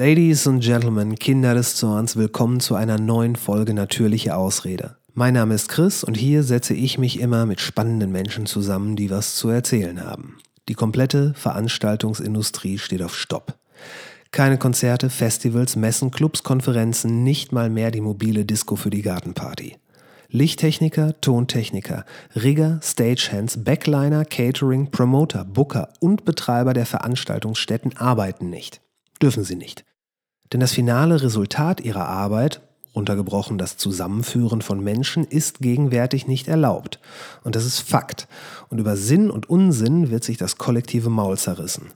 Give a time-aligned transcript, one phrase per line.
[0.00, 4.96] Ladies and Gentlemen, Kinder des Zorns, willkommen zu einer neuen Folge Natürliche Ausrede.
[5.12, 9.10] Mein Name ist Chris und hier setze ich mich immer mit spannenden Menschen zusammen, die
[9.10, 10.38] was zu erzählen haben.
[10.70, 13.58] Die komplette Veranstaltungsindustrie steht auf Stopp.
[14.30, 19.76] Keine Konzerte, Festivals, Messen, Clubs, Konferenzen, nicht mal mehr die mobile Disco für die Gartenparty.
[20.30, 28.80] Lichttechniker, Tontechniker, Rigger, Stagehands, Backliner, Catering, Promoter, Booker und Betreiber der Veranstaltungsstätten arbeiten nicht.
[29.20, 29.84] Dürfen sie nicht.
[30.52, 32.60] Denn das finale Resultat ihrer Arbeit,
[32.94, 36.98] runtergebrochen das Zusammenführen von Menschen, ist gegenwärtig nicht erlaubt.
[37.44, 38.26] Und das ist Fakt.
[38.68, 41.92] Und über Sinn und Unsinn wird sich das kollektive Maul zerrissen.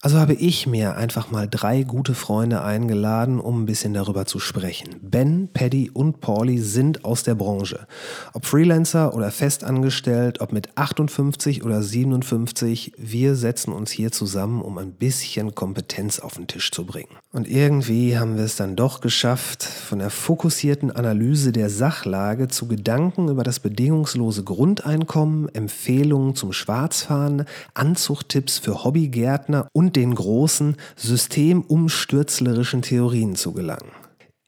[0.00, 4.38] Also habe ich mir einfach mal drei gute Freunde eingeladen, um ein bisschen darüber zu
[4.38, 4.94] sprechen.
[5.02, 7.88] Ben, Paddy und Pauli sind aus der Branche.
[8.32, 14.78] Ob Freelancer oder festangestellt, ob mit 58 oder 57, wir setzen uns hier zusammen, um
[14.78, 17.16] ein bisschen Kompetenz auf den Tisch zu bringen.
[17.32, 22.68] Und irgendwie haben wir es dann doch geschafft, von der fokussierten Analyse der Sachlage zu
[22.68, 30.76] Gedanken über das bedingungslose Grundeinkommen, Empfehlungen zum Schwarzfahren, Anzuchttipps für Hobbygärtner und und den großen
[30.96, 33.90] systemumstürzlerischen Theorien zu gelangen.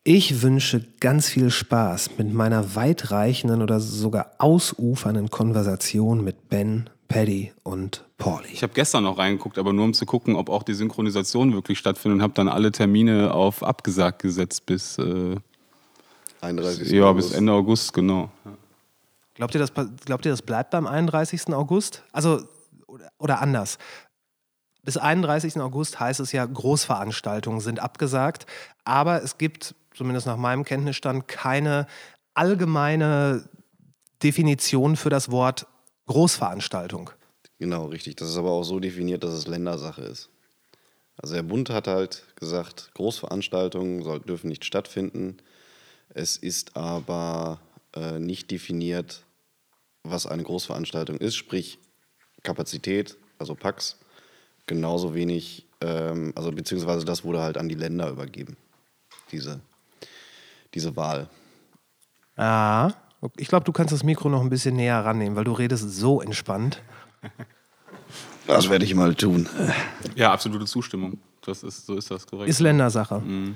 [0.04, 7.54] Ich wünsche ganz viel Spaß mit meiner weitreichenden oder sogar ausufernden Konversation mit Ben, Paddy
[7.62, 8.48] und Pauli.
[8.52, 11.78] Ich habe gestern noch reingeguckt, aber nur um zu gucken, ob auch die Synchronisation wirklich
[11.78, 15.36] stattfindet und habe dann alle Termine auf abgesagt gesetzt bis, äh,
[16.42, 16.90] 31.
[16.90, 18.30] Ja, bis Ende August, genau.
[19.36, 19.72] Glaubt ihr, das,
[20.04, 21.54] glaubt ihr, das bleibt beim 31.
[21.54, 22.02] August?
[22.12, 22.42] Also,
[23.18, 23.78] oder anders.
[24.82, 25.60] Bis 31.
[25.60, 28.46] August heißt es ja, Großveranstaltungen sind abgesagt.
[28.84, 31.86] Aber es gibt, zumindest nach meinem Kenntnisstand, keine
[32.34, 33.48] allgemeine
[34.22, 35.66] Definition für das Wort
[36.06, 37.10] Großveranstaltung.
[37.58, 38.16] Genau, richtig.
[38.16, 40.30] Das ist aber auch so definiert, dass es Ländersache ist.
[41.16, 45.36] Also der Bund hat halt gesagt, Großveranstaltungen soll, dürfen nicht stattfinden.
[46.08, 47.60] Es ist aber
[47.94, 49.24] äh, nicht definiert,
[50.02, 51.78] was eine Großveranstaltung ist, sprich
[52.42, 53.98] Kapazität, also Pax
[54.70, 58.56] genauso wenig, ähm, also beziehungsweise das wurde halt an die Länder übergeben,
[59.32, 59.60] diese,
[60.72, 61.28] diese Wahl.
[62.38, 62.94] Ja,
[63.36, 66.22] ich glaube, du kannst das Mikro noch ein bisschen näher rannehmen, weil du redest so
[66.22, 66.82] entspannt.
[68.46, 69.48] Das werde ich mal tun.
[70.16, 71.18] Ja, absolute Zustimmung.
[71.46, 72.50] Das ist, so ist das korrekt.
[72.50, 73.20] Ist Ländersache.
[73.20, 73.54] Mhm.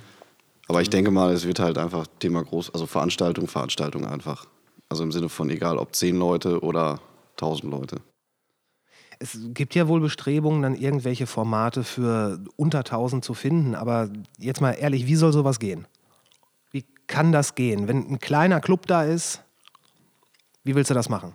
[0.68, 4.46] Aber ich denke mal, es wird halt einfach Thema groß, also Veranstaltung, Veranstaltung einfach.
[4.88, 7.00] Also im Sinne von egal ob zehn Leute oder
[7.36, 7.96] tausend Leute
[9.24, 13.74] es gibt ja wohl Bestrebungen, dann irgendwelche Formate für unter 1000 zu finden.
[13.74, 15.86] Aber jetzt mal ehrlich, wie soll sowas gehen?
[16.70, 17.88] Wie kann das gehen?
[17.88, 19.40] Wenn ein kleiner Club da ist,
[20.62, 21.34] wie willst du das machen?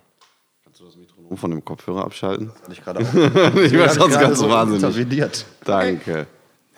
[0.62, 2.52] Kannst du das Metronom von dem Kopfhörer abschalten?
[2.70, 3.14] Ich gerade auch.
[3.56, 4.82] ich war sonst ganz so wahnsinnig.
[5.64, 6.28] Danke.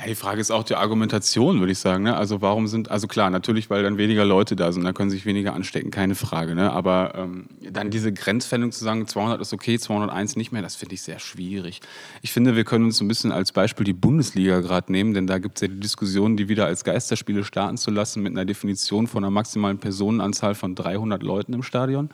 [0.03, 2.03] Ja, die Frage ist auch die Argumentation, würde ich sagen.
[2.03, 2.17] Ne?
[2.17, 5.27] Also warum sind, also klar, natürlich, weil dann weniger Leute da sind, da können sich
[5.27, 6.57] weniger anstecken, keine Frage.
[6.57, 6.73] Ne?
[6.73, 10.97] Aber ähm, dann diese Grenzfändung zu sagen, 200 ist okay, 201 nicht mehr, das finde
[10.97, 11.81] ich sehr schwierig.
[12.21, 15.39] Ich finde, wir können uns ein bisschen als Beispiel die Bundesliga gerade nehmen, denn da
[15.39, 19.07] gibt es ja die Diskussion, die wieder als Geisterspiele starten zu lassen mit einer Definition
[19.07, 22.11] von einer maximalen Personenanzahl von 300 Leuten im Stadion.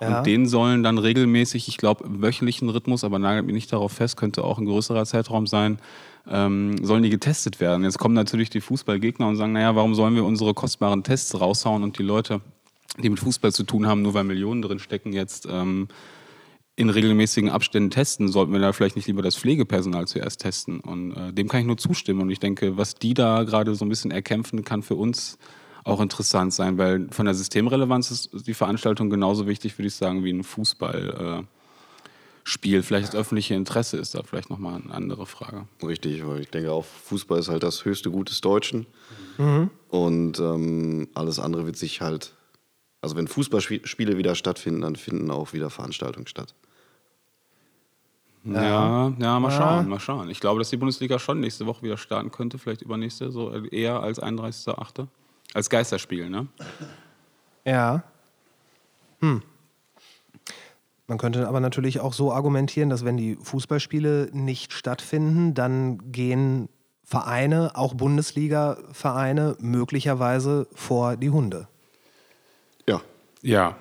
[0.00, 0.18] Ja.
[0.18, 3.92] Und denen sollen dann regelmäßig, ich glaube, im wöchentlichen Rhythmus, aber nagelt mich nicht darauf
[3.92, 5.78] fest, könnte auch ein größerer Zeitraum sein,
[6.28, 7.84] ähm, sollen die getestet werden.
[7.84, 11.82] Jetzt kommen natürlich die Fußballgegner und sagen, naja, warum sollen wir unsere kostbaren Tests raushauen
[11.82, 12.40] und die Leute,
[12.98, 15.88] die mit Fußball zu tun haben, nur weil Millionen drin stecken, jetzt ähm,
[16.76, 20.80] in regelmäßigen Abständen testen, sollten wir da vielleicht nicht lieber das Pflegepersonal zuerst testen.
[20.80, 22.22] Und äh, dem kann ich nur zustimmen.
[22.22, 25.38] Und ich denke, was die da gerade so ein bisschen erkämpfen, kann für uns
[25.84, 30.24] auch interessant sein, weil von der Systemrelevanz ist die Veranstaltung genauso wichtig, würde ich sagen,
[30.24, 31.44] wie ein Fußball.
[31.44, 31.53] Äh,
[32.46, 32.82] Spiel.
[32.82, 35.66] Vielleicht das öffentliche Interesse ist da vielleicht nochmal eine andere Frage.
[35.82, 38.86] Richtig, weil ich denke auch, Fußball ist halt das höchste Gut des Deutschen.
[39.38, 39.70] Mhm.
[39.88, 42.34] Und ähm, alles andere wird sich halt,
[43.00, 46.54] also wenn Fußballspiele wieder stattfinden, dann finden auch wieder Veranstaltungen statt.
[48.44, 50.28] Ja, ja, mal schauen, mal schauen.
[50.28, 54.00] Ich glaube, dass die Bundesliga schon nächste Woche wieder starten könnte, vielleicht übernächste, so eher
[54.00, 55.06] als 31.8.
[55.54, 56.46] Als Geisterspiel, ne?
[57.64, 58.02] Ja.
[59.20, 59.42] Hm.
[61.06, 66.68] Man könnte aber natürlich auch so argumentieren, dass wenn die Fußballspiele nicht stattfinden, dann gehen
[67.04, 71.68] Vereine, auch Bundesliga-Vereine, möglicherweise vor die Hunde.
[72.88, 73.02] Ja.
[73.42, 73.76] Ja.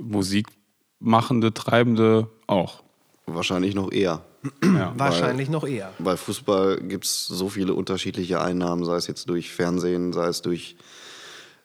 [0.00, 2.84] Musikmachende, Treibende auch.
[3.26, 4.22] Wahrscheinlich noch eher.
[4.62, 4.94] Ja.
[4.96, 5.92] Wahrscheinlich weil, noch eher.
[5.98, 10.40] Bei Fußball gibt es so viele unterschiedliche Einnahmen, sei es jetzt durch Fernsehen, sei es
[10.40, 10.76] durch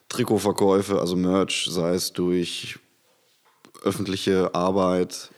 [0.10, 2.80] Trikotverkäufe, also Merch, sei es durch
[3.86, 5.30] öffentliche Arbeit.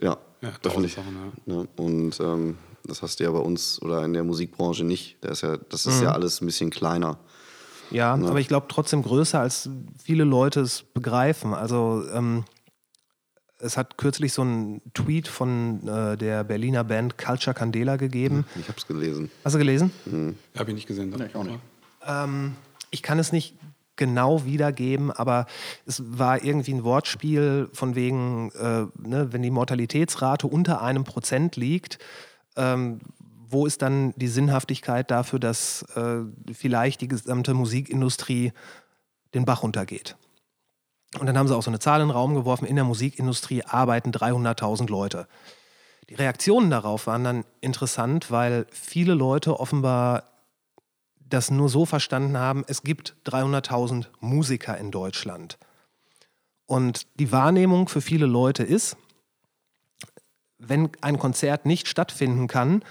[0.00, 0.94] Ja, ja öffentlich.
[0.94, 1.54] Sachen, ja.
[1.54, 1.68] Ne?
[1.76, 5.16] Und ähm, Das hast du ja bei uns oder in der Musikbranche nicht.
[5.22, 7.18] Das ist ja, das ist ja alles ein bisschen kleiner.
[7.90, 9.68] Ja, aber ich glaube trotzdem größer, als
[10.02, 11.54] viele Leute es begreifen.
[11.54, 12.44] Also ähm,
[13.58, 18.44] es hat kürzlich so einen Tweet von äh, der Berliner Band Culture Candela gegeben.
[18.60, 19.30] Ich habe es gelesen.
[19.44, 19.90] Hast du gelesen?
[20.58, 21.10] Habe ich nicht gesehen.
[21.16, 21.58] Nee, ich auch nicht.
[22.06, 22.54] Ähm,
[22.90, 23.54] ich kann es nicht
[23.96, 25.46] genau wiedergeben, aber
[25.86, 31.56] es war irgendwie ein Wortspiel von wegen, äh, ne, wenn die Mortalitätsrate unter einem Prozent
[31.56, 31.98] liegt,
[32.56, 33.00] ähm,
[33.48, 38.52] wo ist dann die Sinnhaftigkeit dafür, dass äh, vielleicht die gesamte Musikindustrie
[39.32, 40.16] den Bach runtergeht?
[41.20, 43.62] Und dann haben sie auch so eine Zahl in den Raum geworfen, in der Musikindustrie
[43.62, 45.28] arbeiten 300.000 Leute.
[46.10, 50.24] Die Reaktionen darauf waren dann interessant, weil viele Leute offenbar
[51.28, 55.58] das nur so verstanden haben, es gibt 300.000 Musiker in Deutschland.
[56.66, 58.96] Und die Wahrnehmung für viele Leute ist,
[60.58, 62.82] wenn ein Konzert nicht stattfinden kann,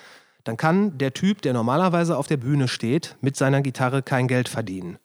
[0.44, 4.50] dann kann der Typ, der normalerweise auf der Bühne steht, mit seiner Gitarre kein Geld
[4.50, 5.00] verdienen.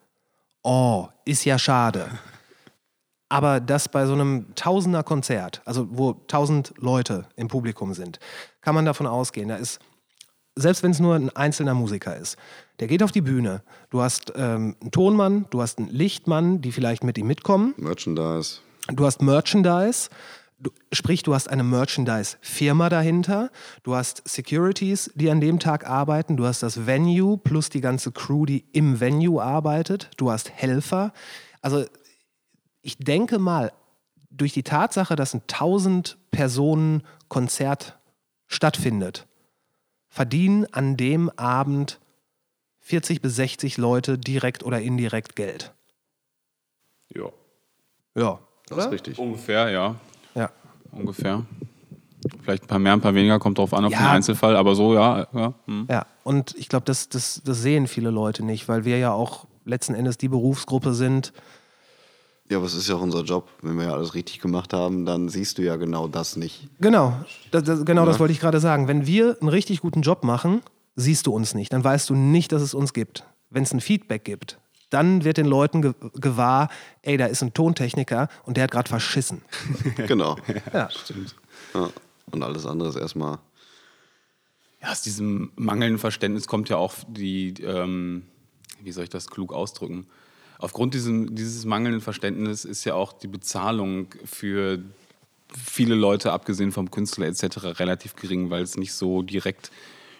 [0.62, 2.10] Oh, ist ja schade.
[3.28, 8.19] Aber das bei so einem Tausender-Konzert, also wo tausend Leute im Publikum sind,
[8.60, 9.80] kann man davon ausgehen, da ist,
[10.58, 12.37] selbst wenn es nur ein einzelner Musiker ist,
[12.81, 13.62] der geht auf die Bühne.
[13.90, 17.75] Du hast ähm, einen Tonmann, du hast einen Lichtmann, die vielleicht mit ihm mitkommen.
[17.76, 18.58] Merchandise.
[18.88, 20.08] Du hast Merchandise,
[20.58, 23.50] du, sprich, du hast eine Merchandise-Firma dahinter,
[23.82, 28.12] du hast Securities, die an dem Tag arbeiten, du hast das Venue plus die ganze
[28.12, 31.12] Crew, die im Venue arbeitet, du hast Helfer.
[31.61, 31.84] Also
[32.82, 33.72] ich denke mal,
[34.31, 37.99] durch die Tatsache, dass ein 1000 Personen Konzert
[38.46, 39.26] stattfindet,
[40.19, 42.00] verdienen an dem Abend
[42.81, 45.73] 40 bis 60 Leute direkt oder indirekt Geld.
[47.15, 47.26] Ja.
[48.17, 48.41] Ja.
[48.67, 49.17] Das ist richtig.
[49.17, 49.94] Ungefähr, ja.
[50.35, 50.50] Ja.
[50.91, 51.47] Ungefähr.
[52.43, 53.99] Vielleicht ein paar mehr, ein paar weniger, kommt drauf an auf Ja.
[54.00, 55.29] den Einzelfall, aber so, ja.
[55.32, 55.55] ja.
[55.67, 55.87] Hm.
[55.88, 59.47] Ja, und ich glaube, das, das, das sehen viele Leute nicht, weil wir ja auch
[59.64, 61.32] letzten Endes die Berufsgruppe sind.
[62.50, 63.49] Ja, aber es ist ja auch unser Job.
[63.61, 66.69] Wenn wir ja alles richtig gemacht haben, dann siehst du ja genau das nicht.
[66.81, 68.89] Genau, das, das, genau das wollte ich gerade sagen.
[68.89, 70.62] Wenn wir einen richtig guten Job machen,
[70.97, 71.73] siehst du uns nicht.
[71.73, 73.25] Dann weißt du nicht, dass es uns gibt.
[73.50, 74.59] Wenn es ein Feedback gibt,
[74.91, 76.71] dann wird den Leuten ge gewahr,
[77.03, 79.43] ey, da ist ein Tontechniker und der hat gerade verschissen.
[80.06, 80.37] Genau.
[80.73, 80.89] Ja.
[80.91, 81.35] Stimmt.
[81.75, 81.91] Ja.
[82.31, 83.39] Und alles andere ist erstmal.
[84.81, 88.23] Ja, aus diesem mangelnden Verständnis kommt ja auch die, ähm,
[88.81, 90.06] wie soll ich das klug ausdrücken?
[90.58, 94.81] Aufgrund diesem, dieses mangelnden Verständnisses ist ja auch die Bezahlung für
[95.56, 99.70] viele Leute, abgesehen vom Künstler etc., relativ gering, weil es nicht so direkt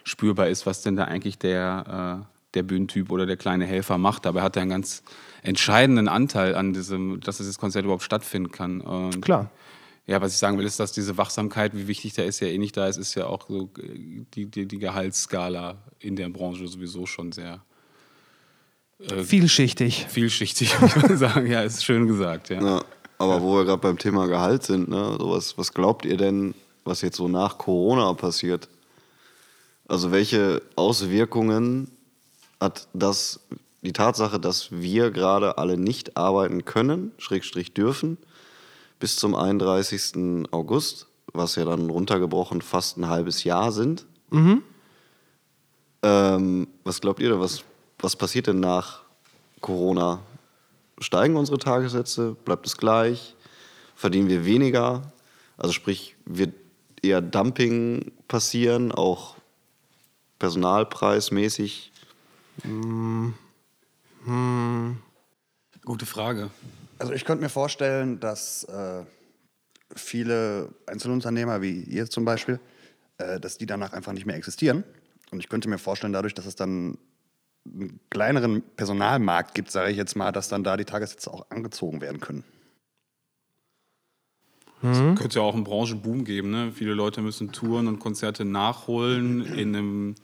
[0.05, 4.25] spürbar ist, was denn da eigentlich der, äh, der Bühnentyp oder der kleine Helfer macht.
[4.25, 5.03] Dabei hat er einen ganz
[5.43, 8.81] entscheidenden Anteil an diesem, dass dieses Konzert überhaupt stattfinden kann.
[8.81, 9.51] Und Klar.
[10.07, 12.59] ja, was ich sagen will, ist, dass diese Wachsamkeit, wie wichtig der ist, ja eh
[12.59, 16.67] nicht da ist, ist ja auch so äh, die, die, die Gehaltsskala in der Branche
[16.69, 17.63] sowieso schon sehr
[19.01, 20.07] Vielschichtig.
[20.09, 21.47] vielschichtig, muss man sagen.
[21.47, 22.61] Ja, ist schön gesagt, ja.
[22.61, 22.85] Ja,
[23.19, 26.55] aber wo wir gerade beim Thema Gehalt sind, ne, so was, was glaubt ihr denn,
[26.85, 28.69] was jetzt so nach Corona passiert?
[29.87, 31.91] Also welche Auswirkungen
[32.61, 33.41] hat das,
[33.83, 38.19] die Tatsache, dass wir gerade alle nicht arbeiten können, Schrägstrich dürfen,
[38.99, 40.49] bis zum 31.
[40.51, 44.07] August, was ja dann runtergebrochen fast ein halbes Jahr sind?
[46.03, 47.65] Ähm, was glaubt ihr denn, was,
[47.99, 49.03] was passiert denn nach
[49.61, 50.21] Corona?
[51.01, 52.37] Steigen unsere Tagessätze?
[52.45, 53.35] Bleibt es gleich?
[53.95, 55.13] Verdienen wir weniger?
[55.57, 56.55] Also sprich, wird
[57.03, 59.37] eher Dumping passieren, auch
[60.39, 61.93] personalpreismäßig?
[65.85, 66.51] Gute Frage.
[66.99, 69.05] Also ich könnte mir vorstellen, dass äh,
[69.95, 72.61] viele Einzelunternehmer, wie ihr zum Beispiel,
[73.19, 74.85] äh, dass die danach einfach nicht mehr existieren.
[75.31, 76.99] Und ich könnte mir vorstellen, dadurch, dass es dann
[77.75, 82.01] einen kleineren Personalmarkt gibt, sage ich jetzt mal, dass dann da die Tagessätze auch angezogen
[82.01, 82.45] werden können.
[85.17, 86.51] Könnte ja auch einen Branchenboom geben.
[86.51, 86.73] Ne?
[86.73, 90.15] Viele Leute müssen Touren und Konzerte nachholen in einem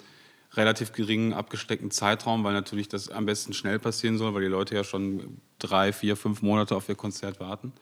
[0.52, 4.76] relativ geringen, abgesteckten Zeitraum, weil natürlich das am besten schnell passieren soll, weil die Leute
[4.76, 7.72] ja schon drei, vier, fünf Monate auf ihr Konzert warten.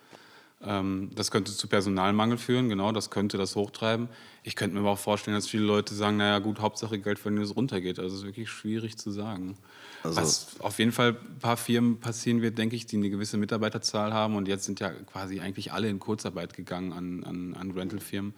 [0.64, 4.09] Ähm, das könnte zu Personalmangel führen, genau, das könnte das hochtreiben.
[4.45, 7.42] Ich könnte mir aber auch vorstellen, dass viele Leute sagen, naja gut, Hauptsache Geld verdienen,
[7.42, 7.99] es runtergeht.
[7.99, 9.57] Also es ist wirklich schwierig zu sagen.
[10.02, 13.37] Also- Was auf jeden Fall ein paar Firmen passieren wird, denke ich, die eine gewisse
[13.38, 17.71] Mitarbeiterzahl haben und jetzt sind ja quasi eigentlich alle in Kurzarbeit gegangen an, an, an
[17.73, 18.35] Rentalfirmen.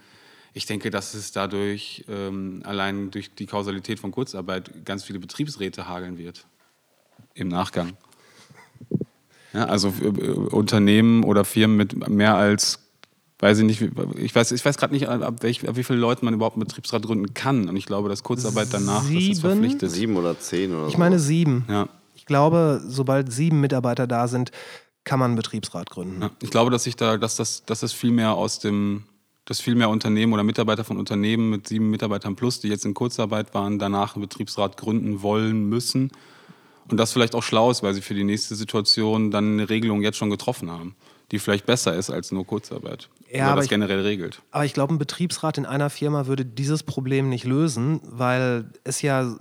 [0.57, 5.88] Ich denke, dass es dadurch ähm, allein durch die Kausalität von Kurzarbeit ganz viele Betriebsräte
[5.88, 6.47] hageln wird
[7.35, 7.97] im Nachgang.
[9.54, 12.80] Ja, also äh, Unternehmen oder Firmen mit mehr als,
[13.38, 13.82] weiß ich nicht,
[14.16, 16.64] ich weiß, ich weiß gerade nicht, ab, welch, ab wie vielen Leuten man überhaupt einen
[16.64, 17.68] Betriebsrat gründen kann.
[17.68, 19.40] Und ich glaube, dass Kurzarbeit danach das ist Sieben?
[19.40, 19.90] verpflichtet.
[19.90, 20.88] Sieben oder zehn oder so.
[20.88, 21.64] Ich meine sieben.
[21.68, 21.88] Ja.
[22.14, 24.50] Ich glaube, sobald sieben Mitarbeiter da sind,
[25.04, 26.20] kann man einen Betriebsrat gründen.
[26.20, 29.04] Ja, ich glaube, dass sich da, dass das, dass das viel mehr aus dem,
[29.44, 32.94] dass viel mehr Unternehmen oder Mitarbeiter von Unternehmen mit sieben Mitarbeitern plus, die jetzt in
[32.94, 36.11] Kurzarbeit waren, danach einen Betriebsrat gründen wollen müssen.
[36.91, 40.03] Und das vielleicht auch schlau ist, weil sie für die nächste Situation dann eine Regelung
[40.03, 40.95] jetzt schon getroffen haben,
[41.31, 43.09] die vielleicht besser ist als nur Kurzarbeit.
[43.33, 44.43] Ja, oder das ich- generell regelt.
[44.50, 49.00] Aber ich glaube, ein Betriebsrat in einer Firma würde dieses Problem nicht lösen, weil es
[49.03, 49.35] ja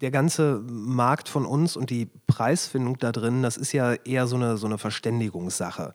[0.00, 4.36] der ganze Markt von uns und die Preisfindung da drin, das ist ja eher so
[4.36, 5.92] eine, so eine Verständigungssache.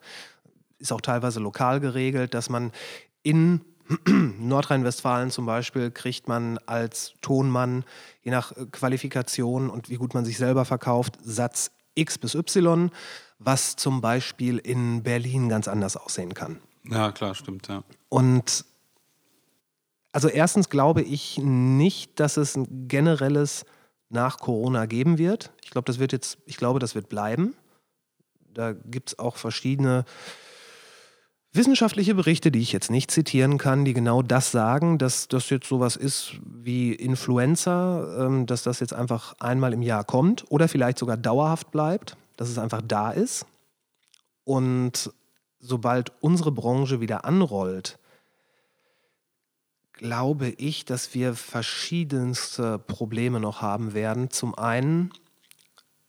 [0.78, 2.70] Ist auch teilweise lokal geregelt, dass man
[3.24, 3.62] in
[4.38, 7.84] Nordrhein-Westfalen zum Beispiel kriegt man als Tonmann,
[8.22, 12.90] je nach äh, Qualifikation und wie gut man sich selber verkauft, Satz X bis Y,
[13.38, 16.58] was zum Beispiel in Berlin ganz anders aussehen kann.
[16.84, 17.82] Ja, klar, stimmt, ja.
[18.08, 18.64] Und
[20.12, 23.64] also erstens glaube ich nicht, dass es ein generelles
[24.08, 25.52] nach Corona geben wird.
[25.62, 27.54] Ich glaube, das wird jetzt, ich glaube, das wird bleiben.
[28.54, 30.04] Da gibt es auch verschiedene
[31.56, 35.68] wissenschaftliche Berichte, die ich jetzt nicht zitieren kann, die genau das sagen, dass das jetzt
[35.68, 40.98] sowas ist wie Influenza, ähm, dass das jetzt einfach einmal im Jahr kommt oder vielleicht
[40.98, 43.46] sogar dauerhaft bleibt, dass es einfach da ist.
[44.44, 45.10] Und
[45.58, 47.98] sobald unsere Branche wieder anrollt,
[49.92, 54.30] glaube ich, dass wir verschiedenste Probleme noch haben werden.
[54.30, 55.10] Zum einen,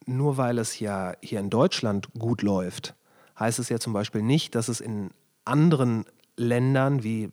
[0.05, 2.95] nur weil es ja hier in Deutschland gut läuft,
[3.39, 5.11] heißt es ja zum Beispiel nicht, dass es in
[5.47, 7.31] anderen Ländern wie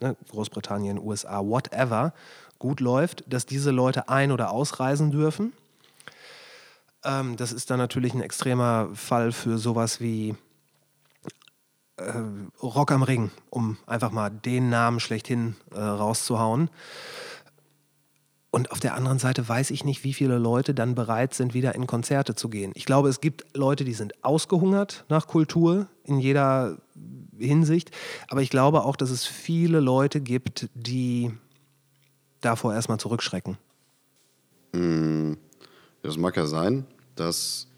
[0.00, 2.14] ne, Großbritannien, USA, whatever,
[2.58, 5.52] gut läuft, dass diese Leute ein- oder ausreisen dürfen.
[7.04, 10.34] Ähm, das ist dann natürlich ein extremer Fall für sowas wie
[11.96, 12.12] äh,
[12.62, 16.70] Rock am Ring, um einfach mal den Namen schlechthin äh, rauszuhauen.
[18.50, 21.74] Und auf der anderen Seite weiß ich nicht, wie viele Leute dann bereit sind, wieder
[21.74, 22.70] in Konzerte zu gehen.
[22.76, 26.78] Ich glaube, es gibt Leute, die sind ausgehungert nach Kultur in jeder
[27.38, 27.90] Hinsicht.
[28.28, 31.32] Aber ich glaube auch, dass es viele Leute gibt, die
[32.40, 33.56] davor erstmal zurückschrecken.
[36.02, 37.68] Das mag ja sein, dass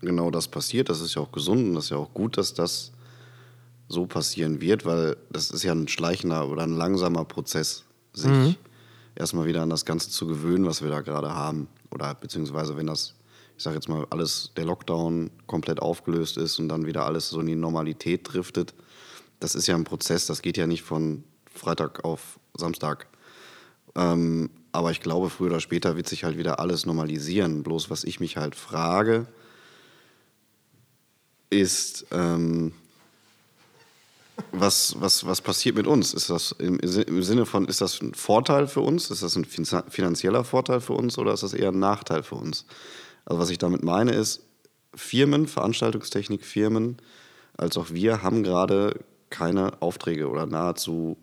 [0.00, 0.88] genau das passiert.
[0.88, 2.92] Das ist ja auch gesund und das ist ja auch gut, dass das
[3.88, 8.58] so passieren wird, weil das ist ja ein schleichender oder ein langsamer Prozess, sich
[9.14, 11.68] erstmal wieder an das Ganze zu gewöhnen, was wir da gerade haben.
[11.90, 13.14] Oder beziehungsweise wenn das,
[13.56, 17.40] ich sage jetzt mal, alles, der Lockdown komplett aufgelöst ist und dann wieder alles so
[17.40, 18.74] in die Normalität driftet.
[19.40, 23.06] Das ist ja ein Prozess, das geht ja nicht von Freitag auf Samstag.
[23.94, 27.62] Ähm, aber ich glaube, früher oder später wird sich halt wieder alles normalisieren.
[27.62, 29.26] Bloß was ich mich halt frage,
[31.50, 32.72] ist, ähm,
[34.50, 36.12] was, was, was passiert mit uns?
[36.12, 39.10] Ist das im, im Sinne von, ist das ein Vorteil für uns?
[39.10, 42.34] Ist das ein fin- finanzieller Vorteil für uns oder ist das eher ein Nachteil für
[42.34, 42.66] uns?
[43.24, 44.44] Also was ich damit meine ist,
[44.94, 46.98] Firmen, Veranstaltungstechnikfirmen,
[47.56, 49.00] als auch wir haben gerade
[49.30, 51.16] keine Aufträge oder nahezu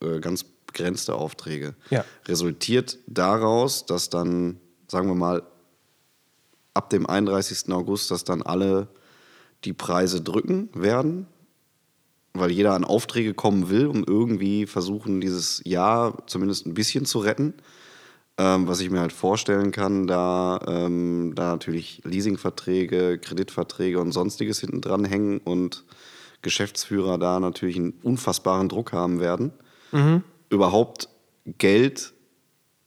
[0.00, 1.74] äh, ganz begrenzte Aufträge.
[1.90, 2.04] Ja.
[2.26, 5.42] Resultiert daraus, dass dann, sagen wir mal,
[6.74, 7.72] ab dem 31.
[7.72, 8.88] August, dass dann alle
[9.64, 11.26] die Preise drücken werden,
[12.34, 17.20] weil jeder an Aufträge kommen will, um irgendwie versuchen, dieses Jahr zumindest ein bisschen zu
[17.20, 17.54] retten.
[18.38, 24.60] Ähm, was ich mir halt vorstellen kann, da, ähm, da natürlich Leasingverträge, Kreditverträge und sonstiges
[24.60, 25.84] hinten dran hängen und
[26.42, 29.52] Geschäftsführer da natürlich einen unfassbaren Druck haben werden,
[30.50, 31.08] überhaupt
[31.58, 32.12] Geld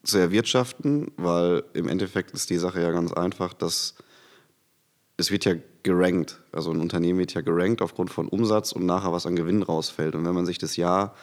[0.03, 3.95] zu erwirtschaften, weil im Endeffekt ist die Sache ja ganz einfach, dass
[5.17, 6.41] es wird ja gerankt.
[6.51, 10.15] Also ein Unternehmen wird ja gerankt aufgrund von Umsatz und nachher was an Gewinn rausfällt.
[10.15, 11.15] Und wenn man sich das Jahr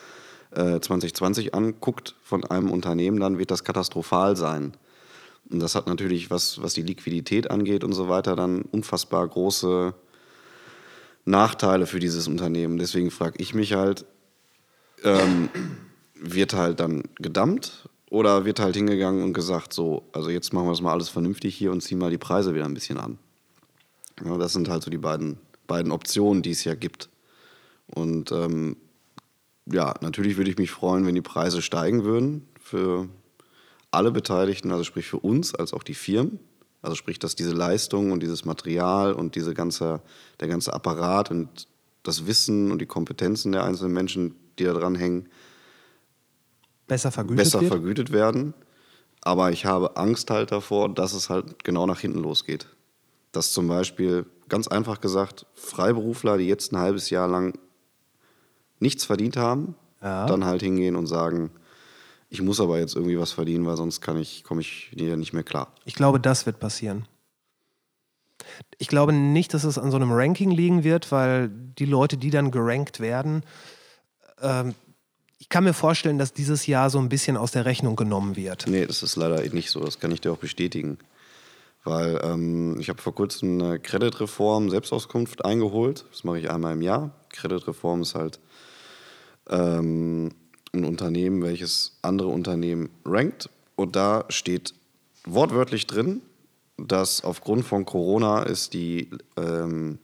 [0.53, 4.73] äh, 2020 anguckt von einem Unternehmen, dann wird das katastrophal sein.
[5.51, 9.95] Und das hat natürlich, was, was die Liquidität angeht und so weiter, dann unfassbar große
[11.25, 12.79] Nachteile für dieses Unternehmen.
[12.79, 14.05] Deswegen frage ich mich halt,
[15.05, 15.49] ähm,
[16.15, 20.71] wird halt dann gedammt oder wird halt hingegangen und gesagt, so, also jetzt machen wir
[20.73, 23.19] das mal alles vernünftig hier und ziehen mal die Preise wieder ein bisschen an.
[24.25, 27.09] Ja, das sind halt so die beiden, beiden Optionen, die es ja gibt.
[27.87, 28.77] Und ähm,
[29.71, 33.09] ja, natürlich würde ich mich freuen, wenn die Preise steigen würden für
[33.91, 36.39] alle Beteiligten, also sprich für uns als auch die Firmen.
[36.83, 40.03] Also sprich, dass diese Leistung und dieses Material und diese ganze,
[40.39, 41.67] der ganze Apparat und
[42.05, 45.29] das Wissen und die Kompetenzen der einzelnen Menschen, die da dran hängen,
[46.87, 47.73] Besser vergütet besser wird.
[47.73, 48.55] vergütet werden.
[49.23, 52.69] Aber ich habe Angst halt davor, dass es halt genau nach hinten losgeht.
[53.33, 57.59] Dass zum Beispiel, ganz einfach gesagt, Freiberufler, die jetzt ein halbes Jahr lang
[58.81, 60.27] nichts verdient haben, Ja.
[60.27, 61.51] dann halt hingehen und sagen,
[62.29, 65.33] ich muss aber jetzt irgendwie was verdienen, weil sonst kann ich, komme ich hier nicht
[65.33, 65.73] mehr klar.
[65.85, 67.07] Ich glaube, das wird passieren.
[68.79, 72.31] Ich glaube nicht, dass es an so einem Ranking liegen wird, weil die Leute, die
[72.31, 73.43] dann gerankt werden,
[74.41, 74.75] ähm,
[75.39, 78.67] ich kann mir vorstellen, dass dieses Jahr so ein bisschen aus der Rechnung genommen wird.
[78.67, 79.81] Nee, das ist leider nicht so.
[79.81, 80.99] Das kann ich dir auch bestätigen.
[81.85, 86.05] Weil ähm, ich habe vor kurzem eine Kreditreform Selbstauskunft eingeholt.
[86.11, 87.11] Das mache ich einmal im Jahr.
[87.31, 88.41] Kreditreform ist halt
[89.51, 90.31] ähm,
[90.73, 93.49] ein Unternehmen, welches andere Unternehmen rankt.
[93.75, 94.75] Und da steht
[95.25, 96.23] wortwörtlich drin,
[96.77, 99.99] dass aufgrund von Corona ist die ähm,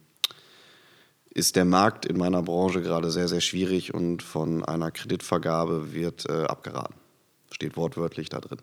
[1.35, 6.29] ist der Markt in meiner Branche gerade sehr, sehr schwierig und von einer Kreditvergabe wird
[6.29, 6.95] äh, abgeraten.
[7.51, 8.59] Steht wortwörtlich da drin.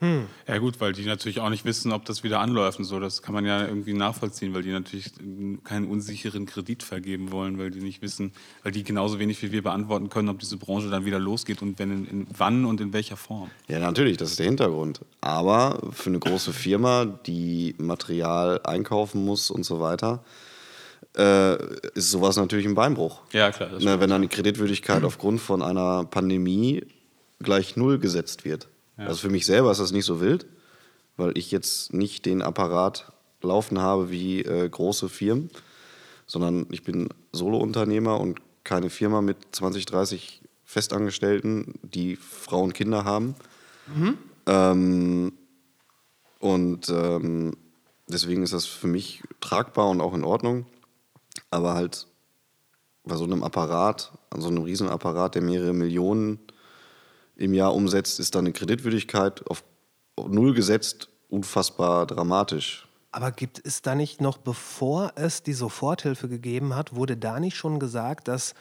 [0.00, 3.00] Ja gut, weil die natürlich auch nicht wissen, ob das wieder anläuft und so.
[3.00, 5.12] Das kann man ja irgendwie nachvollziehen, weil die natürlich
[5.64, 9.62] keinen unsicheren Kredit vergeben wollen, weil die nicht wissen, weil die genauso wenig wie wir
[9.62, 12.92] beantworten können, ob diese Branche dann wieder losgeht und wenn in, in wann und in
[12.92, 13.50] welcher Form.
[13.68, 15.00] Ja, natürlich, das ist der Hintergrund.
[15.22, 20.22] Aber für eine große Firma, die Material einkaufen muss und so weiter,
[21.16, 21.56] äh,
[21.94, 23.22] ist sowas natürlich ein Beinbruch.
[23.32, 23.70] Ja, klar.
[23.70, 26.84] Das Ne, wenn dann die Kreditwürdigkeit aufgrund von einer Pandemie
[27.40, 28.68] gleich null gesetzt wird.
[28.96, 30.46] Also für mich selber ist das nicht so wild,
[31.16, 33.12] weil ich jetzt nicht den Apparat
[33.42, 35.50] laufen habe wie äh, große Firmen,
[36.26, 43.04] sondern ich bin Solounternehmer und keine Firma mit 20, 30 Festangestellten, die Frauen und Kinder
[43.04, 43.36] haben.
[44.46, 45.32] Ähm,
[46.40, 47.56] und ähm,
[48.08, 50.66] deswegen ist das für mich tragbar und auch in Ordnung.
[51.50, 52.08] Aber halt
[53.04, 56.40] bei so einem Apparat, an so einem Riesenapparat, der mehrere Millionen
[57.36, 59.62] im Jahr umsetzt, ist dann eine Kreditwürdigkeit auf
[60.16, 62.86] null gesetzt unfassbar dramatisch.
[63.12, 67.56] Aber gibt es da nicht noch, bevor es die Soforthilfe gegeben hat, wurde da nicht
[67.56, 68.54] schon gesagt, dass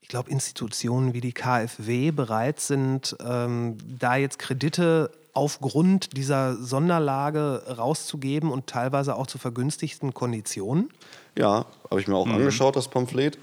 [0.00, 7.62] ich glaube, Institutionen wie die KfW bereit sind, ähm, da jetzt Kredite aufgrund dieser Sonderlage
[7.78, 10.90] rauszugeben und teilweise auch zu vergünstigten Konditionen?
[11.38, 13.38] Ja, habe ich mir auch angeschaut, das Pamphlet.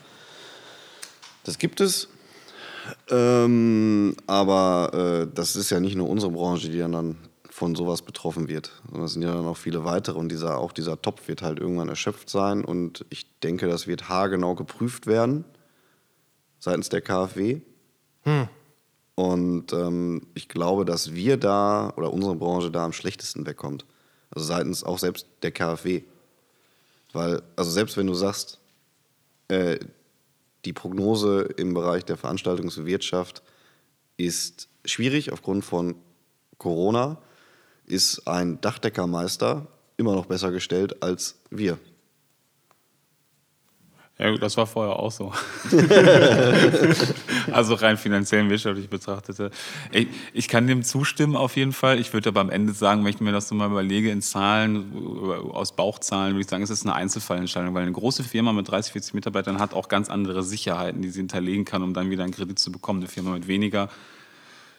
[1.44, 2.10] Das gibt es.
[3.10, 7.17] Ähm, aber äh, das ist ja nicht nur unsere Branche, die dann,
[7.52, 10.17] von sowas betroffen wird, sondern es sind ja dann auch viele weitere.
[10.17, 12.63] Und dieser, auch dieser Topf wird halt irgendwann erschöpft sein.
[12.63, 15.44] Und ich denke, das wird haargenau geprüft werden
[16.60, 17.62] seitens der KfW.
[19.15, 23.86] Und ähm, ich glaube, dass wir da oder unsere Branche da am schlechtesten wegkommt.
[24.32, 26.04] Also seitens auch selbst der KfW.
[27.12, 28.60] Weil, also selbst wenn du sagst,
[29.50, 29.78] äh,
[30.65, 33.41] die Prognose im Bereich der Veranstaltungswirtschaft
[34.17, 35.95] ist schwierig aufgrund von
[36.58, 37.17] Corona,
[37.86, 41.78] ist ein Dachdeckermeister immer noch besser gestellt als wir.
[44.21, 45.34] Ja, das war vorher auch so.
[47.51, 49.49] also rein finanziell und wirtschaftlich betrachtete.
[49.91, 51.99] Ich, ich kann dem zustimmen auf jeden Fall.
[51.99, 54.93] Ich würde aber am Ende sagen, wenn ich mir das so mal überlege in Zahlen,
[55.51, 58.93] aus Bauchzahlen, würde ich sagen, es ist eine Einzelfallentscheidung, weil eine große Firma mit 30,
[58.93, 62.34] 40 Mitarbeitern hat auch ganz andere Sicherheiten, die sie hinterlegen kann, um dann wieder einen
[62.34, 62.99] Kredit zu bekommen.
[62.99, 63.89] Eine Firma mit weniger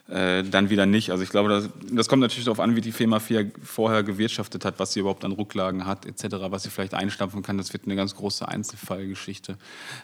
[0.09, 1.11] äh, dann wieder nicht.
[1.11, 4.79] Also ich glaube, das, das kommt natürlich darauf an, wie die Firma vorher gewirtschaftet hat,
[4.79, 7.57] was sie überhaupt an Rücklagen hat, etc., was sie vielleicht einstampfen kann.
[7.57, 9.57] Das wird eine ganz große Einzelfallgeschichte.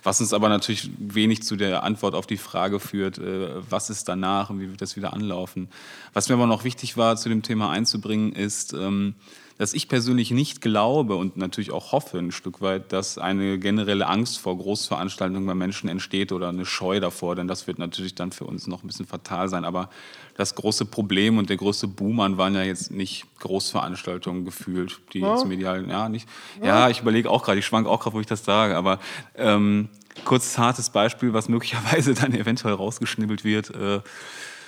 [0.05, 4.09] Was uns aber natürlich wenig zu der Antwort auf die Frage führt, äh, was ist
[4.09, 5.69] danach und wie wird das wieder anlaufen.
[6.13, 9.15] Was mir aber noch wichtig war, zu dem Thema einzubringen, ist, ähm,
[9.59, 14.07] dass ich persönlich nicht glaube und natürlich auch hoffe ein Stück weit, dass eine generelle
[14.07, 18.31] Angst vor Großveranstaltungen bei Menschen entsteht oder eine Scheu davor, denn das wird natürlich dann
[18.31, 19.65] für uns noch ein bisschen fatal sein.
[19.65, 19.91] Aber
[20.37, 25.21] das große Problem und der größte Boom an waren ja jetzt nicht Großveranstaltungen gefühlt, die
[25.21, 26.29] jetzt medial, ja, nicht.
[26.63, 29.01] Ja, ich überlege auch gerade, ich schwank auch gerade, wo ich das sage, aber
[29.35, 29.89] ähm,
[30.25, 33.71] kurz hartes Beispiel, was möglicherweise dann eventuell rausgeschnibbelt wird.
[33.75, 34.01] Äh,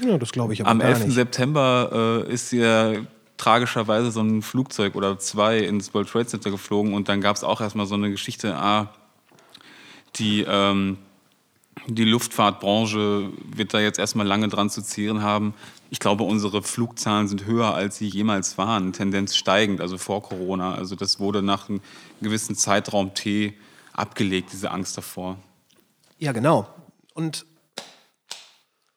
[0.00, 1.04] Ja, das glaube ich aber am gar 11.
[1.04, 1.14] nicht.
[1.14, 2.94] September äh, ist ja
[3.40, 7.42] tragischerweise so ein Flugzeug oder zwei ins World Trade Center geflogen und dann gab es
[7.42, 8.92] auch erstmal so eine Geschichte, ah,
[10.16, 10.98] die, ähm,
[11.86, 15.54] die Luftfahrtbranche wird da jetzt erstmal lange dran zu zehren haben.
[15.88, 20.74] Ich glaube, unsere Flugzahlen sind höher, als sie jemals waren, Tendenz steigend, also vor Corona.
[20.74, 21.80] Also das wurde nach einem
[22.20, 23.54] gewissen Zeitraum T
[23.94, 25.38] abgelegt, diese Angst davor.
[26.18, 26.68] Ja, genau.
[27.14, 27.46] Und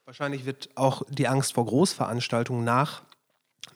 [0.03, 3.03] wahrscheinlich wird auch die Angst vor Großveranstaltungen nach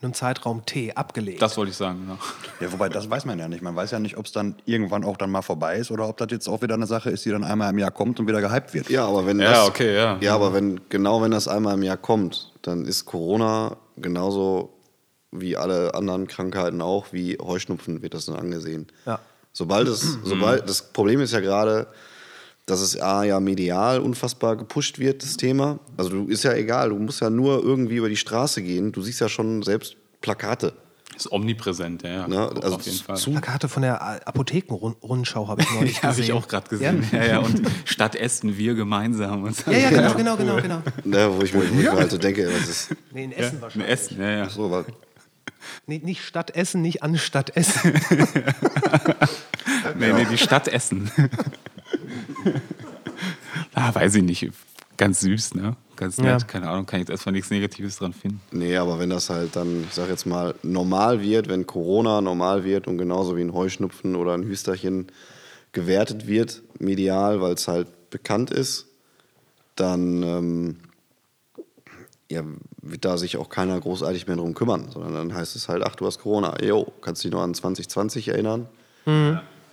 [0.02, 1.42] einem Zeitraum T abgelegt.
[1.42, 2.08] Das wollte ich sagen.
[2.08, 2.18] Ja.
[2.66, 3.62] Ja, wobei, das weiß man ja nicht.
[3.64, 6.18] Man weiß ja nicht, ob es dann irgendwann auch dann mal vorbei ist oder ob
[6.18, 8.42] das jetzt auch wieder eine Sache ist, die dann einmal im Jahr kommt und wieder
[8.42, 8.90] gehypt wird.
[8.90, 10.18] Ja, aber wenn Ja, das, okay, ja.
[10.22, 14.74] Ja, aber wenn genau wenn das einmal im Jahr kommt, dann ist Corona genauso
[15.32, 18.88] wie alle anderen Krankheiten auch, wie Heuschnupfen wird das dann angesehen.
[19.06, 19.20] Ja.
[19.52, 21.88] Sobald es, sobald das Problem ist ja gerade,
[22.68, 25.80] dass es A, ja medial unfassbar gepusht wird, das Thema.
[25.96, 28.92] Also du ist ja egal, du musst ja nur irgendwie über die Straße gehen.
[28.92, 30.74] Du siehst ja schon selbst Plakate.
[31.16, 32.10] Ist omnipräsent, ja.
[32.10, 32.28] ja.
[32.28, 32.50] Ne?
[32.62, 33.16] Also auf jeden Fall.
[33.16, 37.08] zu, Plakate von der Apothekenrundschau habe ich neulich Ja, habe ich auch gerade gesehen.
[37.12, 37.26] Ja?
[37.26, 39.44] Ja, und statt Essen wir gemeinsam.
[39.44, 39.72] Und so.
[39.72, 40.82] Ja, ja, genau, genau, genau, genau.
[41.06, 43.56] ne, wo ich mir, wo ich mir halt so denke, was ist Nee, in Essen
[43.56, 43.90] Ein wahrscheinlich.
[43.90, 44.50] Essen, ja, ja.
[44.50, 44.86] so,
[45.86, 47.94] Nee, nicht statt Essen, nicht anstatt Essen.
[49.98, 51.12] Nee, nee, die Stadt Essen.
[53.74, 54.52] ah, weiß ich nicht.
[54.98, 55.76] Ganz süß, ne?
[55.96, 56.42] Ganz nett.
[56.42, 56.48] Ja.
[56.48, 58.40] Keine Ahnung, kann ich jetzt erstmal nichts Negatives dran finden.
[58.52, 62.64] Nee, aber wenn das halt dann, ich sag jetzt mal, normal wird, wenn Corona normal
[62.64, 65.08] wird und genauso wie ein Heuschnupfen oder ein Hüsterchen
[65.72, 68.88] gewertet wird, medial, weil es halt bekannt ist,
[69.76, 70.78] dann ähm,
[72.30, 72.44] ja,
[72.82, 75.96] wird da sich auch keiner großartig mehr drum kümmern, sondern dann heißt es halt, ach,
[75.96, 78.68] du hast Corona, jo, kannst du dich noch an 2020 erinnern?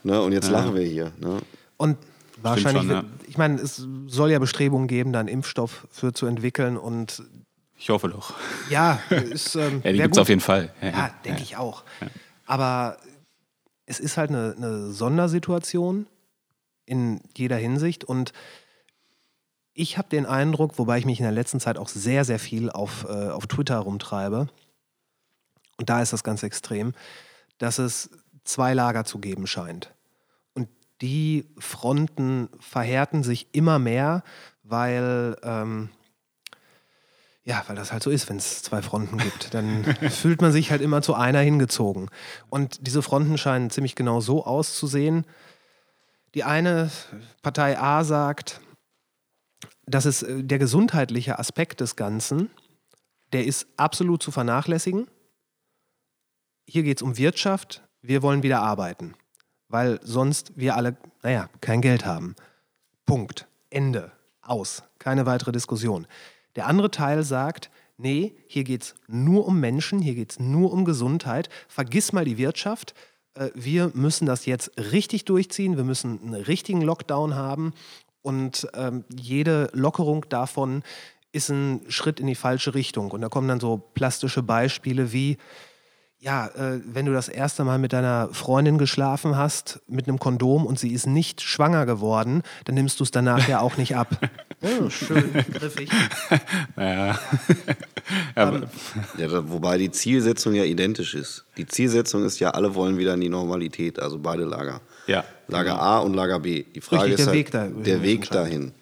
[0.05, 1.13] Ne, und jetzt lachen wir hier.
[1.19, 1.41] Ne?
[1.77, 1.97] Und
[2.43, 3.03] wahrscheinlich, schon, ja.
[3.03, 6.77] wird- ich meine, es soll ja Bestrebungen geben, da einen Impfstoff für zu entwickeln.
[6.77, 7.23] Und
[7.79, 8.35] Ich hoffe doch.
[8.71, 10.73] ja, ist, ähm, Ja, die gibt es auf jeden Fall.
[10.83, 11.83] Ja, Ja, denke ich auch.
[12.47, 12.99] Aber
[13.87, 16.07] es ist halt eine, eine Sondersituation
[16.87, 18.33] in jeder Hinsicht und
[19.73, 22.71] ich habe den Eindruck, wobei ich mich in der letzten Zeit auch sehr, sehr viel
[22.71, 24.49] auf, äh, auf Twitter rumtreibe,
[25.79, 26.93] und da ist das ganz extrem,
[27.59, 28.11] dass es
[28.45, 29.93] zwei Lager zu geben scheint.
[31.01, 34.23] Die Fronten verhärten sich immer mehr,
[34.63, 35.91] weil, ähm,
[37.43, 39.55] ja, weil das halt so ist, wenn es zwei Fronten gibt.
[39.55, 42.09] Dann fühlt man sich halt immer zu einer hingezogen.
[42.49, 45.27] Und diese Fronten scheinen ziemlich genau so auszusehen.
[46.35, 46.91] Die eine
[47.43, 48.61] Partei A sagt,
[49.87, 52.51] das ist äh, der gesundheitliche Aspekt des Ganzen,
[53.33, 55.09] der ist absolut zu vernachlässigen.
[56.67, 59.15] Hier geht es um Wirtschaft, wir wollen wieder arbeiten,
[59.69, 62.35] weil sonst wir alle, naja, kein Geld haben.
[63.07, 63.47] Punkt.
[63.71, 64.13] Ende.
[64.43, 64.83] Aus.
[64.99, 66.07] Keine weitere Diskussion.
[66.57, 70.73] Der andere Teil sagt, nee, hier geht es nur um Menschen, hier geht es nur
[70.73, 71.49] um Gesundheit.
[71.69, 72.95] Vergiss mal die Wirtschaft.
[73.35, 75.77] Äh, Wir müssen das jetzt richtig durchziehen.
[75.77, 77.73] Wir müssen einen richtigen Lockdown haben.
[78.23, 80.83] Und ähm, jede Lockerung davon
[81.33, 83.11] ist ein Schritt in die falsche Richtung.
[83.11, 85.37] Und da kommen dann so plastische Beispiele wie,
[86.25, 90.65] ja, äh, wenn du das erste Mal mit deiner Freundin geschlafen hast, mit einem Kondom
[90.65, 94.09] und sie ist nicht schwanger geworden, dann nimmst du es danach ja auch nicht ab.
[94.63, 95.91] Oh, schön griffig.
[96.79, 97.19] Ja.
[98.35, 98.63] Aber,
[99.19, 101.45] Ja, da, wobei die Zielsetzung ja identisch ist.
[101.59, 104.81] Die Zielsetzung ist ja, alle wollen wieder in die Normalität, also beide Lager.
[105.07, 105.23] Ja.
[105.49, 106.63] Lager A und Lager B.
[106.75, 108.73] Die Frage Richtig, ist der halt, Weg da- der Weg dahin.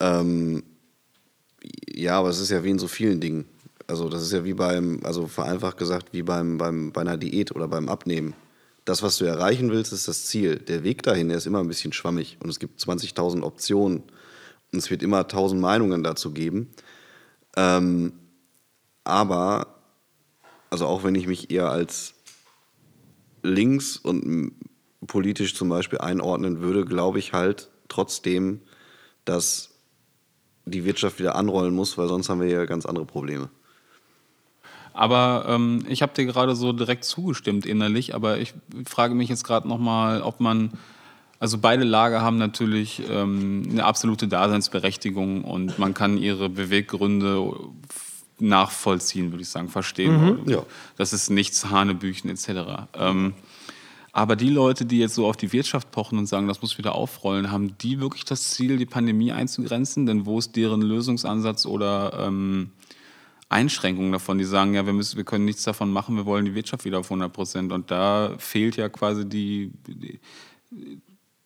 [0.00, 0.62] Ähm,
[1.92, 3.44] ja, aber es ist ja wie in so vielen Dingen.
[3.86, 7.54] Also das ist ja wie beim, also vereinfacht gesagt, wie beim, beim, bei einer Diät
[7.54, 8.34] oder beim Abnehmen.
[8.84, 10.56] Das, was du erreichen willst, ist das Ziel.
[10.56, 14.02] Der Weg dahin, der ist immer ein bisschen schwammig und es gibt 20.000 Optionen
[14.72, 16.70] und es wird immer 1.000 Meinungen dazu geben.
[17.56, 18.12] Ähm,
[19.04, 19.78] aber,
[20.70, 22.14] also auch wenn ich mich eher als
[23.42, 24.52] links und
[25.06, 28.60] politisch zum Beispiel einordnen würde, glaube ich halt trotzdem,
[29.24, 29.70] dass
[30.64, 33.48] die Wirtschaft wieder anrollen muss, weil sonst haben wir ja ganz andere Probleme.
[34.96, 38.54] Aber ähm, ich habe dir gerade so direkt zugestimmt innerlich, aber ich
[38.86, 40.70] frage mich jetzt gerade nochmal, ob man,
[41.38, 47.52] also beide Lager haben natürlich ähm, eine absolute Daseinsberechtigung und man kann ihre Beweggründe
[48.38, 50.40] nachvollziehen, würde ich sagen, verstehen.
[50.46, 50.62] Ja.
[50.96, 52.88] Das ist nichts Hanebüchen etc.
[52.94, 53.34] Ähm,
[54.12, 56.94] aber die Leute, die jetzt so auf die Wirtschaft pochen und sagen, das muss wieder
[56.94, 60.06] aufrollen, haben die wirklich das Ziel, die Pandemie einzugrenzen?
[60.06, 62.70] Denn wo ist deren Lösungsansatz oder ähm,
[63.48, 64.38] Einschränkungen davon?
[64.38, 66.98] Die sagen, ja, wir, müssen, wir können nichts davon machen, wir wollen die Wirtschaft wieder
[66.98, 67.72] auf 100 Prozent.
[67.72, 70.20] Und da fehlt ja quasi die, die,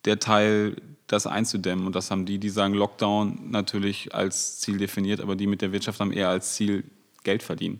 [0.05, 0.75] der Teil,
[1.07, 1.85] das einzudämmen.
[1.85, 5.71] Und das haben die, die sagen, Lockdown natürlich als Ziel definiert, aber die mit der
[5.71, 6.83] Wirtschaft haben eher als Ziel
[7.23, 7.79] Geld verdienen.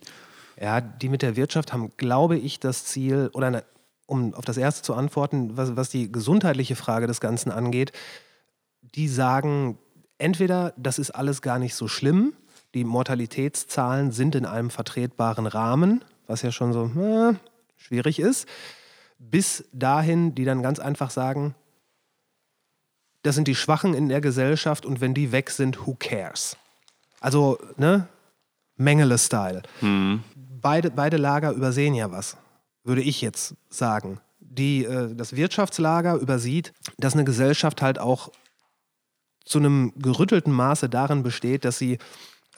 [0.59, 3.63] Ja, die mit der Wirtschaft haben, glaube ich, das Ziel, oder ne,
[4.05, 7.93] um auf das erste zu antworten, was, was die gesundheitliche Frage des Ganzen angeht,
[8.95, 9.77] die sagen,
[10.17, 12.33] entweder das ist alles gar nicht so schlimm,
[12.73, 17.35] die Mortalitätszahlen sind in einem vertretbaren Rahmen, was ja schon so äh,
[17.75, 18.47] schwierig ist,
[19.19, 21.55] bis dahin, die dann ganz einfach sagen,
[23.23, 26.57] das sind die Schwachen in der Gesellschaft und wenn die weg sind, who cares?
[27.19, 28.07] Also, ne?
[28.77, 29.61] Mengele-Style.
[30.61, 32.37] Beide, beide Lager übersehen ja was,
[32.83, 34.19] würde ich jetzt sagen.
[34.39, 38.31] Die, äh, das Wirtschaftslager übersieht, dass eine Gesellschaft halt auch
[39.45, 41.99] zu einem gerüttelten Maße darin besteht, dass sie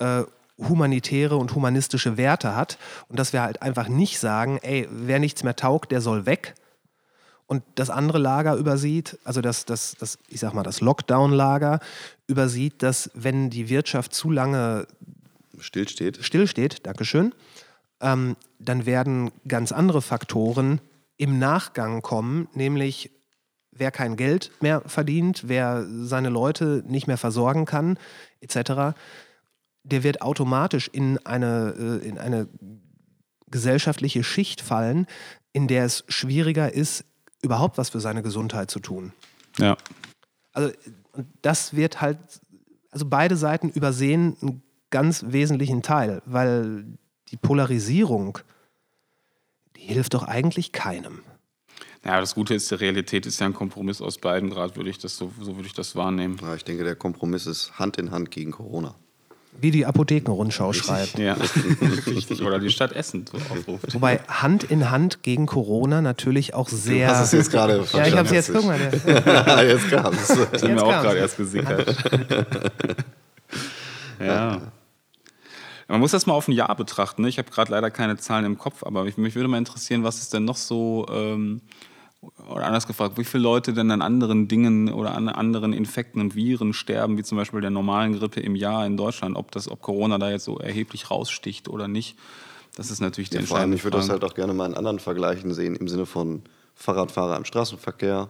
[0.03, 0.23] äh,
[0.57, 5.43] humanitäre und humanistische Werte hat und dass wir halt einfach nicht sagen, ey, wer nichts
[5.43, 6.55] mehr taugt, der soll weg.
[7.47, 11.79] und das andere Lager übersieht, also das, das, das ich sag mal, das Lockdown-Lager
[12.27, 14.87] übersieht, dass wenn die Wirtschaft zu lange
[15.59, 16.17] Stillsteht.
[16.21, 17.33] stillsteht, Dankeschön,
[18.01, 20.81] ähm, dann werden ganz andere Faktoren
[21.17, 23.11] im Nachgang kommen, nämlich
[23.71, 27.97] wer kein Geld mehr verdient, wer seine Leute nicht mehr versorgen kann,
[28.41, 28.95] etc.,
[29.83, 32.47] der wird automatisch in eine, äh, in eine
[33.49, 35.05] gesellschaftliche Schicht fallen,
[35.51, 37.05] in der es schwieriger ist,
[37.41, 39.13] überhaupt was für seine Gesundheit zu tun.
[39.59, 39.77] Ja.
[40.53, 40.73] Also
[41.41, 42.17] das wird halt,
[42.89, 46.85] also beide Seiten übersehen einen ganz wesentlichen Teil, weil
[47.29, 48.39] die Polarisierung,
[49.75, 51.19] die hilft doch eigentlich keinem.
[52.05, 54.99] Ja, das Gute ist, die Realität ist ja ein Kompromiss aus beiden, gerade würde ich
[54.99, 56.37] das so, so würde ich das wahrnehmen.
[56.41, 58.95] Ja, ich denke, der Kompromiss ist Hand in Hand gegen Corona.
[59.61, 61.17] Wie die Apothekenrundschau schreibt.
[61.17, 61.37] Ja,
[62.07, 62.41] richtig.
[62.41, 63.93] Oder die Stadt Essen so aufruft.
[63.93, 67.07] Wobei Hand in Hand gegen Corona natürlich auch sehr.
[67.07, 68.77] hast es jetzt gerade Ja, ich habe es jetzt, guck mal.
[69.67, 70.27] Jetzt kam es.
[70.27, 71.95] Das Jetzt mir auch gerade erst gesickert.
[74.19, 74.61] ja.
[75.87, 77.21] Man muss das mal auf ein Jahr betrachten.
[77.21, 77.29] Ne?
[77.29, 80.17] Ich habe gerade leider keine Zahlen im Kopf, aber mich, mich würde mal interessieren, was
[80.17, 81.61] ist denn noch so, ähm,
[82.49, 86.35] oder anders gefragt, wie viele Leute denn an anderen Dingen oder an anderen Infekten und
[86.35, 89.81] Viren sterben, wie zum Beispiel der normalen Grippe im Jahr in Deutschland, ob, das, ob
[89.81, 92.17] Corona da jetzt so erheblich raussticht oder nicht.
[92.75, 94.99] Das ist natürlich Ja, vor allem, ich würde das halt auch gerne mal in anderen
[94.99, 96.43] Vergleichen sehen, im Sinne von
[96.75, 98.29] Fahrradfahrer im Straßenverkehr.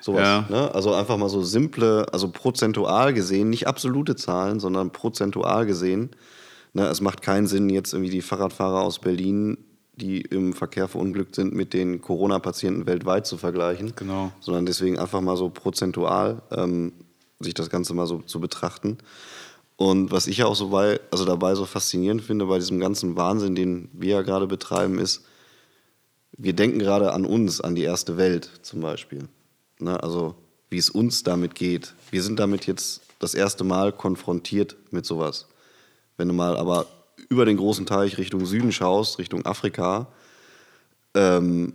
[0.00, 0.22] Sowas.
[0.22, 0.46] Ja.
[0.48, 0.74] Ne?
[0.74, 6.10] Also einfach mal so simple, also prozentual gesehen, nicht absolute Zahlen, sondern prozentual gesehen.
[6.72, 6.86] Ne?
[6.86, 9.58] Es macht keinen Sinn, jetzt irgendwie die Fahrradfahrer aus Berlin,
[10.00, 13.92] die im Verkehr verunglückt sind, mit den Corona-Patienten weltweit zu vergleichen.
[13.96, 14.32] Genau.
[14.40, 16.92] Sondern deswegen einfach mal so prozentual ähm,
[17.38, 18.98] sich das Ganze mal so zu betrachten.
[19.76, 23.16] Und was ich ja auch so bei, also dabei so faszinierend finde bei diesem ganzen
[23.16, 25.24] Wahnsinn, den wir ja gerade betreiben, ist,
[26.36, 29.28] wir denken gerade an uns, an die erste Welt zum Beispiel.
[29.78, 30.34] Ne, also
[30.68, 31.94] wie es uns damit geht.
[32.10, 35.46] Wir sind damit jetzt das erste Mal konfrontiert mit sowas.
[36.16, 36.86] Wenn du mal aber
[37.30, 40.08] über den großen Teich Richtung Süden schaust, Richtung Afrika,
[41.14, 41.72] ähm,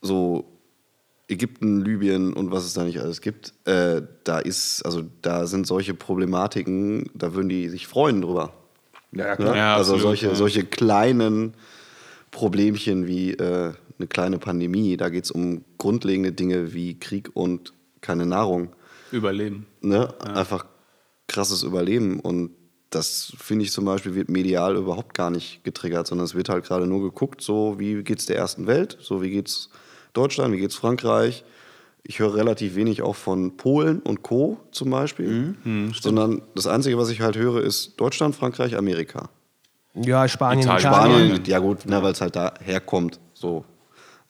[0.00, 0.46] so
[1.28, 5.66] Ägypten, Libyen und was es da nicht alles gibt, äh, da ist, also da sind
[5.66, 8.54] solche Problematiken, da würden die sich freuen drüber.
[9.12, 9.56] Ja, Ne?
[9.56, 10.34] Ja, also absolut, solche, ja.
[10.34, 11.54] solche kleinen
[12.30, 17.74] Problemchen wie äh, eine kleine Pandemie, da geht es um grundlegende Dinge wie Krieg und
[18.00, 18.70] keine Nahrung.
[19.12, 19.66] Überleben.
[19.80, 20.14] Ne?
[20.20, 20.66] Einfach
[21.26, 22.20] krasses Überleben.
[22.20, 22.50] Und
[22.90, 26.64] das finde ich zum Beispiel wird medial überhaupt gar nicht getriggert, sondern es wird halt
[26.64, 29.68] gerade nur geguckt, so wie geht's der ersten Welt, so wie geht's
[30.14, 31.44] Deutschland, wie geht's Frankreich.
[32.02, 34.58] Ich höre relativ wenig auch von Polen und Co.
[34.70, 35.56] zum Beispiel,
[36.00, 39.28] sondern das Einzige, was ich halt höre, ist Deutschland, Frankreich, Amerika.
[39.94, 40.80] Ja, Spanien, Italien.
[40.80, 43.20] Spanien, ja gut, ne, weil es halt da herkommt.
[43.34, 43.64] So.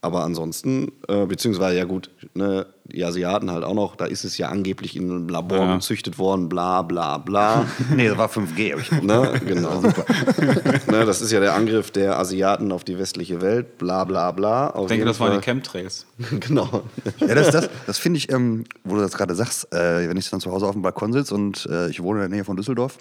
[0.00, 4.38] Aber ansonsten, äh, beziehungsweise ja gut, ne, die Asiaten halt auch noch, da ist es
[4.38, 5.74] ja angeblich in einem Labor Ja.
[5.76, 7.66] gezüchtet worden, bla bla bla.
[7.94, 8.72] Nee, das war 5G.
[8.72, 9.80] hab ich ne, genau.
[10.90, 14.70] ne, das ist ja der Angriff der Asiaten auf die westliche Welt, bla bla bla.
[14.70, 15.44] Auf Ich denke, das waren die.
[15.44, 16.06] Chemtrails.
[16.40, 16.82] genau.
[17.20, 20.28] Ja, das, das, das finde ich, ähm, wo du das gerade sagst, äh, wenn ich
[20.30, 22.56] dann zu Hause auf dem Balkon sitze und äh, ich wohne in der Nähe von
[22.56, 22.98] Düsseldorf,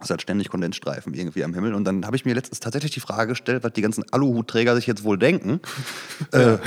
[0.00, 1.74] es hat ständig Kondensstreifen irgendwie am Himmel.
[1.74, 4.86] Und dann habe ich mir letztens tatsächlich die Frage gestellt, was die ganzen Aluhutträger sich
[4.86, 5.60] jetzt wohl denken.
[6.32, 6.58] Äh,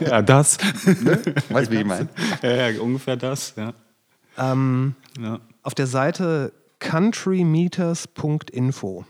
[0.00, 0.58] Ja, das.
[0.58, 2.08] weißt du, wie ich meine?
[2.42, 3.72] ja, ja, ungefähr das, ja.
[4.36, 5.40] Ähm, ja.
[5.62, 9.04] Auf der Seite countrymeters.info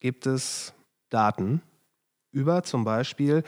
[0.00, 0.72] gibt es
[1.10, 1.62] Daten
[2.30, 3.42] über zum Beispiel,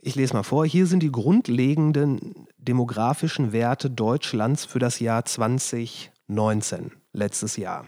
[0.00, 6.92] ich lese mal vor, hier sind die grundlegenden demografischen Werte Deutschlands für das Jahr 2019,
[7.12, 7.86] letztes Jahr.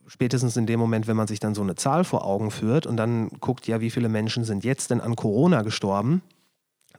[0.07, 2.97] spätestens in dem Moment, wenn man sich dann so eine Zahl vor Augen führt und
[2.97, 6.23] dann guckt, ja, wie viele Menschen sind jetzt denn an Corona gestorben,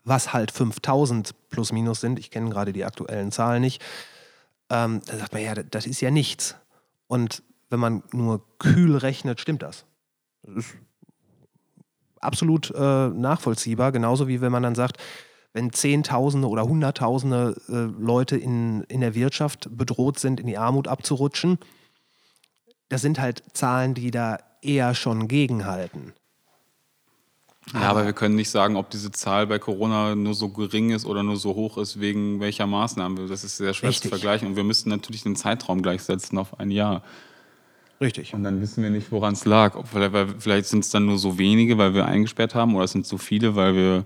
[0.03, 3.81] was halt 5000 plus minus sind, ich kenne gerade die aktuellen Zahlen nicht,
[4.69, 6.55] ähm, dann sagt man, ja, das- ist ja nichts.
[7.07, 9.85] Und wenn man nur kühl rechnet, stimmt das.
[10.43, 10.75] Das ist
[12.25, 14.97] absolut äh, nachvollziehbar, genauso wie wenn man dann sagt,
[15.53, 20.87] wenn Zehntausende oder Hunderttausende äh, Leute in, in der Wirtschaft bedroht sind, in die Armut
[20.87, 21.59] abzurutschen,
[22.89, 26.13] das sind halt Zahlen, die da eher schon gegenhalten.
[27.73, 31.05] Ja, aber wir können nicht sagen, ob diese Zahl bei Corona nur so gering ist
[31.05, 33.27] oder nur so hoch ist, wegen welcher Maßnahmen.
[33.27, 34.03] Das ist sehr schwer Richtig.
[34.03, 34.49] zu vergleichen.
[34.49, 37.01] Und wir müssten natürlich den Zeitraum gleichsetzen auf ein Jahr.
[38.01, 38.33] Richtig.
[38.33, 39.75] Und dann wissen wir nicht, woran es lag.
[39.75, 42.85] Ob, vielleicht weil- vielleicht sind es dann nur so wenige, weil wir eingesperrt haben, oder
[42.85, 44.05] es sind so viele, weil wir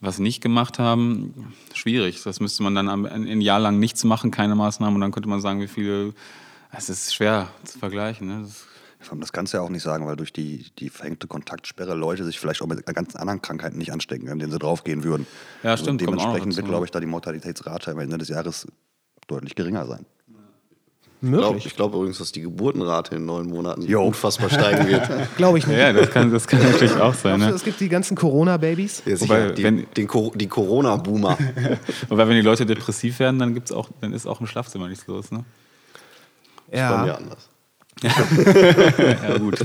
[0.00, 1.52] was nicht gemacht haben.
[1.74, 2.22] Schwierig.
[2.22, 4.94] Das müsste man dann am- ein, Jahr lang nichts machen, keine Maßnahmen.
[4.94, 6.12] Und dann könnte man sagen, wie viele.
[6.72, 8.28] Es ist schwer zu vergleichen.
[8.28, 8.46] Ne?
[9.18, 12.38] Das, kannst du ja auch nicht sagen, weil durch die, die verhängte Kontaktsperre Leute sich
[12.38, 15.26] vielleicht auch mit ganz anderen Krankheiten nicht anstecken, können, denen sie draufgehen würden.
[15.62, 18.66] Ja, stimmt, noch dementsprechend wird, glaube ich, da die Mortalitätsrate am Ende des Jahres
[19.26, 20.04] deutlich geringer sein.
[21.22, 24.04] Ich glaube übrigens, dass die Geburtenrate in neun Monaten Jo.
[24.06, 25.06] unfassbar steigen wird.
[25.36, 25.76] Glaube ich nicht.
[25.78, 27.38] ja, das kann, das kann natürlich auch sein.
[27.40, 27.50] Ne?
[27.50, 29.02] es gibt die ganzen Corona-Babys?
[29.04, 31.36] Ja, Wobei, die, wenn- den, Co- die Corona-Boomer.
[32.08, 35.06] Wobei, wenn die Leute depressiv werden, dann, gibt's auch, dann ist auch im Schlafzimmer nichts
[35.06, 35.30] los.
[35.30, 35.44] Ne?
[36.70, 37.14] Bei mir Ja.
[37.16, 37.48] anders.
[39.28, 39.58] Ja, gut.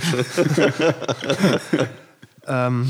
[2.47, 2.89] Ähm,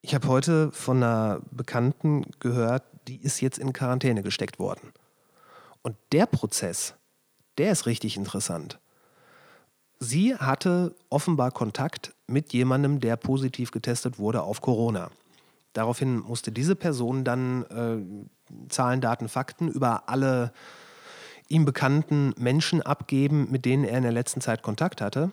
[0.00, 4.92] ich habe heute von einer Bekannten gehört, die ist jetzt in Quarantäne gesteckt worden.
[5.82, 6.94] Und der Prozess,
[7.58, 8.78] der ist richtig interessant.
[10.00, 15.10] Sie hatte offenbar Kontakt mit jemandem, der positiv getestet wurde auf Corona.
[15.72, 20.52] Daraufhin musste diese Person dann äh, Zahlen, Daten, Fakten über alle
[21.48, 25.30] ihm bekannten Menschen abgeben, mit denen er in der letzten Zeit Kontakt hatte.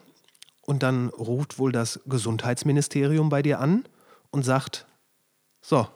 [0.61, 3.85] Und dann ruft wohl das Gesundheitsministerium bei dir an
[4.31, 4.87] und sagt,
[5.61, 5.87] so,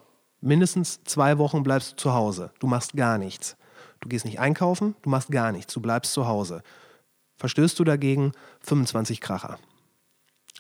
[0.42, 2.52] mindestens zwei Wochen bleibst du zu Hause.
[2.60, 3.56] Du machst gar nichts.
[4.02, 5.74] Du gehst nicht einkaufen, du machst gar nichts.
[5.74, 6.64] Du bleibst zu Hause.
[7.38, 9.58] Verstößt du dagegen 25 Kracher.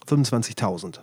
[0.08, 0.99] 25.000.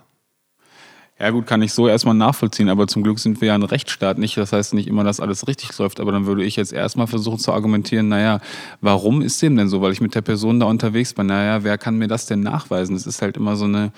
[1.19, 4.19] Ja gut, kann ich so erstmal nachvollziehen, aber zum Glück sind wir ja ein Rechtsstaat
[4.19, 4.37] nicht.
[4.37, 7.39] Das heißt nicht immer, dass alles richtig läuft, aber dann würde ich jetzt erstmal versuchen
[7.39, 8.39] zu argumentieren, naja,
[8.81, 9.81] warum ist dem denn so?
[9.81, 11.25] Weil ich mit der Person da unterwegs bin.
[11.25, 12.95] Naja, wer kann mir das denn nachweisen?
[12.95, 13.91] Das ist halt immer so eine,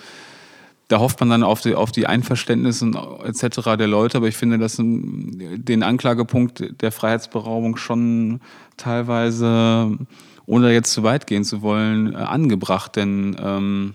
[0.90, 2.92] da hofft man dann auf die, auf die Einverständnisse
[3.24, 3.78] etc.
[3.78, 8.42] der Leute, aber ich finde das ein- den Anklagepunkt der Freiheitsberaubung schon
[8.76, 9.98] teilweise,
[10.46, 13.94] ohne jetzt zu weit gehen zu wollen, äh, angebracht, denn ähm,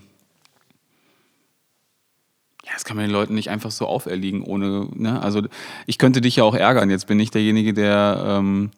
[2.63, 5.21] ja, das kann man den Leuten nicht einfach so auferlegen, ohne, ne?
[5.21, 5.41] Also
[5.85, 6.89] ich könnte dich ja auch ärgern.
[6.89, 8.71] Jetzt bin ich derjenige, der ähm,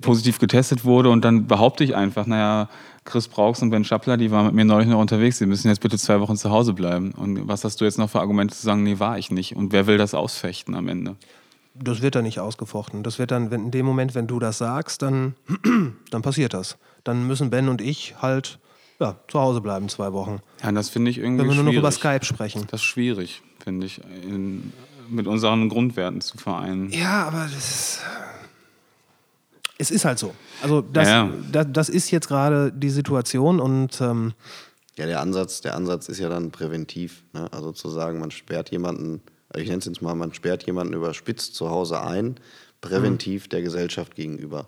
[0.00, 2.68] positiv getestet wurde und dann behaupte ich einfach, naja,
[3.04, 5.80] Chris Brauchs und Ben Schappler, die waren mit mir neulich noch unterwegs, die müssen jetzt
[5.80, 7.12] bitte zwei Wochen zu Hause bleiben.
[7.12, 9.56] Und was hast du jetzt noch für Argumente zu sagen, nee, war ich nicht?
[9.56, 11.16] Und wer will das ausfechten am Ende?
[11.74, 13.02] Das wird dann nicht ausgefochten.
[13.02, 15.34] Das wird dann, wenn, in dem Moment, wenn du das sagst, dann,
[16.10, 16.76] dann passiert das.
[17.04, 18.58] Dann müssen Ben und ich halt
[19.00, 20.40] ja, zu Hause bleiben zwei Wochen.
[20.62, 22.66] Ja, das finde ich irgendwie Wenn wir nur noch über Skype sprechen.
[22.70, 24.72] Das ist schwierig, finde ich, in,
[25.08, 26.90] mit unseren Grundwerten zu vereinen.
[26.90, 28.00] Ja, aber das ist.
[29.80, 30.34] Es ist halt so.
[30.62, 34.34] Also das, Ja, das, das ist jetzt gerade die Situation und ähm,
[34.96, 37.22] Ja, der Ansatz, der Ansatz ist ja dann präventiv.
[37.32, 37.50] Ne?
[37.50, 39.22] Also zu sagen, man sperrt jemanden,
[39.56, 42.36] ich nenne es jetzt mal, man sperrt jemanden überspitzt zu Hause ein,
[42.82, 44.66] präventiv der Gesellschaft gegenüber.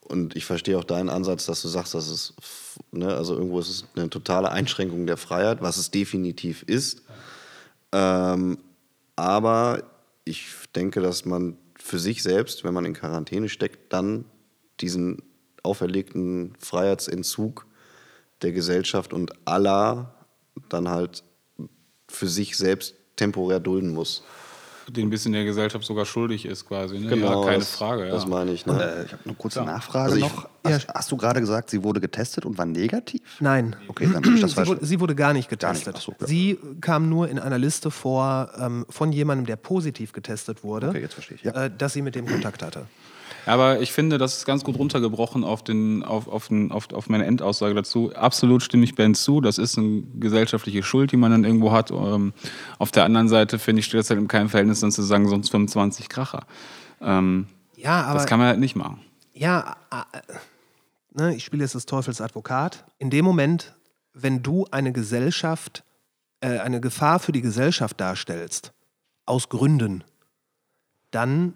[0.00, 2.34] Und ich verstehe auch deinen Ansatz, dass du sagst, dass es,
[2.90, 7.02] ne, also irgendwo ist es eine totale Einschränkung der Freiheit, was es definitiv ist.
[7.92, 8.58] Ähm,
[9.16, 9.84] aber
[10.24, 14.24] ich denke, dass man für sich selbst, wenn man in Quarantäne steckt, dann
[14.80, 15.22] diesen
[15.62, 17.66] auferlegten Freiheitsentzug
[18.40, 20.14] der Gesellschaft und aller
[20.70, 21.24] dann halt
[22.08, 24.24] für sich selbst temporär dulden muss.
[24.88, 26.98] Den ein bisschen der Gesellschaft sogar schuldig ist quasi.
[26.98, 27.08] Ne?
[27.08, 28.06] Genau, ja, keine das, Frage.
[28.06, 28.12] Ja.
[28.12, 28.66] Das meine ich.
[28.66, 28.72] Ne?
[28.74, 30.48] Äh, ich habe eine kurze Nachfrage Also ich- noch.
[30.66, 33.20] Hast, hast du gerade gesagt, sie wurde getestet und war negativ?
[33.40, 33.76] nein.
[33.88, 34.68] Okay, dann ich das Sie falsch.
[34.68, 35.94] wurde, sie wurde gar nicht Gar nicht, getestet.
[35.98, 36.26] ach so, ja.
[36.26, 41.00] Sie kam nur in einer Liste vor ähm, von jemandem, der positiv getestet wurde, Okay,
[41.02, 41.64] jetzt verstehe ich, ja.
[41.66, 42.86] äh, dass sie mit dem Kontakt hatte.
[43.46, 47.08] Aber ich finde, das ist ganz gut runtergebrochen auf, den, auf, auf, den, auf, auf
[47.08, 48.12] meine Endaussage dazu.
[48.14, 49.40] Absolut stimme ich Ben zu.
[49.40, 51.90] Das ist eine gesellschaftliche Schuld, die man dann irgendwo hat.
[51.90, 52.32] Ähm,
[52.78, 55.28] auf der anderen Seite, finde ich, steht das halt in keinem Verhältnis dann zu sagen,
[55.28, 56.46] sonst 25 Kracher.
[57.00, 59.00] Ähm, Ja, aber das kann man halt nicht machen.
[59.34, 60.20] ja, äh,
[61.12, 62.84] ne, ich spiele jetzt des Teufels Advokat.
[62.98, 63.74] In dem Moment,
[64.14, 65.84] wenn du eine Gesellschaft,
[66.40, 68.72] äh, eine Gefahr für die Gesellschaft darstellst,
[69.26, 70.04] aus Gründen,
[71.10, 71.54] dann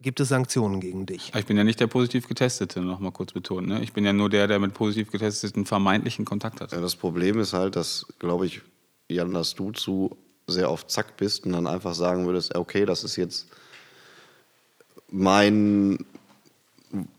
[0.00, 1.32] gibt es Sanktionen gegen dich.
[1.36, 3.68] Ich bin ja nicht der positiv Getestete, noch mal kurz betont.
[3.68, 3.82] Ne?
[3.82, 6.72] Ich bin ja nur der, der mit positiv Getesteten vermeintlichen Kontakt hat.
[6.72, 8.62] Ja, das Problem ist halt, dass, glaube ich,
[9.08, 13.04] Jan, dass du zu sehr auf Zack bist und dann einfach sagen würdest, okay, das
[13.04, 13.46] ist jetzt
[15.10, 15.98] mein,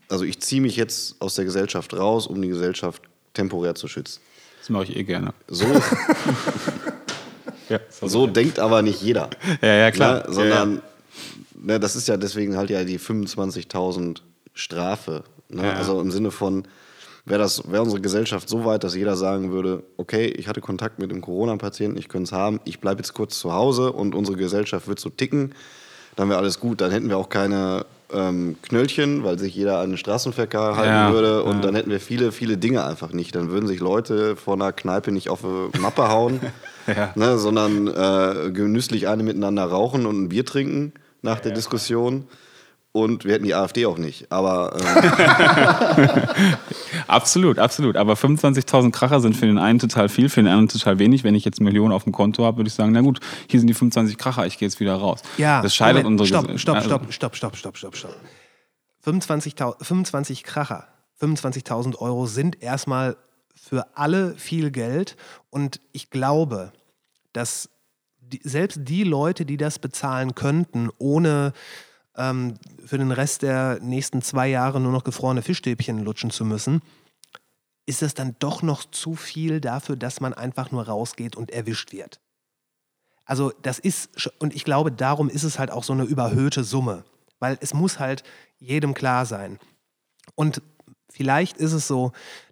[0.09, 3.03] also ich ziehe mich jetzt aus der Gesellschaft raus, um die Gesellschaft
[3.33, 4.21] temporär zu schützen.
[4.59, 5.33] Das mache ich eh gerne.
[5.47, 5.65] So,
[7.71, 9.29] Ja, so denkt aber nicht jeder.
[9.61, 10.27] Ja, ja, klar.
[10.27, 10.33] Ne?
[10.33, 10.81] Sondern,
[11.63, 14.17] Ne, das ist ja deswegen halt ja die 25.000
[14.53, 15.23] Strafe.
[15.49, 15.63] Ne?
[15.63, 15.73] Ja.
[15.73, 16.63] Also im Sinne von,
[17.25, 20.99] wäre das wäre unsere Gesellschaft so weit, dass jeder sagen würde, okay, ich hatte Kontakt
[20.99, 24.37] mit einem Corona-Patienten, ich könnte es haben, ich bleibe jetzt kurz zu Hause und unsere
[24.37, 25.53] Gesellschaft wird so ticken,
[26.15, 26.81] dann wäre alles gut.
[26.81, 31.13] Dann hätten wir auch keine ähm, Knöllchen, weil sich jeder an den Straßenverkehr halten Ja,
[31.13, 31.61] würde und ja.
[31.61, 33.35] dann hätten wir viele, viele Dinge einfach nicht.
[33.35, 36.39] Dann würden sich Leute vor einer Kneipe nicht auf eine Mappe hauen,
[36.87, 37.11] Ja.
[37.15, 42.27] ne, sondern äh, genüsslich eine miteinander rauchen und ein Bier trinken nach der Diskussion.
[42.93, 44.29] Und wir hätten die AfD auch nicht.
[44.31, 46.19] Aber ähm,
[47.07, 47.95] Absolut, absolut.
[47.97, 51.23] Aber 25.000 Kracher sind für den einen total viel, für den anderen total wenig.
[51.23, 53.19] Wenn ich jetzt Millionen auf dem Konto habe, würde ich sagen, na gut,
[53.49, 55.21] hier sind die 25 Kracher, ich gehe jetzt wieder raus.
[55.37, 58.15] Ja, das scheidet Moment, unsere stopp, Gese- stopp, also- stopp, stopp, stopp, stopp, stopp, stopp.
[59.05, 60.87] 25.000 25 Kracher,
[61.21, 63.15] 25.000 Euro sind erstmal
[63.55, 65.15] für alle viel Geld
[65.49, 66.71] und ich glaube,
[67.33, 67.69] dass
[68.31, 71.53] die, selbst die Leute, die das bezahlen könnten, ohne
[72.15, 72.55] ähm,
[72.85, 76.81] für den Rest der nächsten zwei Jahre nur noch gefrorene Fischstäbchen lutschen zu müssen,
[77.85, 81.91] ist es dann doch noch zu viel dafür, dass man einfach nur rausgeht und erwischt
[81.91, 82.19] wird.
[83.25, 87.03] Also das ist, und ich glaube, darum ist es halt auch so eine überhöhte Summe,
[87.39, 88.23] weil es muss halt
[88.59, 89.59] jedem klar sein.
[90.35, 90.61] Und
[91.09, 92.11] vielleicht ist es so,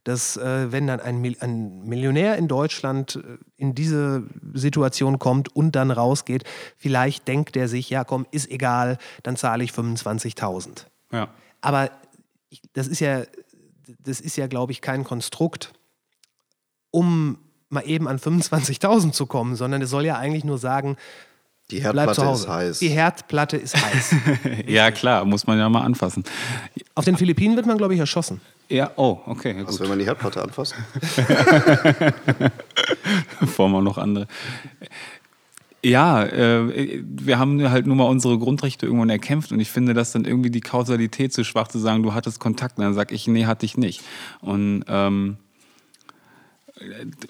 [0.10, 5.56] dass äh, wenn dann ein, Mil ein Millionär in Deutschland äh, in diese Situation kommt
[5.56, 6.46] und dann rausgeht,
[6.78, 10.86] vielleicht denkt er sich, ja komm, ist egal, dann zahle ich 25.000.
[11.12, 11.30] Ja.
[11.62, 11.92] Aber
[12.50, 13.22] ich, das ist ja,
[14.00, 15.74] das ist ja, glaube ich, kein Konstrukt,
[16.90, 17.38] um
[17.70, 20.98] mal eben an 25.000 zu kommen, sondern es soll ja eigentlich nur sagen,
[21.72, 22.44] die Herdplatte Hause.
[22.44, 22.80] ist heiß.
[22.80, 24.16] Die Herdplatte ist heiß.
[24.68, 26.24] ja, klar, muss man ja mal anfassen.
[26.96, 28.42] Auf den Philippinen wird man, glaube ich, erschossen.
[28.70, 29.80] Ja, oh, okay, ja, gut.
[29.80, 30.76] wenn man die Herdplatte anfasst?
[33.40, 34.28] Bevor man noch andere.
[35.84, 40.12] Ja, äh, wir haben halt nur mal unsere Grundrechte irgendwann erkämpft und ich finde das
[40.12, 43.28] dann irgendwie die Kausalität zu schwach zu sagen, du hattest Kontakt und dann sag ich,
[43.28, 44.02] nee, hatte ich nicht.
[44.42, 45.38] Und ähm,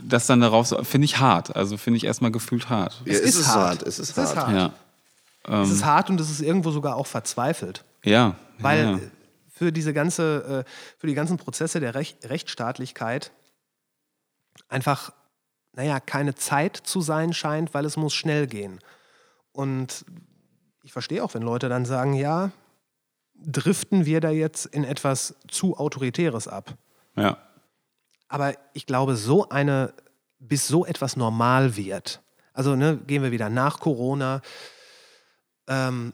[0.03, 1.55] das dann darauf, so- finde ich hart.
[1.55, 3.01] Also finde ich erstmal gefühlt hart.
[3.05, 3.57] Ja, Es ist ist hart.
[3.79, 3.83] hart.
[3.83, 4.47] Es ist Es ist hart.
[4.47, 4.73] hart.
[5.47, 7.83] Ja, es ist hart und es ist irgendwo sogar auch verzweifelt.
[8.03, 8.35] ja.
[8.61, 8.99] Weil ja.
[9.49, 13.31] für diese ganze, äh, für die ganzen Prozesse der Rech Rechtsstaatlichkeit
[14.67, 15.11] einfach,
[15.73, 18.79] naja, keine Zeit zu sein scheint, weil es muss schnell gehen.
[19.53, 20.03] Und
[20.83, 22.51] ich verstehe auch, wenn Leute dann sagen, ja,
[23.41, 26.73] driften wir da jetzt in etwas zu Autoritäres ab.
[27.15, 27.37] ja.
[28.29, 29.93] Aber ich glaube, so eine,
[30.39, 32.21] bis so etwas normal wird,
[32.53, 34.41] also ne, gehen wir wieder nach Corona,
[35.67, 36.13] ähm,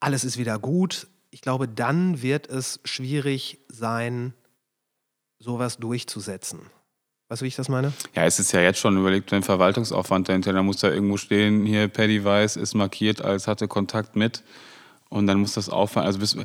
[0.00, 1.06] alles ist wieder gut.
[1.30, 4.34] Ich glaube, dann wird es schwierig sein,
[5.38, 6.60] sowas durchzusetzen.
[7.28, 7.92] Weißt du, wie ich das meine?
[8.14, 10.52] Ja, es ist ja jetzt schon überlegt, den Verwaltungsaufwand dahinter.
[10.52, 14.42] Da muss da irgendwo stehen, hier Paddy Weiß ist markiert als hatte Kontakt mit.
[15.08, 16.06] Und dann muss das auffallen.
[16.06, 16.36] Also bis,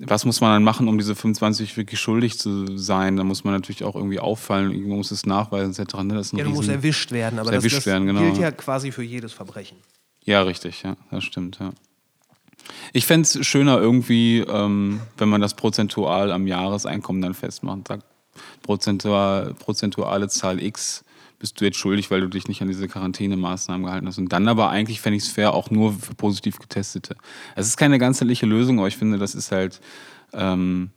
[0.00, 3.16] was muss man dann machen, um diese 25 wirklich schuldig zu sein?
[3.16, 5.94] Da muss man natürlich auch irgendwie auffallen, irgendwo muss es nachweisen, etc.
[6.02, 6.14] Ne?
[6.14, 8.20] Das Ja, du musst erwischt werden, aber das, erwischt das werden, genau.
[8.20, 9.78] gilt ja quasi für jedes Verbrechen.
[10.24, 11.70] Ja, richtig, ja, das stimmt, ja.
[12.92, 17.88] Ich fände es schöner irgendwie, ähm, wenn man das prozentual am Jahreseinkommen dann festmacht.
[17.88, 18.04] Sagt,
[18.62, 21.04] prozentual, prozentuale Zahl X
[21.38, 24.18] bist du jetzt schuldig, weil du dich nicht an diese Quarantänemaßnahmen gehalten hast.
[24.18, 27.16] Und dann aber eigentlich fände ich es fair, auch nur für positiv Getestete.
[27.54, 29.80] Es ist keine ganzheitliche Lösung, aber ich finde, das ist halt
[30.32, 30.90] ähm,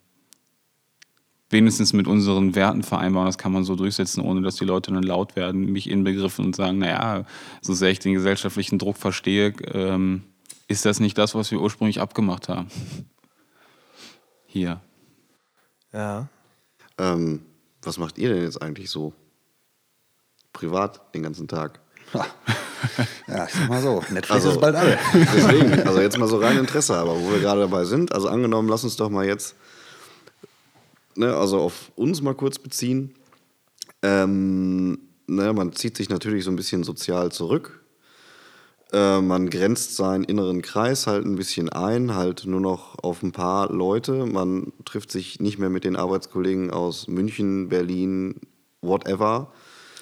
[1.51, 5.03] wenigstens mit unseren Werten vereinbaren, das kann man so durchsetzen, ohne dass die Leute dann
[5.03, 7.25] laut werden, mich inbegriffen und sagen, naja,
[7.61, 10.23] so sehr ich den gesellschaftlichen Druck verstehe, ähm,
[10.67, 12.67] ist das nicht das, was wir ursprünglich abgemacht haben.
[14.47, 14.81] Hier.
[15.93, 16.29] Ja.
[16.97, 17.41] Ähm,
[17.81, 19.13] was macht ihr denn jetzt eigentlich so
[20.53, 21.79] privat den ganzen Tag?
[23.27, 24.97] Ja, ich sag mal so, Netflix Also- ist bald alle.
[25.13, 28.67] Deswegen, also jetzt mal so rein Interesse, aber wo wir gerade dabei sind, also angenommen,
[28.67, 29.55] lass uns doch mal jetzt,
[31.15, 33.13] ne, also auf uns mal kurz beziehen.
[34.01, 34.97] Ähm,
[35.27, 37.83] ne, man zieht sich natürlich so ein bisschen sozial zurück.
[38.91, 43.31] Äh, man grenzt seinen inneren Kreis halt ein bisschen ein, halt nur noch auf ein
[43.31, 44.25] paar Leute.
[44.25, 48.41] Man trifft sich nicht mehr mit den Arbeitskollegen aus München, Berlin,
[48.81, 49.53] whatever.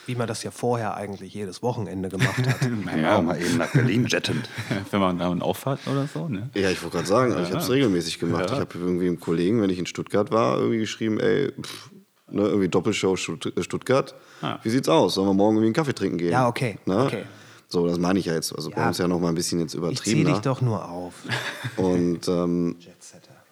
[0.10, 2.55] Wie man das ja vorher eigentlich jedes Wochenende gemacht hat.
[2.62, 4.41] Genau, mal eben nach Berlin jetten.
[4.91, 6.49] Wenn man da einen auffahrt oder so, ne?
[6.55, 8.45] Ja, ich wollte gerade sagen, also ich habe es regelmäßig gemacht.
[8.51, 11.91] Ich habe irgendwie einem Kollegen, wenn ich in Stuttgart war, irgendwie geschrieben, ey, pff,
[12.32, 14.16] ne, irgendwie Doppelshow äh, Stuttgart.
[14.64, 15.14] Wie sieht's aus?
[15.14, 16.32] Sollen wir morgen irgendwie einen Kaffee trinken gehen?
[16.32, 17.03] Ja, okay, Ne?
[17.05, 17.24] okay.
[17.68, 18.51] So, das meine ich ja jetzt.
[18.55, 18.88] Also bei Ja.
[18.88, 20.26] uns ja noch mal ein bisschen jetzt Ich zieh übertrieben.
[20.26, 21.14] dich doch nur auf.
[21.78, 22.78] Und ähm,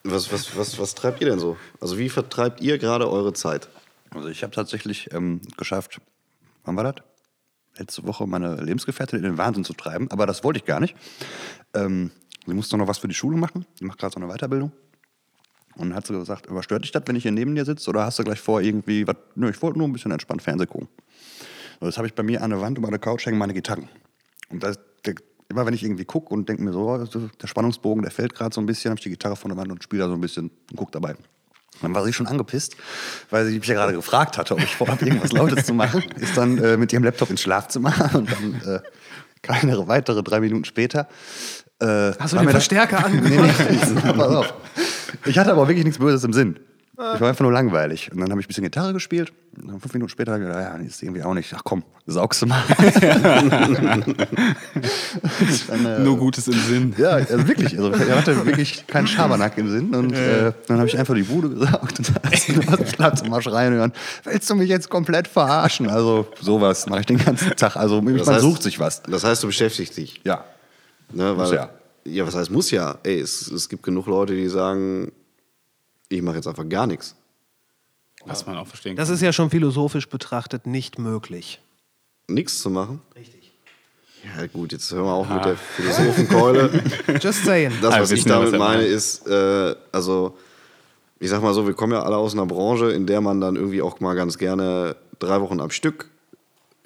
[0.04, 1.56] was, was, was, was treibt ihr denn so?
[1.80, 3.70] Also wie vertreibt ihr gerade eure Zeit?
[4.10, 6.00] Also ich habe tatsächlich ähm, geschafft,
[6.68, 6.96] wann war das?
[7.78, 10.96] Letzte Woche meine Lebensgefährtin in den Wahnsinn zu treiben, aber das wollte ich gar nicht.
[11.74, 12.12] Ähm,
[12.46, 13.66] sie musste noch was für die Schule machen.
[13.76, 14.72] Sie macht gerade so eine Weiterbildung.
[15.76, 17.90] Und hat sie gesagt, überstört dich das, wenn ich hier neben dir sitze?
[17.90, 20.68] Oder hast du gleich vor, irgendwie, was, nö, ich wollte nur ein bisschen entspannt Fernsehen
[20.68, 20.88] gucken.
[21.80, 23.88] So, jetzt habe ich bei mir an der Wand über der Couch hängen meine Gitarren.
[24.50, 25.14] Und das, der,
[25.50, 28.56] immer wenn ich irgendwie gucke und denke mir so, oh, der Spannungsbogen, der fällt gerade
[28.56, 30.22] so ein bisschen, habe ich die Gitarre von der Wand und spiele da so ein
[30.22, 31.16] bisschen und gucke dabei.
[31.82, 32.76] Dann war sie schon angepisst,
[33.30, 36.04] weil sie mich ja gerade gefragt hatte, ob ich vorhabe, irgendwas Lautes zu machen.
[36.20, 38.80] Ist dann äh, mit ihrem Laptop ins Schlafzimmer und dann äh,
[39.42, 41.08] keine weitere drei Minuten später.
[41.80, 41.86] Äh,
[42.20, 43.14] Hast du war den Verstärker an?
[43.24, 44.54] Nee, nee, pass auf.
[45.26, 46.60] Ich hatte aber wirklich nichts Böses im Sinn.
[47.00, 48.12] Ich war einfach nur langweilig.
[48.12, 49.32] Und dann habe ich ein bisschen Gitarre gespielt.
[49.56, 51.54] Und dann fünf Minuten später habe ich gedacht, ja, ist irgendwie auch nicht.
[51.56, 52.64] Ach komm, saugst du mal.
[55.68, 56.96] dann, äh, Nur Gutes im Sinn.
[56.98, 57.78] ja, also wirklich.
[57.78, 59.94] Also er hatte wirklich keinen Schabernack im Sinn.
[59.94, 62.78] Und äh, dann habe ich einfach die Bude gesaugt und da hast du nur aus
[62.78, 63.94] dem Schlafzimmer schreien hören.
[64.24, 65.90] Willst du mich jetzt komplett verarschen?
[65.90, 67.76] Also sowas mache ich den ganzen Tag.
[67.76, 69.04] Also man Das heißt- sucht sich was.
[69.04, 70.22] Das heißt, du beschäftigst dich.
[70.24, 70.46] Ja.
[71.14, 71.70] Ne, Muss weil, ja.
[72.06, 72.98] ja, was heißt muss ja?
[73.04, 75.12] Ey, es, es gibt genug Leute, die sagen,
[76.10, 77.16] ich mache jetzt einfach gar nichts.
[78.26, 79.16] Was man auch verstehen Das kann.
[79.16, 81.62] ist ja schon philosophisch betrachtet nicht möglich.
[82.28, 83.02] Nichts zu machen.
[83.16, 83.52] Richtig.
[84.36, 86.84] Ja gut, jetzt hören wir auf mit der Philosophenkeule.
[87.22, 87.72] Just saying.
[87.82, 90.38] Das, Ah, was ich damit was meine, ist, äh, also,
[91.20, 93.56] ich sag mal so, wir kommen ja alle aus einer Branche, in der man dann
[93.56, 96.10] irgendwie auch mal ganz gerne drei Wochen am Stück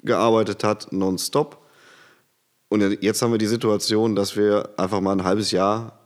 [0.04, 1.58] gearbeitet hat, nonstop.
[2.68, 5.98] Und jetzt haben wir die Situation, dass wir einfach mal ein halbes Jahr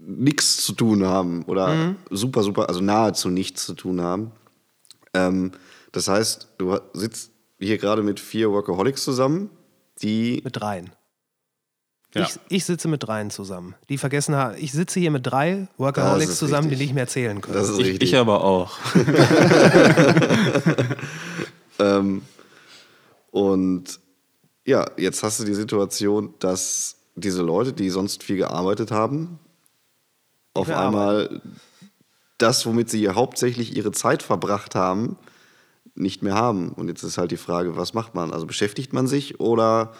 [0.00, 4.32] nichts zu tun haben oder super, super, also nahezu nichts zu tun haben.
[5.14, 5.52] Ähm,
[5.92, 9.50] das heißt, du sitzt hier gerade mit vier Workaholics zusammen,
[10.02, 10.90] die Mit dreien.
[12.14, 12.22] Ja.
[12.22, 13.76] Ich, ich sitze mit dreien zusammen.
[13.88, 16.78] Die vergessen haben, ich sitze hier mit drei Workaholics zusammen, richtig.
[16.78, 17.54] die nicht mehr zählen können.
[17.54, 18.08] Das ist Ich, richtig.
[18.08, 18.78] ich aber auch.
[21.80, 22.22] Ähm,
[23.30, 24.00] und
[24.66, 29.38] ja, jetzt hast du die Situation, dass diese Leute, die sonst viel gearbeitet haben,
[30.54, 31.40] auf mehr einmal
[32.38, 35.16] das, womit sie hauptsächlich ihre Zeit verbracht haben,
[35.94, 36.70] nicht mehr haben.
[36.70, 38.32] Und jetzt ist halt die Frage, was macht man?
[38.32, 39.92] Also beschäftigt man sich oder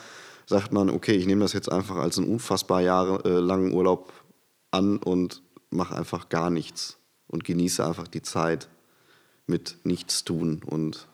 [0.47, 4.13] sagt man, okay, ich nehme das jetzt einfach als einen unfassbar jahrelangen Urlaub
[4.71, 6.99] an und mache einfach gar nichts
[7.29, 8.69] und genieße einfach die Zeit
[9.47, 11.07] mit nichts tun und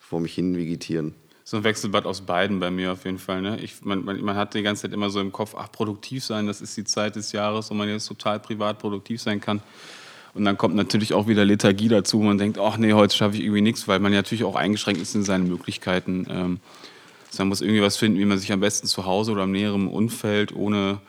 [0.00, 1.14] vor mich hin vegetieren.
[1.48, 3.40] So ein Wechselbad aus beiden bei mir auf jeden Fall.
[3.40, 3.60] Ne?
[3.60, 6.48] Ich, man, man, man hat die ganze Zeit immer so im Kopf, ach, produktiv sein,
[6.48, 9.62] das ist die Zeit des Jahres, wo man jetzt total privat produktiv sein kann.
[10.34, 12.18] Und dann kommt natürlich auch wieder Lethargie dazu.
[12.18, 15.00] Man denkt, ach nee, heute schaffe ich irgendwie nichts, weil man ja natürlich auch eingeschränkt
[15.00, 16.26] ist in seinen Möglichkeiten.
[16.28, 16.60] Ähm,
[17.28, 19.52] also man muss irgendwie was finden, wie man sich am besten zu Hause oder im
[19.52, 21.00] näheren Umfeld ohne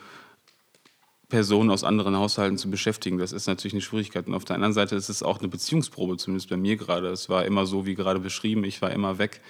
[1.28, 3.18] Personen aus anderen Haushalten zu beschäftigen.
[3.18, 4.28] Das ist natürlich eine Schwierigkeit.
[4.28, 7.08] Und auf der anderen Seite ist es auch eine Beziehungsprobe, zumindest bei mir gerade.
[7.08, 9.40] Es war immer so, wie gerade beschrieben, ich war immer weg,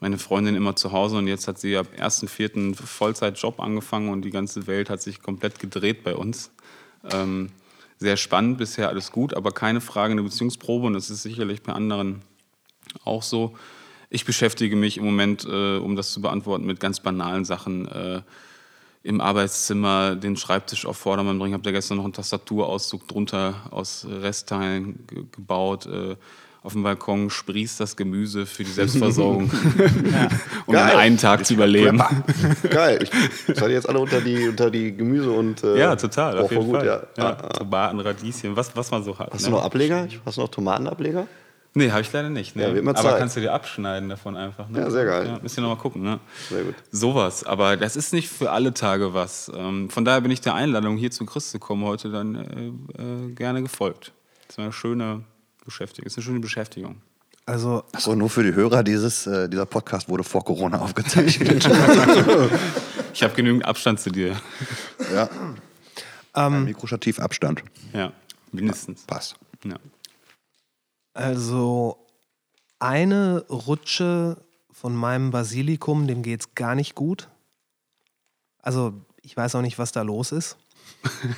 [0.00, 2.56] meine Freundin immer zu Hause und jetzt hat sie ab 1.4.
[2.56, 6.50] einen Vollzeitjob angefangen und die ganze Welt hat sich komplett gedreht bei uns.
[7.12, 7.50] Ähm,
[7.98, 11.74] sehr spannend, bisher alles gut, aber keine Frage, eine Beziehungsprobe und das ist sicherlich bei
[11.74, 12.22] anderen
[13.04, 13.54] auch so.
[14.08, 17.86] Ich beschäftige mich im Moment, äh, um das zu beantworten, mit ganz banalen Sachen.
[17.86, 18.22] Äh,
[19.02, 21.54] Im Arbeitszimmer den Schreibtisch auf Vordermann bringen.
[21.54, 25.86] Habe da gestern noch einen Tastaturauszug drunter aus Restteilen ge gebaut.
[25.86, 26.16] Äh,
[26.62, 29.50] auf dem Balkon sprießt das Gemüse für die Selbstversorgung,
[30.66, 30.96] um Geil.
[30.96, 32.02] einen Tag zu überleben.
[32.70, 33.02] Geil.
[33.02, 33.10] Ich
[33.56, 35.62] seid ihr jetzt alle unter die, unter die Gemüse und.
[35.64, 36.38] Äh, Ja, total.
[36.38, 36.86] Auf jeden gut, Fall.
[36.86, 37.02] ja.
[37.16, 37.48] Ja, Ah.
[37.48, 39.32] Tomaten, Radieschen, was, was man so hat.
[39.32, 39.48] Hast ne?
[39.48, 40.06] du noch Ableger?
[40.26, 41.26] Hast du noch Tomatenableger?
[41.72, 42.56] Nee, habe ich leider nicht.
[42.56, 42.74] Ne?
[42.74, 43.18] Ja, Aber Zeit.
[43.18, 44.68] kannst du dir abschneiden davon einfach.
[44.68, 44.80] Ne?
[44.80, 45.26] Ja, sehr geil.
[45.28, 46.02] Ja, müssen wir noch mal gucken.
[46.02, 46.18] Ne?
[46.48, 46.74] Sehr gut.
[46.90, 47.44] Sowas.
[47.44, 49.50] Aber das ist nicht für alle Tage was.
[49.54, 53.00] Ähm, von daher bin ich der Einladung, hier zu Chris zu kommen, heute dann äh,
[53.02, 54.10] äh, gerne gefolgt.
[54.48, 55.22] Das ist eine schöne
[55.70, 56.04] Beschäftigung.
[56.04, 57.00] Das ist eine schöne Beschäftigung.
[57.46, 61.68] Also, Achso, nur für die Hörer, dieses, äh, dieser Podcast wurde vor Corona aufgezeichnet.
[63.12, 64.40] Ich habe genügend Abstand zu dir.
[65.12, 65.28] ja.
[66.32, 67.64] Ein Mikrostativ Abstand.
[67.92, 68.12] Ja,
[68.52, 69.02] mindestens.
[69.02, 69.34] Passt.
[69.64, 69.76] Ja.
[71.12, 71.98] also
[72.78, 74.36] eine Rutsche
[74.70, 77.28] von meinem Basilikum, dem geht's gar nicht gut.
[78.62, 80.56] Also, ich weiß auch nicht, was da los ist.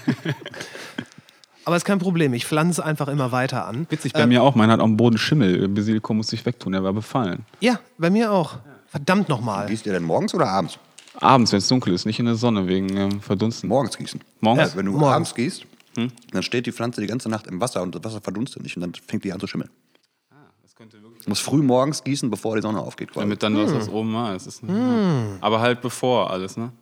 [1.64, 3.86] Aber ist kein Problem, ich pflanze einfach immer weiter an.
[3.88, 4.54] Witzig, bei mir auch.
[4.54, 5.68] Mein hat dem Boden Schimmel.
[5.68, 7.44] Basilikum muss ich wegtun, der war befallen.
[7.60, 8.56] Ja, bei mir auch.
[8.88, 9.66] Verdammt nochmal.
[9.68, 10.78] Gießt ihr denn morgens oder abends?
[11.20, 13.68] Abends, wenn es dunkel ist, nicht in der Sonne, wegen ähm, Verdunsten.
[13.68, 14.20] Morgens gießen.
[14.40, 14.72] Morgens?
[14.72, 15.14] Ja, wenn du morgens.
[15.14, 15.66] abends gießt,
[16.32, 18.80] dann steht die Pflanze die ganze Nacht im Wasser und das Wasser verdunstet nicht und
[18.80, 19.70] dann fängt die an zu schimmeln.
[20.62, 23.12] Das könnte wirklich Du musst früh morgens gießen, bevor die Sonne aufgeht.
[23.12, 23.24] Quasi.
[23.24, 24.62] Damit dann was aus oben mal ist.
[24.62, 25.38] ne?
[25.40, 26.72] Aber halt bevor alles, ne?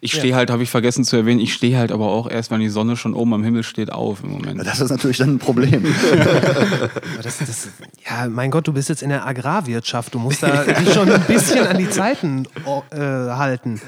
[0.00, 2.60] Ich stehe halt, habe ich vergessen zu erwähnen, ich stehe halt aber auch erst, wenn
[2.60, 4.66] die Sonne schon oben am Himmel steht, auf im Moment.
[4.66, 5.84] Das ist natürlich dann ein Problem.
[7.22, 7.68] Das, das,
[8.08, 10.14] ja, mein Gott, du bist jetzt in der Agrarwirtschaft.
[10.14, 13.80] Du musst da dich schon ein bisschen an die Zeiten oh, äh, halten.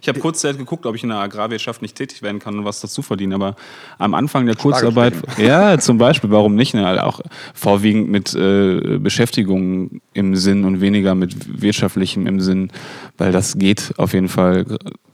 [0.00, 2.80] Ich habe kurzzeitig geguckt, ob ich in der Agrarwirtschaft nicht tätig werden kann und was
[2.80, 3.32] dazu verdienen.
[3.32, 3.56] Aber
[3.98, 6.74] am Anfang der Kurzarbeit, ja, zum Beispiel, warum nicht?
[6.74, 6.86] Ne?
[6.86, 7.20] Also auch
[7.54, 12.70] vorwiegend mit äh, Beschäftigung im Sinn und weniger mit wirtschaftlichem im Sinn,
[13.18, 14.64] weil das geht auf jeden Fall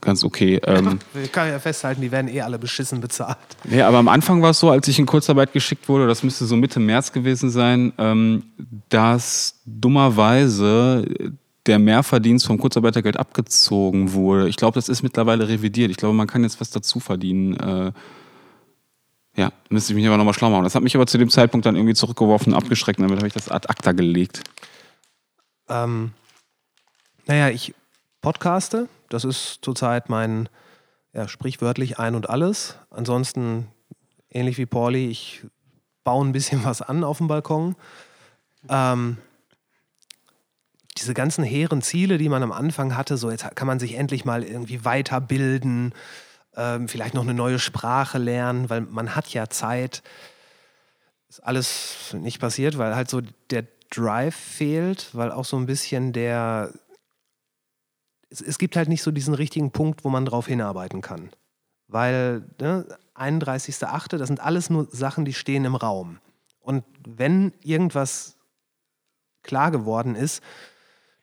[0.03, 0.59] ganz okay.
[0.65, 3.37] Ähm, Ich kann ja festhalten, die werden eh alle beschissen bezahlt.
[3.63, 6.45] Nee, aber am Anfang war es so, als ich in Kurzarbeit geschickt wurde, das müsste
[6.45, 8.43] so Mitte März gewesen sein, ähm,
[8.89, 11.05] dass dummerweise
[11.65, 14.49] der Mehrverdienst vom Kurzarbeitergeld abgezogen wurde.
[14.49, 15.91] Ich glaube, das ist mittlerweile revidiert.
[15.91, 17.55] Ich glaube, man kann jetzt was dazu verdienen.
[17.55, 17.91] Äh,
[19.35, 20.63] ja, müsste ich mich aber nochmal schlau machen.
[20.63, 22.99] Das hat mich aber zu dem Zeitpunkt dann irgendwie zurückgeworfen, abgeschreckt.
[22.99, 24.41] Und damit habe ich das ad acta gelegt.
[25.69, 26.11] Ähm,
[27.25, 27.73] naja, ich
[28.23, 28.89] podcaste.
[29.09, 30.49] Das ist zurzeit mein,
[31.13, 32.77] ja, sprichwörtlich ein und alles.
[32.89, 33.67] Ansonsten,
[34.31, 35.45] ähnlich wie Pauli, ich
[36.03, 37.75] baue ein bisschen was an auf dem Balkon.
[38.69, 39.17] Ähm,
[40.97, 44.25] diese ganzen hehren Ziele, die man am Anfang hatte, so jetzt kann man sich endlich
[44.25, 45.93] mal irgendwie weiterbilden,
[46.55, 50.01] ähm, vielleicht noch eine neue Sprache lernen, weil man hat ja Zeit.
[51.27, 56.13] Ist alles nicht passiert, weil halt so der Drive fehlt, weil auch so ein bisschen
[56.13, 56.71] der.
[58.33, 61.29] Es, es gibt halt nicht so diesen richtigen Punkt, wo man drauf hinarbeiten kann.
[61.87, 66.17] Weil ne, 31.8., das sind alles nur Sachen, die stehen im Raum.
[66.59, 68.35] Und wenn irgendwas
[69.43, 70.41] klar geworden ist,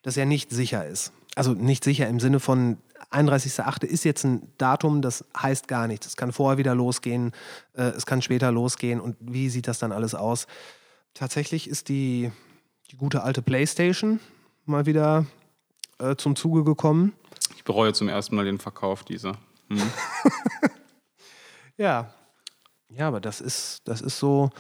[0.03, 1.13] dass er nicht sicher ist.
[1.35, 2.79] Also nicht sicher im Sinne von
[3.11, 3.85] 31.8.
[3.85, 6.07] ist jetzt ein Datum, das heißt gar nichts.
[6.07, 7.33] Es kann vorher wieder losgehen,
[7.75, 9.01] äh, es kann später losgehen.
[9.01, 10.47] Und wie sieht das dann alles aus?
[11.15, 12.31] Tatsächlich ist die,
[12.91, 14.21] die gute alte Playstation
[14.65, 15.27] mal wieder
[16.01, 17.13] äh, zum Zuge gekommen.
[17.57, 19.37] Ich bereue zum ersten Mal den Verkauf dieser.
[19.69, 19.81] Hm.
[21.81, 22.13] Ja.
[22.91, 24.51] Ja, aber das ist, das ist so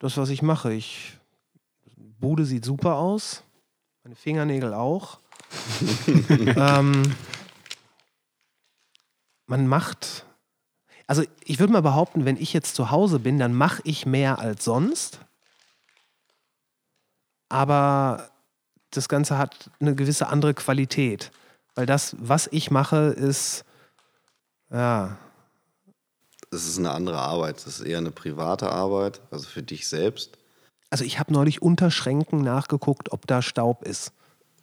[0.00, 0.72] das, was ich mache.
[0.72, 1.16] Ich,
[2.18, 3.44] Bude sieht super aus.
[4.02, 5.20] Meine Fingernägel auch.
[6.28, 7.14] ähm,
[9.46, 10.26] man macht.
[11.06, 14.40] Also ich würde mal behaupten, wenn ich jetzt zu Hause bin, dann mache ich mehr
[14.40, 15.20] als sonst.
[17.48, 18.28] Aber
[18.96, 21.30] das Ganze hat eine gewisse andere Qualität.
[21.74, 23.64] Weil das, was ich mache, ist,
[24.72, 25.18] ja,
[26.50, 27.58] Es ist eine andere Arbeit.
[27.58, 30.38] Es ist eher eine private Arbeit, also für dich selbst.
[30.90, 34.12] Also ich habe neulich unter Schränken nachgeguckt, ob da Staub ist.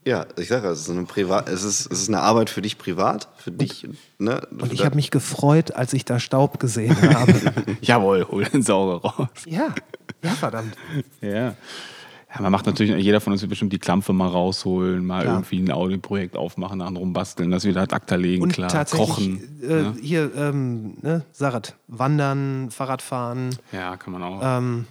[0.05, 2.77] Ja, ich sage, es ist eine Privat, es ist, es ist eine Arbeit für dich
[2.77, 3.87] privat, für dich.
[4.17, 4.45] Ne?
[4.51, 7.33] Und ich habe mich gefreut, als ich da Staub gesehen habe.
[7.81, 9.29] Jawohl, hol den Sauger raus.
[9.45, 9.73] ja,
[10.21, 10.75] ja, verdammt.
[11.21, 11.55] Ja.
[12.35, 15.35] Ja, man macht natürlich, jeder von uns wird bestimmt die Klampfe mal rausholen, mal Klar.
[15.35, 19.59] irgendwie ein Audioprojekt aufmachen, daran rumbasteln, das wieder ad acta legen, Und klar, tatsächlich, kochen.
[19.61, 19.95] äh, ne?
[20.01, 24.39] hier, ähm, ne, Sarat, Wandern, Fahrradfahren, Ja, kann man auch.
[24.43, 24.85] ähm,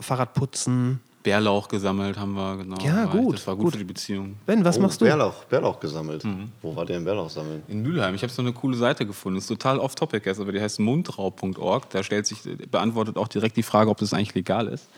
[0.00, 1.00] Fahrradputzen.
[1.22, 2.76] Bärlauch gesammelt haben wir, genau.
[2.84, 3.72] Ja, gut, Das war gut, gut.
[3.74, 4.34] für die Beziehung.
[4.44, 5.04] Ben, was oh, machst du?
[5.04, 6.24] Bärlauch, Bärlauch gesammelt.
[6.24, 6.50] Mhm.
[6.62, 7.62] Wo war der in Bärlauch sammeln?
[7.68, 8.14] In Mülheim.
[8.16, 9.36] Ich habe so eine coole Seite gefunden.
[9.36, 11.90] Das ist total off-topic jetzt, aber die heißt mundraub.org.
[11.90, 12.38] Da stellt sich,
[12.70, 14.88] beantwortet auch direkt die Frage, ob das eigentlich legal ist.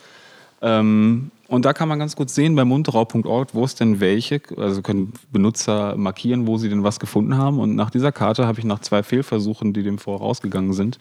[0.65, 4.81] Ähm, und da kann man ganz gut sehen bei mundraub.org, wo es denn welche, also
[4.81, 7.61] können Benutzer markieren, wo sie denn was gefunden haben.
[7.61, 10.99] Und nach dieser Karte habe ich nach zwei Fehlversuchen, die dem vorausgegangen sind,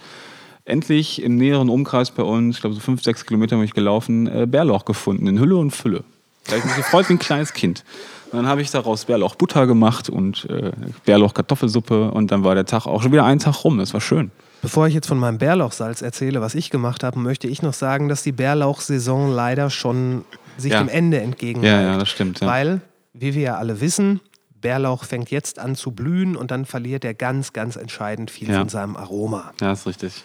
[0.65, 4.27] endlich im näheren Umkreis bei uns, ich glaube so fünf, sechs Kilometer bin ich gelaufen,
[4.27, 6.03] äh, Bärlauch gefunden, in Hülle und Fülle.
[6.45, 7.85] Da habe ich mich gefreut wie ein kleines Kind.
[8.31, 10.71] Und dann habe ich daraus Bärlauchbutter gemacht und äh,
[11.05, 13.77] Bärlauchkartoffelsuppe und dann war der Tag auch schon wieder ein Tag rum.
[13.77, 14.31] Das war schön.
[14.63, 18.07] Bevor ich jetzt von meinem Bärlauchsalz erzähle, was ich gemacht habe, möchte ich noch sagen,
[18.09, 20.23] dass die Bärlauchsaison leider schon
[20.57, 20.79] sich Ja.
[20.79, 21.71] dem Ende entgegenneigt.
[21.71, 22.39] Ja, ja, das stimmt.
[22.39, 22.47] Ja.
[22.47, 22.81] Weil,
[23.13, 24.21] wie wir ja alle wissen,
[24.61, 28.59] Bärlauch fängt jetzt an zu blühen und dann verliert er ganz, ganz entscheidend viel Ja.
[28.59, 29.51] von seinem Aroma.
[29.61, 30.23] ja, ist richtig.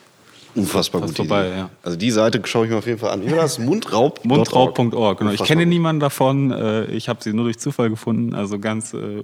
[0.54, 1.14] Unfassbar gut.
[1.16, 1.70] vorbei, ja.
[1.82, 3.22] Also die Seite schaue ich mir auf jeden Fall an.
[3.26, 3.58] Wie war das?
[3.58, 4.24] Mundraub.
[4.24, 5.18] Mundraub.org.
[5.18, 5.30] Genau.
[5.32, 6.50] Ich kenne niemanden davon.
[6.52, 8.34] Äh, Ich habe sie nur durch Zufall gefunden.
[8.34, 9.20] Also ganz äh,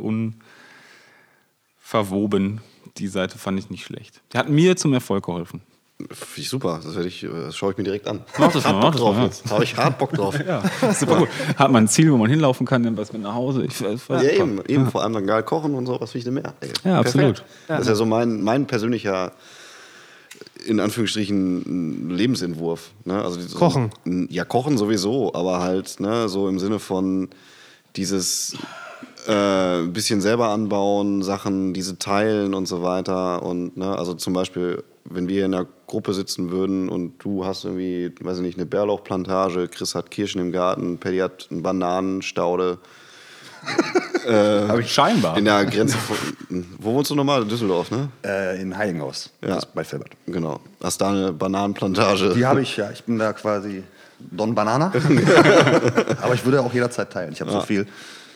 [1.93, 2.61] unverwoben.
[2.99, 4.21] Die Seite fand ich nicht schlecht.
[4.33, 5.61] Die hat mir zum Erfolg geholfen.
[6.11, 6.81] Finde ich super.
[6.85, 8.25] Das, werde ich, äh, das schaue ich mir direkt an.
[8.39, 9.27] Mach das mal, Hart mach das drauf mal, ja.
[9.27, 9.51] jetzt.
[9.51, 10.37] Habe ich hart Bock drauf.
[10.47, 11.29] Ja, super gut.
[11.57, 13.65] Hat man ein Ziel, wo man hinlaufen kann, nimmt was mit nach Hause.
[13.65, 14.43] Ich, das war Ja, super.
[14.43, 16.53] eben, eben vor allem dann geil kochen und so, was will ich denn mehr?
[16.61, 17.37] Ey, Ja, absolut.
[17.37, 17.45] perfekt.
[17.69, 19.33] Das ist ja so mein, mein persönlicher,
[20.67, 22.91] in Anführungsstrichen, Lebensentwurf.
[23.05, 23.23] Ne?
[23.23, 23.91] Also so, Kochen.
[24.31, 27.29] Ja, kochen sowieso, aber halt ne, so im Sinne von
[27.97, 28.57] dieses
[29.27, 33.43] äh, ein bisschen selber anbauen, Sachen, diese teilen und so weiter.
[33.43, 37.65] Und ne, also zum Beispiel, wenn wir in einer Gruppe sitzen würden und du hast
[37.65, 42.79] irgendwie, weiß ich nicht, eine Bärlauchplantage, Chris hat Kirschen im Garten, Paddy hat eine Bananenstaude
[44.29, 45.37] Habe ich Scheinbar.
[45.37, 46.17] In der Grenze von.
[46.79, 47.45] Wo wohnst du nochmal?
[47.45, 48.09] Düsseldorf, ne?
[48.25, 49.59] äh, in Heiligenhaus, Ja.
[49.75, 50.11] bei Filbert.
[50.27, 50.61] Genau.
[50.83, 52.35] Hast da eine Bananenplantage?
[52.35, 52.91] Die habe ich, ja.
[52.91, 53.83] Ich bin da quasi
[54.19, 54.93] Don Banana.
[56.23, 57.33] Aber ich würde auch jederzeit teilen.
[57.33, 57.87] Ich habe so viel.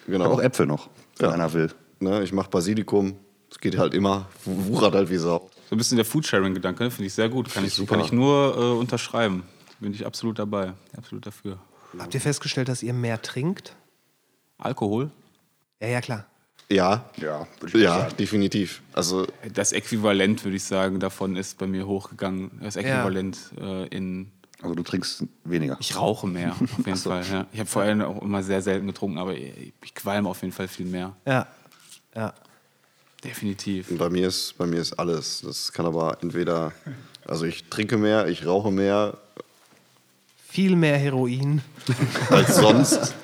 [0.08, 0.24] Genau.
[0.24, 0.88] Ich habe auch Äpfel noch,
[1.18, 1.34] wenn Ja.
[1.34, 1.70] einer will.
[2.00, 3.16] Ne, ich mache Basilikum.
[3.50, 4.26] Es geht halt immer.
[4.44, 5.48] Wuchert halt wie Sau.
[5.68, 6.90] So ein bisschen der Foodsharing-Gedanke, ne?
[6.90, 7.52] finde ich sehr gut.
[7.52, 7.96] Kann ich, Super.
[7.96, 9.42] kann ich nur äh, unterschreiben.
[9.80, 10.72] Bin ich absolut dabei.
[10.96, 11.58] Absolut dafür.
[11.98, 13.74] Habt ihr festgestellt, dass ihr mehr trinkt?
[14.58, 15.10] Alkohol?
[15.80, 16.26] Ja, ja, klar.
[16.70, 17.04] Ja.
[17.16, 18.16] Ja, würde ich Ja, sagen.
[18.18, 18.82] definitiv.
[18.92, 22.50] Also Das Äquivalent, würde ich sagen, davon ist bei mir hochgegangen.
[22.62, 24.30] Das Äquivalent äh, in.
[24.62, 25.76] Also du trinkst weniger.
[25.80, 27.24] Ich rauche mehr, auf jeden Fall.
[27.30, 27.46] Ja.
[27.52, 30.86] Ich habe vorher auch immer sehr selten getrunken, aber ich, qualme auf jeden Fall viel
[30.86, 31.14] mehr.
[31.26, 31.46] Ja.
[32.14, 32.34] Ja.
[33.22, 33.96] Definitiv.
[33.98, 35.42] bei mir ist bei mir ist alles.
[35.44, 36.72] Das kann aber entweder.
[37.26, 39.18] Also ich trinke mehr, ich rauche mehr
[40.48, 41.60] Viel mehr Heroin.
[42.30, 43.14] als sonst.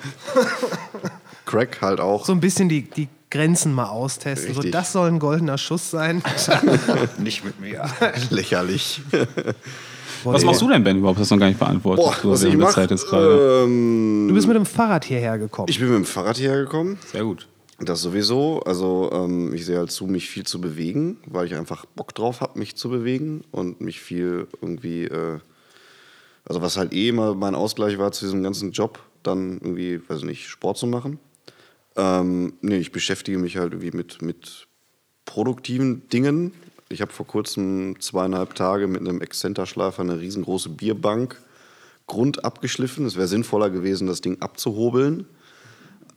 [1.45, 2.25] Crack halt auch.
[2.25, 4.53] So ein bisschen die, die Grenzen mal austesten.
[4.53, 6.21] So, das soll ein goldener Schuss sein.
[7.17, 7.89] Nicht mit mir.
[8.29, 9.01] Lächerlich.
[10.33, 11.17] Was machst du denn, Ben, überhaupt?
[11.17, 12.05] Das hast du noch gar nicht beantwortet.
[12.05, 12.73] Boah, so was ich mache?
[12.73, 13.63] Zeit gerade.
[13.65, 15.67] Ähm, Du bist mit dem Fahrrad hierher gekommen.
[15.69, 16.97] ich bin mit dem Fahrrad hierher gekommen.
[17.11, 17.47] Sehr gut.
[17.79, 18.61] Das sowieso.
[18.61, 22.41] Also ähm, ich sehe halt zu, mich viel zu bewegen, weil ich einfach Bock drauf
[22.41, 25.39] habe, mich zu bewegen und mich viel irgendwie, äh,
[26.45, 30.19] also was halt eh immer mein Ausgleich war zu diesem ganzen Job, dann irgendwie, weiß
[30.19, 31.19] ich nicht, Sport zu machen.
[31.97, 34.67] Ähm, nee, ich beschäftige mich halt irgendwie mit, mit
[35.25, 36.53] produktiven Dingen.
[36.89, 41.41] Ich habe vor kurzem zweieinhalb Tage mit einem Exzenterschleifer eine riesengroße Bierbank
[42.07, 43.05] Grund abgeschliffen.
[43.05, 45.25] Es wäre sinnvoller gewesen, das Ding abzuhobeln.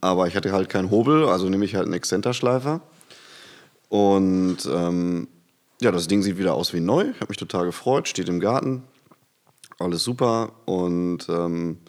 [0.01, 2.81] Aber ich hatte halt keinen Hobel, also nehme ich halt einen Exzenterschleifer.
[3.89, 5.27] Und ähm,
[5.81, 7.09] ja, das Ding sieht wieder aus wie neu.
[7.09, 8.83] Ich habe mich total gefreut, steht im Garten.
[9.79, 10.51] Alles super.
[10.65, 11.79] Und ähm,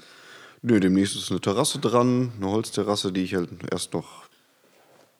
[0.63, 4.25] nö, demnächst ist eine Terrasse dran, eine Holzterrasse, die ich halt erst noch,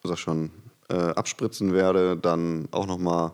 [0.03, 0.49] sag schon,
[0.89, 3.33] äh, abspritzen werde, dann auch noch mal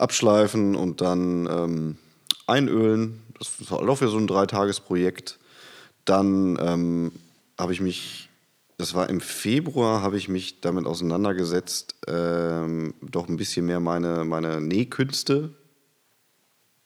[0.00, 1.98] abschleifen und dann ähm,
[2.46, 3.22] einölen.
[3.38, 5.38] Das ist halt auch wieder so ein Dreitagesprojekt.
[6.04, 7.12] Dann ähm,
[7.58, 8.28] habe ich mich,
[8.78, 14.24] das war im Februar, habe ich mich damit auseinandergesetzt, ähm, doch ein bisschen mehr meine,
[14.24, 15.50] meine Nähkünste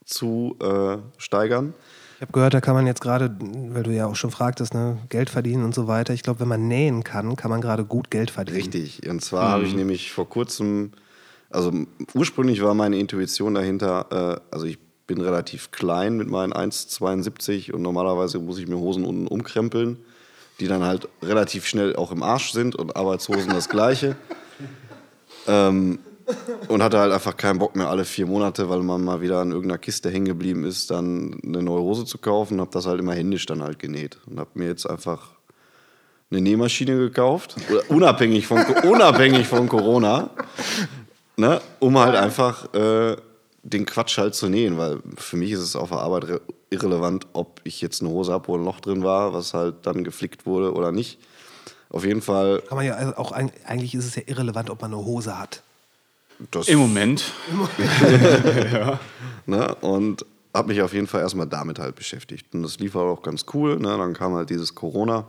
[0.04, 1.74] zu äh, steigern.
[2.16, 4.98] Ich habe gehört, da kann man jetzt gerade, weil du ja auch schon fragtest, ne,
[5.08, 6.14] Geld verdienen und so weiter.
[6.14, 8.56] Ich glaube, wenn man nähen kann, kann man gerade gut Geld verdienen.
[8.56, 9.08] Richtig.
[9.08, 10.92] Und zwar habe ich nämlich vor kurzem,
[11.54, 11.72] also
[12.14, 17.82] ursprünglich war meine Intuition dahinter, äh, also ich bin relativ klein mit meinen 1,72 und
[17.82, 19.98] normalerweise muss ich mir Hosen unten umkrempeln,
[20.60, 24.16] die dann halt relativ schnell auch im Arsch sind und Arbeitshosen das gleiche.
[25.46, 25.98] ähm,
[26.68, 29.50] und hatte halt einfach keinen Bock mehr alle vier Monate, weil man mal wieder an
[29.50, 32.62] irgendeiner Kiste hängen geblieben ist, dann eine neue Hose zu kaufen.
[32.62, 35.32] Habe das halt immer händisch dann halt genäht und habe mir jetzt einfach
[36.30, 37.56] eine Nähmaschine gekauft,
[37.88, 40.30] unabhängig von, unabhängig von Corona,
[41.36, 43.16] ne, um halt einfach äh,
[43.62, 47.26] den Quatsch halt zu nähen, weil für mich ist es auf der Arbeit re- irrelevant,
[47.32, 50.44] ob ich jetzt eine Hose habe, wo ein Loch drin war, was halt dann geflickt
[50.46, 51.18] wurde oder nicht.
[51.90, 54.82] Auf jeden Fall, Kann man ja also auch, eig- eigentlich ist es ja irrelevant, ob
[54.82, 55.62] man eine Hose hat.
[56.50, 57.24] das, Im Moment.
[59.46, 62.46] ne, und habe mich auf jeden Fall erstmal damit halt beschäftigt.
[62.54, 63.76] Und das lief halt auch ganz cool.
[63.78, 63.96] Ne?
[63.96, 65.24] Dann kam halt dieses Corona.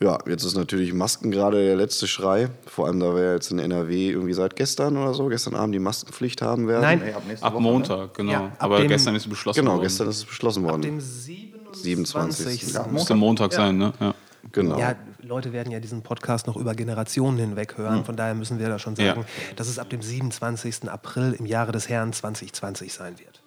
[0.00, 2.50] Ja, jetzt ist natürlich Masken gerade der letzte Schrei.
[2.66, 5.74] Vor allem, da wir ja jetzt in NRW irgendwie seit gestern oder so, gestern Abend
[5.74, 6.82] die Maskenpflicht haben werden.
[6.82, 7.68] Nein, Nee, ab Ab Woche, ne?
[7.68, 8.30] Montag, genau.
[8.32, 9.82] Ja, ab Aber dem- gestern ist es beschlossen Genau, worden.
[9.82, 10.82] gestern ist es beschlossen worden.
[10.82, 11.82] dem 27.
[11.82, 12.74] 27..
[12.74, 13.92] Ja, Müsste Montag sein, ne?
[13.98, 14.14] Ja.
[14.52, 14.78] genau.
[14.78, 18.04] Ja, Leute werden ja diesen Podcast noch über Generationen hinweg hören.
[18.04, 19.54] Von daher müssen wir da schon sagen, Ja.
[19.56, 20.88] dass es ab dem 27.
[20.88, 23.42] April im Jahre des Herrn 2020 sein wird.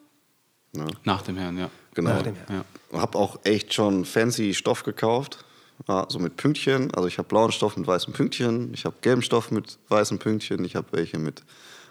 [1.05, 1.69] Nach dem Herrn, ja.
[1.93, 2.09] genau.
[2.09, 2.65] Nach dem Herrn.
[2.91, 2.99] ja.
[2.99, 5.45] Habe auch echt schon fancy Stoff gekauft.
[5.87, 6.93] Ja, so mit Pünktchen.
[6.93, 8.73] Also ich habe blauen Stoff mit weißen Pünktchen.
[8.73, 10.63] Ich habe gelben Stoff mit weißen Pünktchen.
[10.63, 11.43] Ich habe welche mit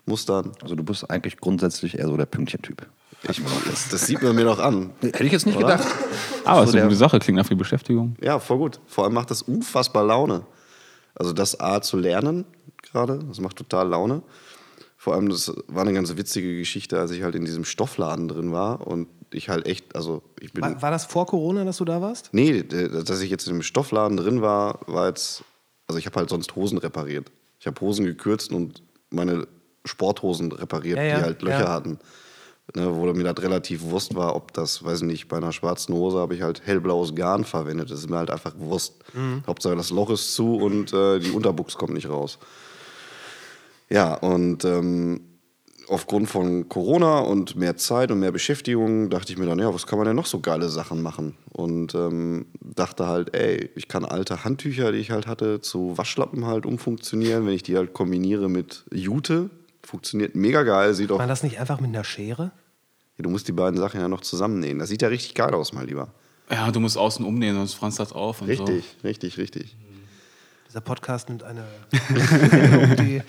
[0.06, 0.52] Mustern.
[0.62, 2.86] Also du bist eigentlich grundsätzlich eher so der Pünktchen-Typ.
[3.28, 4.90] Ich, das, das sieht man mir doch an.
[5.02, 5.76] Hätte ich jetzt nicht Oder?
[5.76, 5.94] gedacht.
[6.44, 8.16] Aber es So ist eine gute Sache, klingt nach viel Beschäftigung.
[8.22, 8.80] Ja, voll gut.
[8.86, 10.46] Vor allem macht das unfassbar Laune.
[11.14, 12.46] Also das A zu lernen
[12.82, 14.22] gerade, das macht total Laune.
[14.96, 18.52] Vor allem, das war eine ganz witzige Geschichte, als ich halt in diesem Stoffladen drin
[18.52, 20.62] war und ich halt echt, also ich bin...
[20.62, 22.30] War, war das vor Corona, dass du da warst?
[22.32, 25.44] Nee, dass ich jetzt in dem Stoffladen drin war, war jetzt,
[25.86, 27.30] also ich habe halt sonst Hosen repariert.
[27.58, 29.46] Ich habe Hosen gekürzt und meine
[29.84, 31.72] Sporthosen repariert, Ja, ja, die halt Löcher ja.
[31.72, 31.98] hatten.
[32.76, 35.92] Ne, wo mir das relativ Wurst war, ob das, weiß ich nicht, bei einer schwarzen
[35.92, 37.90] Hose habe ich halt hellblaues Garn verwendet.
[37.90, 38.94] Das ist mir halt einfach Wurst.
[39.12, 39.42] Mhm.
[39.44, 42.38] Hauptsache das Loch ist zu und äh, die Unterbuchs kommt nicht raus.
[43.88, 45.20] Ja, und ähm,
[45.90, 49.86] aufgrund von Corona und mehr Zeit und mehr Beschäftigung dachte ich mir dann, ja, was
[49.86, 51.36] kann man denn noch so geile Sachen machen?
[51.50, 56.46] Und ähm, dachte halt, ey, ich kann alte Handtücher, die ich halt hatte, zu Waschlappen
[56.46, 59.50] halt umfunktionieren, wenn ich die halt kombiniere mit Jute.
[59.82, 61.18] Funktioniert mega geil, sieht auch.
[61.18, 62.52] War das nicht einfach mit einer Schere?
[63.18, 64.78] Ja, du musst die beiden Sachen ja noch zusammennähen.
[64.78, 66.08] Das sieht ja richtig geil aus, mein Lieber.
[66.50, 69.76] Ja, du musst außen umnähen, sonst franzt das auf und Richtig, richtig, richtig.
[70.68, 71.64] Dieser Podcast nimmt eine
[72.96, 73.22] die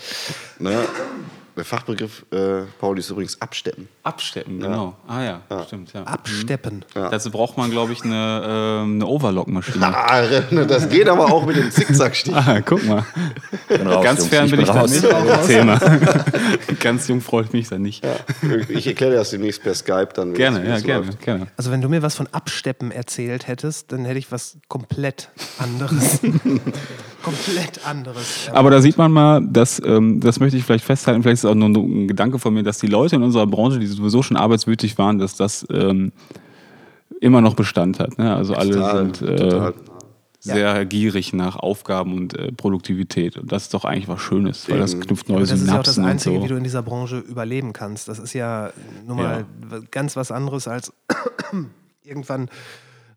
[0.59, 0.87] Ne?
[1.61, 3.87] Der Fachbegriff, äh, Pauli, ist übrigens Absteppen.
[4.01, 4.95] Absteppen, genau.
[5.07, 6.01] Ah ja, stimmt, ja.
[6.05, 6.83] absteppen.
[6.95, 8.41] Dazu braucht man, glaube ich, eine,
[8.83, 9.95] ähm, eine Overlock-Maschine.
[9.95, 10.23] Ah,
[10.67, 12.33] das geht aber auch mit dem Zickzackstich.
[12.41, 13.05] Ah, guck mal.
[13.67, 14.89] Bin raus, Ganz Jungs, fern bin ich da raus.
[14.89, 15.03] nicht.
[15.03, 15.79] Erzähl mal.
[16.79, 18.03] Ganz jung freue ich mich da nicht.
[18.69, 20.33] Ich erkläre dir das demnächst per Skype dann.
[20.33, 21.21] Gerne, ja, gerne, läuft.
[21.21, 21.47] gerne.
[21.57, 26.21] Also wenn du mir was von Absteppen erzählt hättest, dann hätte ich was komplett anderes.
[27.21, 28.49] Komplett anderes.
[28.53, 31.49] Aber da sieht man mal, dass, ähm, das möchte ich vielleicht festhalten, vielleicht ist es
[31.49, 34.37] auch nur ein Gedanke von mir, dass die Leute in unserer Branche, die sowieso schon
[34.37, 36.11] arbeitswütig waren, dass das ähm,
[37.19, 38.17] immer noch Bestand hat.
[38.17, 38.35] Ne?
[38.35, 39.73] Also alle Total, sind äh, total.
[40.39, 43.37] sehr gierig nach Aufgaben und äh, Produktivität.
[43.37, 45.83] Und das ist doch eigentlich was Schönes, weil das knüpft neue das ist ja auch
[45.83, 46.43] das Synapsen Einzige, so.
[46.43, 48.07] wie du in dieser Branche überleben kannst.
[48.07, 48.71] Das ist ja
[49.05, 49.45] nun mal
[49.91, 50.91] ganz was anderes als
[52.03, 52.49] irgendwann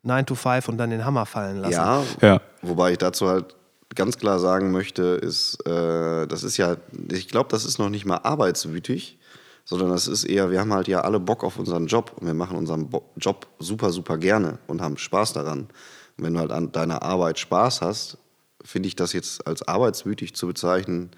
[0.02, 1.72] 9 to 5 und dann den Hammer fallen lassen.
[1.72, 2.40] Ja, Ja.
[2.60, 3.54] wobei ich dazu halt
[3.94, 6.76] ganz klar sagen möchte, ist, äh, das ist ja,
[7.10, 9.18] ich glaube, das ist noch nicht mal arbeitswütig,
[9.64, 12.34] sondern das ist eher, wir haben halt ja alle Bock auf unseren Job und wir
[12.34, 15.68] machen unseren Bo Job super, super gerne und haben Spaß daran.
[16.16, 18.18] Und wenn du halt an deiner Arbeit Spaß hast,
[18.64, 21.10] finde ich das jetzt als arbeitswütig zu bezeichnen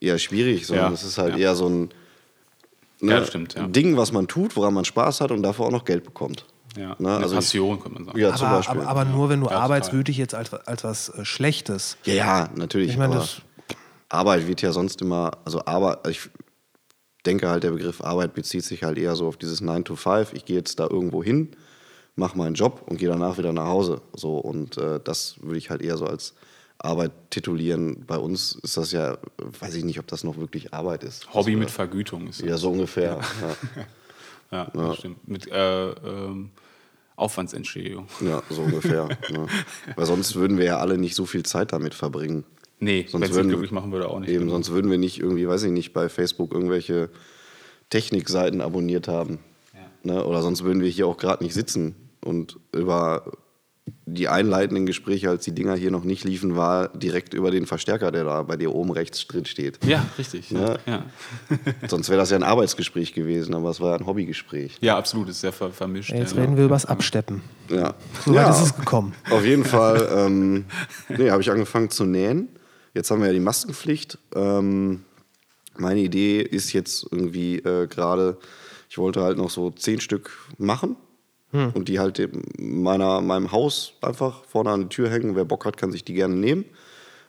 [0.00, 1.38] eher schwierig, sondern Ja, es ist halt ja.
[1.38, 1.90] eher so ein
[3.00, 3.56] ne, Ja, stimmt.
[3.74, 6.44] Ding, was man tut, woran man Spaß hat und dafür auch noch Geld bekommt.
[6.76, 8.18] Ja, Ne, eine also Passion, könnte man sagen.
[8.18, 8.80] Ja, zum aber, Beispiel.
[8.80, 11.96] aber, aber nur wenn du Ja, arbeitswütig jetzt als, als was äh, Schlechtes.
[12.04, 12.90] Ja, ja, natürlich.
[12.90, 13.42] Ich meine, aber das-
[14.08, 16.28] Arbeit wird ja sonst immer, also Arbeit, ich
[17.24, 20.32] denke halt, der Begriff Arbeit bezieht sich halt eher so auf dieses 9 to 5.
[20.32, 21.50] Ich gehe jetzt da irgendwo hin,
[22.14, 24.00] mache meinen Job und gehe danach wieder nach Hause.
[24.14, 26.34] So, und äh, das würde ich halt eher so als
[26.78, 28.04] Arbeit titulieren.
[28.06, 29.16] Bei uns ist das ja,
[29.60, 31.26] weiß ich nicht, ob das noch wirklich Arbeit ist.
[31.34, 32.42] Hobby Also, mit Vergütung ist.
[32.42, 33.18] Ja, so ungefähr.
[34.52, 34.66] Ja.
[34.74, 35.26] Ja, das stimmt.
[35.26, 36.50] Mit äh, ähm,
[37.16, 38.06] Aufwandsentschädigung.
[38.20, 39.08] Ja, so ungefähr.
[39.30, 39.46] ne?
[39.96, 42.44] Weil sonst würden wir ja alle nicht so viel Zeit damit verbringen.
[42.78, 44.28] Nee, Sonst würden- glücklich machen würde, auch nicht.
[44.28, 47.08] Eben, sonst würden wir nicht irgendwie, weiß ich nicht, bei Facebook irgendwelche
[47.90, 49.38] Technikseiten abonniert haben.
[50.02, 50.24] Ne?
[50.24, 53.32] Oder sonst würden wir hier auch gerade nicht sitzen und über
[54.08, 58.12] die einleitenden Gespräche, als die Dinger hier noch nicht liefen, war direkt über den Verstärker,
[58.12, 59.84] der da bei dir oben rechts drin steht.
[59.84, 60.48] Ja, richtig.
[60.52, 60.78] Ja, Ja.
[60.86, 61.02] ja.
[61.88, 64.78] Sonst wäre das ja ein Arbeitsgespräch gewesen, aber es war ja ein Hobbygespräch.
[64.80, 66.12] ja absolut, ist sehr ver vermischt.
[66.12, 66.42] Jetzt ja.
[66.42, 67.42] reden wir übers Absteppen.
[67.68, 67.94] Ja.
[68.24, 69.12] So weit ja, ist es gekommen.
[69.28, 70.66] Auf jeden Fall ähm,
[71.08, 72.48] nee, habe ich angefangen zu nähen.
[72.94, 74.18] Jetzt haben wir ja die Maskenpflicht.
[74.36, 75.04] Ähm,
[75.76, 78.38] meine Idee ist jetzt irgendwie äh, gerade,
[78.88, 80.96] ich wollte halt noch so zehn Stück machen
[81.74, 85.34] und die halt in meiner, meinem Haus einfach vorne an die Tür hängen.
[85.36, 86.64] Wer Bock hat, kann sich die gerne nehmen.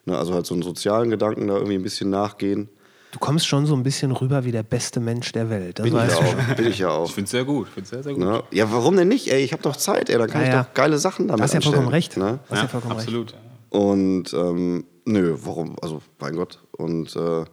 [0.06, 2.70] Ne, also halt so einen sozialen Gedanken da irgendwie ein bisschen nachgehen.
[3.12, 5.80] Du kommst schon so ein bisschen rüber wie der beste Mensch der Welt.
[5.80, 6.40] Das Bin ich weißt ja du schon.
[6.52, 6.56] auch.
[6.56, 7.06] Bin ich ja auch.
[7.08, 7.68] Ich finde es sehr gut.
[7.68, 8.22] Ich find's sehr, sehr gut.
[8.22, 8.44] Ne?
[8.52, 9.32] Ja, warum denn nicht?
[9.32, 10.64] Ey, ich habe doch Zeit, ey, dann kann Ja, ich ja.
[10.64, 12.18] doch geile Sachen damit Du hast ja vollkommen recht.
[12.18, 12.40] Ne?
[12.48, 13.08] Du hast ja, vollkommen recht.
[13.08, 13.34] absolut.
[13.70, 15.76] Und ähm, nö, warum?
[15.82, 16.60] Also, mein Gott.
[16.74, 17.46] Und äh,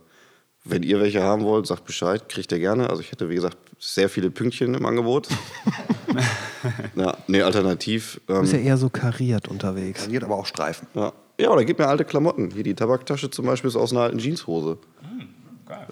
[0.64, 2.88] wenn ihr welche haben wollt, sagt Bescheid, kriegt ihr gerne.
[2.88, 5.28] Also ich hätte, wie gesagt, sehr viele Pünktchen im Angebot.
[6.96, 8.20] ja, nee, alternativ.
[8.26, 10.04] Du Ähm, bist ja eher so kariert unterwegs.
[10.04, 10.88] Kariert aber auch Streifen.
[10.94, 11.12] ja.
[11.38, 12.50] ja, oder gib mir alte Klamotten.
[12.50, 14.78] Hier die Tabaktasche zum Beispiel ist aus einer alten Jeanshose.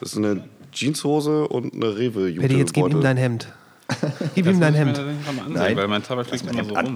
[0.00, 3.48] Das ist eine Jeanshose und eine rewe Paddy, jetzt gib ihm dein Hemd.
[4.34, 4.98] Gib ihm dein Hemd.
[5.48, 5.76] Nein.
[5.76, 6.94] Weil mein Tabak fliegt immer so rum.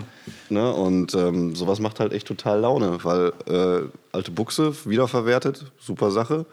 [0.48, 0.72] Ne?
[0.72, 6.46] Und ähm, sowas macht halt echt total Laune, weil äh, alte Buchse, wiederverwertet, super Sache.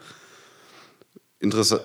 [1.44, 1.82] Interessant.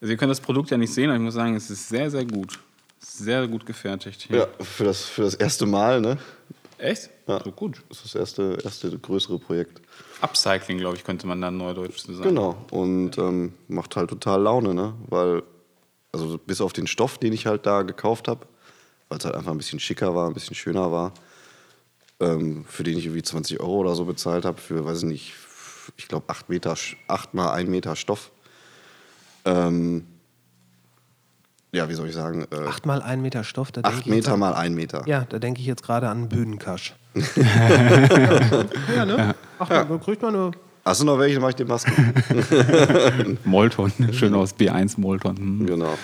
[0.00, 2.10] Also ihr könnt das Produkt ja nicht sehen, aber ich muss sagen, es ist sehr,
[2.10, 2.58] sehr gut.
[3.00, 4.22] Sehr gut gefertigt.
[4.28, 4.38] Hier.
[4.38, 6.16] Ja, für das, für das erste Mal, ne?
[6.78, 7.10] Echt?
[7.26, 7.42] Ja.
[7.42, 7.82] So gut.
[7.88, 9.82] Das ist das erste, erste größere Projekt.
[10.22, 12.22] Upcycling, glaube ich, könnte man dann neudeutsch sagen.
[12.22, 12.56] Genau.
[12.70, 14.94] Und ähm, macht halt total Laune, ne?
[15.08, 15.42] Weil,
[16.12, 18.46] also bis auf den Stoff, den ich halt da gekauft habe,
[19.08, 21.12] weil es halt einfach ein bisschen schicker war, ein bisschen schöner war,
[22.20, 25.34] ähm, für den ich irgendwie 20 Euro oder so bezahlt habe, für, weiß ich nicht,
[25.96, 26.74] ich glaube 8 Meter,
[27.08, 28.30] 8 mal 1 Meter Stoff.
[29.44, 30.04] Ähm,
[31.72, 32.46] ja, wie soll ich sagen?
[32.50, 33.70] Äh, Acht mal ein Meter Stoff.
[33.72, 35.02] Da denk 8 ich jetzt Meter an- mal 1 Meter.
[35.06, 36.94] Ja, da denke ich jetzt gerade an einen Bühnenkasch.
[38.96, 39.34] ja, ne?
[39.58, 40.50] Ach, da kriegt man nur.
[40.84, 43.38] Hast du noch welche, dann mach ich dir Masken.
[43.44, 45.36] Molton, schön aus B1 Molton.
[45.36, 45.66] Hm.
[45.66, 45.94] Genau.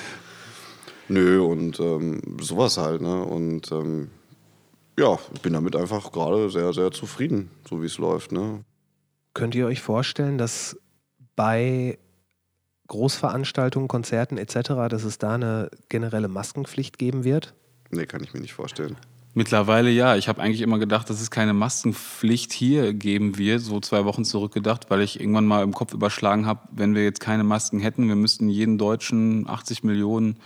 [1.09, 3.23] Nö, und ähm, sowas halt, ne?
[3.23, 4.11] Und ähm,
[4.99, 8.65] ja, ich bin damit einfach gerade sehr, sehr zufrieden, so wie es läuft, ne?
[9.35, 10.77] Könnt ihr euch vorstellen, dass
[11.37, 11.99] bei
[12.87, 17.55] Großveranstaltungen, Konzerten etc., dass es da eine generelle Maskenpflicht geben wird?
[17.91, 18.97] Nee, kann ich mir nicht vorstellen.
[19.35, 20.17] Mittlerweile ja.
[20.17, 24.25] Ich habe eigentlich immer gedacht, dass es keine Maskenpflicht hier geben wird, so zwei Wochen
[24.25, 28.09] zurückgedacht, weil ich irgendwann mal im Kopf überschlagen habe, wenn wir jetzt keine Masken hätten,
[28.09, 30.39] wir müssten jeden Deutschen 80 Millionen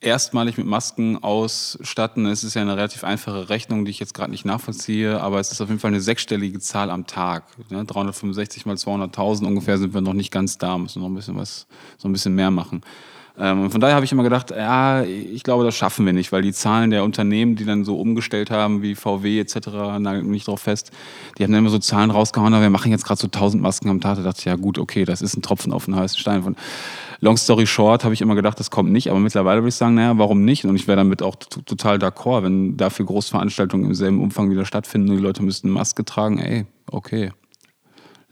[0.00, 2.26] erstmalig mit Masken ausstatten.
[2.26, 5.50] Es ist ja eine relativ einfache Rechnung, die ich jetzt gerade nicht nachvollziehe, aber es
[5.50, 7.44] ist auf jeden Fall eine sechsstellige Zahl am Tag.
[7.70, 7.84] Ne?
[7.84, 11.66] 365 mal 200.000 ungefähr sind wir noch nicht ganz da, müssen noch ein bisschen was,
[11.96, 12.82] so ein bisschen mehr machen.
[13.40, 16.42] Ähm, von daher habe ich immer gedacht, ja, ich glaube, das schaffen wir nicht, weil
[16.42, 19.68] die Zahlen der Unternehmen, die dann so umgestellt haben, wie VW etc.,
[20.00, 20.90] nagelt mich drauf fest,
[21.38, 23.90] die haben dann immer so Zahlen rausgehauen, aber wir machen jetzt gerade so 1000 Masken
[23.90, 24.16] am Tag.
[24.16, 26.42] Da dachte ich, ja gut, okay, das ist ein Tropfen auf den heißen Stein.
[26.42, 26.56] Von
[27.20, 29.94] Long story short habe ich immer gedacht, das kommt nicht, aber mittlerweile würde ich sagen,
[29.94, 30.64] naja, warum nicht?
[30.64, 35.10] Und ich wäre damit auch total d'accord, wenn dafür Großveranstaltungen im selben Umfang wieder stattfinden
[35.10, 37.32] und die Leute müssten Maske tragen, ey, okay,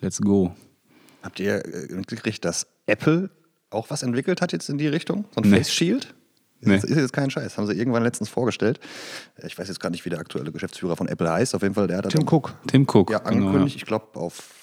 [0.00, 0.52] let's go.
[1.22, 3.30] Habt ihr äh, mitgekriegt, dass Apple
[3.76, 5.24] auch was entwickelt hat jetzt in die Richtung?
[5.34, 5.56] So ein nee.
[5.56, 6.14] Face Shield?
[6.60, 6.76] Nee.
[6.76, 7.58] Das ist jetzt kein Scheiß.
[7.58, 8.80] Haben sie irgendwann letztens vorgestellt.
[9.46, 11.54] Ich weiß jetzt gar nicht, wie der aktuelle Geschäftsführer von Apple heißt.
[11.54, 12.54] Auf jeden Fall, der hat Tim Cook.
[12.66, 13.10] Tim Cook.
[13.10, 13.52] Ja, angekündigt.
[13.52, 13.76] Genau, ja.
[13.76, 14.54] Ich glaube, auf.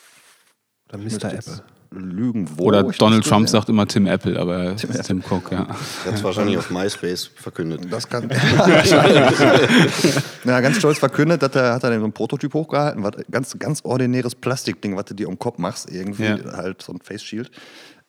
[0.89, 1.33] Oder Mr.
[1.33, 1.63] Apple.
[1.95, 2.65] Lügen wo.
[2.65, 5.59] Oder Donald Trump sagt immer Tim Apple, aber Tim, Tim Cook, ja.
[5.59, 5.67] Er
[6.07, 7.81] hat es wahrscheinlich auf MySpace verkündet.
[7.91, 8.29] Das kann.
[10.43, 13.81] ja, ganz stolz verkündet, dass er, hat er so ein Prototyp hochgehalten, was ganz, ganz
[13.83, 16.37] ordinäres Plastikding, was du dir um den Kopf machst, irgendwie ja.
[16.53, 17.51] halt so ein Face Shield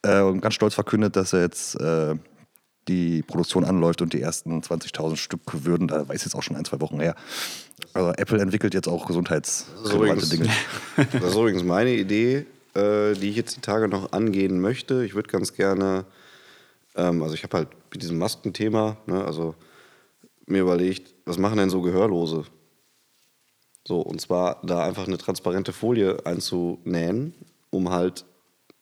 [0.05, 2.15] äh, und ganz stolz verkündet, dass er jetzt äh,
[2.89, 6.65] die Produktion anläuft und die ersten 20.000 Stück würden, da weiß jetzt auch schon ein,
[6.65, 7.15] zwei Wochen her.
[7.93, 10.49] Also Apple entwickelt jetzt auch gesundheitsrelevante Dinge.
[10.97, 15.05] Das ist übrigens meine Idee, äh, die ich jetzt die Tage noch angehen möchte.
[15.05, 16.05] Ich würde ganz gerne,
[16.95, 19.55] ähm, also ich habe halt mit diesem Maskenthema, ne, also
[20.47, 22.45] mir überlegt, was machen denn so Gehörlose?
[23.87, 27.35] So, und zwar da einfach eine transparente Folie einzunähen,
[27.71, 28.25] um halt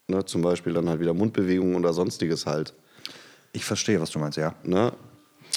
[0.08, 2.74] Ne, zum Beispiel dann halt wieder Mundbewegungen oder sonstiges halt.
[3.52, 4.54] Ich verstehe, was du meinst, ja.
[4.64, 4.92] Ne?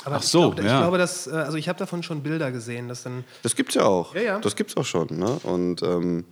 [0.04, 0.76] Aber Ach so, ich glaube, ja.
[0.76, 3.24] ich glaube dass, äh, also ich habe davon schon Bilder gesehen, dass dann.
[3.44, 4.14] Das gibt's ja auch.
[4.14, 4.40] Ja, ja.
[4.40, 5.40] Das gibt's auch schon, ne?
[5.44, 6.26] Und ähm,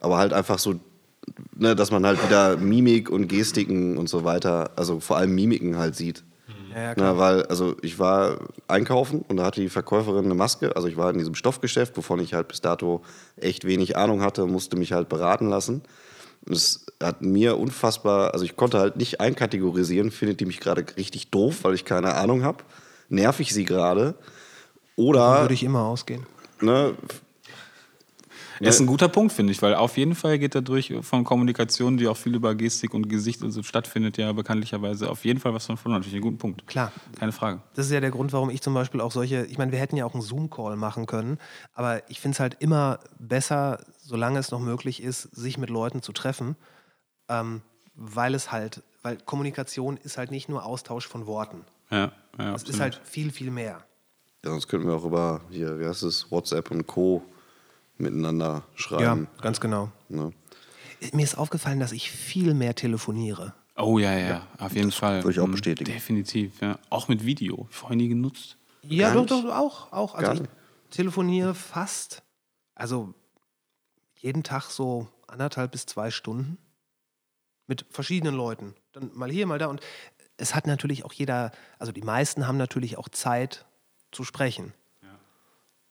[0.00, 0.74] aber halt einfach so,
[1.54, 5.78] ne, dass man halt wieder Mimik und Gestiken und so weiter, also vor allem Mimiken
[5.78, 6.24] halt sieht.
[6.74, 7.12] Ja, ja, klar.
[7.12, 10.74] Na, weil, also ich war einkaufen und da hatte die Verkäuferin eine Maske.
[10.74, 13.02] Also ich war in diesem Stoffgeschäft, wovon ich halt bis dato
[13.36, 15.82] echt wenig Ahnung hatte, musste mich halt beraten lassen.
[16.50, 21.30] Es hat mir unfassbar, also ich konnte halt nicht einkategorisieren, findet die mich gerade richtig
[21.30, 22.64] doof, weil ich keine Ahnung habe.
[23.08, 24.14] Nerv ich sie gerade?
[24.96, 25.42] Oder.
[25.42, 26.26] würde ich immer ausgehen.
[26.60, 26.94] Ne,
[28.62, 31.96] das ist ein guter Punkt, finde ich, weil auf jeden Fall geht dadurch von Kommunikation,
[31.96, 35.52] die auch viel über Gestik und Gesicht und so stattfindet, ja bekanntlicherweise auf jeden Fall
[35.54, 36.00] was von verloren.
[36.00, 36.66] Natürlich ein guter Punkt.
[36.66, 36.92] Klar.
[37.18, 37.60] Keine Frage.
[37.74, 39.96] Das ist ja der Grund, warum ich zum Beispiel auch solche, ich meine, wir hätten
[39.96, 41.38] ja auch einen Zoom-Call machen können,
[41.74, 43.80] aber ich finde es halt immer besser,
[44.12, 46.56] solange es noch möglich ist, sich mit Leuten zu treffen,
[47.30, 47.62] ähm,
[47.94, 51.64] weil es halt, weil Kommunikation ist halt nicht nur Austausch von Worten.
[51.90, 52.54] Ja, ja.
[52.54, 53.82] Es ist halt viel, viel mehr.
[54.44, 57.22] Ja, sonst könnten wir auch über, hier, wie heißt es, WhatsApp und Co
[57.96, 59.28] miteinander schreiben.
[59.34, 59.90] Ja, ganz genau.
[60.10, 60.30] Ne?
[61.14, 63.54] Mir ist aufgefallen, dass ich viel mehr telefoniere.
[63.76, 64.46] Oh ja, ja, ja.
[64.58, 65.24] auf jeden Fall.
[65.24, 65.52] Würde ich auch mhm.
[65.52, 65.90] bestätigen.
[65.90, 66.78] Definitiv, ja.
[66.90, 67.66] Auch mit Video.
[67.70, 68.58] Vorher nie genutzt.
[68.82, 69.90] Ja, doch, doch, auch.
[69.90, 70.14] auch.
[70.16, 70.48] Also ich
[70.90, 72.22] telefoniere fast,
[72.74, 73.14] also
[74.22, 76.58] jeden Tag so anderthalb bis zwei Stunden
[77.66, 78.74] mit verschiedenen Leuten.
[78.92, 79.66] Dann mal hier, mal da.
[79.66, 79.80] Und
[80.36, 83.66] es hat natürlich auch jeder, also die meisten haben natürlich auch Zeit
[84.12, 84.72] zu sprechen.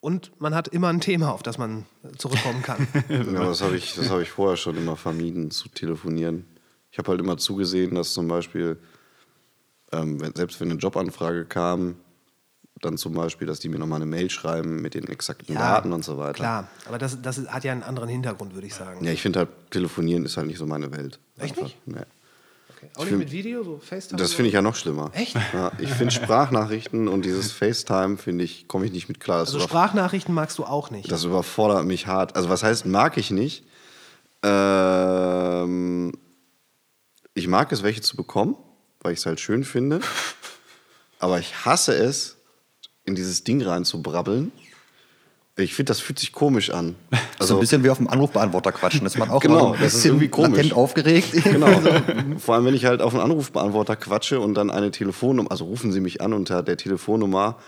[0.00, 1.86] Und man hat immer ein Thema, auf das man
[2.18, 2.88] zurückkommen kann.
[3.08, 6.44] ja, das habe ich, hab ich vorher schon immer vermieden, zu telefonieren.
[6.90, 8.80] Ich habe halt immer zugesehen, dass zum Beispiel,
[9.92, 11.94] ähm, wenn, selbst wenn eine Jobanfrage kam,
[12.80, 15.92] dann zum Beispiel, dass die mir nochmal eine Mail schreiben mit den exakten ja, Daten
[15.92, 16.34] und so weiter.
[16.34, 19.04] Klar, aber das, das hat ja einen anderen Hintergrund, würde ich sagen.
[19.04, 21.20] Ja, ich finde halt, telefonieren ist halt nicht so meine Welt.
[21.38, 21.62] Echt Einfach.
[21.64, 21.86] nicht?
[21.86, 21.96] Nee.
[22.76, 22.90] Okay.
[22.96, 24.18] Auch nicht mit Video, so FaceTime?
[24.18, 25.10] Das finde ich ja noch schlimmer.
[25.14, 25.36] Echt?
[25.52, 29.40] Ja, ich finde Sprachnachrichten und dieses FaceTime, finde ich, komme ich nicht mit klar.
[29.40, 31.10] Das also Sprachnachrichten magst du auch nicht?
[31.10, 32.34] Das überfordert mich hart.
[32.34, 33.64] Also was heißt, mag ich nicht?
[34.42, 36.12] Ähm,
[37.34, 38.56] ich mag es, welche zu bekommen,
[39.00, 40.00] weil ich es halt schön finde.
[41.20, 42.36] Aber ich hasse es,
[43.04, 44.52] in dieses Ding reinzubrabbeln
[45.56, 46.94] ich finde, das fühlt sich komisch an.
[47.10, 49.04] Also so ein bisschen wie auf dem Anrufbeantworter quatschen.
[49.04, 50.56] Das macht auch genau, ein das ist irgendwie komisch.
[50.56, 51.28] latent aufgeregt.
[51.52, 51.68] Genau.
[52.38, 55.92] Vor allem, wenn ich halt auf einen Anrufbeantworter quatsche und dann eine Telefonnummer, also rufen
[55.92, 57.58] Sie mich an unter der Telefonnummer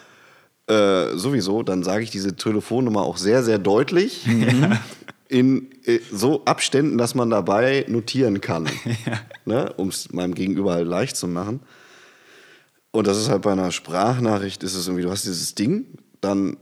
[0.66, 4.26] äh, sowieso, dann sage ich diese Telefonnummer auch sehr, sehr deutlich.
[4.34, 4.78] Mhm.
[5.26, 8.68] In äh, so Abständen, dass man dabei notieren kann,
[9.06, 9.18] ja.
[9.46, 11.60] ne, um es meinem Gegenüber halt leicht zu machen.
[12.94, 16.56] Und das ist halt bei einer Sprachnachricht, ist es irgendwie, du hast dieses Ding, dann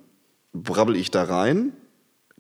[0.55, 1.75] brabbel ich da rein,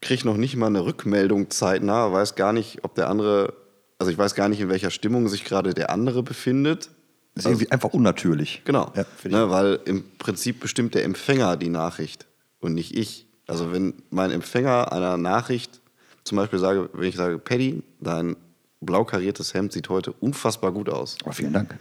[0.00, 3.52] kriege noch nicht mal eine Rückmeldung zeitnah, weiß gar nicht, ob der andere,
[3.98, 6.88] Also ich weiß gar nicht, in welcher Stimmung sich gerade der andere befindet.
[7.34, 8.62] Das ist irgendwie einfach unnatürlich.
[8.64, 12.26] Genau, Ja, ne, weil im Prinzip bestimmt der Empfänger die Nachricht
[12.60, 13.26] und nicht ich.
[13.46, 15.82] Also wenn mein Empfänger einer Nachricht
[16.24, 18.36] zum Beispiel sage, wenn ich sage, Paddy, dein
[18.80, 21.18] blau kariertes Hemd sieht heute unfassbar gut aus.
[21.26, 21.78] Oh, vielen Dank.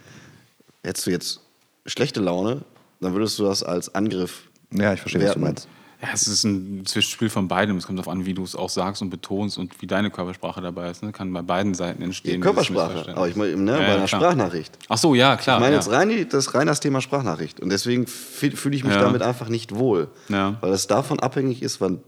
[0.84, 1.41] Hättest du jetzt
[1.86, 2.62] schlechte Laune,
[3.00, 5.40] dann würdest du das als Angriff Ja, ich verstehe, was du werten.
[5.40, 5.68] meinst.
[6.00, 7.76] Ja, es ist ein Zwischenspiel von beidem.
[7.76, 10.60] Es kommt darauf an, wie du es auch sagst und betonst und wie deine Körpersprache
[10.60, 11.00] dabei ist.
[11.04, 11.12] Ne?
[11.12, 12.40] Kann bei beiden Seiten Die entstehen.
[12.40, 14.20] dieses Körpersprache, aber ich meine, ne, Ja, bei ja, einer klar.
[14.20, 14.76] Sprachnachricht.
[14.88, 15.58] Ach so, ja, klar.
[15.58, 15.80] Ich meine ja.
[15.80, 17.60] jetzt rein, die- das ist rein das Thema Sprachnachricht.
[17.60, 19.00] Und deswegen fühle fühl ich mich Ja.
[19.00, 20.08] damit einfach nicht wohl.
[20.28, 20.56] Ja.
[20.60, 22.02] Weil es davon abhängig ist, wann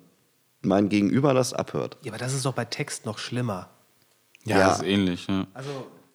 [0.63, 1.97] mein Gegenüber das abhört.
[2.03, 3.69] Ja, aber das ist doch bei Text noch schlimmer.
[4.45, 4.69] ja, Ja.
[4.71, 5.27] das ist ähnlich.
[5.29, 5.47] Ja.
[5.55, 5.71] Also,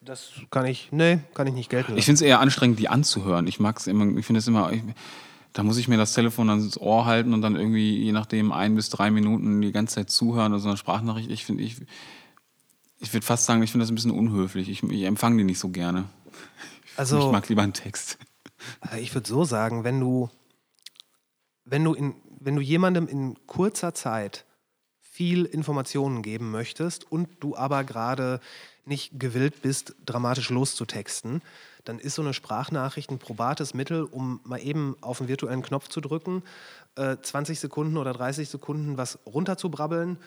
[0.10, 3.46] das kann ich, nee, kann ich nicht gelten Ich finde es eher anstrengend, die anzuhören.
[3.46, 4.82] Ich mag es immer, ich finde es immer, ich,
[5.54, 8.52] da muss ich mir das Telefon dann ins Ohr halten und dann irgendwie, je nachdem,
[8.52, 11.30] ein bis drei Minuten die ganze Zeit zuhören oder so eine Sprachnachricht.
[11.30, 11.76] Ich finde, ich,
[12.98, 14.68] ich würde fast sagen, ich finde das ein bisschen unhöflich.
[14.68, 16.06] Ich, ich empfange die nicht so gerne.
[16.98, 18.18] Also, ich mag lieber einen Text.
[18.92, 20.32] Äh, Ich würde so sagen, wenn du,
[21.66, 24.46] wenn du, in, wenn du jemandem in kurzer Zeit
[25.02, 28.40] viel Informationen geben möchtest und du aber gerade
[28.90, 31.42] nicht gewillt bist, dramatisch loszutexten,
[31.86, 35.88] dann ist so eine Sprachnachricht ein probates Mittel, um mal eben auf einen virtuellen Knopf
[35.88, 36.44] zu drücken,
[36.96, 40.18] äh, 20 Sekunden oder 30 Sekunden was runterzubrabbeln,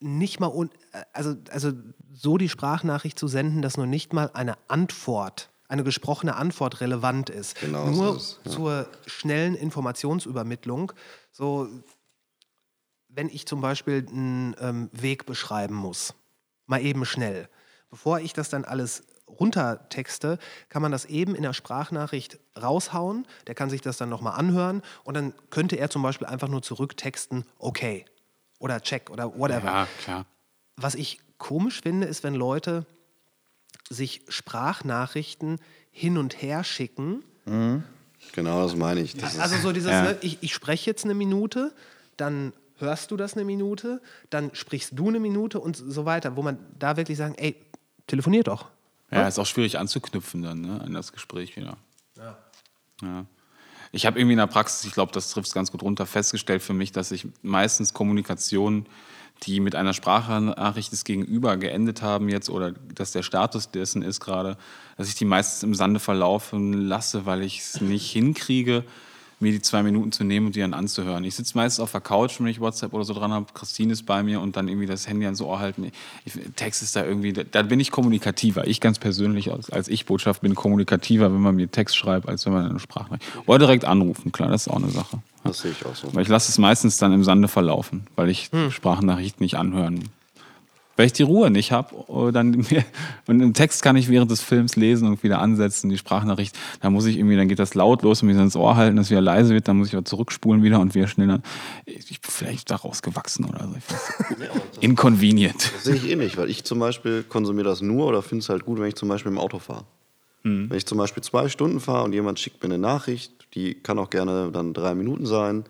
[0.00, 1.72] nicht mal, un äh, also, also
[2.12, 7.30] so die Sprachnachricht zu senden, dass nur nicht mal eine Antwort, eine gesprochene Antwort relevant
[7.30, 7.60] ist.
[7.60, 8.50] Genau so nur ist es, ja.
[8.50, 10.92] zur schnellen Informationsübermittlung.
[11.30, 11.68] So,
[13.08, 16.14] wenn ich zum Beispiel einen ähm, Weg beschreiben muss,
[16.66, 17.48] mal eben schnell.
[17.94, 23.24] Bevor ich das dann alles runtertexte, kann man das eben in der Sprachnachricht raushauen.
[23.46, 26.60] Der kann sich das dann nochmal anhören und dann könnte er zum Beispiel einfach nur
[26.60, 28.04] zurücktexten, okay
[28.58, 29.66] oder check oder whatever.
[29.66, 30.26] Ja, klar.
[30.76, 32.84] Was ich komisch finde, ist, wenn Leute
[33.88, 35.60] sich Sprachnachrichten
[35.92, 37.22] hin und her schicken.
[38.32, 39.16] Genau, das meine ich.
[39.16, 40.02] Das Also so dieses, Ja.
[40.02, 41.72] ne, ich, ich spreche jetzt eine Minute,
[42.16, 46.42] dann hörst du das eine Minute, dann sprichst du eine Minute und so weiter, wo
[46.42, 47.54] man da wirklich sagen, ey,
[48.06, 48.66] telefonier doch.
[49.10, 51.76] Ja, ist auch schwierig anzuknüpfen dann ne, an das Gespräch wieder.
[52.16, 53.26] Ja.
[53.92, 56.62] Ich habe irgendwie in der Praxis, ich glaube, das trifft es ganz gut runter, festgestellt
[56.62, 58.86] für mich, dass ich meistens Kommunikation,
[59.44, 64.20] die mit einer Sprachnachricht des Gegenüber geendet haben jetzt oder dass der Status dessen ist
[64.20, 64.56] gerade,
[64.96, 68.84] dass ich die meistens im Sande verlaufen lasse, weil ich es nicht hinkriege,
[69.44, 71.22] mir die zwei Minuten zu nehmen und die dann anzuhören.
[71.24, 74.04] Ich sitze meistens auf der Couch, wenn ich WhatsApp oder so dran habe, Christine ist
[74.04, 75.92] bei mir und dann irgendwie das Handy ans Ohr halten.
[76.24, 78.66] Ich, Text ist da irgendwie, da, da bin ich kommunikativer.
[78.66, 82.52] Ich ganz persönlich als, als Ich-Botschaft bin kommunikativer, wenn man mir Text schreibt, als wenn
[82.52, 83.24] man eine Sprachnachricht.
[83.46, 85.20] Oder direkt anrufen, klar, das ist auch eine Sache.
[85.44, 86.12] das sehe ich auch so.
[86.12, 90.08] Weil ich lasse es meistens dann im Sande verlaufen, weil ich Sprachnachrichten nicht anhören.
[90.96, 92.84] Weil ich die Ruhe nicht habe, dann mir,
[93.26, 96.90] und einen Text kann ich während des Films lesen und wieder ansetzen, die Sprachnachricht, da
[96.90, 99.10] muss ich irgendwie, dann geht das laut los und mir ins Ohr halten, dass es
[99.10, 101.40] wieder leise wird, dann muss ich wieder zurückspulen wieder und wieder schneller.
[101.86, 103.74] Ich bin vielleicht daraus gewachsen oder so.
[103.76, 104.50] Ich weiß.
[104.80, 105.72] Inconvenient.
[105.74, 108.48] Das sehe ich eh nicht, weil ich zum Beispiel konsumiere das nur oder finde es
[108.48, 109.84] halt gut, wenn ich zum Beispiel im Auto fahre.
[110.44, 110.70] Mhm.
[110.70, 113.98] Wenn ich zum Beispiel zwei Stunden fahre und jemand schickt mir eine Nachricht, die kann
[113.98, 115.64] auch gerne dann drei Minuten sein,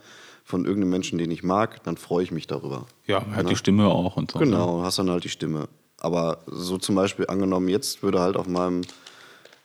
[0.45, 2.87] von irgendeinem Menschen, den ich mag, dann freue ich mich darüber.
[3.07, 4.39] Ja, man hört die Stimme auch und so.
[4.39, 4.45] ne?
[4.45, 5.69] Genau, hast dann halt die Stimme.
[5.99, 8.83] Aber so zum Beispiel angenommen, jetzt würde halt auf meinem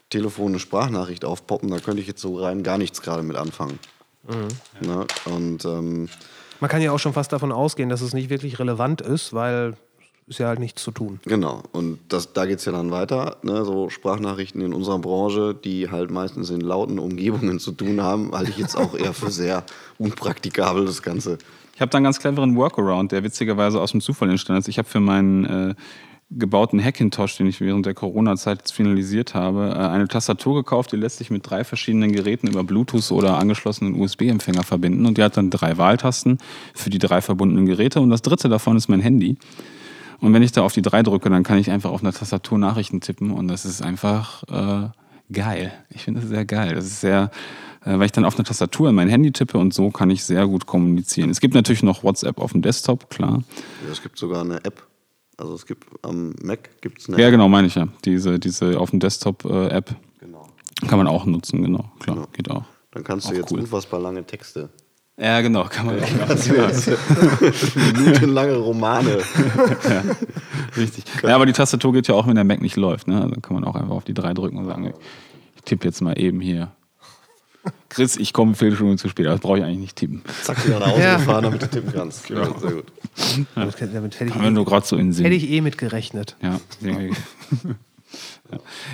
[0.09, 3.77] Telefon eine Sprachnachricht aufpoppen, da könnte ich jetzt so rein gar nichts gerade mit anfangen.
[4.27, 4.87] Mhm.
[4.87, 5.05] Ne?
[5.25, 6.09] Und ähm,
[6.61, 9.75] Man kann ja auch schon fast davon ausgehen, dass es nicht wirklich relevant ist, weil
[10.29, 11.19] ist ja halt nichts zu tun.
[11.25, 13.37] Genau, und das, da geht es ja dann weiter.
[13.41, 13.65] Ne?
[13.65, 18.51] So Sprachnachrichten in unserer Branche, die halt meistens in lauten Umgebungen zu tun haben, halte
[18.51, 19.63] ich jetzt auch eher für sehr
[19.97, 21.39] unpraktikabel, das Ganze.
[21.73, 24.67] Ich habe da einen ganz cleveren Workaround, der witzigerweise aus dem Zufall entstanden ist.
[24.67, 25.75] Ich habe für meinen äh,
[26.29, 30.97] gebauten Hackintosh, den ich während der Corona-Zeit jetzt finalisiert habe, äh, eine Tastatur gekauft, die
[30.97, 35.07] lässt sich mit drei verschiedenen Geräten über Bluetooth oder angeschlossenen USB-Empfänger verbinden.
[35.07, 36.37] Und die hat dann drei Wahltasten
[36.75, 37.99] für die drei verbundenen Geräte.
[37.99, 39.37] Und das dritte davon ist mein Handy.
[40.21, 42.57] Und wenn ich da auf die drei drücke, dann kann ich einfach auf einer Tastatur
[42.57, 43.31] Nachrichten tippen.
[43.31, 44.89] Und das ist einfach äh,
[45.31, 45.71] geil.
[45.89, 46.75] Ich finde das sehr geil.
[46.75, 47.31] Das ist sehr,
[47.85, 50.23] äh, weil ich dann auf einer Tastatur in mein Handy tippe und so kann ich
[50.23, 51.29] sehr gut kommunizieren.
[51.29, 53.43] Es gibt natürlich noch WhatsApp auf dem Desktop, klar.
[53.85, 54.83] Ja, es gibt sogar eine App.
[55.37, 57.87] Also es gibt am Mac gibt es eine Ja, genau, meine ich ja.
[58.03, 60.49] Diese, diese auf dem Desktop-App Genau.
[60.85, 61.89] kann man auch nutzen, genau.
[61.99, 62.27] Klar, Ja.
[62.33, 62.65] geht auch.
[62.91, 63.61] Dann kannst du Auch jetzt cool.
[63.61, 64.69] unfassbar lange Texte.
[65.19, 66.09] Ja, genau, kann man auch
[67.75, 69.19] minutenlange Romane.
[70.77, 71.03] Richtig.
[71.23, 73.07] Ja, aber die Tastatur geht ja auch, wenn der Mac nicht läuft.
[73.07, 73.21] Ne?
[73.21, 74.93] Also kann man auch einfach auf die drei drücken und sagen,
[75.55, 76.71] ich tippe jetzt mal eben hier
[77.89, 80.21] Chris, ich komme Viertelstunde zu spät, das brauche ich eigentlich nicht tippen.
[80.43, 81.17] Zack, wieder nach Hause Ja.
[81.17, 82.29] gefahren, damit du tippen kannst.
[82.29, 82.85] Ja, sehr gut.
[83.55, 85.25] Damit, damit hätte, ich wir nur eh, gerade so in Sinn.
[85.25, 86.37] hätte ich eh mit gerechnet.
[86.41, 86.59] Ja.
[86.81, 86.95] Ja.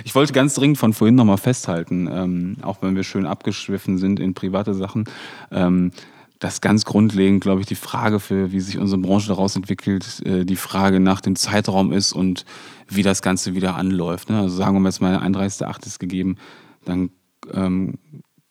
[0.04, 4.20] Ich wollte ganz dringend von vorhin nochmal festhalten, ähm, auch wenn wir schön abgeschwiffen sind
[4.20, 5.04] in private Sachen,
[5.50, 5.92] ähm,
[6.38, 10.44] dass ganz grundlegend, glaube ich, die Frage für, wie sich unsere Branche daraus entwickelt, äh,
[10.44, 12.44] die Frage nach dem Zeitraum ist und
[12.88, 14.28] wie das Ganze wieder anläuft.
[14.30, 14.38] Ne?
[14.40, 15.86] Also sagen wir mal jetzt mal, der 31.8.
[15.86, 16.36] ist gegeben,
[16.84, 17.10] dann
[17.52, 17.94] ähm,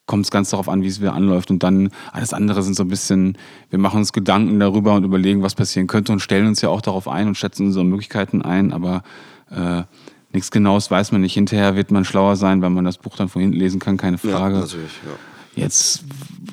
[0.07, 1.51] kommt es ganz darauf an, wie es wieder anläuft.
[1.51, 3.37] Und dann alles andere sind so ein bisschen,
[3.69, 6.81] wir machen uns Gedanken darüber und überlegen, was passieren könnte und stellen uns ja auch
[6.81, 9.03] darauf ein und schätzen unsere Möglichkeiten ein, aber
[9.51, 9.83] äh,
[10.31, 11.33] nichts Genaues weiß man nicht.
[11.33, 14.17] Hinterher wird man schlauer sein, wenn man das Buch dann von hinten lesen kann, keine
[14.23, 14.57] Ja, Frage.
[14.59, 14.91] natürlich.
[15.05, 15.11] Ja.
[15.55, 16.03] Jetzt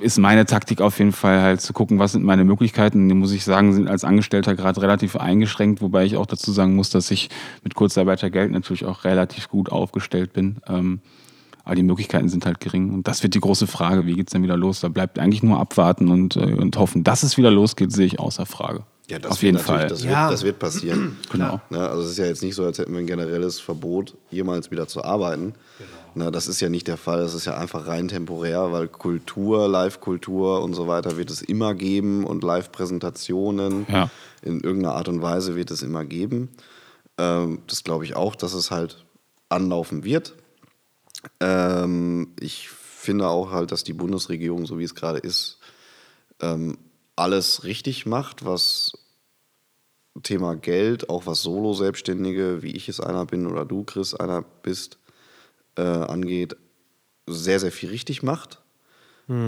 [0.00, 3.08] ist meine Taktik auf jeden Fall halt zu gucken, was sind meine Möglichkeiten.
[3.08, 6.74] Die muss ich sagen, sind als Angestellter gerade relativ eingeschränkt, wobei ich auch dazu sagen
[6.74, 7.28] muss, dass ich
[7.62, 10.56] mit Kurzarbeitergeld natürlich auch relativ gut aufgestellt bin.
[10.68, 11.00] Ähm,
[11.64, 12.92] aber die Möglichkeiten sind halt gering.
[12.92, 14.80] Und das wird die große Frage, wie geht's denn wieder los?
[14.80, 18.18] Da bleibt eigentlich nur abwarten und, äh, und hoffen, dass es wieder losgeht, sehe ich
[18.18, 18.82] außer Frage.
[19.08, 19.86] Ja, das auf jeden Fall.
[19.88, 20.24] Das, Ja.
[20.24, 21.16] wird, das wird passieren.
[21.30, 21.60] Genau.
[21.70, 24.70] Ne, also es ist ja jetzt nicht so, als hätten wir ein generelles Verbot, jemals
[24.70, 25.54] wieder zu arbeiten.
[25.78, 25.90] Genau.
[26.14, 27.20] Ne, das ist ja nicht der Fall.
[27.20, 31.74] Das ist ja einfach rein temporär, weil Kultur, Live-Kultur und so weiter wird es immer
[31.74, 34.10] geben und Live-Präsentationen Ja.
[34.42, 36.50] in irgendeiner Art und Weise wird es immer geben.
[37.18, 39.04] Ähm, das glaube ich auch, dass es halt
[39.48, 40.34] anlaufen wird.
[41.40, 45.58] Ähm, ich finde auch halt, dass die Bundesregierung, so wie es gerade ist,
[46.40, 46.78] ähm,
[47.16, 48.92] alles richtig macht, was
[50.22, 54.98] Thema Geld, auch was Solo-Selbstständige, wie ich es einer bin oder du, Chris, einer bist,
[55.76, 56.56] äh, angeht,
[57.26, 58.60] sehr, sehr viel richtig macht.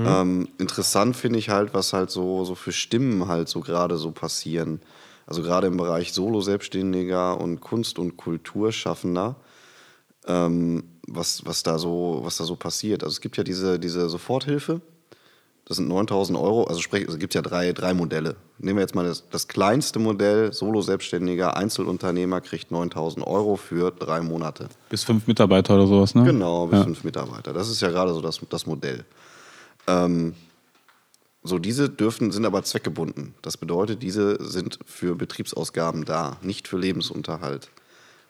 [0.06, 4.12] Ähm, interessant finde ich halt, was halt so, so für Stimmen halt so gerade so
[4.12, 4.80] passieren.
[5.26, 9.36] Also gerade im Bereich Solo-Selbstständiger und Kunst- und Kulturschaffender,
[10.26, 13.02] ähm, was, was, da so, was da so passiert.
[13.02, 14.80] Also es gibt ja diese, diese Soforthilfe,
[15.66, 18.36] das sind 9000 Euro, also sprich, es gibt ja drei, drei Modelle.
[18.58, 24.20] Nehmen wir jetzt mal das, das kleinste Modell, Solo-Selbstständiger, Einzelunternehmer kriegt 9000 Euro für drei
[24.20, 24.68] Monate.
[24.90, 26.24] Bis fünf Mitarbeiter oder sowas, ne?
[26.24, 26.84] Genau, bis Ja.
[26.84, 27.52] fünf Mitarbeiter.
[27.54, 29.04] Das ist ja gerade so das, das Modell.
[29.86, 30.34] Ähm,
[31.42, 33.34] so, diese dürfen, sind aber zweckgebunden.
[33.42, 37.70] Das bedeutet, diese sind für Betriebsausgaben da, nicht für Lebensunterhalt.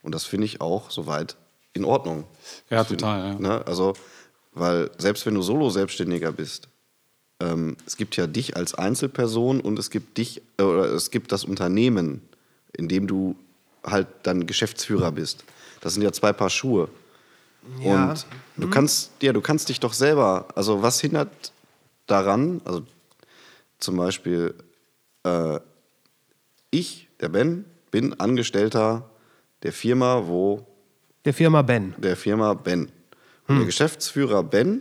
[0.02, 1.36] Und das finde ich auch soweit
[1.72, 2.24] in Ordnung.
[2.70, 3.38] Ja, Find- total, ja.
[3.38, 3.66] Ne?
[3.66, 3.94] Also,
[4.52, 6.68] weil selbst wenn du Solo-Selbstständiger bist,
[7.40, 11.32] ähm, es gibt ja dich als Einzelperson und es gibt dich, äh, oder es gibt
[11.32, 12.22] das Unternehmen,
[12.72, 13.36] in dem du
[13.84, 15.44] halt dann Geschäftsführer bist.
[15.80, 16.88] Das sind ja zwei Paar Schuhe.
[17.80, 18.10] Ja.
[18.10, 21.52] Und du kannst, ja, du kannst dich doch selber, also was hindert
[22.06, 22.82] daran, also
[23.78, 24.54] zum Beispiel,
[25.24, 25.58] äh,
[26.70, 29.08] ich, der Ben, bin Angestellter
[29.62, 30.66] der Firma, wo
[31.24, 31.94] Der Firma Ben.
[31.98, 32.90] der Firma Ben.
[33.46, 34.80] Und der Geschäftsführer Ben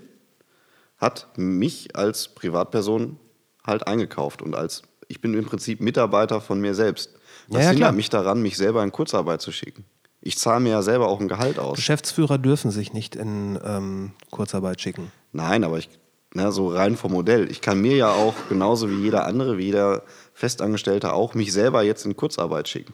[1.04, 3.20] hat mich als Privatperson
[3.66, 7.12] halt eingekauft und als ich bin im Prinzip Mitarbeiter von mir selbst.
[7.14, 7.20] Ja,
[7.50, 7.92] Das ja, hindert klar.
[7.92, 9.86] mich daran, mich selber in Kurzarbeit zu schicken.
[10.22, 11.76] Ich zahle mir ja selber auch ein Gehalt aus.
[11.76, 15.12] Geschäftsführer dürfen sich nicht in ähm, Kurzarbeit schicken.
[15.34, 15.90] Nein, aber ich,
[16.34, 17.52] na, so rein vom Modell.
[17.52, 20.04] Ich kann mir ja auch genauso wie jeder andere, wie jeder
[20.34, 22.94] Festangestellte auch, mich selber jetzt in Kurzarbeit schicken.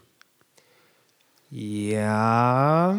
[1.52, 2.98] Ja.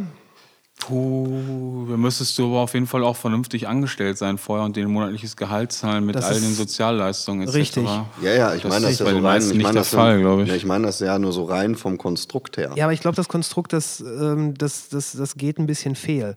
[0.81, 4.90] Puh, da müsstest du aber auf jeden Fall auch vernünftig angestellt sein vorher und den
[4.90, 7.55] monatliches Gehalt zahlen mit Das all den ist Sozialleistungen etc.
[7.55, 7.85] richtig.
[7.85, 9.43] Ja, ja, ich Das meine das ist ja so rein.
[9.43, 10.48] Ich meine das Fall, ja, glaube ich.
[10.48, 12.73] Ja, ich meine das ja nur so rein vom Konstrukt her.
[12.77, 16.35] Ja, aber ich glaube, das Konstrukt, das, ähm, das, das, das geht ein bisschen fehl.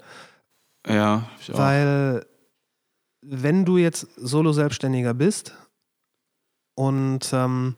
[0.88, 1.58] Ja, ich auch.
[1.58, 2.26] Weil,
[3.22, 5.56] wenn du jetzt Solo-Selbstständiger bist
[6.76, 7.76] und ähm,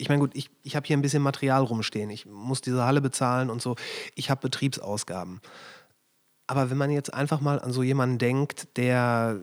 [0.00, 2.10] ich meine, gut, ich, ich habe hier ein bisschen Material rumstehen.
[2.10, 3.76] Ich muss diese Halle bezahlen und so.
[4.14, 5.40] Ich habe Betriebsausgaben.
[6.46, 9.38] Aber wenn man jetzt einfach mal an so jemanden denkt, der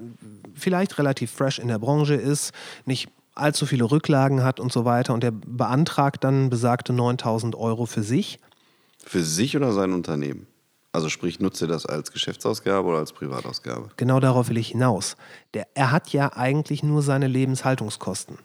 [0.56, 2.52] vielleicht relativ fresh in der Branche ist,
[2.86, 7.86] nicht allzu viele Rücklagen hat und so weiter und der beantragt dann besagte 9000 Euro
[7.86, 8.40] für sich,
[9.06, 10.48] Für sich oder sein Unternehmen?
[10.92, 13.90] Also sprich, nutze das als Geschäftsausgabe oder als Privatausgabe?
[13.96, 15.16] Genau darauf will ich hinaus.
[15.54, 18.40] Der, er hat ja eigentlich nur seine Lebenshaltungskosten.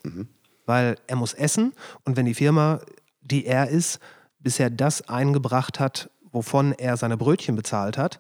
[0.67, 1.73] Weil er muss essen
[2.05, 2.81] und wenn die Firma,
[3.21, 3.99] die er ist,
[4.39, 8.19] bisher das eingebracht hat, wovon er seine Brötchen bezahlt hat,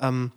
[0.00, 0.32] ähm,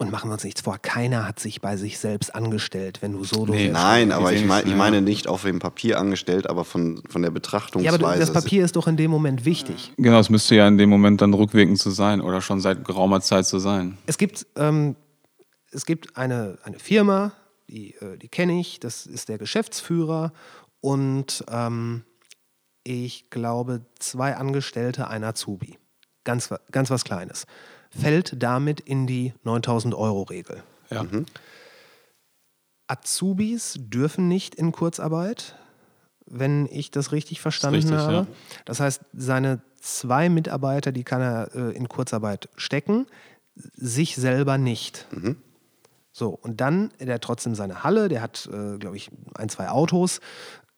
[0.00, 3.24] und machen wir uns nichts vor, keiner hat sich bei sich selbst angestellt, wenn du
[3.24, 3.68] solo Nee.
[3.68, 4.76] Nein, aber ich, mein, ich ja.
[4.76, 7.94] meine nicht auf dem Papier angestellt, aber von, von der Ja, Betrachtungsweise.
[7.96, 9.92] aber du- das Papier ist doch in dem Moment wichtig.
[9.96, 13.20] Genau, es müsste ja in dem Moment dann rückwirkend zu sein oder schon seit geraumer
[13.22, 13.98] Zeit zu sein.
[14.06, 14.94] Es gibt, ähm,
[15.72, 17.32] es gibt eine, eine Firma,
[17.68, 20.32] die, äh, die kenne ich, das ist der Geschäftsführer
[20.80, 22.04] und ähm,
[22.84, 25.78] ich glaube zwei Angestellte, ein Azubi.
[26.24, 27.46] Ganz, ganz was Kleines.
[27.90, 30.62] Fällt damit in die 9000 Euro Regel.
[30.90, 31.06] Ja.
[32.86, 35.56] Azubis dürfen nicht in Kurzarbeit,
[36.26, 38.12] wenn ich das richtig verstanden richtig, habe.
[38.12, 38.26] ja.
[38.64, 43.06] Das heißt, seine zwei Mitarbeiter, die kann er äh, in Kurzarbeit stecken,
[43.54, 45.06] sich selber nicht.
[46.18, 49.68] So, und dann, der hat trotzdem seine Halle, der hat, äh, glaube ich, ein, zwei
[49.68, 50.18] Autos,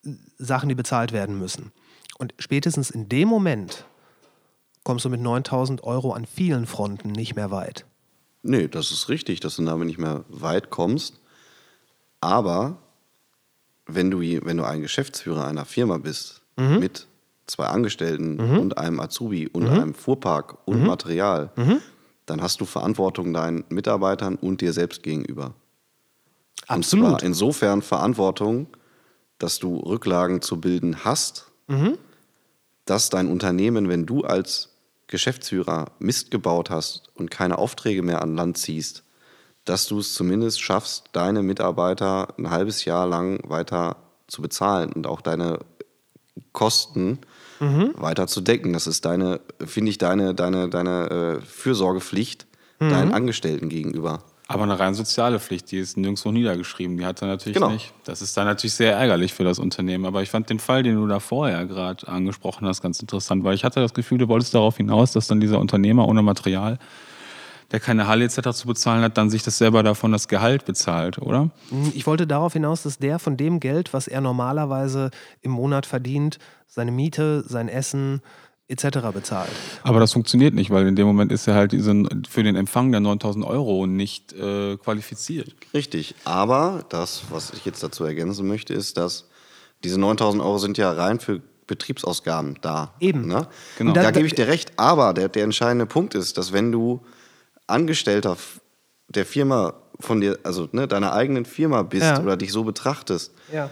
[0.04, 1.72] äh, Sachen, die bezahlt werden müssen.
[2.18, 3.86] Und spätestens in dem Moment
[4.84, 7.86] kommst du mit 9000 Euro an vielen Fronten nicht mehr weit.
[8.42, 11.20] Nee, das ist richtig, dass du damit nicht mehr weit kommst.
[12.20, 12.76] Aber
[13.86, 17.06] wenn du, wenn du ein Geschäftsführer einer Firma bist, mit
[17.46, 21.50] zwei Angestellten und einem Azubi und einem Fuhrpark und Material,
[22.30, 25.54] dann hast du Verantwortung deinen Mitarbeitern und dir selbst gegenüber.
[26.68, 27.08] Und Absolut.
[27.10, 28.68] zwar insofern Verantwortung,
[29.38, 31.50] dass du Rücklagen zu bilden hast,
[32.84, 34.70] dass dein Unternehmen, wenn du als
[35.08, 39.02] Geschäftsführer Mist gebaut hast und keine Aufträge mehr an Land ziehst,
[39.64, 43.96] dass du es zumindest schaffst, deine Mitarbeiter ein halbes Jahr lang weiter
[44.28, 45.58] zu bezahlen und auch deine
[46.52, 47.18] Kosten
[47.60, 48.72] weiter zu decken.
[48.72, 52.46] Das ist deine, finde ich, deine, deine, deine äh, Fürsorgepflicht
[52.78, 54.22] deinen Angestellten gegenüber.
[54.48, 56.96] Aber eine rein soziale Pflicht, die ist nirgendwo niedergeschrieben.
[56.96, 57.70] Die hat er natürlich Genau.
[57.70, 57.92] nicht.
[58.04, 60.06] Das ist dann natürlich sehr ärgerlich für das Unternehmen.
[60.06, 63.54] Aber ich fand den Fall, den du da vorher gerade angesprochen hast, ganz interessant, weil
[63.54, 66.78] ich hatte das Gefühl, du wolltest darauf hinaus, dass dann dieser Unternehmer ohne Material,
[67.72, 68.50] der keine Halle etc.
[68.52, 71.50] zu bezahlen hat, dann sich das selber davon das Gehalt bezahlt, oder?
[71.94, 75.10] Ich wollte darauf hinaus, dass der von dem Geld, was er normalerweise
[75.42, 78.22] im Monat verdient, seine Miete, sein Essen
[78.68, 78.98] etc.
[79.12, 79.50] bezahlt.
[79.82, 82.92] Aber das funktioniert nicht, weil in dem Moment ist er halt diesen, für den Empfang
[82.92, 85.54] der 9000 Euro nicht äh, qualifiziert.
[85.74, 89.26] Richtig, aber das, was ich jetzt dazu ergänzen möchte, ist, dass
[89.82, 92.94] diese 9000 Euro sind ja rein für Betriebsausgaben da.
[93.00, 93.26] Eben.
[93.26, 93.46] Ne?
[93.78, 93.92] Genau.
[93.92, 97.00] Da, Da- gebe ich dir recht, aber der, der entscheidende Punkt ist, dass wenn du
[97.70, 98.36] Angestellter
[99.08, 102.22] der Firma von dir, also ne, deiner eigenen Firma bist Ja.
[102.22, 103.70] oder dich so betrachtest, Ja.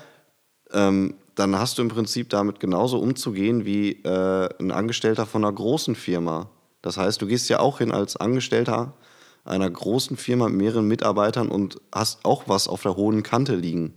[0.73, 5.53] ähm, dann hast du im Prinzip damit genauso umzugehen wie äh, ein Angestellter von einer
[5.53, 6.49] großen Firma.
[6.83, 8.95] Das heißt, du gehst ja auch hin als Angestellter
[9.45, 13.95] einer großen Firma mit mehreren Mitarbeitern und hast auch was auf der hohen Kante liegen.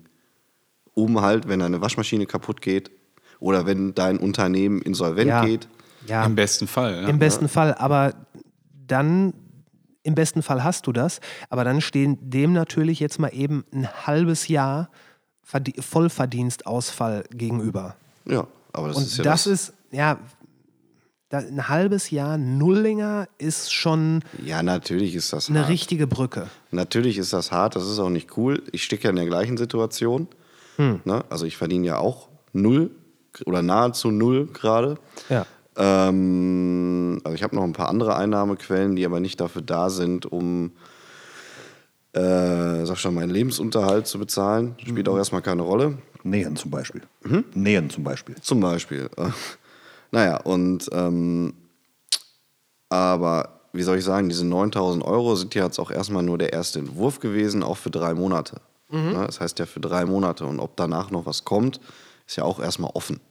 [0.93, 2.91] Um halt, wenn deine Waschmaschine kaputt geht
[3.39, 5.43] oder wenn dein Unternehmen insolvent Ja.
[5.45, 5.67] geht.
[6.07, 6.23] ja.
[6.25, 7.01] Im besten Fall.
[7.01, 7.07] Ja.
[7.09, 8.13] Im besten Fall, aber
[8.87, 9.33] dann,
[10.03, 11.19] im besten Fall hast du das,
[11.49, 14.89] aber dann stehen dem natürlich jetzt mal eben ein halbes Jahr
[15.43, 17.95] Verdie Vollverdienstausfall gegenüber.
[18.25, 20.17] Ja, aber das Und ist ja das, ist, ja,
[21.31, 25.69] ein halbes Jahr Nullinger ist schon Ja, natürlich ist das eine hart.
[25.69, 26.47] richtige Brücke.
[26.71, 28.63] Natürlich ist das hart, das ist auch nicht cool.
[28.71, 30.27] Ich stecke ja in der gleichen Situation.
[30.77, 31.01] Hm.
[31.05, 31.23] Ne?
[31.29, 32.91] Also ich verdiene ja auch null
[33.45, 34.95] oder nahezu null gerade.
[35.29, 35.45] Ja.
[35.77, 40.26] Ähm, also ich habe noch ein paar andere Einnahmequellen, die aber nicht dafür da sind,
[40.26, 40.72] um
[42.14, 44.76] äh, sag schon, meinen Lebensunterhalt zu bezahlen.
[44.80, 45.14] Spielt Mhm.
[45.14, 45.98] auch erstmal keine Rolle.
[46.23, 47.02] Nähen zum Beispiel.
[47.23, 47.45] Hm?
[47.53, 48.35] Nähen zum Beispiel.
[48.41, 49.10] Zum Beispiel.
[50.14, 51.53] Naja, und ähm,
[52.89, 56.52] aber wie soll ich sagen, diese 9000 Euro sind ja jetzt auch erstmal nur der
[56.52, 58.57] erste Entwurf gewesen, auch für drei Monate.
[58.89, 59.23] Ne?
[59.26, 60.43] Das heißt ja für drei Monate.
[60.45, 61.80] Und ob danach noch was kommt,
[62.27, 63.22] ist ja auch erstmal offen.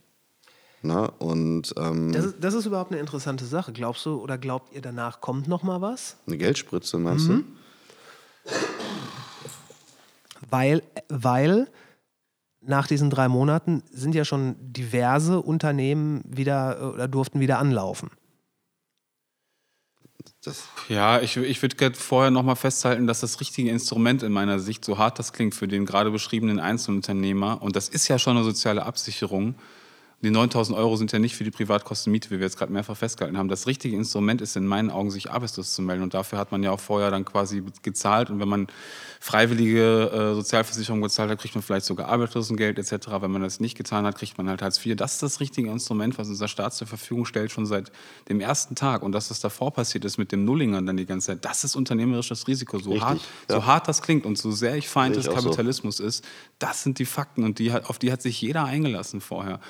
[0.83, 1.11] Ne?
[1.19, 3.73] Und ähm, Das ist, das ist überhaupt eine interessante Sache.
[3.73, 6.17] Glaubst du oder glaubt ihr, danach kommt noch mal was?
[6.27, 7.45] eine Geldspritze, meinst Mhm.
[10.49, 11.69] Weil, weil
[12.61, 18.11] nach diesen drei Monaten sind ja schon diverse Unternehmen wieder äh, oder durften wieder anlaufen.
[20.19, 20.33] du?
[20.45, 24.59] Das, Ja, ich, ich würde gerne vorher nochmal festhalten, dass das richtige Instrument in meiner
[24.59, 28.37] Sicht, so hart das klingt für den gerade beschriebenen Einzelunternehmer, und das ist ja schon
[28.37, 29.55] eine soziale Absicherung,
[30.23, 33.39] die 9000 Euro sind ja nicht für die Privatkostenmiete, wie wir jetzt gerade mehrfach festgehalten
[33.39, 33.49] haben.
[33.49, 36.03] Das richtige Instrument ist in meinen Augen, sich arbeitslos zu melden.
[36.03, 38.29] Und dafür hat man ja auch vorher dann quasi gezahlt.
[38.29, 38.67] Und wenn man
[39.19, 43.09] freiwillige äh, Sozialversicherung gezahlt hat, kriegt man vielleicht sogar Arbeitslosengeld etc.
[43.21, 44.97] Wenn man das nicht getan hat, kriegt man halt Hartz IV.
[44.97, 47.91] Das ist das richtige Instrument, was unser Staat zur Verfügung stellt, schon seit
[48.29, 49.03] dem ersten Tag.
[49.03, 51.77] Und dass das davor passiert ist mit dem Nullingern dann die ganze Zeit, das ist
[51.77, 52.79] unternehmerisches Risiko.
[52.79, 53.55] So, Richtig, hart, ja.
[53.57, 55.45] so hart das klingt und so sehr ich Feind des auch so.
[55.45, 56.27] Kapitalismus ist,
[56.59, 59.61] das sind die Fakten und die, auf die hat sich jeder eingelassen vorher.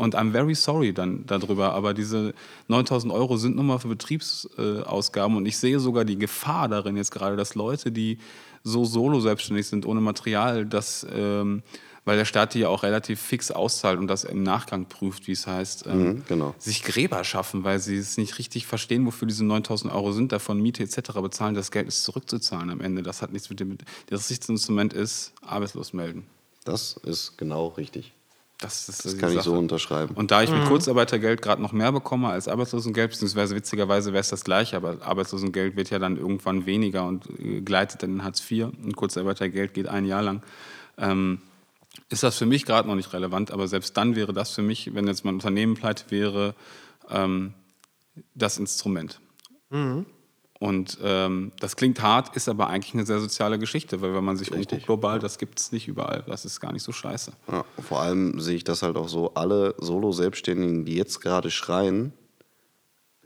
[0.00, 2.32] Und I'm very sorry dann darüber, aber diese
[2.68, 7.10] 9000 Euro sind nun mal für Betriebsausgaben und ich sehe sogar die Gefahr darin jetzt
[7.10, 8.18] gerade, dass Leute, die
[8.64, 11.62] so solo selbstständig sind, ohne Material, dass, ähm,
[12.06, 15.32] weil der Staat die ja auch relativ fix auszahlt und das im Nachgang prüft, wie
[15.32, 16.54] es heißt, ähm, Mhm, genau.
[16.58, 20.60] sich Gräber schaffen, weil sie es nicht richtig verstehen, wofür diese 9000 Euro sind, davon
[20.60, 21.12] Miete etc.
[21.20, 23.02] bezahlen, das Geld ist zurückzuzahlen am Ende.
[23.02, 23.76] Das hat nichts mit dem,
[24.08, 26.24] das richtige Instrument ist, arbeitslos melden.
[26.64, 28.12] das ist genau richtig.
[28.60, 29.46] Das, ist Das kann ich Sache.
[29.46, 30.14] so unterschreiben.
[30.14, 34.28] Und da ich mit Kurzarbeitergeld gerade noch mehr bekomme als Arbeitslosengeld, beziehungsweise witzigerweise wäre es
[34.28, 38.42] das gleiche, aber Arbeitslosengeld wird ja dann irgendwann weniger und äh, gleitet dann in Hartz
[38.50, 38.66] IV.
[38.66, 40.42] Und Kurzarbeitergeld geht ein Jahr lang.
[40.98, 41.40] ähm,
[42.08, 44.94] ist das für mich gerade noch nicht relevant, aber selbst dann wäre das für mich,
[44.94, 46.54] wenn jetzt mein Unternehmen pleite wäre,
[47.08, 47.54] ähm,
[48.34, 49.20] das Instrument.
[50.60, 54.36] Und ähm, das klingt hart, ist aber eigentlich eine sehr soziale Geschichte, weil wenn man
[54.36, 56.22] sich umguckt global, das gibt es nicht überall.
[56.26, 57.32] Das ist gar nicht so scheiße.
[57.50, 62.12] Ja, vor allem sehe ich das halt auch so, alle Solo-Selbstständigen, die jetzt gerade schreien,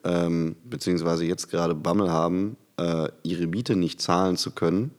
[0.04, 4.92] ähm, beziehungsweise jetzt gerade Bammel haben, äh, ihre Miete nicht zahlen zu können.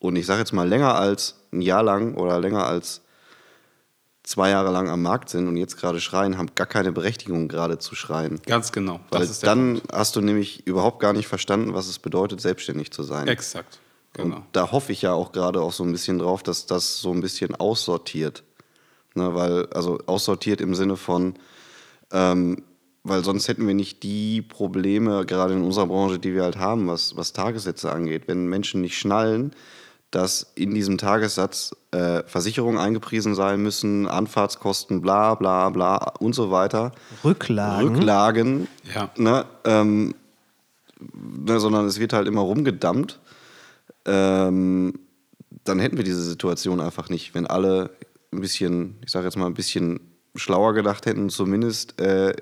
[0.00, 3.01] Und ich sage jetzt mal länger als ein Jahr lang oder länger als
[4.22, 7.78] zwei Jahre lang am Markt sind und jetzt gerade schreien, haben gar keine Berechtigung gerade
[7.78, 8.40] zu schreien.
[8.46, 9.00] Ganz genau.
[9.10, 9.92] Weil dann Punkt.
[9.92, 13.26] hast du nämlich überhaupt gar nicht verstanden, was es bedeutet, selbstständig zu sein.
[13.28, 13.80] Exakt.
[14.14, 14.36] Genau.
[14.36, 17.12] Und da hoffe ich ja auch gerade auch so ein bisschen drauf, dass das so
[17.12, 18.44] ein bisschen aussortiert.
[19.14, 21.34] Ne, weil, also aussortiert im Sinne von,
[22.12, 22.62] ähm,
[23.02, 26.86] weil sonst hätten wir nicht die Probleme, gerade in unserer Branche, die wir halt haben,
[26.86, 28.22] was, was Tagessätze angeht.
[28.26, 29.52] Wenn Menschen nicht schnallen,
[30.12, 36.50] dass in diesem Tagessatz äh, Versicherungen eingepriesen sein müssen, Anfahrtskosten, bla bla bla und so
[36.52, 36.92] weiter.
[37.24, 37.96] Rücklagen.
[37.96, 39.10] Rücklagen, Ja.
[39.16, 40.14] ne, ähm,
[41.12, 43.18] ne, sondern es wird halt immer rumgedammt,
[44.04, 44.94] ähm,
[45.64, 47.90] dann hätten wir diese Situation einfach nicht, wenn alle
[48.32, 50.00] ein bisschen, ich sage jetzt mal ein bisschen
[50.34, 52.34] schlauer gedacht hätten, zumindest äh,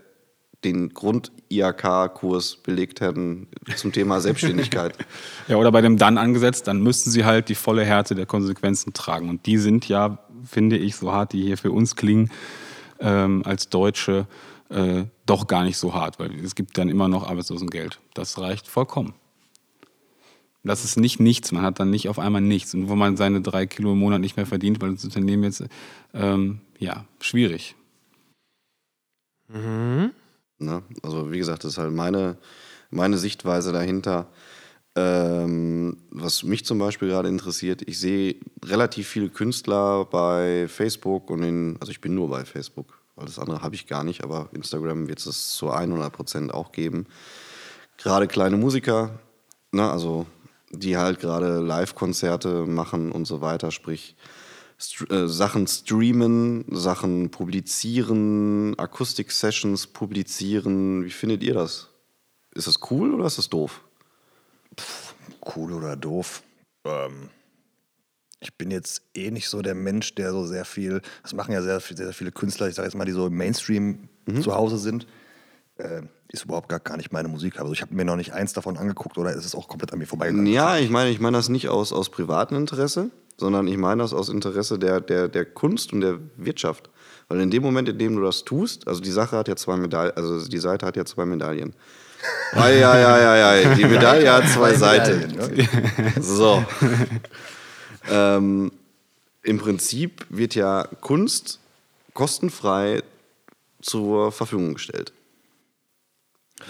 [0.65, 4.97] den Grund-IAK-Kurs belegt hätten zum Thema Selbstständigkeit.
[5.49, 8.93] Ja, oder bei dem dann angesetzt, dann müssten sie halt die volle Härte der Konsequenzen
[8.93, 9.29] tragen.
[9.29, 12.31] Und die sind ja, finde ich, so hart, die hier für uns klingen,
[13.01, 14.29] ähm, als Deutsche,
[14.69, 17.99] äh, doch gar nicht so hart, weil es gibt dann immer noch Arbeitslosengeld.
[18.15, 19.15] Das reicht vollkommen.
[20.63, 22.75] Das ist nicht nichts, man hat dann nicht auf einmal nichts.
[22.75, 25.65] Und wo man seine drei Kilo im Monat nicht mehr verdient, weil das Unternehmen jetzt,
[26.15, 27.75] ähm, ja, schwierig.
[30.61, 30.83] Ne?
[31.03, 32.37] Also wie gesagt, das ist halt meine,
[32.91, 34.27] meine Sichtweise dahinter.
[34.97, 41.43] Ähm, was mich zum Beispiel gerade interessiert, ich sehe relativ viele Künstler bei Facebook und
[41.43, 44.49] in, also ich bin nur bei Facebook, weil das andere habe ich gar nicht, aber
[44.53, 47.07] Instagram wird es zu 100 Prozent auch geben.
[47.99, 49.21] Gerade kleine Musiker,
[49.71, 50.27] ne, also
[50.71, 54.17] die halt gerade Live-Konzerte machen und so weiter, sprich
[54.81, 61.05] St äh, Sachen streamen, Sachen publizieren, Akustik-Sessions publizieren.
[61.05, 61.89] Wie findet ihr das?
[62.55, 63.83] Ist das cool oder ist das doof?
[65.57, 66.43] cool oder doof.
[66.85, 67.29] Ähm,
[68.41, 71.61] ich bin jetzt eh nicht so der Mensch, der so sehr viel, das machen ja
[71.63, 74.09] sehr, viel- sehr viele Künstler, ich sage jetzt mal, die so im Mainstream
[74.43, 75.07] zu Hause sind.
[75.77, 77.59] Äh, ist überhaupt gar, gar nicht meine Musik.
[77.59, 79.99] Also ich habe mir noch nicht eins davon angeguckt oder ist es auch komplett an
[79.99, 80.47] mir vorbeigegangen.
[80.53, 83.11] Ja, ich meine, ich meine das nicht aus, aus privatem Interesse,
[83.41, 86.89] sondern ich meine das aus Interesse der, der, der Kunst und der Wirtschaft.
[87.29, 89.77] Weil in dem Moment, in dem du das tust, also die Sache hat ja zwei
[89.77, 91.75] Medaillen, also die Seite hat ja zwei Medaillen.
[92.53, 93.75] Ei, ei, ei, ei.
[93.77, 95.39] Die Medaille hat zwei Seiten.
[96.21, 96.63] So.
[98.11, 98.71] ähm,
[99.43, 101.61] Im Prinzip wird ja Kunst
[102.13, 103.03] kostenfrei
[103.81, 105.15] zur Verfügung gestellt.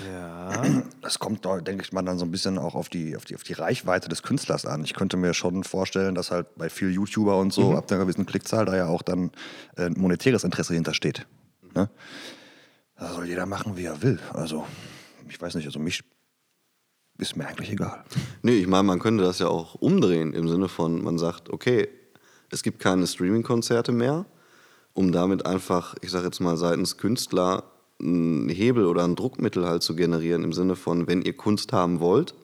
[0.08, 0.82] Ja.
[1.02, 3.42] Das kommt, denke ich mal, dann so ein bisschen auch auf die, auf, die, auf
[3.42, 4.84] die Reichweite des Künstlers an.
[4.84, 8.26] Ich könnte mir schon vorstellen, dass halt bei vielen YouTuber und so ab einer gewissen
[8.26, 9.30] Klickzahl da ja auch dann
[9.76, 11.26] äh, ein monetäres Interesse hintersteht.
[11.74, 11.90] Ne?
[12.96, 14.18] Da soll jeder machen, wie er will.
[14.32, 14.66] Also,
[15.28, 16.02] ich weiß nicht, also mich
[17.18, 18.04] ist mir eigentlich egal.
[18.42, 21.88] Nee, ich meine, man könnte das ja auch umdrehen im Sinne von, man sagt, okay,
[22.50, 24.26] es gibt keine Streaming-Konzerte mehr,
[24.92, 27.64] um damit einfach, ich sage jetzt mal seitens Künstler,
[28.00, 32.00] einen Hebel oder ein Druckmittel halt zu generieren im Sinne von, wenn ihr Kunst haben
[32.00, 32.34] wollt,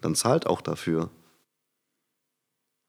[0.00, 1.10] dann zahlt auch dafür.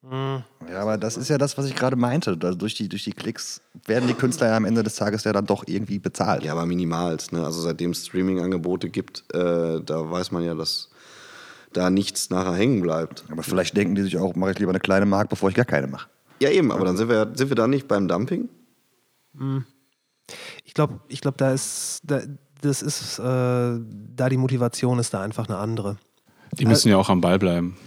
[0.02, 0.44] Ja,
[0.81, 2.38] aber das ist ja das, was ich gerade meinte.
[2.38, 5.34] Da, durch, die, durch die Klicks werden die Künstler ja am Ende des Tages ja
[5.34, 6.44] dann doch irgendwie bezahlt.
[6.44, 7.34] Ja, aber minimals.
[7.34, 7.44] Ne?
[7.44, 10.90] Also seitdem es Streaming-Angebote gibt, äh, da weiß man ja, dass
[11.73, 13.26] da nichts nachher hängen bleibt.
[13.30, 15.65] Aber vielleicht denken die sich auch, mache ich lieber eine kleine Mark, bevor ich gar
[15.65, 16.07] keine mache.
[16.40, 18.48] Ja, eben, aber dann sind wir, sind wir da nicht beim Dumping?
[20.64, 22.22] Ich glaube, ich glaub, da ist, da,
[22.62, 25.98] das ist, äh, da die Motivation ist da einfach eine andere.
[26.58, 27.78] Die müssen ja auch am Ball bleiben.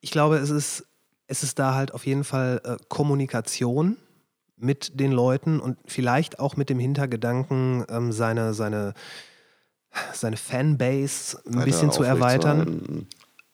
[0.00, 0.86] Ich glaube, es ist,
[1.26, 3.96] es ist da halt auf jeden Fall äh, Kommunikation
[4.56, 8.94] mit den Leuten und vielleicht auch mit dem Hintergedanken, ähm, seine, seine,
[10.12, 12.60] seine Fanbase ein Weiter bisschen zu erweitern.
[12.60, 13.08] aufrechtzuerhalten.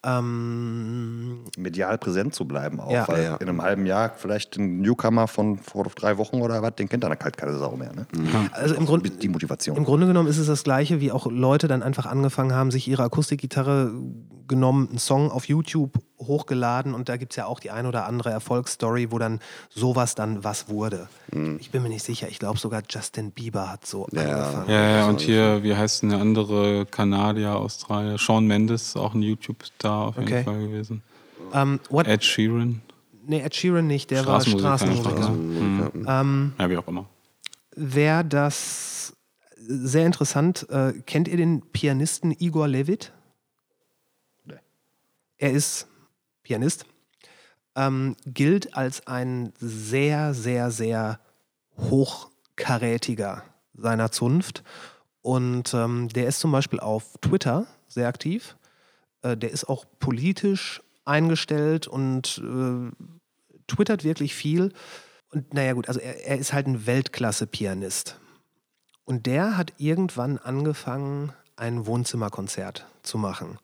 [0.05, 2.91] Ähm, medial präsent zu bleiben auch.
[2.91, 3.09] Ja.
[3.09, 6.75] Weil Ja, in einem halben Jahr vielleicht ein Newcomer von vor drei Wochen oder was,
[6.75, 7.93] den kennt dann halt keine Sau mehr.
[7.95, 8.07] Ne?
[8.53, 9.77] also im Grunde, Die Motivation.
[9.77, 12.89] Im Grunde genommen ist es das Gleiche, wie auch Leute dann einfach angefangen haben, sich
[12.89, 13.93] ihre Akustikgitarre
[14.47, 18.07] genommen, einen Song auf YouTube hochgeladen und da gibt es ja auch die ein oder
[18.07, 21.09] andere Erfolgsstory, wo dann sowas dann was wurde.
[21.59, 24.21] Ich bin mir nicht sicher, ich glaube sogar Justin Bieber hat so Ja.
[24.23, 24.71] angefangen.
[24.71, 28.17] Ja, ja, und hier, wie heißt denn der andere Kanadier, Australier?
[28.19, 30.45] Sean Mendes, auch ein YouTube-Star auf jeden Okay.
[30.45, 31.03] Fall gewesen.
[31.53, 32.81] Ähm, what, Ed Sheeran.
[33.27, 35.23] Nee, Ed Sheeran nicht, der war Straßenmusiker.
[35.23, 35.93] Straße.
[36.07, 37.07] Ähm, Ja, wie auch immer.
[37.77, 39.17] Wer das
[39.57, 43.13] sehr interessant, äh, kennt ihr den Pianisten Igor Levit?
[44.45, 44.55] Nee.
[45.39, 45.87] Er ist
[46.45, 46.87] Pianist,
[47.75, 51.19] ähm, gilt als ein sehr, sehr, sehr
[51.77, 53.43] hochkarätiger
[53.75, 54.63] seiner Zunft.
[55.23, 58.57] Und ähm, der ist zum Beispiel auf Twitter sehr aktiv.
[59.23, 62.93] Äh, der ist auch politisch eingestellt und äh,
[63.67, 64.73] twittert wirklich viel.
[65.31, 68.21] Und naja gut, also er, er ist halt ein Weltklasse-Pianist.
[69.05, 73.59] Und der hat irgendwann angefangen, ein Wohnzimmerkonzert zu machen.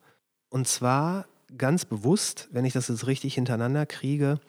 [0.48, 4.40] Und zwar ganz bewusst, wenn ich das jetzt richtig hintereinander kriege,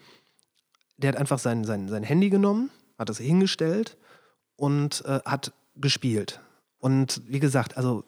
[0.98, 3.98] der hat einfach sein, sein, sein Handy genommen, hat das hingestellt
[4.56, 6.42] und äh, hat gespielt.
[6.80, 8.04] Und wie gesagt, also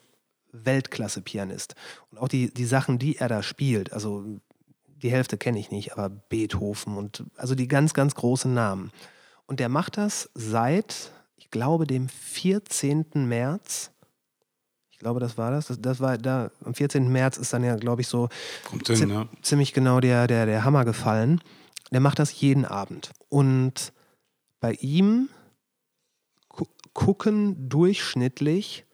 [0.52, 1.76] Weltklasse-Pianist.
[2.12, 4.26] Und auch die, die Sachen, die er da spielt, also
[4.86, 8.92] die Hälfte kenne ich nicht, aber Beethoven und also die ganz, ganz großen Namen.
[9.46, 13.06] Und der macht das seit, ich glaube, dem 14.
[13.14, 13.92] März.
[15.04, 15.68] Ich glaube, das war das.
[15.68, 17.10] Das, das war da, am 14.
[17.12, 18.30] März ist dann ja, glaube ich, so
[18.64, 19.28] Kommt hin, zi- ne?
[19.42, 21.42] ziemlich genau der, der, der Hammer gefallen.
[21.92, 23.12] Der macht das jeden Abend.
[23.28, 23.92] Und
[24.62, 25.28] bei ihm
[26.48, 26.64] gu
[26.94, 28.86] gucken durchschnittlich,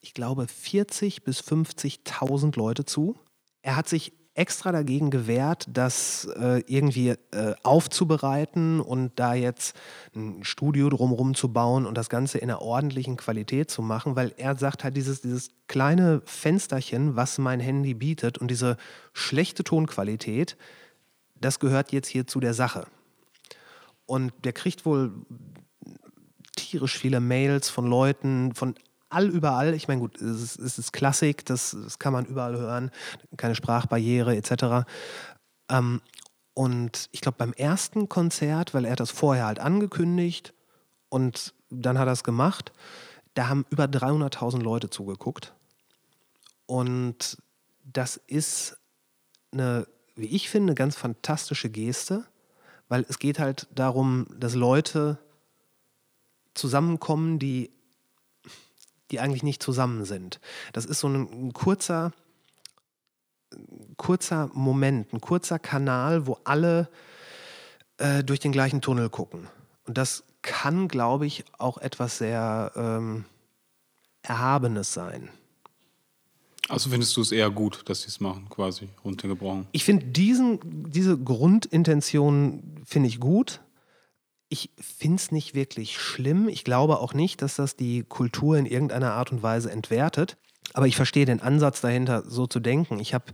[0.00, 3.18] ich glaube, 40 bis 50.000 Leute zu.
[3.62, 9.76] Er hat sich extra dagegen gewehrt, das äh, irgendwie äh, aufzubereiten und da jetzt
[10.14, 14.34] ein Studio drumherum zu bauen und das Ganze in einer ordentlichen Qualität zu machen, weil
[14.36, 18.76] er sagt halt, dieses, dieses kleine Fensterchen, was mein Handy bietet und diese
[19.12, 20.56] schlechte Tonqualität,
[21.40, 22.86] das gehört jetzt hier zu der Sache.
[24.06, 25.12] Und der kriegt wohl
[26.56, 28.74] tierisch viele Mails von Leuten, von
[29.14, 29.74] all überall.
[29.74, 32.90] Ich meine, gut, es ist, es ist Klassik, das, das kann man überall hören,
[33.36, 34.86] keine Sprachbarriere etc.
[35.70, 36.00] Ähm,
[36.54, 40.54] und ich glaube, beim ersten Konzert, weil er das vorher halt angekündigt
[41.08, 42.72] und dann hat er es gemacht,
[43.34, 45.54] da haben über 300.000 Leute zugeguckt.
[46.66, 47.38] Und
[47.82, 48.78] das ist
[49.52, 52.24] eine, wie ich finde, eine ganz fantastische Geste,
[52.88, 55.18] weil es geht halt darum, dass Leute
[56.54, 57.70] zusammenkommen, die,
[59.10, 60.40] die eigentlich nicht zusammen sind.
[60.72, 62.12] Das ist so ein, ein kurzer,
[63.96, 66.88] kurzer Moment, ein kurzer Kanal, wo alle
[67.98, 69.48] äh, durch den gleichen Tunnel gucken.
[69.86, 73.24] Und das kann, glaube ich, auch etwas sehr ähm,
[74.22, 75.30] Erhabenes sein.
[76.68, 79.66] Also findest du es eher gut, dass sie es machen, quasi runtergebrochen.
[79.72, 83.60] Ich finde diese Grundintention finde ich gut.
[84.54, 86.48] Ich finde es nicht wirklich schlimm.
[86.48, 90.36] Ich glaube auch nicht, dass das die Kultur in irgendeiner Art und Weise entwertet.
[90.74, 93.00] Aber ich verstehe den Ansatz dahinter, so zu denken.
[93.00, 93.24] Ich habe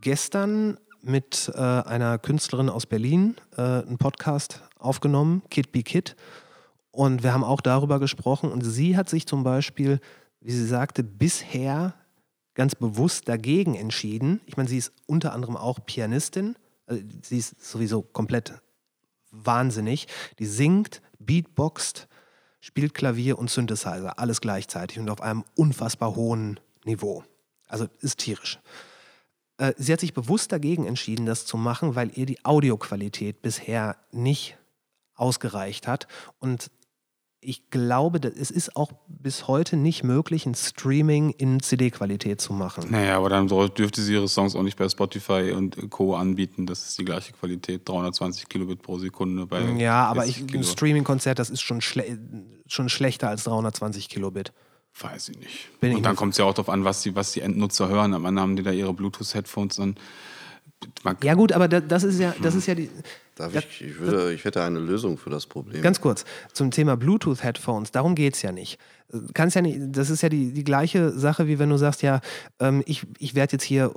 [0.00, 6.16] gestern mit äh, einer Künstlerin aus Berlin äh, einen Podcast aufgenommen, Kid Be Kid.
[6.92, 8.50] Und wir haben auch darüber gesprochen.
[8.50, 10.00] Und sie hat sich zum Beispiel,
[10.40, 11.92] wie sie sagte, bisher
[12.54, 14.40] ganz bewusst dagegen entschieden.
[14.46, 16.56] Ich meine, sie ist unter anderem auch Pianistin.
[16.86, 18.54] Also sie ist sowieso komplett
[19.44, 20.06] wahnsinnig.
[20.38, 22.08] Die singt, beatboxt,
[22.60, 27.24] spielt Klavier und Synthesizer, alles gleichzeitig und auf einem unfassbar hohen Niveau.
[27.66, 28.58] Also ist tierisch.
[29.58, 33.96] Äh, Sie hat sich bewusst dagegen entschieden, das zu machen, weil ihr die Audioqualität bisher
[34.10, 34.56] nicht
[35.14, 36.06] ausgereicht hat.
[36.38, 36.70] Und
[37.40, 42.90] ich glaube, es ist auch bis heute nicht möglich, ein Streaming in CD-Qualität zu machen.
[42.90, 46.16] Naja, aber dann dürfte sie ihre Songs auch nicht bei Spotify und Co.
[46.16, 46.66] anbieten.
[46.66, 50.64] Das ist die gleiche Qualität, 320 Kilobit pro Sekunde bei Ja, aber 40 ich, ein.
[50.64, 52.18] Streaming-Konzert, das ist schon, schle
[52.66, 54.52] schon schlechter als 320 Kilobit.
[55.00, 55.80] Weiß ich nicht.
[55.80, 56.18] Bin ich und dann nicht.
[56.18, 58.14] kommt es ja auch darauf an, was die, was die Endnutzer hören.
[58.14, 59.94] Am Ende haben die da ihre Bluetooth-Headphones dann.
[61.04, 62.90] Man, Ja gut, aber da, das ist ja, das ist ja die.
[63.38, 65.82] Darf Ja, ich, ich, würde, ich hätte eine Lösung für das Problem.
[65.82, 68.78] Ganz kurz, zum Thema Bluetooth-Headphones, darum geht es ja nicht.
[69.34, 69.78] Kannst ja nicht.
[69.80, 72.20] Das ist ja die, die gleiche Sache, wie wenn du sagst, ja,
[72.60, 73.92] ähm, ich, ich werde jetzt hier,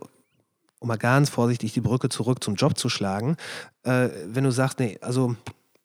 [0.80, 3.35] um mal ganz vorsichtig die Brücke zurück zum Job zu schlagen,
[3.84, 5.35] äh, wenn du sagst, nee, also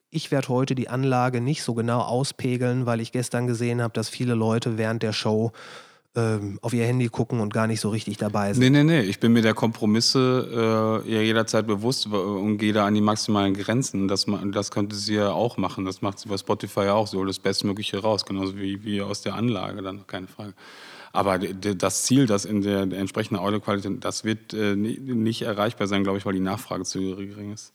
[0.09, 4.09] ich werde heute die Anlage nicht so genau auspegeln, weil ich gestern gesehen habe, dass
[4.09, 5.51] viele Leute während der Show
[6.17, 8.61] ähm, auf ihr Handy gucken und gar nicht so richtig dabei sind.
[8.63, 9.01] nee, nee, nee.
[9.01, 13.53] Ich bin mir der Kompromisse äh, ja jederzeit bewusst und gehe da an die maximalen
[13.53, 14.07] Grenzen.
[14.07, 15.85] Das, das könnte sie ja auch machen.
[15.85, 17.23] Das macht sie bei Spotify ja auch so.
[17.23, 18.25] Das Bestmögliche raus.
[18.25, 20.53] Genauso wie, wie aus der Anlage, dann keine Frage.
[21.13, 26.03] Aber das Ziel, das in der, entsprechenden Audioqualität, das wird äh, ni- nicht erreichbar sein,
[26.03, 27.73] glaube ich, weil die Nachfrage zu gering ist.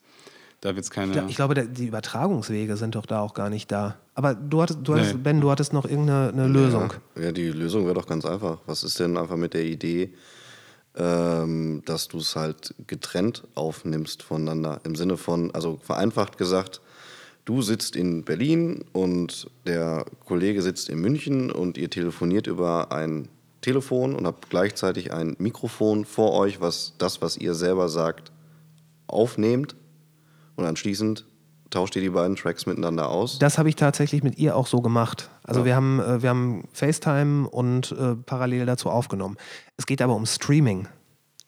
[0.62, 1.12] Da wird es keine.
[1.12, 3.96] Ja, ich glaube, der, die Übertragungswege sind doch da auch gar nicht da.
[4.14, 5.20] Aber du hattest, du hattest Nee.
[5.20, 6.92] Ben, du hattest noch irgendeine eine Lösung.
[7.16, 8.58] Ja, ja, die Lösung wäre doch ganz einfach.
[8.66, 10.14] Was ist denn einfach mit der Idee,
[10.94, 14.80] ähm, dass du es halt getrennt aufnimmst voneinander.
[14.84, 16.80] Im Sinne von, also vereinfacht gesagt,
[17.44, 23.28] du sitzt in Berlin und der Kollege sitzt in München und ihr telefoniert über ein
[23.62, 28.30] Telefon und habt gleichzeitig ein Mikrofon vor euch, was das, was ihr selber sagt,
[29.08, 29.74] aufnehmt
[30.56, 31.24] und anschließend
[31.70, 33.38] tauscht ihr die beiden Tracks miteinander aus.
[33.38, 35.30] Das habe ich tatsächlich mit ihr auch so gemacht.
[35.42, 35.66] Also Ja.
[35.66, 39.36] wir, haben, äh, wir haben FaceTime und äh, parallel dazu aufgenommen.
[39.78, 40.86] Es geht aber um Streaming.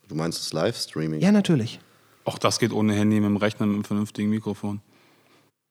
[0.08, 1.20] Du meinst das Livestreaming?
[1.20, 1.78] Ja, natürlich.
[2.24, 4.80] Auch das geht ohne Handy mit dem Rechner mit einem vernünftigen Mikrofon.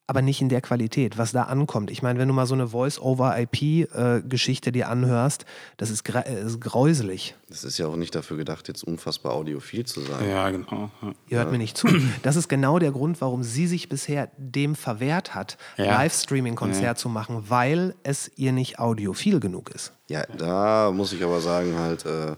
[0.05, 1.89] Aber nicht in der Qualität, was da ankommt.
[1.89, 2.67] Ich meine, wenn du mal so eine
[3.57, 5.45] Voice-over-IP-Geschichte dir anhörst,
[5.77, 7.35] das ist, gra- äh, ist gräuselig.
[7.49, 10.27] Das ist ja auch nicht dafür gedacht, jetzt unfassbar audiophil zu sein.
[10.29, 10.91] Ja, genau.
[11.01, 11.13] Ja.
[11.29, 11.87] Ihr hört mir nicht zu.
[12.21, 15.85] Das ist genau der Grund, warum sie sich bisher dem verwehrt hat, Ja.
[15.85, 19.93] Livestreaming-Konzert zu machen, weil es ihr nicht audiophil genug ist.
[20.09, 22.35] Ja, da muss ich aber sagen, halt, äh,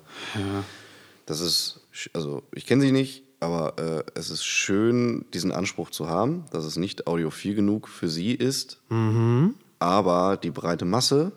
[1.26, 1.82] das ist,
[2.14, 6.66] also ich kenne sie nicht, aber äh, es ist schön, diesen Anspruch zu haben, dass
[6.66, 8.80] es nicht audiophil genug für sie ist,
[9.80, 11.32] aber die breite Masse,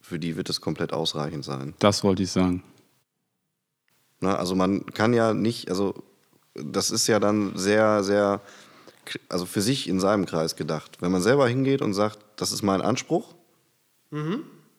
[0.00, 1.74] für die wird es komplett ausreichend sein.
[1.78, 2.62] Das wollte ich sagen.
[4.20, 5.94] Na, also man kann ja nicht, also
[6.54, 8.40] das ist ja dann sehr, sehr,
[9.28, 10.98] also für sich in seinem Kreis gedacht.
[11.00, 13.34] Wenn man selber hingeht und sagt, das ist mein Anspruch,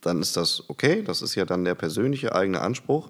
[0.02, 3.10] dann ist das okay, das ist ja dann der persönliche eigene Anspruch,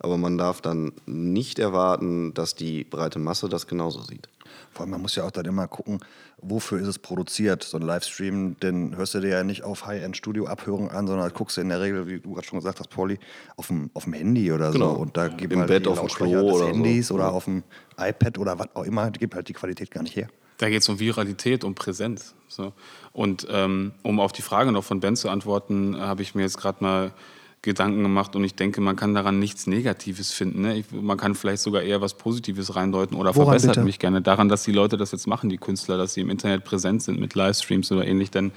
[0.00, 4.28] aber man darf dann nicht erwarten, dass die breite Masse das genauso sieht.
[4.72, 6.00] Vor allem, man muss ja auch dann immer gucken,
[6.38, 7.62] wofür ist es produziert.
[7.62, 11.60] So ein Livestream, den hörst du dir ja nicht auf High-End-Studio-Abhörung an, sondern guckst du
[11.60, 13.18] in der Regel, wie du gerade schon gesagt hast, Pauli,
[13.56, 14.94] auf dem, auf dem Handy oder Genau.
[14.94, 15.00] so.
[15.00, 16.66] Und da gibt Im halt Bett, auf dem Klo des oder so.
[16.68, 17.30] Handys oder Ja.
[17.30, 17.62] auf dem
[17.98, 20.28] iPad oder was auch immer, gibt halt die Qualität gar nicht her.
[20.58, 22.34] Da geht es um Viralität, um Präsenz.
[22.48, 22.72] So.
[23.12, 26.58] Und ähm, um auf die Frage noch von Ben zu antworten, habe ich mir jetzt
[26.58, 27.12] gerade mal
[27.62, 30.62] Gedanken gemacht und ich denke, man kann daran nichts Negatives finden.
[30.62, 30.78] Ne?
[30.78, 33.84] Ich, man kann vielleicht sogar eher was Positives reindeuten oder Woran verbessert bitte?
[33.84, 36.64] mich gerne daran, dass die Leute das jetzt machen, die Künstler, dass sie im Internet
[36.64, 38.52] präsent sind mit Livestreams oder ähnlich, denn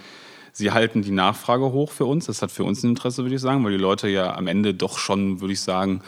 [0.53, 2.27] sie halten die Nachfrage hoch für uns.
[2.27, 4.73] Das hat für uns ein Interesse, würde ich sagen, weil die Leute ja am Ende
[4.73, 6.01] doch schon, würde ich sagen,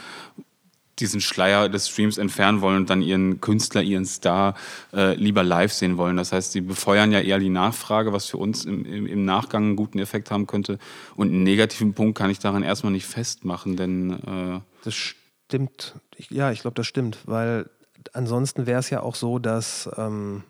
[0.98, 4.54] diesen Schleier des Streams entfernen wollen und dann ihren Künstler, ihren Star
[4.92, 6.16] äh, lieber live sehen wollen.
[6.16, 9.64] Das heißt, sie befeuern ja eher die Nachfrage, was für uns im, im, im Nachgang
[9.64, 10.78] einen guten Effekt haben könnte.
[11.14, 15.96] Und einen negativen Punkt kann ich daran erstmal nicht festmachen, denn äh, Das stimmt.
[16.16, 17.68] Ich, ja, ich glaube, das stimmt, weil
[18.12, 20.44] ansonsten wäre es ja auch so, dass ähm,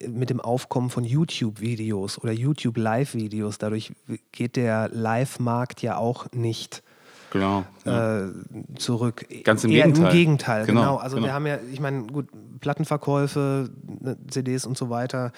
[0.00, 3.92] mit dem Aufkommen von YouTube-Videos oder YouTube-Live-Videos, dadurch
[4.32, 6.82] geht der Live-Markt ja auch nicht
[7.30, 7.64] genau.
[7.84, 8.26] Ja.
[8.26, 8.30] äh,
[8.78, 9.26] zurück.
[9.44, 10.06] Ganz im Eher Gegenteil.
[10.06, 10.80] Im Gegenteil, genau.
[10.80, 11.26] Genau, Also genau.
[11.28, 12.28] wir haben ja, ich meine, gut,
[12.60, 15.32] Plattenverkäufe, ne, CDs und so weiter,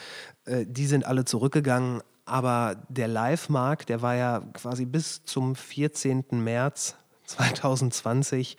[0.45, 2.03] äh, die sind alle zurückgegangen.
[2.27, 6.25] Aber der Live-Markt, der war ja quasi bis zum 14.
[6.33, 6.95] März
[7.27, 8.57] 2020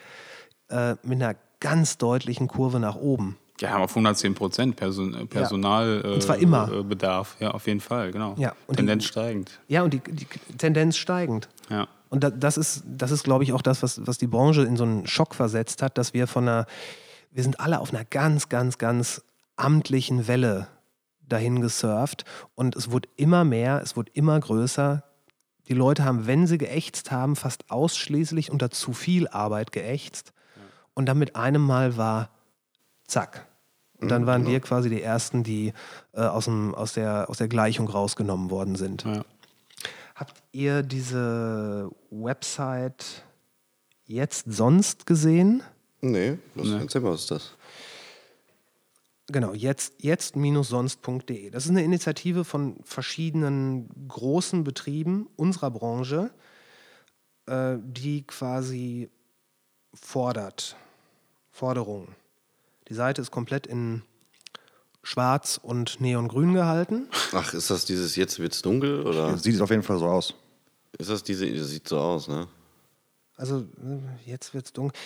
[0.70, 3.38] äh, mit einer ganz deutlichen Kurve nach oben.
[3.60, 6.72] ja, haben auf 110 Prozent Person, äh, Personal Und zwar immer.
[6.72, 7.36] äh, Bedarf.
[7.40, 8.34] Ja, auf jeden Fall, genau.
[8.38, 9.60] Ja, und die- Tendenz steigend.
[9.68, 10.26] Ja, und die, die
[10.58, 11.48] Tendenz steigend.
[11.70, 11.88] Ja.
[12.12, 14.76] Und da, das ist, das ist, glaube ich, auch das, was, was die Branche in
[14.76, 16.66] so einen Schock versetzt hat, dass wir von einer,
[17.32, 19.22] wir sind alle auf einer ganz, ganz, ganz
[19.56, 20.68] amtlichen Welle
[21.22, 25.06] dahin gesurft und es wurde immer mehr, es wurde immer größer.
[25.70, 30.34] Die Leute haben, wenn sie geächtzt haben, fast ausschließlich unter zu viel Arbeit geächtzt.
[30.94, 32.30] Und dann mit einem Mal war
[33.08, 33.48] zack.
[34.02, 35.72] Und dann waren wir quasi die Ersten, die
[36.12, 39.06] äh, aus, dem, aus, der, aus der Gleichung rausgenommen worden sind.
[39.06, 39.24] Ja.
[40.22, 43.24] Habt ihr diese Website
[44.06, 45.64] jetzt sonst gesehen?
[46.00, 46.78] Nee, was, Nee.
[46.78, 47.56] erzähl mal, was ist das?
[49.32, 51.50] Genau, jetzt, jetzt-sonst.de.
[51.50, 56.30] Das ist eine Initiative von verschiedenen großen Betrieben unserer Branche,
[57.48, 59.10] äh, die quasi
[59.92, 60.76] fordert,
[61.50, 62.16] Forderungen.
[62.90, 64.04] Die Seite ist komplett in
[65.04, 67.08] schwarz und neongrün gehalten.
[67.34, 70.34] Ach, ist das dieses Jetzt wird's dunkel oder Sieht es auf jeden Fall so aus.
[70.98, 72.48] ist das diese, das sieht so aus, ne?
[73.36, 75.00] Also äh, jetzt wird es dunkel.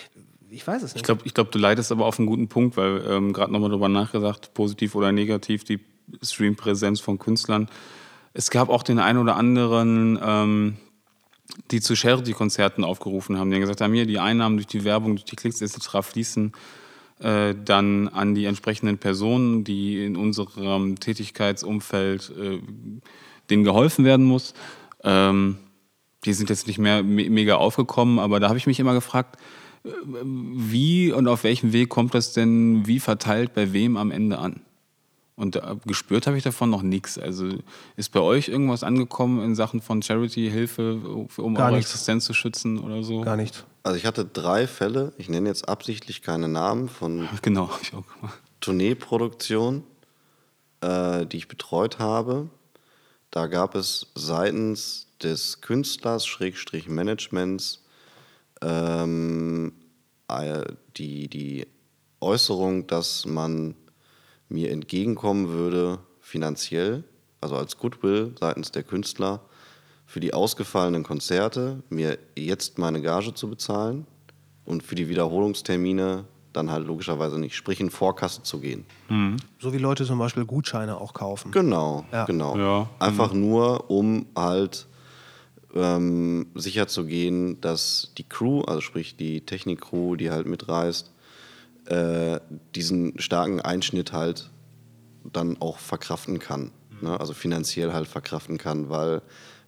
[0.50, 0.98] Ich weiß es nicht.
[0.98, 3.70] Ich glaube, ich glaub, du leitest aber auf einen guten Punkt, weil ähm, gerade nochmal
[3.70, 5.80] drüber nachgedacht, positiv oder negativ, die
[6.22, 7.70] Streampräsenz von Künstlern.
[8.34, 10.78] Es gab auch den einen oder anderen, ähm,
[11.72, 15.26] die zu Charity-Konzerten aufgerufen haben, die gesagt haben, hier die Einnahmen durch die Werbung, durch
[15.26, 16.02] die Klicks etc.
[16.02, 16.52] fließen
[17.20, 22.60] äh, dann an die entsprechenden Personen, die in unserem Tätigkeitsumfeld äh,
[23.50, 24.54] denen geholfen werden muss.
[25.04, 25.58] Ähm,
[26.26, 29.38] die sind jetzt nicht mehr me mega aufgekommen, aber da habe ich mich immer gefragt,
[29.84, 29.90] äh,
[30.24, 34.62] wie und auf welchem Weg kommt das denn wie verteilt bei wem am Ende an?
[35.38, 37.18] Und gespürt habe ich davon noch nichts.
[37.18, 37.50] Also
[37.98, 40.96] ist bei euch irgendwas angekommen in Sachen von Charity, Hilfe,
[41.38, 41.92] um Gar eure nichts.
[41.92, 43.20] Existenz zu schützen oder so?
[43.22, 43.66] Gar nicht.
[43.84, 48.04] Also ich hatte drei Fälle, ich nenne jetzt absichtlich keine Namen, von Genau, ich auch.
[48.62, 49.84] Tourneeproduktion,
[50.80, 52.50] äh, die ich betreut habe.
[53.30, 57.84] Da gab es seitens des Künstlers, Schrägstrich Managements,
[58.62, 59.74] ähm,
[60.30, 60.64] äh,
[60.96, 61.68] die, die
[62.22, 63.76] Äußerung, dass man
[64.50, 67.04] mir entgegenkommen würde finanziell,
[67.42, 69.42] also als Goodwill seitens der Künstler,
[70.08, 74.06] für die ausgefallenen Konzerte mir jetzt meine Gage zu bezahlen
[74.64, 78.86] und für die Wiederholungstermine dann halt logischerweise nicht, sprich in Vorkasse zu gehen.
[79.60, 81.52] So wie Leute zum Beispiel Gutscheine auch kaufen.
[81.52, 82.26] Genau, Ja.
[82.26, 82.58] genau.
[82.58, 82.90] Ja.
[83.00, 84.88] Einfach nur, um halt
[85.74, 91.12] ähm, sicher zu gehen, dass die Crew, also sprich die Technik-Crew, die halt mitreist,
[91.86, 92.40] äh,
[92.76, 94.50] diesen starken Einschnitt halt
[95.32, 96.72] dann auch verkraften kann.
[97.02, 97.20] Ne?
[97.20, 99.22] Also finanziell halt verkraften kann, weil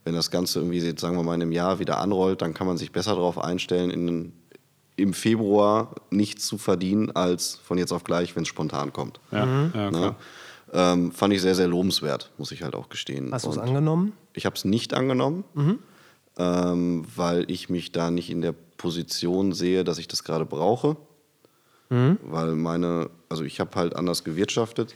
[0.03, 2.67] wenn das Ganze irgendwie, jetzt sagen wir mal, in einem Jahr wieder anrollt, dann kann
[2.67, 4.33] man sich besser darauf einstellen, in,
[4.95, 9.19] im Februar nichts zu verdienen, als von jetzt auf gleich, wenn es spontan kommt.
[9.31, 10.15] Ja, ja Ne?
[10.73, 13.31] Ähm, fand ich sehr, sehr lobenswert, muss ich halt auch gestehen.
[13.31, 14.13] Hast du es angenommen?
[14.33, 15.45] Ich habe es nicht angenommen,
[16.37, 20.97] ähm, weil ich mich da nicht in der Position sehe, dass ich das gerade brauche.
[21.89, 24.95] Weil meine, also ich habe halt anders gewirtschaftet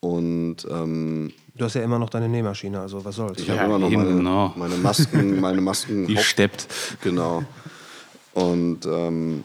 [0.00, 3.40] und ähm, Du hast ja immer noch deine Nähmaschine, also was soll's.
[3.40, 4.52] ich Ja, habe immer noch meine, genau.
[4.56, 6.68] meine Masken, meine Masken Die steppt.
[7.02, 7.42] Genau.
[8.34, 9.42] Und ähm,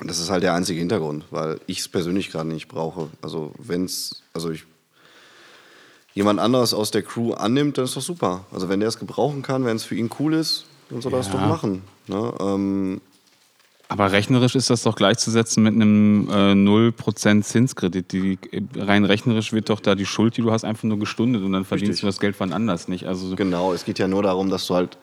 [0.00, 3.08] das ist halt der einzige Hintergrund, weil ich es persönlich gerade nicht brauche.
[3.22, 4.64] Also wenn es, also ich
[6.14, 8.44] jemand anderes aus der Crew annimmt, dann ist doch super.
[8.52, 11.20] Also wenn der es gebrauchen kann, wenn es für ihn cool ist, dann soll er
[11.20, 11.32] es Ja.
[11.34, 11.82] doch machen.
[12.06, 12.32] Ne?
[12.40, 13.00] Ähm,
[13.88, 18.12] Aber rechnerisch ist das doch gleichzusetzen mit einem äh, 0% Zinskredit.
[18.12, 18.38] Die,
[18.76, 21.64] rein rechnerisch wird doch da die Schuld, die du hast, einfach nur gestundet und dann
[21.64, 22.00] verdienst Richtig.
[22.00, 23.06] du das Geld von anders nicht.
[23.06, 24.96] Also genau, es geht ja nur darum, dass du halt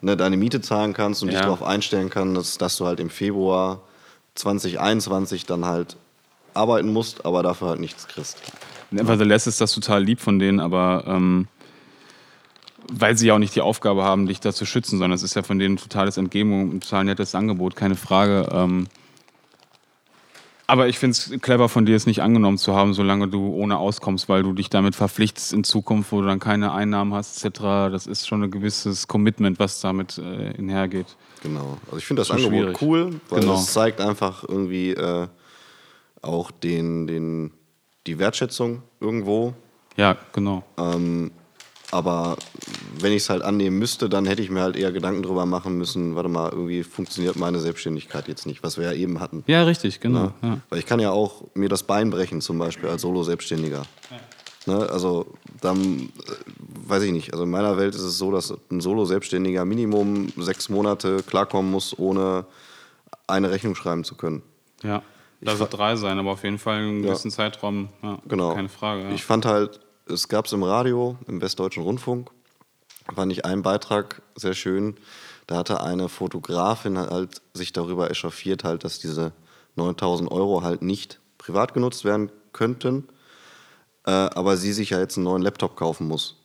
[0.00, 1.44] ne, deine Miete zahlen kannst und dich Ja.
[1.46, 3.82] darauf einstellen kannst, dass, dass du halt im Februar
[4.36, 5.96] 2021 dann halt
[6.54, 8.38] arbeiten musst, aber dafür halt nichts kriegst.
[8.90, 11.46] Nevertheless ist das total lieb von denen, aber ähm,
[12.90, 15.34] weil sie ja auch nicht die Aufgabe haben, dich da zu schützen, sondern es ist
[15.34, 18.48] ja von denen ein totales Entgeben, ein total nettes Angebot, keine Frage.
[18.52, 18.86] Ähm,
[20.66, 23.78] aber ich finde es clever von dir, es nicht angenommen zu haben, solange du ohne
[23.78, 27.60] auskommst, weil du dich damit verpflichtest in Zukunft, wo du dann keine Einnahmen hast, etc.
[27.90, 31.16] Das ist schon ein gewisses Commitment, was damit äh, einhergeht.
[31.42, 31.78] Genau.
[31.86, 32.82] Also ich finde das So Angebot schwierig.
[32.82, 33.54] cool, weil Genau.
[33.54, 35.28] es zeigt einfach irgendwie äh,
[36.20, 37.52] auch den, den,
[38.06, 39.54] die Wertschätzung irgendwo.
[39.96, 40.64] Ja, genau.
[41.90, 42.36] Aber
[43.00, 45.78] wenn ich es halt annehmen müsste, dann hätte ich mir halt eher Gedanken drüber machen
[45.78, 49.42] müssen, warte mal, irgendwie funktioniert meine Selbstständigkeit jetzt nicht, was wir ja eben hatten.
[49.46, 50.24] Ja, richtig, genau.
[50.24, 50.32] Ne?
[50.42, 50.58] Ja.
[50.68, 53.84] Weil ich kann ja auch mir das Bein brechen, zum Beispiel als Solo-Selbstständiger.
[54.66, 54.86] Ne?
[54.90, 55.26] Also
[55.62, 56.32] dann, äh,
[56.88, 60.68] weiß ich nicht, also in meiner Welt ist es so, dass ein Solo-Selbstständiger Minimum sechs
[60.68, 62.44] Monate klarkommen muss, ohne
[63.26, 64.42] eine Rechnung schreiben zu können.
[64.82, 65.02] Ja,
[65.40, 67.10] da wird drei sein, aber auf jeden Fall einen Ja.
[67.10, 67.88] gewissen Zeitraum.
[68.02, 68.54] Ja, Genau.
[68.54, 69.04] Keine Frage.
[69.04, 69.10] Ja.
[69.12, 72.30] Ich fand halt, es gab es im Radio, im Westdeutschen Rundfunk,
[73.14, 74.96] fand ich einen Beitrag sehr schön.
[75.46, 79.32] Da hatte eine Fotografin halt sich darüber echauffiert, halt, dass diese
[79.76, 83.08] 9000 Euro halt nicht privat genutzt werden könnten,
[84.06, 86.36] äh, aber sie sich ja jetzt einen neuen Laptop kaufen muss.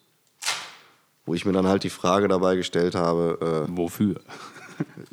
[1.26, 4.18] Wo ich mir dann halt die Frage dabei gestellt habe, Wofür?
[4.18, 4.20] äh,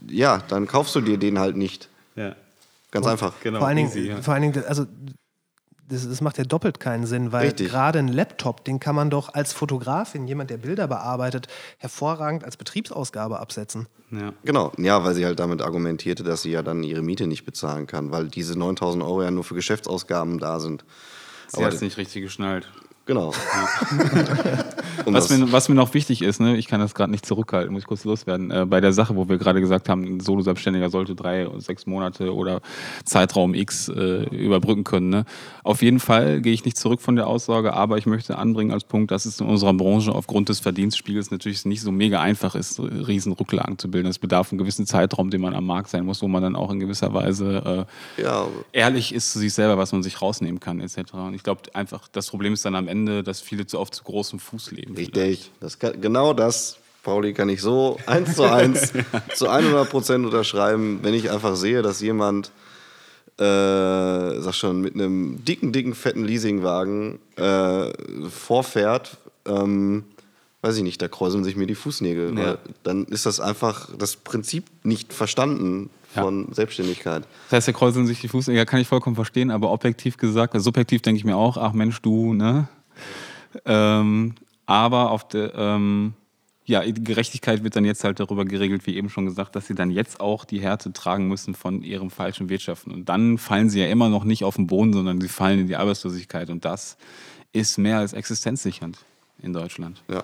[0.09, 1.89] ja, dann kaufst du dir den halt nicht.
[2.17, 2.37] Ja.
[2.91, 3.35] Ganz einfach.
[3.43, 4.23] Genau, vor allen Dingen, easy, ja.
[4.23, 4.87] vor allen Dingen also
[5.91, 7.69] das, das macht ja doppelt keinen Sinn, weil Richtig.
[7.69, 11.49] gerade ein Laptop, den kann man doch als Fotografin, jemand, der Bilder bearbeitet,
[11.79, 13.87] hervorragend als Betriebsausgabe absetzen.
[14.11, 14.33] Ja.
[14.45, 17.87] Genau, ja, weil sie halt damit argumentierte, dass sie ja dann ihre Miete nicht bezahlen
[17.87, 20.85] kann, weil diese 9000 Euro ja nur für Geschäftsausgaben da sind.
[21.49, 22.71] Sie hat es nicht richtig geschnallt.
[23.07, 23.33] Genau.
[25.07, 27.83] Was mir, was mir noch wichtig ist, ne, ich kann das gerade nicht zurückhalten, muss
[27.83, 31.15] ich kurz loswerden, äh, bei der Sache, wo wir gerade gesagt haben, ein Solo-Selbstständiger sollte
[31.15, 32.61] drei, sechs Monate oder
[33.05, 35.09] Zeitraum X äh, überbrücken können.
[35.09, 35.25] Ne?
[35.65, 38.85] Auf jeden Fall gehe ich nicht zurück von der Aussage, aber ich möchte anbringen als
[38.85, 42.81] Punkt, dass es in unserer Branche aufgrund des Verdienstspiegels natürlich nicht so mega einfach ist,
[42.81, 44.09] riesen Rücklagen zu bilden.
[44.09, 46.71] Es bedarf einen gewissen Zeitraum, den man am Markt sein muss, wo man dann auch
[46.71, 47.87] in gewisser Weise
[48.19, 51.15] äh, ja, ehrlich ist zu sich selber, was man sich rausnehmen kann, etc.
[51.15, 54.05] Und ich glaube einfach, das Problem ist dann am Ende, dass viele zu oft zu
[54.05, 54.95] großem Fuß leben.
[54.95, 55.51] richtig.
[55.61, 58.93] Das kann, genau das, Pauli, kann ich so eins zu eins
[59.35, 62.53] zu 100 Prozent unterschreiben, wenn ich einfach sehe, dass jemand,
[63.39, 63.43] äh,
[64.41, 67.91] sag schon, mit einem dicken, dicken, fetten Leasingwagen äh,
[68.29, 70.05] vorfährt, ähm,
[70.63, 72.39] weiß ich nicht, da kräuseln sich mir die Fußnägel.
[72.39, 72.59] Ja.
[72.83, 77.23] Dann ist das einfach das Prinzip nicht verstanden von Selbstständigkeit.
[77.49, 80.65] Das heißt, da kräuseln sich die Fußnägel, kann ich vollkommen verstehen, aber objektiv gesagt, also
[80.65, 82.69] subjektiv denke ich mir auch, ach Mensch, du, ne?
[83.65, 84.35] Ähm,
[84.67, 86.15] aber auf der, ähm,
[86.65, 89.91] ja, Gerechtigkeit wird dann jetzt halt darüber geregelt, wie eben schon gesagt, dass sie dann
[89.91, 92.93] jetzt auch die Härte tragen müssen von ihrem falschen Wirtschaften.
[92.93, 95.67] Und dann fallen sie ja immer noch nicht auf den Boden, sondern sie fallen in
[95.67, 96.49] die Arbeitslosigkeit.
[96.51, 96.97] Und das
[97.53, 98.99] ist mehr als existenzsichernd
[99.43, 100.03] in Deutschland.
[100.09, 100.23] Ja.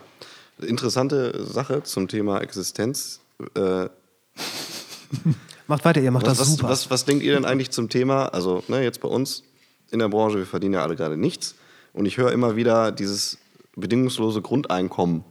[0.59, 3.20] Interessante Sache zum Thema Existenz.
[3.55, 3.88] Äh,
[5.66, 6.68] Macht weiter, ihr macht was, das was, super.
[6.68, 8.26] was, was denkt ihr denn eigentlich zum Thema?
[8.26, 9.43] Also, ne, jetzt bei uns
[9.90, 11.56] in der Branche, wir verdienen ja alle gerade nichts.
[11.97, 13.39] Und ich höre immer wieder dieses
[13.74, 15.24] bedingungslose Grundeinkommen.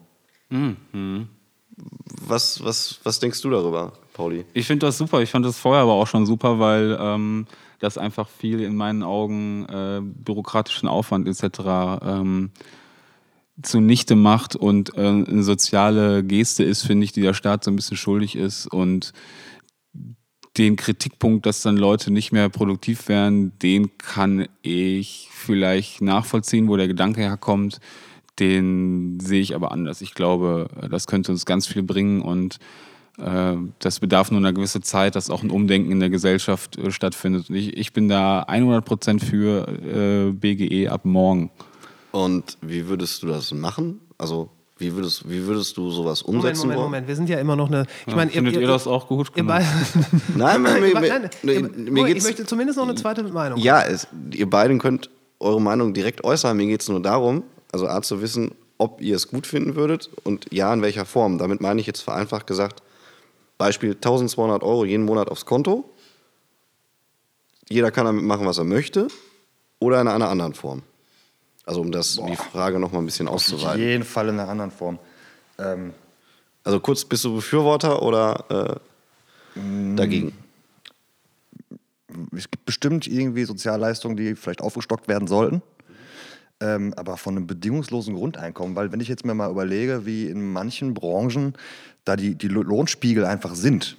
[0.49, 1.27] Mhm.
[2.27, 4.45] Was, was, was denkst du darüber, Pauli?
[4.53, 5.21] Ich finde das super.
[5.21, 7.45] Ich fand das vorher aber auch schon super, weil ähm,
[7.79, 11.59] das einfach viel in meinen Augen äh, bürokratischen Aufwand etc.
[12.01, 12.49] Ähm,
[13.61, 17.75] zunichte macht und äh, eine soziale Geste ist, finde ich, die der Staat so ein
[17.75, 18.65] bisschen schuldig ist.
[18.65, 19.13] Und
[20.57, 26.77] den Kritikpunkt, dass dann Leute nicht mehr produktiv werden, den kann ich vielleicht nachvollziehen, wo
[26.77, 27.79] der Gedanke herkommt.
[28.39, 30.01] Den sehe ich aber anders.
[30.01, 32.59] Ich glaube, das könnte uns ganz viel bringen und
[33.17, 36.91] äh, das bedarf nur einer gewissen Zeit, dass auch ein Umdenken in der Gesellschaft äh,
[36.91, 37.49] stattfindet.
[37.49, 41.51] Ich, ich bin da 100% für äh, BGE ab morgen.
[42.11, 44.01] Und wie würdest du das machen?
[44.17, 46.85] Also, wie würdest, wie würdest du sowas Moment, umsetzen Moment, wollen?
[46.87, 47.07] Moment.
[47.07, 47.85] Wir sind ja immer noch eine.
[48.05, 49.27] Ich Ja, meine, findet ihr das auch gut?
[49.29, 49.53] Ihr Genau.
[49.53, 49.65] beide,
[50.35, 53.59] Nein, mir, mir, Nein, mir, ihr- mir Moment, ich möchte zumindest noch eine zweite Meinung.
[53.59, 56.57] Ja, es, ihr beiden könnt eure Meinung direkt äußern.
[56.57, 60.09] Mir geht es nur darum, also A zu wissen, ob ihr es gut finden würdet
[60.23, 61.37] und ja, in welcher Form.
[61.37, 62.81] Damit meine ich jetzt vereinfacht gesagt,
[63.57, 65.85] Beispiel 1200 Euro jeden Monat aufs Konto.
[67.69, 69.07] Jeder kann damit machen, was er möchte
[69.79, 70.83] oder in einer anderen Form.
[71.65, 73.81] Also um das, die Frage noch mal ein bisschen Auf auszuweiten.
[73.81, 74.99] jeden Fall in einer anderen Form.
[75.57, 75.93] Ähm,
[76.63, 78.79] Also kurz, bist du Befürworter oder
[79.55, 79.59] äh,
[79.95, 80.33] dagegen?
[82.35, 85.61] es gibt bestimmt irgendwie Sozialleistungen, die vielleicht aufgestockt werden sollten.
[86.61, 90.53] Ähm, aber von einem bedingungslosen Grundeinkommen, weil wenn ich jetzt mir mal überlege, wie in
[90.53, 91.53] manchen Branchen
[92.05, 93.97] da die, die Lohnspiegel einfach sind.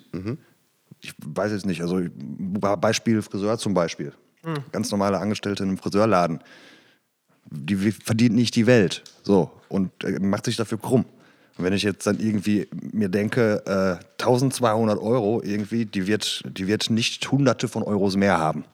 [1.02, 2.00] Ich weiß jetzt nicht, also
[2.80, 4.12] Beispiel Friseur zum Beispiel.
[4.72, 6.40] Ganz normale Angestellte in einem Friseurladen.
[7.50, 9.02] Die verdient nicht die Welt.
[9.22, 9.50] So.
[9.68, 11.04] Und äh, macht sich dafür krumm.
[11.58, 16.66] Und wenn ich jetzt dann irgendwie mir denke, äh, 1200 Euro irgendwie, die wird, die
[16.66, 18.64] wird nicht hunderte von Euros mehr haben.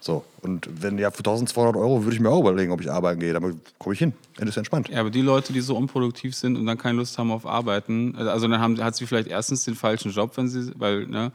[0.00, 3.20] So, und wenn ja für 1200 Euro würde ich mir auch überlegen, ob ich arbeiten
[3.20, 3.32] gehe.
[3.32, 4.12] Damit komme ich hin.
[4.38, 4.88] Ende ist entspannt.
[4.88, 8.16] Ja, aber die Leute, die so unproduktiv sind und dann keine Lust haben auf Arbeiten,
[8.16, 11.32] also dann haben, hat sie vielleicht erstens den falschen Job, wenn sie, weil, ne,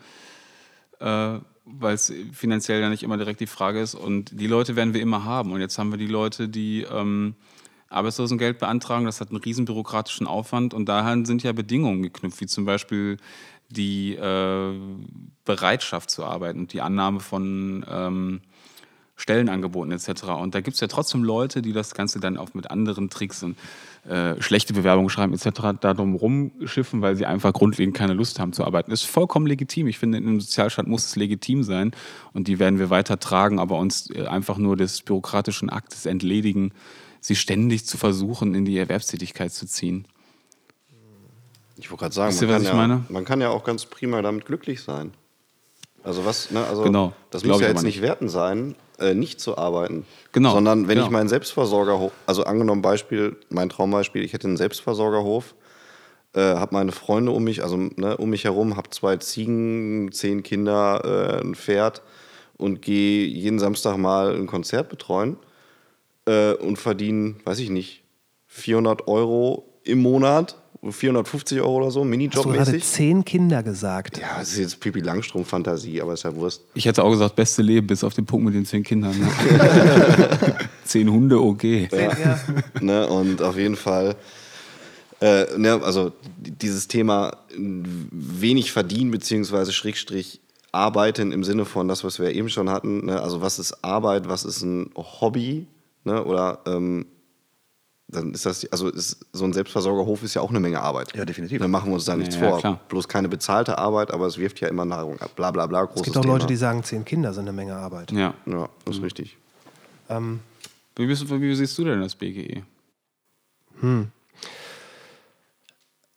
[1.00, 3.96] äh, weil es finanziell ja nicht immer direkt die Frage ist.
[3.96, 5.52] Und die Leute werden wir immer haben.
[5.52, 7.36] Und jetzt haben wir die Leute, die ähm,
[7.90, 9.06] Arbeitslosengeld beantragen.
[9.06, 10.74] Das hat einen riesen bürokratischen Aufwand.
[10.74, 13.18] Und daran sind ja Bedingungen geknüpft, wie zum Beispiel
[13.70, 14.74] die äh,
[15.46, 18.42] Bereitschaft zu arbeiten und die Annahme von ähm,
[19.16, 20.24] Stellenangeboten etc.
[20.24, 23.44] Und da gibt es ja trotzdem Leute, die das Ganze dann auch mit anderen Tricks
[23.44, 23.58] und
[24.08, 25.80] äh, schlechte Bewerbungen schreiben etc.
[25.80, 28.92] darum rumschiffen, weil sie einfach grundlegend keine Lust haben zu arbeiten.
[28.92, 29.88] Ist vollkommen legitim.
[29.88, 31.92] Ich finde, in einem Sozialstaat muss es legitim sein
[32.34, 36.74] und die werden wir weiter tragen, aber uns äh, einfach nur des bürokratischen Aktes entledigen,
[37.20, 40.08] sie ständig zu versuchen, in die Erwerbstätigkeit zu ziehen.
[41.78, 43.06] Ich wollte gerade sagen, man ihr, kann, ja, meine?
[43.10, 45.14] man kann ja auch ganz prima damit glücklich sein.
[46.04, 49.58] Also was, ne, also Genau, das muss ja jetzt nicht werten sein, äh, nicht zu
[49.58, 50.06] arbeiten.
[50.32, 51.06] Genau, Sondern wenn genau.
[51.08, 55.56] ich meinen Selbstversorger, ho- also angenommen Beispiel, mein Traumbeispiel, ich hätte einen Selbstversorgerhof,
[56.34, 60.44] äh, habe meine Freunde um mich, also ne, um mich herum, habe zwei Ziegen, zehn
[60.44, 62.02] Kinder, äh, ein Pferd
[62.58, 65.38] und gehe jeden Samstag mal ein Konzert betreuen
[66.26, 68.04] äh, und verdiene, weiß ich nicht,
[68.48, 74.18] 400 Euro im Monat, 450 Euro oder so, Hast du gerade zehn Kinder gesagt?
[74.18, 76.64] Ja, das ist jetzt Pipi Langstrumpf-Fantasie, aber ist ja Wurst.
[76.74, 79.16] Ich hätte auch gesagt, beste Leben, bis auf den Punkt mit den zehn Kindern.
[79.20, 79.28] Ne?
[80.86, 81.88] zehn Hunde, okay.
[81.92, 82.40] Ja.
[82.80, 83.08] ne?
[83.08, 84.16] Und auf jeden Fall,
[85.20, 90.42] äh, ne, also dieses Thema wenig verdienen, beziehungsweise Schrägstrich
[90.72, 93.06] arbeiten im Sinne von das, was wir eben schon hatten.
[93.06, 93.22] Ne?
[93.22, 95.68] Also was ist Arbeit, was ist ein Hobby?
[96.06, 96.24] Ne?
[96.24, 97.06] Oder ähm,
[98.12, 101.16] dann ist das, also ist, so ein Selbstversorgerhof ist ja auch eine Menge Arbeit.
[101.16, 101.60] Ja, definitiv.
[101.62, 102.60] Dann machen wir uns da nichts Ja, ja, vor.
[102.60, 102.80] klar.
[102.90, 105.32] Bloß keine bezahlte Arbeit, aber es wirft ja immer Nahrung ab.
[105.36, 106.34] Bla bla bla, großes Es gibt auch Thema.
[106.34, 108.12] Leute, die sagen, zehn Kinder sind eine Menge Arbeit.
[108.12, 108.34] Ja.
[108.46, 109.38] Ja, das ist richtig.
[110.10, 112.64] Wie, bist, du- wie siehst du denn das BGE?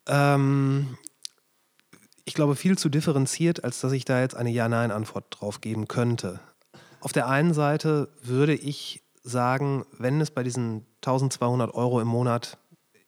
[0.06, 0.98] Ähm,
[2.24, 6.40] ich glaube, viel zu differenziert, als dass ich da jetzt eine Ja-Nein-Antwort drauf geben könnte.
[7.00, 12.58] Auf der einen Seite würde ich sagen, wenn es bei diesen 1200 Euro im Monat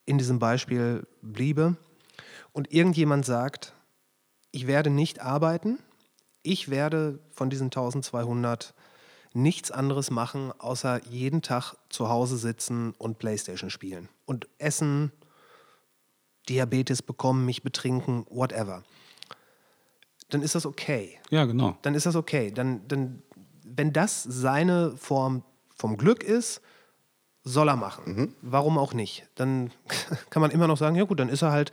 [0.07, 1.77] in diesem Beispiel bliebe
[2.53, 3.75] und irgendjemand sagt,
[4.51, 5.79] ich werde nicht arbeiten,
[6.43, 8.75] ich werde von diesen 1200
[9.35, 15.13] nichts anderes machen, außer jeden Tag zu Hause sitzen und Playstation spielen und essen,
[16.49, 18.83] Diabetes bekommen, mich betrinken, whatever.
[20.31, 21.19] Dann ist das okay.
[21.31, 21.77] Ja, genau.
[21.83, 22.51] Dann ist das okay.
[22.51, 23.23] Dann, dann,
[23.65, 25.43] wenn das seine Form
[25.77, 26.61] vom Glück ist,
[27.45, 28.35] soll er machen.
[28.43, 29.29] Warum auch nicht?
[29.37, 29.71] Dann
[30.31, 31.71] kann man immer noch sagen, ja gut, dann ist er halt.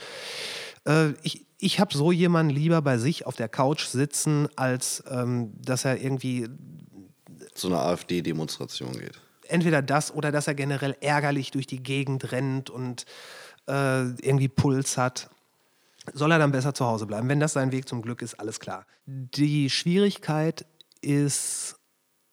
[0.85, 5.53] Äh, ich ich habe so jemanden lieber bei sich auf der Couch sitzen, als ähm,
[5.61, 6.49] dass er irgendwie
[7.55, 9.19] Zu einer AfD-Demonstration geht.
[9.47, 13.05] entweder das oder dass er generell ärgerlich durch die Gegend rennt und
[13.69, 15.29] äh, irgendwie Puls hat,
[16.11, 17.29] soll er dann besser zu Hause bleiben.
[17.29, 18.85] Wenn das sein Weg zum Glück ist, alles klar.
[19.05, 20.65] Die Schwierigkeit
[21.01, 21.77] ist,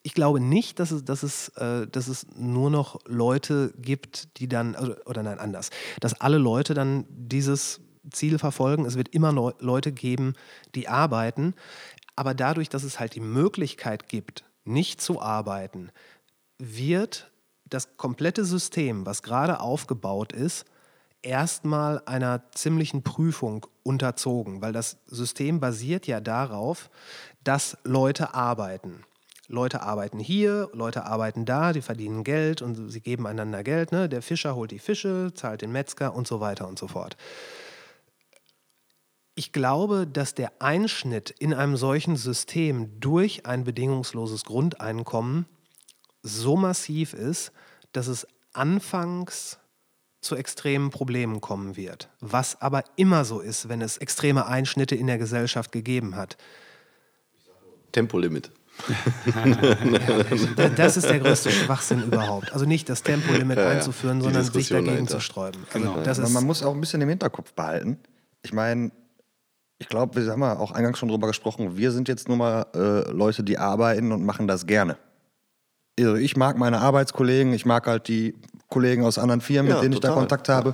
[0.03, 4.47] ich glaube nicht, dass es, dass es, äh, dass es nur noch Leute gibt, die
[4.47, 5.69] dann, also, oder nein, anders,
[5.99, 8.85] dass alle Leute dann dieses Ziel verfolgen.
[8.85, 10.33] Es wird immer Leu- Leute geben,
[10.73, 11.53] die arbeiten.
[12.15, 15.91] Aber dadurch, dass es halt die Möglichkeit gibt, nicht zu arbeiten,
[16.57, 17.31] wird
[17.65, 20.65] das komplette System, was gerade aufgebaut ist,
[21.21, 26.89] erstmal einer ziemlichen Prüfung unterzogen, weil das System basiert ja darauf,
[27.43, 29.03] dass Leute arbeiten.
[29.51, 33.91] Leute arbeiten hier, Leute arbeiten da, die verdienen Geld und sie geben einander Geld.
[33.91, 34.07] Ne?
[34.07, 37.17] Der Fischer holt die Fische, zahlt den Metzger und so weiter und so fort.
[39.35, 45.45] Ich glaube, dass der Einschnitt in einem solchen System durch ein bedingungsloses Grundeinkommen
[46.23, 47.51] so massiv ist,
[47.91, 49.57] dass es anfangs
[50.21, 52.09] zu extremen Problemen kommen wird.
[52.19, 56.37] Was aber immer so ist, wenn es extreme Einschnitte in der Gesellschaft gegeben hat.
[57.91, 58.51] Tempolimit.
[60.55, 62.53] Da- Das ist der größte Schwachsinn überhaupt.
[62.53, 65.15] Also nicht das Tempolimit einzuführen, die sondern sich dagegen dahinter.
[65.15, 65.61] zu sträuben.
[65.73, 66.01] Also Genau.
[66.09, 67.97] ist, man muss auch ein bisschen im Hinterkopf behalten.
[68.43, 68.91] Ich meine,
[69.79, 72.65] ich glaube, wir haben ja auch eingangs schon drüber gesprochen, wir sind jetzt nur mal
[72.75, 74.97] äh, Leute, die arbeiten und machen das gerne.
[75.99, 78.33] Also ich mag meine Arbeitskollegen, ich mag halt die
[78.69, 80.21] Kollegen aus anderen Firmen, Ja, mit denen ich da total.
[80.21, 80.73] Kontakt habe.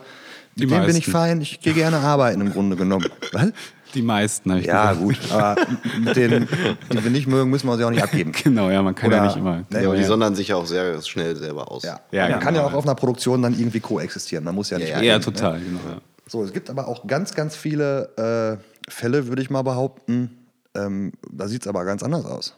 [0.56, 1.12] Die Mit denen bin ich meisten.
[1.12, 3.06] fein, ich gehe gerne arbeiten im Grunde genommen.
[3.34, 3.52] Was?
[3.94, 5.04] Die meisten, habe ich Ja, gesagt.
[5.06, 5.56] gut, aber
[6.00, 6.48] mit denen,
[6.92, 8.32] die wir nicht mögen, müssen wir sie auch nicht abgeben.
[8.44, 9.64] Genau, ja, man kann ja Oder- nicht immer.
[9.70, 10.08] Nee, Ja, aber die ja.
[10.08, 11.84] sondern sich ja auch sehr schnell selber aus.
[11.84, 12.78] Ja, Ja, man genau, kann ja auch ja.
[12.78, 14.44] auf einer Produktion dann irgendwie koexistieren.
[14.44, 14.90] Man muss ja nicht.
[14.90, 15.80] Ja, ja, total, genau.
[15.90, 15.98] Ja.
[16.28, 20.48] So, es gibt aber auch ganz, ganz viele äh, Fälle, würde ich mal behaupten.
[20.76, 22.56] Ähm, da sieht es aber ganz anders aus.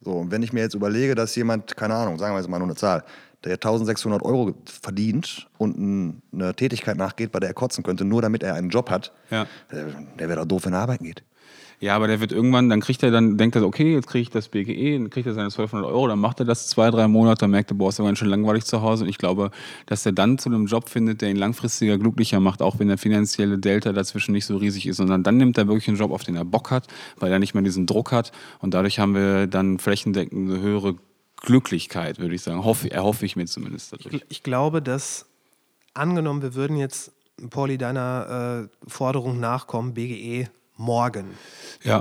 [0.00, 2.58] So, und wenn ich mir jetzt überlege, dass jemand, keine Ahnung, sagen wir jetzt mal
[2.58, 3.02] nur eine Zahl,
[3.44, 8.42] der 1600 Euro verdient und eine Tätigkeit nachgeht, bei der er kotzen könnte, nur damit
[8.42, 9.42] er einen Job hat, Ja.
[9.70, 9.84] äh,
[10.18, 11.22] der wäre doch doof, wenn er arbeiten geht.
[11.80, 14.30] Ja, aber der wird irgendwann, dann kriegt er dann, denkt er, okay, jetzt kriege ich
[14.30, 17.42] das BGE, dann kriegt er seine 1200 Euro, dann macht er das zwei, drei Monate,
[17.42, 19.04] dann merkt er, boah, ist aber ganz schön langweilig zu Hause.
[19.04, 19.52] Und ich glaube,
[19.86, 22.98] dass er dann zu einem Job findet, der ihn langfristiger glücklicher macht, auch wenn der
[22.98, 26.24] finanzielle Delta dazwischen nicht so riesig ist, sondern dann nimmt er wirklich einen Job, auf
[26.24, 26.88] den er Bock hat,
[27.18, 28.32] weil er nicht mehr diesen Druck hat.
[28.58, 30.96] Und dadurch haben wir dann flächendeckend eine höhere
[31.40, 32.64] Glücklichkeit, würde ich sagen.
[32.64, 34.24] Hoffe, erhoffe ich mir zumindest dadurch.
[34.28, 35.26] ich glaube, dass
[35.94, 37.12] angenommen, wir würden jetzt,
[37.50, 41.26] Pauli, deiner äh, Forderung nachkommen, BGE morgen.
[41.82, 41.98] Ja.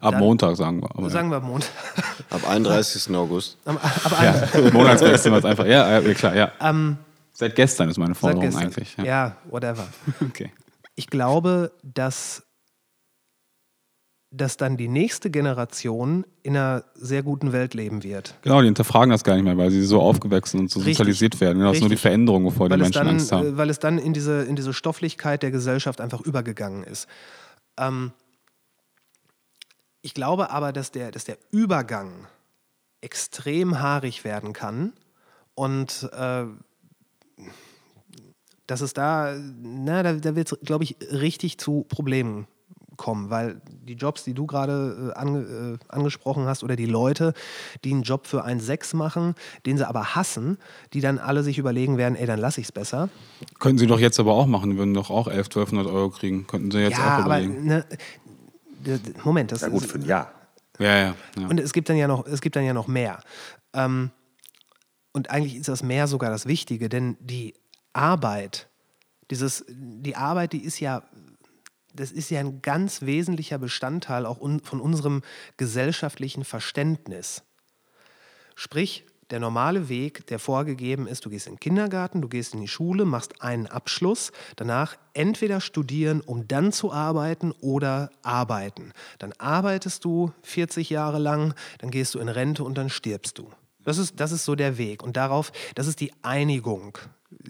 [0.00, 0.90] Ab Dann- Montag, sagen wir.
[0.96, 1.70] Aber Sagen wir Montag.
[2.30, 3.14] Ab 31.
[3.14, 3.56] August.
[3.64, 4.60] Am- ab ja.
[4.60, 4.70] ja.
[4.72, 5.66] Monatswechsel wir es einfach.
[5.66, 6.52] Ja, ja, klar, ja.
[6.60, 6.98] Ähm,
[7.32, 8.96] Seit gestern ist meine Forderung eigentlich.
[8.96, 9.04] Ja.
[9.04, 9.36] Ja.
[9.50, 9.86] whatever.
[10.20, 10.52] Okay.
[10.94, 12.43] Ich glaube, dass,
[14.36, 18.34] dass dann die nächste Generation in einer sehr guten Welt leben wird.
[18.42, 20.96] Genau, die hinterfragen das gar nicht mehr, weil sie so aufgewachsen und so Richtig.
[20.96, 21.62] sozialisiert werden.
[21.62, 21.96] Das ist nur die.
[21.96, 23.46] Veränderung, wovor die weil es, Menschen dann, Angst haben.
[23.46, 27.06] äh, weil es dann in diese, in diese Stofflichkeit der Gesellschaft einfach übergegangen ist.
[27.78, 28.12] Ähm,
[30.02, 32.26] ich glaube aber, dass der, dass der Übergang
[33.00, 34.92] extrem haarig werden kann
[35.54, 36.44] und äh,
[38.66, 42.48] dass es da, na, da, da wird es, glaube ich, richtig zu Problemen
[42.96, 47.34] kommen, weil die Jobs, die du gerade äh, ange, äh, angesprochen hast, oder die Leute,
[47.84, 49.34] die einen Job für 1,6 machen,
[49.66, 50.58] den sie aber hassen,
[50.92, 53.08] die dann alle sich überlegen werden, ey, dann lasse ich es besser.
[53.58, 56.46] Könnten sie doch jetzt aber auch machen, würden doch auch 11, 1200 Euro kriegen.
[56.46, 57.66] Könnten sie jetzt ja, auch aber überlegen.
[57.66, 57.84] ne,
[58.84, 60.32] d- d- Moment, das Ja gut, ist, für ein Jahr.
[60.78, 61.14] Ja, ja.
[61.38, 61.46] ja.
[61.48, 63.20] Und es gibt dann ja noch, es gibt dann ja noch mehr.
[63.72, 64.10] Ähm,
[65.12, 67.54] und eigentlich ist das mehr sogar das Wichtige, denn die
[67.92, 68.68] Arbeit,
[69.30, 71.02] dieses, die Arbeit, die ist ja,
[71.94, 75.22] das ist ja ein ganz wesentlicher Bestandteil auch un, von unserem
[75.56, 77.42] gesellschaftlichen Verständnis.
[78.54, 82.60] Sprich, der normale Weg, der vorgegeben ist, du gehst in den Kindergarten, du gehst in
[82.60, 88.92] die Schule, machst einen Abschluss, danach entweder studieren, um dann zu arbeiten oder arbeiten.
[89.18, 93.50] Dann arbeitest du 40 Jahre lang, dann gehst du in Rente und dann stirbst du.
[93.82, 95.02] Das ist, das ist so der Weg.
[95.02, 96.98] Und darauf, das ist die Einigung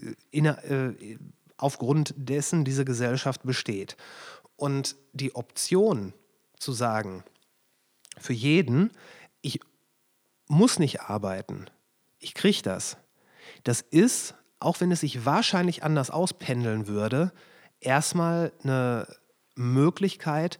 [0.01, 1.17] äh, inner, äh,
[1.57, 3.95] aufgrund dessen diese Gesellschaft besteht.
[4.57, 6.13] Und die Option
[6.57, 7.23] zu sagen,
[8.17, 8.91] für jeden,
[9.41, 9.59] ich
[10.47, 11.65] muss nicht arbeiten,
[12.19, 12.97] ich kriege das,
[13.63, 17.31] das ist, auch wenn es sich wahrscheinlich anders auspendeln würde,
[17.79, 19.07] erstmal eine
[19.55, 20.57] Möglichkeit,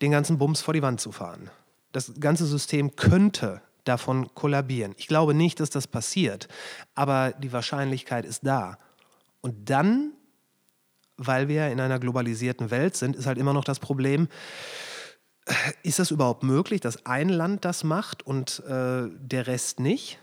[0.00, 1.50] den ganzen Bums vor die Wand zu fahren.
[1.92, 4.94] Das ganze System könnte davon kollabieren.
[4.98, 6.48] Ich glaube nicht, dass das passiert,
[6.94, 8.78] aber die Wahrscheinlichkeit ist da.
[9.40, 10.12] Und dann,
[11.18, 14.28] weil wir in einer globalisierten Welt sind, ist halt immer noch das Problem,
[15.82, 20.18] ist das überhaupt möglich, dass ein Land das macht und äh, der Rest nicht?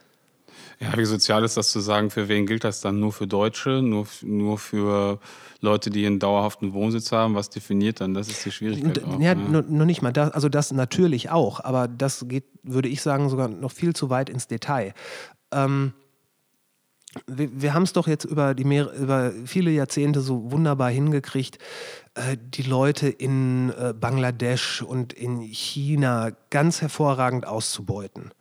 [0.79, 2.09] Ja, wie sozial ist das zu sagen?
[2.09, 2.99] Für wen gilt das dann?
[2.99, 3.81] Nur für Deutsche?
[3.81, 5.19] Nur, nur für
[5.61, 7.35] Leute, die einen dauerhaften Wohnsitz haben?
[7.35, 8.13] Was definiert dann?
[8.13, 9.03] Das ist die Schwierigkeit.
[9.03, 9.35] Auch, ja, ja.
[9.35, 10.31] Nur, nur, nicht mal das.
[10.31, 11.61] Also, das natürlich auch.
[11.63, 14.93] Aber das geht, würde ich sagen, sogar noch viel zu weit ins Detail.
[15.51, 15.93] Ähm,
[17.27, 21.59] wir, wir haben es doch jetzt über, die mehr, über viele Jahrzehnte so wunderbar hingekriegt,
[22.15, 28.31] äh, die Leute in äh, Bangladesch und in China ganz hervorragend auszubeuten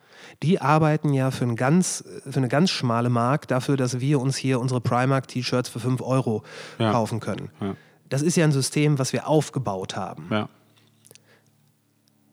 [0.42, 4.36] die arbeiten ja für, ein ganz, für eine ganz schmale Mark dafür, dass wir uns
[4.36, 6.42] hier unsere Primark-T-Shirts für 5 Euro
[6.78, 6.92] ja.
[6.92, 7.50] kaufen können.
[7.60, 7.76] Ja.
[8.08, 10.28] Das ist ja ein System, was wir aufgebaut haben.
[10.30, 10.48] Ja.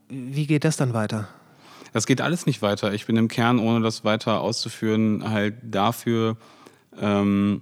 [0.10, 1.30] Wie geht das dann weiter?
[1.94, 2.94] Das geht alles nicht weiter.
[2.94, 6.38] Ich bin im Kern, ohne das weiter auszuführen, halt dafür
[7.00, 7.62] ähm,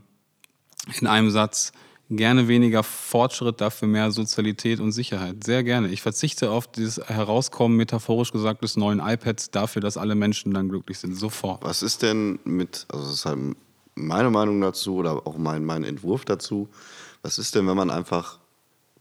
[1.00, 1.72] in einem Satz,
[2.10, 5.44] gerne weniger Fortschritt, dafür mehr Sozialität und Sicherheit.
[5.44, 5.90] Sehr gerne.
[5.90, 10.70] Ich verzichte auf dieses Herauskommen, metaphorisch gesagt, des neuen iPads dafür, dass alle Menschen dann
[10.70, 11.16] glücklich sind.
[11.16, 11.64] Sofort.
[11.64, 13.40] Was ist denn mit, also das ist halt
[13.96, 16.70] meine Meinung dazu oder auch mein, mein Entwurf dazu,
[17.22, 18.40] was ist denn, wenn man einfach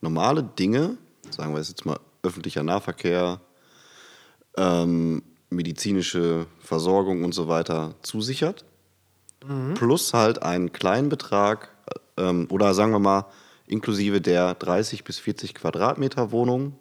[0.01, 0.99] normale Dinge,
[1.31, 3.41] sagen wir jetzt mal öffentlicher Nahverkehr,
[4.59, 8.65] ähm, medizinische Versorgung und so weiter zusichert,
[9.47, 9.75] mhm.
[9.75, 11.71] plus halt einen kleinen Betrag
[12.19, 13.27] ähm, oder sagen wir mal
[13.67, 16.75] inklusive der 30 bis 40 Quadratmeter Wohnung.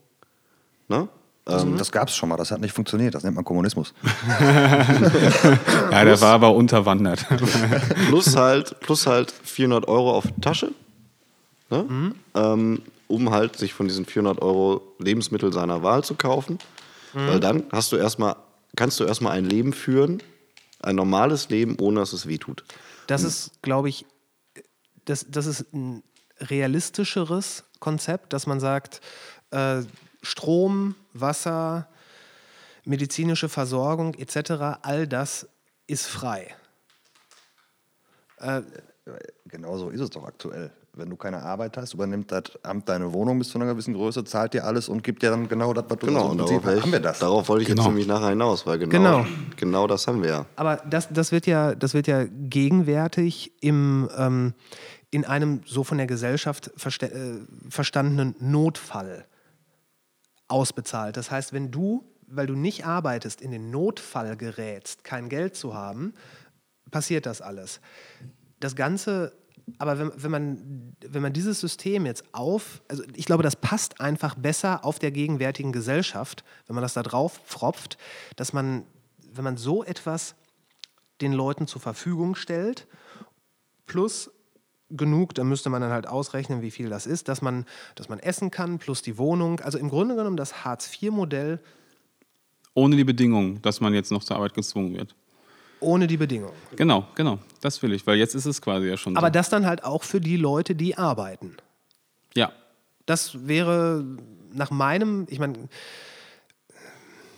[0.87, 1.07] Ne?
[1.45, 3.93] Das, ähm, das gab es schon mal, das hat nicht funktioniert, das nennt man Kommunismus.
[4.39, 7.25] ja, der war aber unterwandert.
[8.07, 10.71] plus, halt, plus halt 400 Euro auf Tasche,
[11.69, 11.85] ne?
[11.87, 12.15] Mhm.
[12.35, 16.59] Ähm, um halt sich von diesen 400 Euro Lebensmittel seiner Wahl zu kaufen.
[17.17, 17.27] Mhm.
[17.27, 18.35] Weil dann hast du erstmal,
[18.75, 20.21] kannst du erstmal ein Leben führen,
[20.79, 22.63] ein normales Leben, ohne dass es weh tut.
[23.07, 24.05] Das ist, glaube ich,
[25.05, 26.03] das, das ist ein
[26.39, 29.01] realistischeres Konzept, dass man sagt,
[29.49, 29.81] äh,
[30.21, 31.87] Strom, Wasser,
[32.85, 35.47] medizinische Versorgung etc., all das
[35.87, 36.55] ist frei.
[38.37, 38.61] Äh,
[39.45, 40.71] genau so ist es doch aktuell.
[40.97, 44.23] Wenn du keine Arbeit hast, übernimmt das Amt deine Wohnung bis zu einer gewissen Größe,
[44.23, 46.91] zahlt dir alles und gibt dir dann genau das, was du genau, und darauf, haben
[46.91, 47.19] wir das.
[47.19, 47.83] Darauf wollte ich genau.
[47.83, 49.25] jetzt nämlich nachher hinaus, weil genau, genau.
[49.55, 50.45] genau das haben wir ja.
[50.55, 54.53] Aber das, das, wird ja, das wird ja gegenwärtig im, ähm,
[55.11, 59.25] in einem so von der Gesellschaft verste äh, verstandenen Notfall
[60.47, 61.17] ausbezahlt.
[61.17, 65.73] Das heißt, wenn du, weil du nicht arbeitest, in den Notfall gerätst, kein Geld zu
[65.73, 66.13] haben,
[66.91, 67.79] passiert das alles.
[68.59, 69.33] Das Ganze,
[69.79, 73.99] aber wenn, wenn, man, wenn man dieses System jetzt auf, also ich glaube, das passt
[73.99, 77.97] einfach besser auf der gegenwärtigen Gesellschaft, wenn man das da drauf pfropft,
[78.37, 78.83] dass man,
[79.33, 80.35] wenn man so etwas
[81.21, 82.87] den Leuten zur Verfügung stellt,
[83.87, 84.31] plus
[84.89, 87.65] genug, da müsste man dann halt ausrechnen, wie viel das ist, dass man,
[87.95, 89.59] dass man essen kann, plus die Wohnung.
[89.59, 91.59] Also im Grunde genommen das Hartz-IV-Modell.
[92.73, 95.15] Ohne die Bedingung, dass man jetzt noch zur Arbeit gezwungen wird.
[95.79, 96.53] Ohne die Bedingung.
[96.75, 97.39] Genau, genau.
[97.61, 99.15] Das will ich, weil jetzt ist es quasi ja schon.
[99.17, 99.33] Aber so.
[99.33, 101.55] das dann halt auch für die Leute, die arbeiten.
[102.33, 102.51] Ja.
[103.05, 104.03] Das wäre
[104.53, 105.69] nach meinem, ich meine.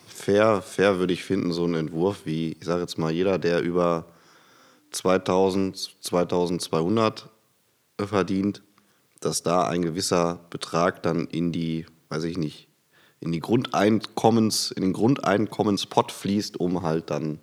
[0.07, 3.61] Fair, fair würde ich finden, so ein Entwurf wie, ich sage jetzt mal, jeder, der
[3.61, 4.05] über
[4.91, 7.29] 2000, 2200
[7.97, 8.61] verdient,
[9.19, 12.67] dass da ein gewisser Betrag dann in die, weiß ich nicht,
[13.19, 17.39] in die Grundeinkommens, in den Grundeinkommenspot fließt, um halt dann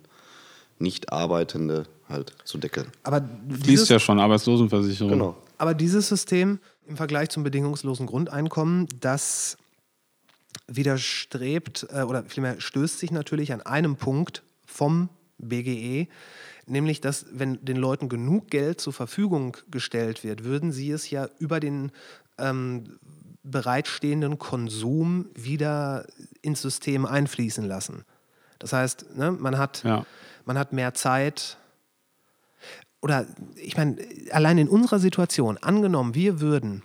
[0.79, 2.87] nicht Arbeitende halt zu deckeln.
[3.03, 3.27] Aber
[3.63, 5.11] fließt ja schon Arbeitslosenversicherung.
[5.11, 5.35] Genau.
[5.57, 9.57] Aber dieses System im Vergleich zum bedingungslosen Grundeinkommen, das
[10.67, 16.07] widerstrebt äh, oder vielmehr stößt sich natürlich an einem Punkt vom BGE,
[16.65, 21.27] nämlich dass wenn den Leuten genug Geld zur Verfügung gestellt wird, würden sie es ja
[21.39, 21.91] über den
[22.37, 22.97] ähm,
[23.43, 26.05] bereitstehenden Konsum wieder
[26.41, 28.03] ins System einfließen lassen.
[28.59, 30.05] Das heißt, ne, man, hat, ja.
[30.47, 31.57] Man hat mehr Zeit.
[33.01, 33.97] Oder ich meine,
[34.31, 36.83] allein in unserer Situation, angenommen, wir würden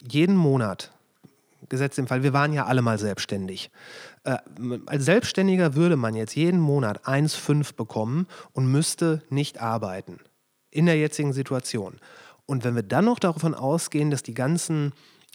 [0.00, 0.90] jeden Monat
[1.68, 3.70] gesetzt im Fall, wir waren ja alle mal selbstständig.
[4.24, 4.38] Äh,
[4.86, 10.18] als Selbstständiger würde man jetzt jeden Monat 1,5 bekommen und müsste nicht arbeiten.
[10.70, 12.00] In der jetzigen Situation.
[12.46, 14.92] Und wenn wir dann noch davon ausgehen, dass die ganzen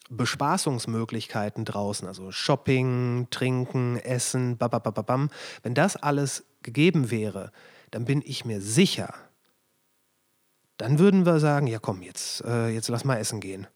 [0.10, 5.30] Bespaßungsmöglichkeiten draußen, also Shopping, Trinken, Essen, babababam,
[5.64, 7.52] wenn das alles gegeben wäre,
[7.92, 9.14] dann bin ich mir sicher,
[10.78, 13.68] dann würden wir sagen, ja komm, jetzt, äh, jetzt lass mal essen gehen.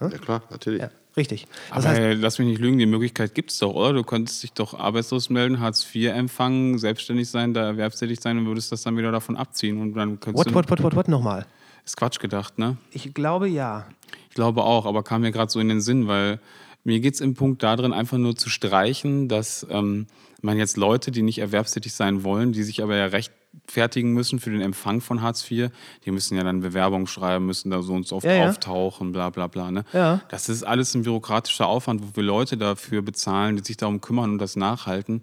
[0.00, 0.80] Ja, klar, natürlich.
[0.80, 1.46] Ja, richtig.
[1.68, 3.92] Das Aber heißt, lass mich nicht lügen, die Möglichkeit gibt es doch, oder?
[3.92, 8.46] Du könntest dich doch arbeitslos melden, Hartz IV empfangen, selbstständig sein, da erwerbstätig sein und
[8.46, 9.78] würdest das dann wieder davon abziehen.
[9.78, 10.54] Und dann könntest what, du.
[10.54, 11.46] what, what, what, what nochmal?
[11.84, 12.78] Ist Quatsch gedacht, ne?
[12.92, 13.88] Ich glaube ja.
[14.30, 16.40] Ich glaube auch, aber kam mir gerade so in den Sinn, weil
[16.84, 20.06] mir geht es im Punkt darin, einfach nur zu streichen, dass ähm,
[20.40, 24.50] man jetzt Leute, die nicht erwerbstätig sein wollen, die sich aber ja rechtfertigen müssen für
[24.50, 25.70] den Empfang von Hartz IV,
[26.04, 28.48] die müssen ja dann Bewerbung schreiben, müssen da so und so oft Ja, ja.
[28.48, 29.70] auftauchen, bla bla bla.
[29.70, 29.84] Ne?
[29.92, 30.22] Ja.
[30.30, 34.30] Das ist alles ein bürokratischer Aufwand, wo wir Leute dafür bezahlen, die sich darum kümmern
[34.30, 35.22] und das nachhalten.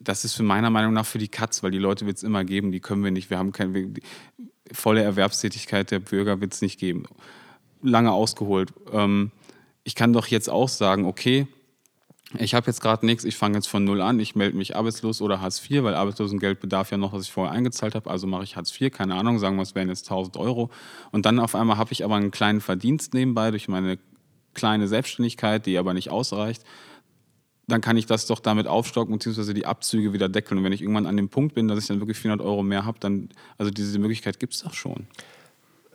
[0.00, 2.44] Das ist für meiner Meinung nach für die Katz, weil die Leute wird es immer
[2.44, 3.30] geben, die können wir nicht.
[3.30, 3.92] Wir haben keine
[4.72, 7.04] volle Erwerbstätigkeit der Bürger wird es nicht geben.
[7.82, 8.72] Lange ausgeholt.
[8.92, 9.32] Ähm,
[9.84, 11.46] ich kann doch jetzt auch sagen, okay,
[12.38, 15.20] ich habe jetzt gerade nichts, ich fange jetzt von null an, ich melde mich arbeitslos
[15.20, 18.44] oder Hartz IV, weil Arbeitslosengeld bedarf ja noch, was ich vorher eingezahlt habe, also mache
[18.44, 20.70] ich Hartz IV, keine Ahnung, sagen wir, es wären jetzt 1000 Euro.
[21.10, 23.98] Und dann auf einmal habe ich aber einen kleinen Verdienst nebenbei durch meine
[24.54, 26.64] kleine Selbstständigkeit, die aber nicht ausreicht.
[27.68, 30.58] Dann kann ich das doch damit aufstocken, beziehungsweise die Abzüge wieder deckeln.
[30.58, 32.84] Und wenn ich irgendwann an dem Punkt bin, dass ich dann wirklich 400 Euro mehr
[32.84, 35.06] habe, dann, also diese Möglichkeit gibt es doch schon.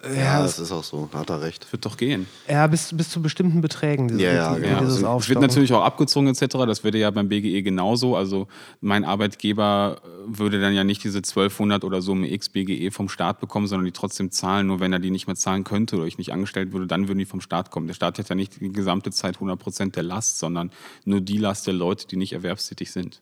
[0.03, 1.71] Ja, das ist auch so, da hat er recht.
[1.71, 2.27] Wird doch gehen.
[2.47, 4.07] Ja, bis, bis zu bestimmten Beträgen.
[4.07, 4.69] Dieses, Ja, ja, dieses
[4.99, 5.15] genau.
[5.15, 6.57] dieses Es wird natürlich auch abgezogen etc.
[6.67, 8.15] Das wäre ja beim BGE genauso.
[8.15, 8.47] Also
[8.79, 13.09] mein Arbeitgeber äh, würde dann ja nicht diese 1200 oder so im X BGE vom
[13.09, 14.67] Staat bekommen, sondern die trotzdem zahlen.
[14.67, 17.19] Nur wenn er die nicht mehr zahlen könnte oder ich nicht angestellt würde, dann würden
[17.19, 17.87] die vom Staat kommen.
[17.87, 20.69] Der Staat hat ja nicht die gesamte Zeit 100 Prozent der Last, sondern
[21.05, 23.21] nur die Last der Leute, die nicht erwerbstätig sind.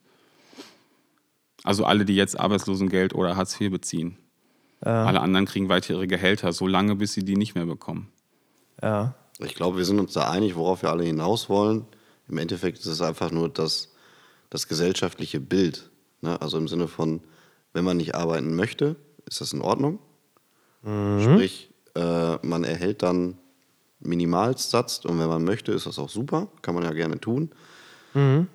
[1.64, 4.18] Also alle, die jetzt Arbeitslosengeld oder Hartz IV beziehen.
[4.82, 8.10] Alle anderen kriegen weiter ihre Gehälter, solange bis sie die nicht mehr bekommen.
[8.82, 9.16] Ja.
[9.40, 11.86] Ich glaube, wir sind uns da einig, worauf wir alle hinaus wollen.
[12.30, 13.94] Im Endeffekt ist es einfach nur das,
[14.50, 15.90] das gesellschaftliche Bild.
[16.22, 16.40] Ne?
[16.42, 17.22] Also im Sinne von,
[17.74, 18.96] wenn man nicht arbeiten möchte,
[19.26, 20.00] ist das in Ordnung.
[21.20, 23.38] Sprich, äh, man erhält dann
[24.00, 26.48] Minimalsatz und wenn man möchte, ist das auch super.
[26.62, 27.50] Kann man ja gerne tun.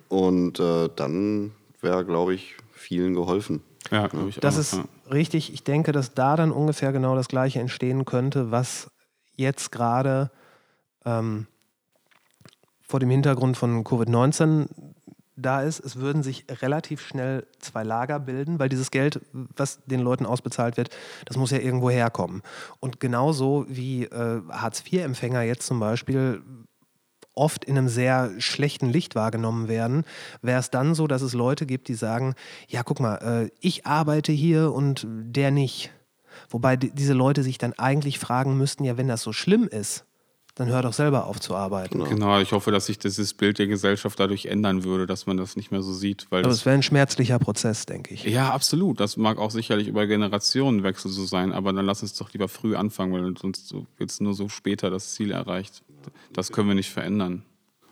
[0.08, 3.62] Und äh, dann wäre, glaube ich, vielen geholfen.
[3.90, 4.84] Ja, glaube ich Das auch, ist ja.
[5.12, 5.52] Richtig.
[5.52, 8.90] Ich denke, dass da dann ungefähr genau das Gleiche entstehen könnte, was
[9.36, 10.30] jetzt gerade
[11.04, 11.46] ähm,
[12.80, 14.68] vor dem Hintergrund von Covid-19
[15.36, 15.80] da ist.
[15.80, 20.76] Es würden sich relativ schnell zwei Lager bilden, weil dieses Geld, was den Leuten ausbezahlt
[20.76, 20.90] wird,
[21.24, 22.42] das muss ja irgendwo herkommen.
[22.80, 26.42] Und genauso wie äh, Hartz-IV-Empfänger jetzt zum Beispiel
[27.34, 30.04] oft in einem sehr schlechten Licht wahrgenommen werden,
[30.42, 32.34] wäre es dann so, dass es Leute gibt, die sagen,
[32.68, 33.16] ja, guck mal,
[33.46, 35.90] äh, ich arbeite hier und der nicht.
[36.48, 40.04] Wobei die, diese Leute sich dann eigentlich fragen müssten, ja, wenn das so schlimm ist,
[40.56, 42.04] dann hör doch selber auf zu arbeiten.
[42.04, 45.56] Genau, ich hoffe, dass sich dieses Bild der Gesellschaft dadurch ändern würde, dass man das
[45.56, 46.26] nicht mehr so sieht.
[46.30, 48.24] Weil Aber das, es wäre ein schmerzlicher Prozess, denke ich.
[48.24, 49.00] ja, absolut.
[49.00, 52.74] Das mag auch sicherlich über Generationenwechsel so sein, aber dann lass uns doch lieber früh
[52.76, 55.82] anfangen, weil sonst so- wird es nur so später das Ziel erreicht.
[56.32, 57.42] Das können wir nicht verändern.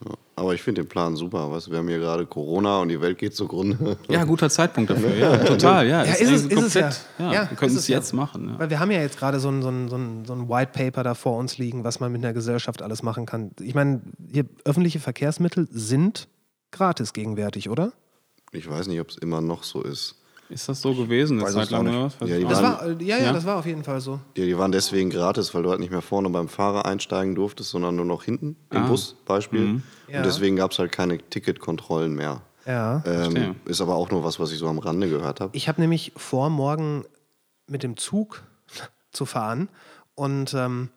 [0.05, 0.13] Ja.
[0.37, 1.51] Aber ich finde den Plan super.
[1.51, 3.97] Weißt, wir haben hier gerade Corona und die Welt geht zugrunde.
[4.09, 5.13] Ja, guter Zeitpunkt dafür.
[5.17, 5.89] Ja, total.
[5.89, 6.81] Ja, Ja, ist es, eigentlich ist es ja.
[6.83, 8.49] komplett- Ja, Ja, wir können es jetzt machen.
[8.51, 8.59] Ja.
[8.61, 10.71] Weil wir haben ja jetzt gerade so ein, so, ein, so, ein, so ein White
[10.73, 13.51] Paper da vor uns liegen, was man mit einer Gesellschaft alles machen kann.
[13.61, 16.29] Ich meine, hier öffentliche Verkehrsmittel sind
[16.71, 17.93] gratis gegenwärtig, oder?
[18.53, 20.15] Ich weiß nicht, ob es immer noch so ist.
[20.51, 22.17] Ist das so gewesen, eine Weiß Zeit lang oder was?
[22.27, 23.33] Ja, die Das waren- war, ja, ja, Ja?
[23.35, 24.19] das war auf jeden Fall so.
[24.37, 27.69] Ja, die waren deswegen gratis, weil du halt nicht mehr vorne beim Fahrer einsteigen durftest,
[27.71, 28.87] sondern nur noch hinten im Ah.
[28.89, 29.83] Bus, Beispiel.
[30.09, 30.19] Ja.
[30.19, 32.41] Und deswegen gab es halt keine Ticketkontrollen mehr.
[32.67, 33.03] Ja.
[33.07, 35.55] Ähm, ist aber auch nur was, was ich so am Rande gehört habe.
[35.57, 37.05] Ich habe nämlich vor, morgen
[37.67, 38.43] mit dem Zug
[39.13, 39.69] zu fahren
[40.15, 40.89] und ähm,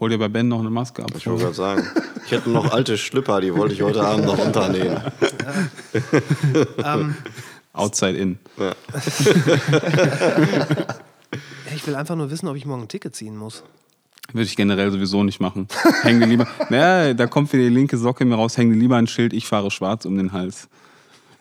[0.00, 1.12] Hol dir bei Ben noch eine Maske ab.
[1.16, 1.86] Ich wollte gerade sagen,
[2.26, 5.00] ich hätte noch alte Schlüpper, die wollte ich heute Abend noch unternehmen.
[7.72, 8.38] Outside in.
[11.74, 13.62] ich will einfach nur wissen, ob ich morgen ein Ticket ziehen muss.
[14.32, 15.68] Würde ich generell sowieso nicht machen.
[16.02, 16.46] Häng dir lieber.
[16.70, 19.46] Naja, da kommt wieder die linke Socke mir raus, häng dir lieber ein Schild, ich
[19.46, 20.68] fahre schwarz um den Hals.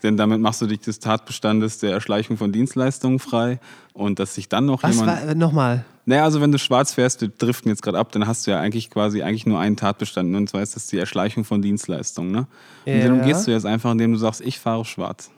[0.04, 3.60] Denn damit machst du dich des Tatbestandes der Erschleichung von Dienstleistungen frei
[3.94, 5.28] und dass sich dann noch Was jemand.
[5.28, 5.86] war, nochmal?
[6.06, 8.60] Naja, also wenn du schwarz fährst, wir driften jetzt gerade ab, dann hast du ja
[8.60, 10.32] eigentlich quasi eigentlich nur einen Tatbestand.
[10.32, 10.38] ne?
[10.38, 12.32] Und zwar ist das die Erschleichung von Dienstleistungen.
[12.32, 12.48] Ne?
[12.88, 13.00] Und Ja.
[13.04, 15.30] den umgehst du jetzt einfach, indem du sagst, ich fahre schwarz.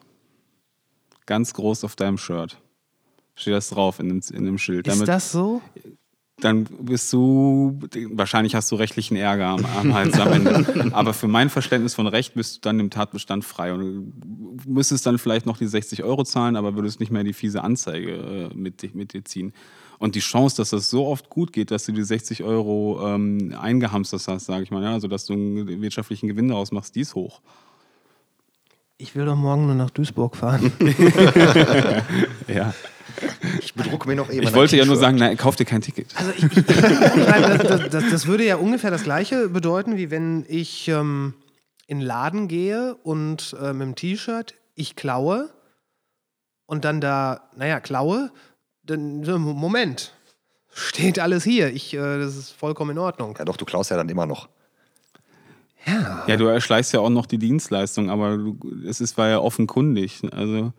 [1.25, 2.57] Ganz groß auf deinem Shirt.
[3.35, 4.87] Steht das drauf in dem, in dem Schild.
[4.87, 5.61] Ist das so?
[6.43, 7.79] dann bist du,
[8.11, 10.91] wahrscheinlich hast du rechtlichen Ärger am, am Hals am Ende.
[10.93, 13.73] Aber für mein Verständnis von Recht bist du dann im Tatbestand frei.
[13.73, 14.13] Und
[14.65, 18.49] müsstest dann vielleicht noch die 60 Euro zahlen, aber würdest nicht mehr die fiese Anzeige
[18.51, 19.53] äh, mit, mit dir ziehen.
[19.99, 23.55] Und die Chance, dass das so oft gut geht, dass du die 60 Euro ähm,
[23.59, 27.01] eingehamstert hast, sage ich mal, ja, also dass du einen wirtschaftlichen Gewinn daraus machst, die
[27.01, 27.41] ist hoch.
[28.97, 30.71] Ich will doch morgen nur nach Duisburg fahren.
[32.47, 32.73] Ja.
[33.59, 34.43] Ich bedrucke mir noch eben.
[34.43, 36.13] Ich wollte ja nur sagen, nein, kauf dir kein Ticket.
[36.15, 39.97] Also ich, ich, ich meine, das, das, das, das würde ja ungefähr das gleiche bedeuten,
[39.97, 41.33] wie wenn ich ähm,
[41.87, 45.49] in den Laden gehe und äh, mit dem T-Shirt, ich klaue
[46.65, 48.31] und dann da, naja, klaue,
[48.83, 50.13] dann, so, Moment,
[50.71, 53.35] steht alles hier, ich, äh, das ist vollkommen in Ordnung.
[53.37, 54.49] Ja, doch, du klaust ja dann immer noch.
[55.85, 60.21] Ja, du erschleichst ja auch noch die Dienstleistung, aber du, es ist, war ja offenkundig.
[60.31, 60.71] Also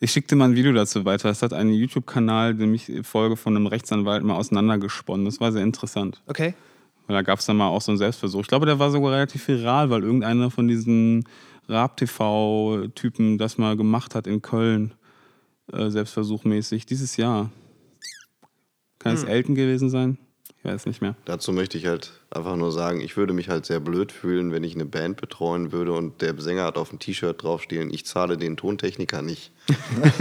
[0.00, 1.28] ich schickte mal ein Video dazu weiter.
[1.28, 5.24] Es hat einen YouTube-Kanal, den ich Folge von einem Rechtsanwalt mal auseinandergesponnen.
[5.24, 6.22] Das war sehr interessant.
[6.26, 6.54] Okay.
[7.06, 8.42] Weil da gab es dann mal auch so einen Selbstversuch.
[8.42, 11.24] Ich glaube, der war sogar relativ viral, weil irgendeiner von diesen
[11.68, 14.94] Raab-TV-Typen das mal gemacht hat in Köln,
[15.72, 17.50] äh, selbstversuchmäßig, dieses Jahr.
[18.98, 20.18] Kann es Elton gewesen sein?
[20.58, 21.14] Ich weiß nicht mehr.
[21.24, 24.62] Dazu möchte ich halt einfach nur sagen, ich würde mich halt sehr blöd fühlen, wenn
[24.62, 28.36] ich eine Band betreuen würde und der Sänger hat auf dem T-Shirt draufstehen, ich zahle
[28.36, 29.50] den Tontechniker nicht.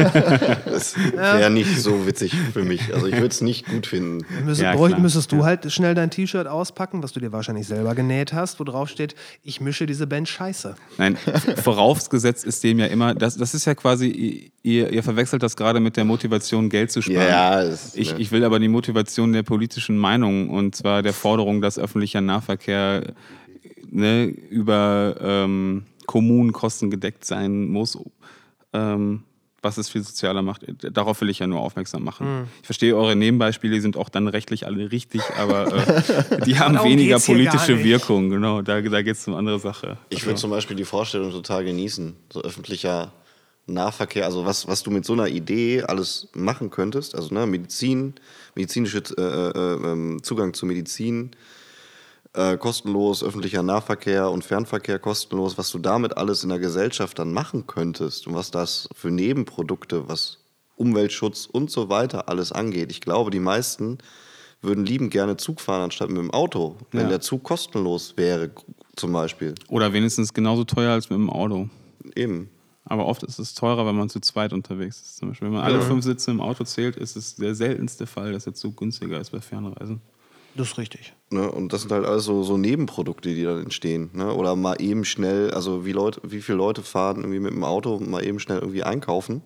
[0.65, 2.93] das wäre nicht so witzig für mich.
[2.93, 4.25] Also ich würde es nicht gut finden.
[4.45, 7.95] Müsst, Ja, bräuch- müsstest du halt schnell dein T-Shirt auspacken, was du dir wahrscheinlich selber
[7.95, 10.75] genäht hast, wo drauf steht, ich mische diese Band scheiße.
[10.97, 11.17] Nein,
[11.63, 15.79] vorausgesetzt ist dem ja immer, das, das ist ja quasi, ihr, ihr verwechselt das gerade
[15.79, 17.27] mit der Motivation, Geld zu sparen.
[17.27, 18.19] Ja, das- ich, ne.
[18.19, 23.13] ich will aber die Motivation der politischen Meinung und zwar der Forderung, dass öffentlicher Nahverkehr
[23.89, 27.97] ne, über ähm, Kommunen kostengedeckt sein muss,
[28.73, 29.23] ähm,
[29.61, 30.61] was es viel sozialer macht.
[30.93, 32.47] Darauf will ich ja nur aufmerksam machen.
[32.61, 36.81] Ich verstehe, eure Nebenbeispiele die sind auch dann rechtlich alle richtig, aber äh, die haben
[36.83, 37.83] weniger politische.
[37.83, 38.29] Wirkung.
[38.29, 39.97] Genau, da, da geht es um andere Sache.
[40.09, 43.11] Ich würde zum Beispiel die Vorstellung total genießen, so öffentlicher
[43.65, 48.13] Nahverkehr, also was, was du mit so einer Idee alles machen könntest, also ne, Medizin,
[48.55, 51.31] medizinische äh, äh, ähm, Zugang zu Medizin,
[52.33, 57.33] äh, kostenlos, öffentlicher Nahverkehr und Fernverkehr kostenlos, was du damit alles in der Gesellschaft dann
[57.33, 60.39] machen könntest und was das für Nebenprodukte, was
[60.75, 62.91] Umweltschutz und so weiter alles angeht.
[62.91, 63.97] Ich glaube, die meisten
[64.61, 67.09] würden liebend gerne Zug fahren anstatt mit dem Auto, wenn Ja.
[67.09, 68.51] der Zug kostenlos wäre,
[68.95, 69.55] zum Beispiel.
[69.69, 71.69] Oder wenigstens genauso teuer als mit dem Auto.
[72.15, 72.49] Eben.
[72.85, 75.17] Aber oft ist es teurer, wenn man zu zweit unterwegs ist.
[75.17, 78.31] Zum Beispiel, wenn man alle fünf Sitze im Auto zählt, ist es der seltenste Fall,
[78.31, 80.01] dass der Zug günstiger ist bei Fernreisen.
[80.57, 81.13] Das ist richtig.
[81.29, 81.49] Ne?
[81.51, 84.09] Und das sind halt alles so, so Nebenprodukte, die dann entstehen.
[84.13, 84.33] Ne?
[84.33, 87.99] Oder mal eben schnell, also wie, Leute, wie viele Leute fahren irgendwie mit dem Auto
[87.99, 89.43] mal eben schnell irgendwie einkaufen.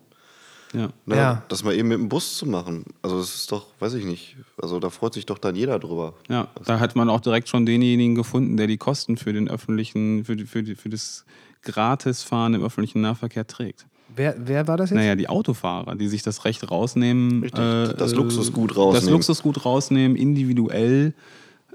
[0.72, 0.88] Ja.
[1.04, 1.16] Ne?
[1.16, 1.42] Ja.
[1.48, 2.86] Das mal eben mit dem Bus zu machen.
[3.02, 6.14] Also das ist doch, weiß ich nicht, also da freut sich doch dann jeder drüber.
[6.30, 10.24] Ja, da hat man auch direkt schon denjenigen gefunden, der die Kosten für den öffentlichen,
[10.24, 11.26] für, die, für, die, für das
[11.62, 13.86] Gratisfahren im öffentlichen Nahverkehr trägt.
[14.14, 14.96] Wer, wer war das jetzt?
[14.96, 17.60] Naja, die Autofahrer, die sich das Recht rausnehmen, Richtig,
[17.96, 19.10] das äh, Luxusgut Das rausnehmen.
[19.10, 21.14] Luxusgut rausnehmen, individuell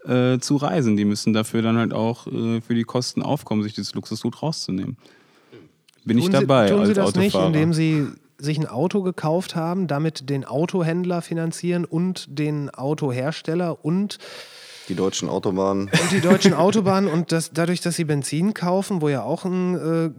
[0.06, 0.98] äh, zu reisen.
[0.98, 4.98] Die müssen dafür dann halt auch äh, für die Kosten aufkommen, sich dieses Luxusgut rauszunehmen.
[6.06, 7.48] Bin ich tun dabei Sie, tun als Sie das nicht, Autofahrer.
[7.48, 8.08] indem Sie
[8.38, 14.20] sich ein Auto gekauft haben, damit den Autohändler finanzieren und den Autohersteller und,
[14.88, 15.90] Die deutschen Autobahnen.
[15.92, 19.76] und die deutschen Autobahnen und das, dadurch, dass Sie Benzin kaufen, wo ja auch ein
[19.76, 20.10] äh,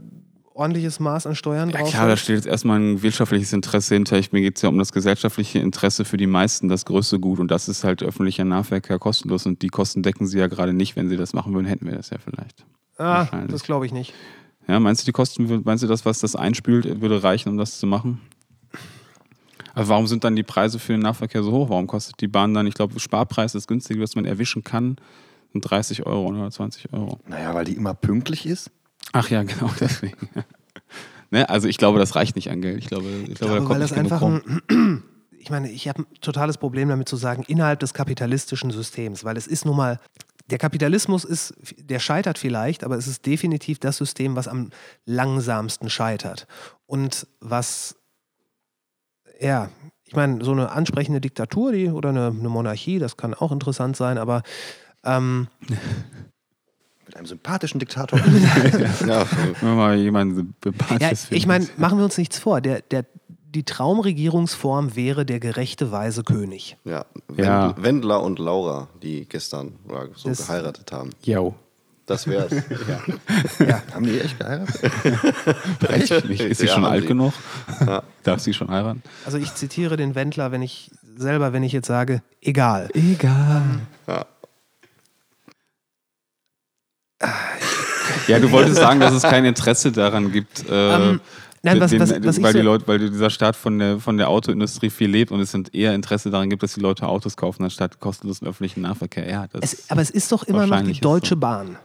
[0.59, 4.19] ordentliches Maß an Steuern Ja drauf klar, da steht jetzt erstmal ein wirtschaftliches Interesse hinter.
[4.19, 7.39] Ich, mir geht es ja um das gesellschaftliche Interesse für die meisten, das größte Gut.
[7.39, 9.47] Und das ist halt öffentlicher Nahverkehr kostenlos.
[9.47, 10.97] Und die Kosten decken sie ja gerade nicht.
[10.97, 12.67] Wenn sie das machen würden, hätten wir das ja vielleicht.
[12.99, 14.13] Ah, das glaube ich nicht.
[14.67, 17.79] Ja, meinst du, die Kosten, meinst du, das, was das einspült, würde reichen, um das
[17.79, 18.21] zu machen?
[19.75, 21.71] Aber warum sind dann die Preise für den Nahverkehr so hoch?
[21.71, 24.97] Warum kostet die Bahn dann, ich glaube, Sparpreis ist günstig, was man erwischen kann,
[25.53, 27.21] sind 30 Euro oder 20 Euro.
[27.27, 28.71] Naja, weil die immer pünktlich ist.
[29.13, 30.29] Ach ja, genau deswegen.
[31.31, 31.49] ne?
[31.49, 32.79] Also ich glaube, das reicht nicht an Geld.
[32.79, 34.63] Ich glaube, ich Ich glaube, da kommt weil das einfach ein,
[35.39, 39.37] ich meine, ich habe ein totales Problem damit zu sagen, innerhalb des kapitalistischen Systems, weil
[39.37, 39.99] es ist nun mal,
[40.51, 44.71] der Kapitalismus ist, der scheitert vielleicht, aber es ist definitiv das System, was am
[45.05, 46.47] langsamsten scheitert.
[46.87, 47.97] Und was,
[49.41, 49.69] ja,
[50.05, 53.97] ich meine, so eine ansprechende Diktatur die, oder eine, eine Monarchie, das kann auch interessant
[53.97, 54.43] sein, aber
[55.05, 55.49] ähm,
[57.09, 58.19] Mit einem sympathischen Diktator.
[59.07, 59.25] ja,
[59.61, 60.55] Wenn man mal jemanden
[61.01, 62.61] Ja, ich meine, machen wir uns nichts vor.
[62.61, 63.05] Der, der,
[63.55, 66.77] die Traumregierungsform wäre der gerechte weise König.
[66.85, 67.05] ja.
[67.37, 67.69] Ja.
[67.77, 71.11] Wend- Wendler und Laura, die gestern oder so Das- geheiratet haben.
[71.23, 71.55] Yo.
[72.07, 72.53] Das wär's.
[73.59, 73.83] Ja.
[73.95, 74.81] Haben die echt geheiratet?
[75.97, 76.41] Ich nicht.
[76.41, 77.09] Ist sie Ja, schon alt sie.
[77.09, 77.33] genug?
[77.87, 78.03] Ja.
[78.23, 79.03] Darf sie schon heiraten?
[79.27, 82.89] Also ich zitiere den Wendler, wenn ich selber, wenn ich jetzt sage, egal.
[82.95, 83.63] Egal.
[84.07, 84.25] Ja.
[88.29, 91.21] Ja, du wolltest sagen, dass es kein Interesse daran gibt, äh, Ähm,
[91.63, 93.99] Nein, was, den, was, was ich weil, so, die Leute, weil dieser Staat von der,
[93.99, 97.07] von der Autoindustrie viel lebt und es sind eher Interesse daran gibt, dass die Leute
[97.07, 99.29] Autos kaufen, anstatt kostenlosen öffentlichen Nahverkehr.
[99.29, 101.41] Ja, das es, aber es ist doch immer noch die Deutsche so.
[101.41, 101.77] Bahn.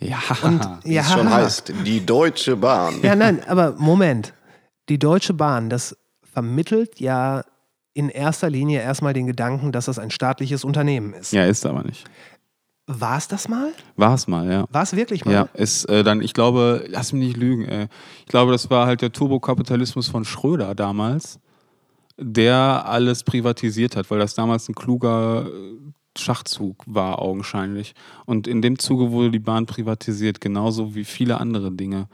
[0.00, 0.18] ja.
[0.84, 2.94] Wie ja, es schon heißt, die Deutsche Bahn.
[3.02, 4.34] Ja, nein, aber Moment.
[4.88, 5.96] Die Deutsche Bahn, das
[6.32, 7.44] vermittelt ja
[7.94, 11.32] in erster Linie erstmal den Gedanken, dass das ein staatliches Unternehmen ist.
[11.32, 12.04] ja, ist aber nicht.
[12.90, 13.70] War es das mal?
[13.96, 14.64] War es mal, ja.
[14.70, 15.32] War es wirklich mal?
[15.32, 17.86] Ja, ist äh, dann, ich glaube, lass mich nicht lügen, ey.
[18.20, 21.38] ich glaube, das war halt der Turbokapitalismus von Schröder damals,
[22.16, 27.94] der alles privatisiert hat, weil das damals ein kluger äh, Schachzug war, augenscheinlich.
[28.26, 32.08] Und in dem Zuge wurde die Bahn privatisiert, genauso wie viele andere Dinge.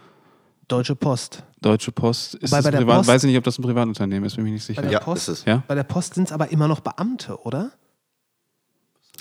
[0.69, 1.45] Deutsche Post.
[1.61, 4.25] Deutsche Post ist Wobei bei der privat, Post- weiß ich nicht, ob das ein Privatunternehmen
[4.27, 4.81] ist, bin mir nicht sicher.
[4.83, 5.45] Bei der Ja, Post, ist es.
[5.45, 5.63] Ja?
[5.69, 7.71] Bei der Post sind es aber immer noch Beamte, oder?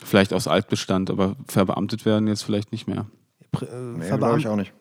[0.04, 3.06] Vielleicht aus Altbestand, aber verbeamtet werden jetzt vielleicht nicht mehr.
[3.62, 3.66] Äh,
[3.98, 4.74] Nee, verbeam- glaube ich auch nicht.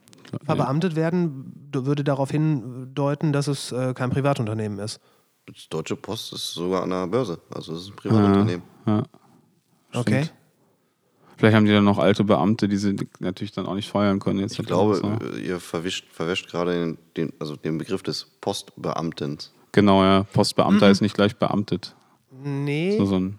[0.45, 4.99] Verbeamtet werden würde darauf hindeuten, dass es äh, kein Privatunternehmen ist.
[5.49, 7.39] Die Deutsche Post ist sogar an der Börse.
[7.51, 8.63] Also es ist ein Privatunternehmen.
[8.87, 9.03] Ja.
[9.93, 10.29] Okay.
[11.37, 14.39] Vielleicht haben die dann noch alte Beamte, die sie natürlich dann auch nicht feuern können.
[14.39, 15.01] Jetzt Ich glaube,
[15.43, 19.53] ihr verwischt, verwäscht gerade den, den, also den Begriff des Postbeamtens.
[19.73, 20.23] Genau, ja.
[20.33, 21.95] Postbeamter ist nicht gleich beamtet.
[22.31, 23.39] Nee, So, so ein,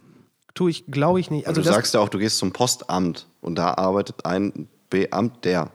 [0.54, 1.48] tue ich, glaube ich nicht.
[1.48, 5.72] Also du das, sagst ja auch, du gehst zum Postamt und da arbeitet ein Beamter.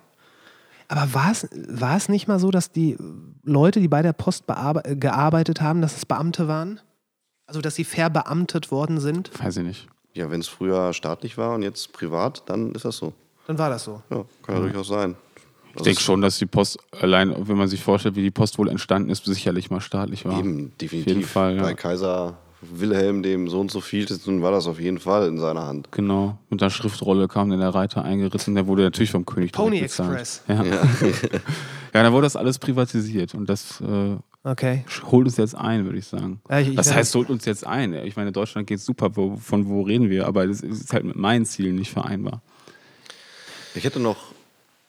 [0.89, 2.97] aber war es, war es nicht mal so, dass die
[3.43, 6.81] Leute, die bei der Post gearbeitet haben, dass es Beamte waren?
[7.47, 9.31] Also, dass sie verbeamtet worden sind?
[9.43, 9.89] weiß ich nicht.
[10.13, 13.15] Ja, wenn es früher staatlich war und jetzt privat, dann ist das so.
[13.47, 14.03] Dann war das so.
[14.11, 15.17] Ja, kann ja durchaus sein.
[15.77, 18.69] Ich denke schon, dass die Post allein, wenn man sich vorstellt, wie die Post wohl
[18.69, 20.39] entstanden ist, sicherlich mal staatlich war.
[20.39, 21.07] Eben, definitiv.
[21.07, 21.63] jeden Fall, ja.
[21.63, 24.07] Bei Kaiser Wilhelm, dem so und so viel,
[24.43, 25.93] war das auf jeden Fall in seiner Hand.
[25.93, 26.39] Genau.
[26.51, 28.55] Mit der Schriftrolle kam dann der Reiter eingeritten.
[28.55, 29.79] Der wurde natürlich vom König Pony.
[29.81, 30.43] Express.
[30.49, 30.65] Ja.
[30.65, 30.83] ja.
[31.93, 34.85] dann wurde das alles privatisiert und das äh, Okay.
[35.11, 36.41] holt uns jetzt ein, würde ich sagen.
[36.49, 37.93] Ja, ich- ich das heißt, holt uns jetzt ein.
[37.93, 39.15] Ich meine, Deutschland geht super.
[39.17, 40.27] Wo, von wo reden wir?
[40.27, 42.41] Aber das ist halt mit meinen Zielen nicht vereinbar.
[43.75, 44.17] Ich hätte noch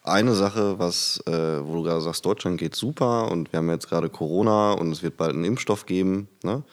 [0.04, 1.32] eine Sache, was, äh,
[1.64, 5.04] wo du gerade sagst, Deutschland geht super und wir haben jetzt gerade Corona und es
[5.04, 6.28] wird bald einen Impfstoff geben.
[6.44, 6.64] Ne?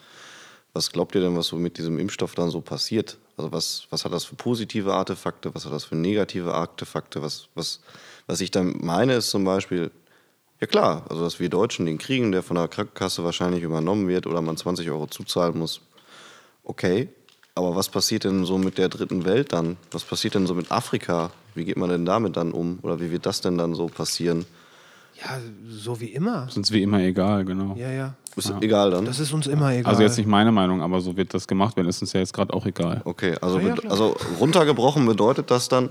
[0.77, 3.17] Was glaubt ihr denn, was so mit diesem Impfstoff dann so passiert?
[3.35, 7.23] Also was, was hat das für positive Artefakte, was hat das für negative Artefakte?
[7.23, 7.81] Was, was,
[8.27, 9.89] was ich dann meine, ist zum Beispiel,
[10.61, 14.27] ja klar, also dass wir Deutschen den kriegen, der von der Krankenkasse wahrscheinlich übernommen wird
[14.27, 15.81] oder man 20 Euro zuzahlen muss.
[16.63, 17.09] Okay,
[17.55, 19.77] aber was passiert denn so mit der dritten Welt dann?
[19.89, 21.31] Was passiert denn so mit Afrika?
[21.55, 22.77] Wie geht man denn damit dann um?
[22.83, 24.45] Oder wie wird das denn dann so passieren?
[25.19, 26.41] Ja, so wie immer.
[26.41, 27.75] Das ist uns wie immer egal, genau.
[27.75, 28.13] Ja, ja.
[28.37, 29.05] Ist egal dann?
[29.05, 29.89] Das ist uns immer egal.
[29.91, 31.87] Also jetzt nicht meine Meinung, aber so wird das gemacht werden.
[31.87, 33.01] Ist uns ja jetzt gerade auch egal.
[33.05, 35.89] Okay, also, Ja, ja, also runtergebrochen bedeutet das dann,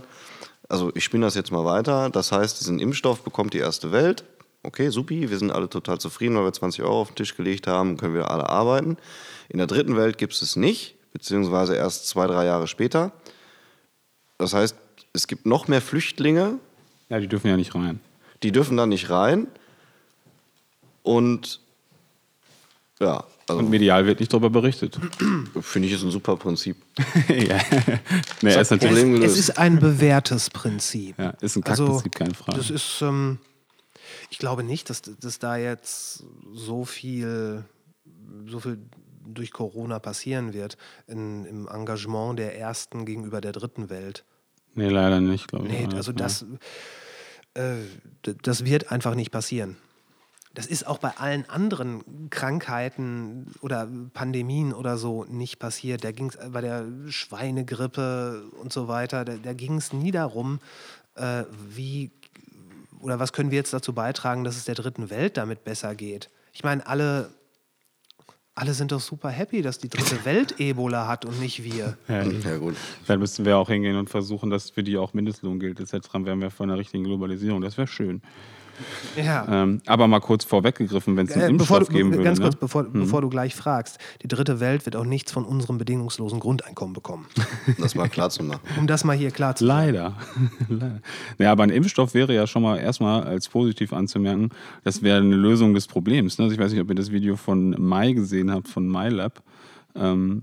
[0.68, 4.24] also ich spinne das jetzt mal weiter, das heißt, diesen Impfstoff bekommt die erste Welt.
[4.62, 7.66] Okay, supi, wir sind alle total zufrieden, weil wir 20 Euro auf den Tisch gelegt
[7.66, 8.96] haben, können wir alle arbeiten.
[9.48, 13.12] In der dritten Welt gibt es es nicht, beziehungsweise erst zwei, drei Jahre später.
[14.38, 14.76] Das heißt,
[15.12, 16.58] es gibt noch mehr Flüchtlinge,
[17.08, 18.00] Ja, die dürfen ja nicht rein.
[18.42, 19.46] die dürfen da nicht rein.
[21.02, 21.60] Und
[23.00, 24.98] ja, also Und medial wird nicht darüber berichtet.
[25.60, 26.76] finde ich ist ein super Prinzip.
[27.28, 27.60] ja.
[28.42, 28.80] nee, Das ist natürlich.
[28.80, 29.38] Problem es gelöst.
[29.38, 31.18] ist ein bewährtes Prinzip.
[31.18, 32.58] Ja, ist ein Also, Kackprinzip, keine Frage.
[32.58, 33.38] Das ist, ähm,
[34.30, 37.64] ich glaube nicht, dass, dass da jetzt so viel,
[38.46, 38.78] so viel
[39.26, 44.24] durch Corona passieren wird in, im Engagement der ersten gegenüber der dritten Welt.
[44.74, 45.72] Nee, leider nicht, glaube ich.
[45.72, 46.44] Nee, also das,
[47.54, 47.76] äh,
[48.42, 49.76] das wird einfach nicht passieren.
[50.56, 56.02] Das ist auch bei allen anderen Krankheiten oder Pandemien oder so nicht passiert.
[56.02, 60.60] Da ging es bei der Schweinegrippe und so weiter, da, da ging es nie darum,
[61.14, 62.10] äh, wie
[63.00, 66.30] oder was können wir jetzt dazu beitragen, dass es der dritten Welt damit besser geht.
[66.54, 67.28] Ich meine, alle,
[68.54, 71.98] alle sind doch super happy, dass die dritte Welt Ebola hat und nicht wir.
[72.08, 72.76] Ja, Ja, gut.
[73.06, 76.08] Dann müssten wir auch hingehen und versuchen, dass für die auch Mindestlohn gilt, etc.
[76.14, 77.60] Dann wären wir von einer richtigen Globalisierung.
[77.60, 78.22] Das wäre schön.
[79.16, 79.62] Ja.
[79.62, 82.24] Ähm, aber mal kurz vorweggegriffen, wenn es einen Äh, Impfstoff bevor du, geben würde.
[82.24, 82.44] ganz ne?
[82.44, 86.38] kurz, bevor, bevor du gleich fragst, die dritte Welt wird auch nichts von unserem bedingungslosen
[86.40, 87.26] Grundeinkommen bekommen.
[87.66, 88.60] Um das mal klar zu machen.
[88.78, 90.14] Um das mal hier klar zu Leider.
[90.68, 91.00] Leider.
[91.38, 94.50] Naja, aber ein Impfstoff wäre ja schon mal erstmal als positiv anzumerken,
[94.84, 96.38] das wäre eine Lösung des Problems.
[96.38, 96.44] Ne?
[96.44, 99.42] Also ich weiß nicht, ob ihr das Video von Mai gesehen habt, von MyLab,
[99.94, 100.42] ähm,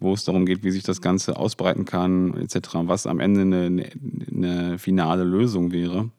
[0.00, 3.86] wo es darum geht, wie sich das Ganze ausbreiten kann, etc., was am Ende eine,
[4.34, 6.10] eine finale Lösung wäre.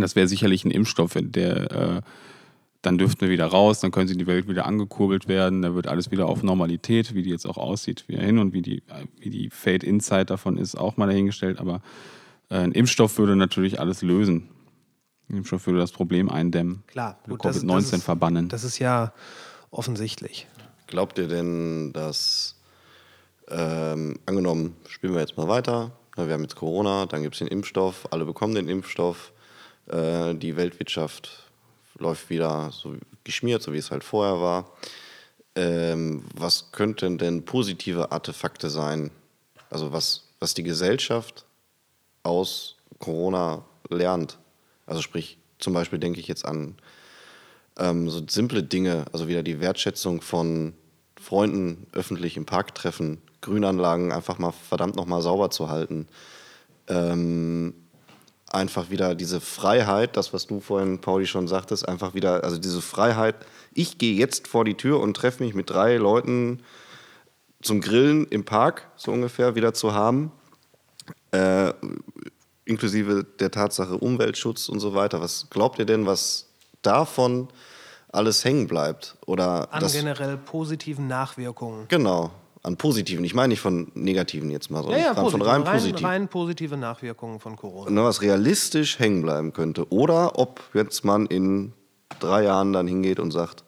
[0.00, 2.00] Das wäre sicherlich ein Impfstoff, der äh,
[2.82, 6.10] dann dürften wir wieder raus, dann könnte die Welt wieder angekurbelt werden, da wird alles
[6.10, 8.82] wieder auf Normalität, wie die jetzt auch aussieht, wieder hin und wie die,
[9.18, 11.58] wie die Fade-In-Zeit davon ist, auch mal dahingestellt.
[11.58, 11.80] Aber
[12.50, 14.48] äh, ein Impfstoff würde natürlich alles lösen.
[15.30, 16.82] Impfstoff würde das Problem eindämmen.
[16.86, 18.48] Klar, Würde gut, das- Covid-19 das ist- verbannen.
[18.50, 19.14] Das ist ja
[19.70, 20.46] offensichtlich.
[20.86, 22.60] Glaubt ihr denn, dass,
[23.48, 27.38] ähm, angenommen, spielen wir jetzt mal weiter, ne, wir haben jetzt Corona, dann gibt es
[27.38, 29.32] den Impfstoff, alle bekommen den Impfstoff,
[29.88, 31.44] äh, die Weltwirtschaft
[31.98, 34.70] läuft wieder so geschmiert, so wie es halt vorher war.
[35.56, 39.10] Ähm, was könnten denn positive Artefakte sein?
[39.70, 41.44] Also was, was die Gesellschaft
[42.22, 44.38] aus Corona lernt?
[44.86, 46.76] Also sprich, zum Beispiel denke ich jetzt an
[47.78, 50.74] ähm, so simple Dinge, also wieder die Wertschätzung von
[51.20, 56.08] Freunden öffentlich im Park treffen, Grünanlagen einfach mal verdammt nochmal sauber zu halten.
[56.88, 57.74] Ähm,
[58.54, 62.80] einfach wieder diese Freiheit, das, was du vorhin, Pauli, schon sagtest, einfach wieder, also diese
[62.80, 63.34] Freiheit,
[63.72, 66.62] ich gehe jetzt vor die Tür und treffe mich mit drei Leuten
[67.62, 70.32] zum Grillen im Park, so ungefähr, wieder zu haben.
[71.32, 71.72] Äh,
[72.64, 75.20] inklusive der Tatsache Umweltschutz und so weiter.
[75.20, 76.48] Was glaubt ihr denn, was
[76.82, 77.48] davon
[78.12, 79.16] alles hängen bleibt?
[79.26, 81.86] Oder An das, generell positiven Nachwirkungen.
[81.88, 82.30] genau,
[82.64, 83.24] an positiven.
[83.24, 85.46] Ich meine nicht von negativen jetzt mal, Ja, sondern ja, von positiv.
[85.46, 86.04] rein, rein, positiv.
[86.06, 87.90] rein positive Nachwirkungen von Corona.
[87.90, 89.86] Ne, was realistisch hängen bleiben könnte.
[89.92, 91.74] Oder ob jetzt man in
[92.20, 93.64] drei Jahren dann hingeht und sagt,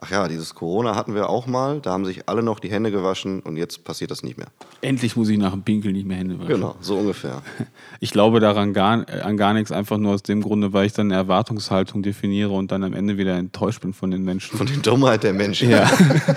[0.00, 2.90] ach ja, dieses Corona hatten wir auch mal, da haben sich alle noch die Hände
[2.92, 4.46] gewaschen und jetzt passiert das nicht mehr.
[4.80, 6.54] Endlich muss ich nach dem Pinkel nicht mehr Hände waschen.
[6.54, 7.42] Genau, so ungefähr.
[8.00, 10.92] Ich glaube daran gar, äh, an gar nichts, einfach nur aus dem Grunde, weil ich
[10.92, 14.56] dann eine Erwartungshaltung definiere und dann am Ende wieder enttäuscht bin von den Menschen.
[14.56, 15.68] Von der Dummheit der Menschen.
[15.68, 15.90] Ja.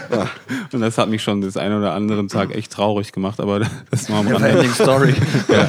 [0.71, 3.59] Und das hat mich schon das einen oder anderen Tag echt traurig gemacht, aber
[3.91, 4.69] das war am Rande.
[4.69, 5.13] Story.
[5.49, 5.67] ja.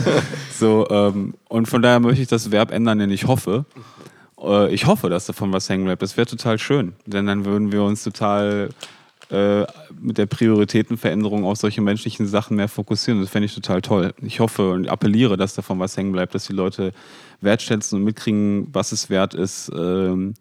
[0.59, 3.67] So, ähm, und von daher möchte ich das Verb ändern, denn ich hoffe.
[4.43, 6.03] Äh, ich hoffe, dass davon was hängen bleibt.
[6.03, 6.95] Das wäre total schön.
[7.07, 8.71] Denn dann würden wir uns total
[9.31, 9.65] äh,
[10.01, 13.21] mit der Prioritätenveränderung auf solche menschlichen Sachen mehr fokussieren.
[13.21, 14.15] Das fände ich total toll.
[14.21, 16.93] Ich hoffe und appelliere, dass davon was hängen bleibt, dass die Leute
[17.41, 20.35] wertschätzen und mitkriegen, was es wert ist, ähm,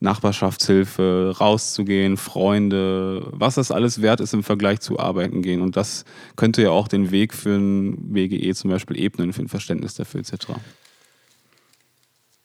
[0.00, 5.60] Nachbarschaftshilfe, rauszugehen, Freunde, was das alles wert ist im Vergleich zu arbeiten gehen.
[5.60, 6.04] Und das
[6.34, 10.20] könnte ja auch den Weg für ein WGE zum Beispiel ebnen, für ein Verständnis dafür
[10.20, 10.48] etc.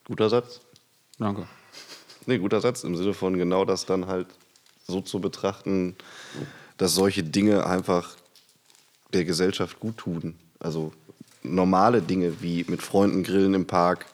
[0.04, 0.60] Guter Satz.
[1.20, 1.46] Danke.
[2.26, 4.26] Nee, guter Satz im Sinne von genau das dann halt
[4.86, 5.94] so zu betrachten,
[6.78, 8.16] dass solche Dinge einfach
[9.12, 10.34] der Gesellschaft gut tun.
[10.58, 10.92] Also
[11.42, 14.06] normale Dinge wie mit Freunden grillen im Park,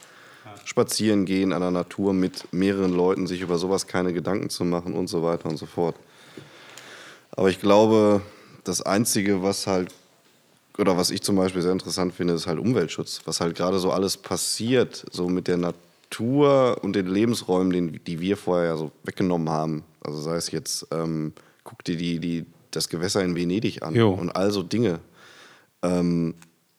[0.65, 4.95] spazieren gehen an der Natur mit mehreren Leuten, sich über sowas keine Gedanken zu machen
[4.95, 5.95] und so weiter und so fort.
[7.31, 8.21] Aber ich glaube,
[8.65, 9.95] das Einzige, was halt,
[10.77, 13.21] oder was ich zum Beispiel sehr interessant finde, ist halt Umweltschutz.
[13.27, 15.86] Was halt gerade so alles passiert, so mit der Natur
[16.19, 19.85] und den Lebensräumen, den, die wir vorher ja so weggenommen haben.
[20.01, 21.33] Also sei es jetzt, ähm,
[21.65, 24.13] guck dir die, die, das Gewässer in Venedig an Jo.
[24.13, 25.01] und all so Dinge.
[25.83, 26.35] Ähm,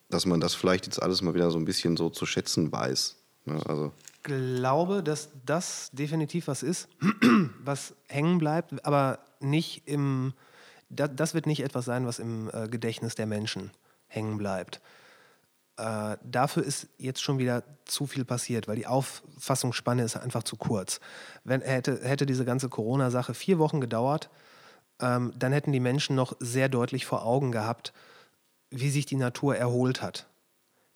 [0.10, 3.18] dass man das vielleicht jetzt alles mal wieder so ein bisschen so zu schätzen weiß.
[3.46, 3.60] Ne?
[3.68, 3.92] Also,
[4.24, 6.88] glaube, dass das definitiv was ist,
[7.64, 10.34] was hängen bleibt, aber nicht im.
[10.90, 13.72] Da, das wird nicht etwas sein, was im äh, Gedächtnis der Menschen
[14.08, 14.80] hängen bleibt.
[15.78, 20.56] Äh, dafür ist jetzt schon wieder zu viel passiert, weil die Auffassungsspanne ist einfach zu
[20.56, 21.00] kurz.
[21.44, 24.30] Wenn, hätte, hätte diese ganze Corona-Sache vier Wochen gedauert,
[25.00, 27.94] ähm, dann hätten die Menschen noch sehr deutlich vor Augen gehabt,
[28.72, 30.28] wie sich die Natur erholt hat.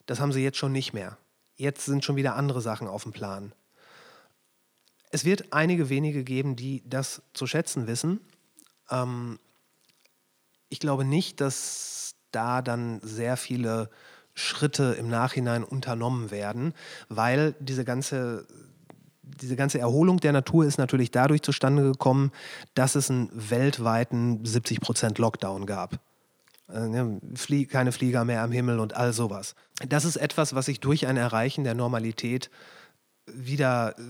[0.07, 1.17] Das haben sie jetzt schon nicht mehr.
[1.55, 3.53] Jetzt sind schon wieder andere Sachen auf dem Plan.
[5.11, 8.19] Es wird einige wenige geben, die das zu schätzen wissen.
[8.89, 9.37] Ähm,
[10.69, 13.89] ich glaube nicht, dass da dann sehr viele
[14.33, 16.73] Schritte im Nachhinein unternommen werden,
[17.09, 18.45] weil diese ganze,
[19.23, 22.31] diese ganze Erholung der Natur ist natürlich dadurch zustande gekommen,
[22.73, 25.99] dass es einen weltweiten 70% Lockdown gab.
[26.73, 27.19] Äh, ne,
[27.69, 29.55] keine Flieger mehr am Himmel und all sowas.
[29.87, 32.49] Das ist etwas, was sich durch ein Erreichen der Normalität
[33.25, 34.01] wieder äh,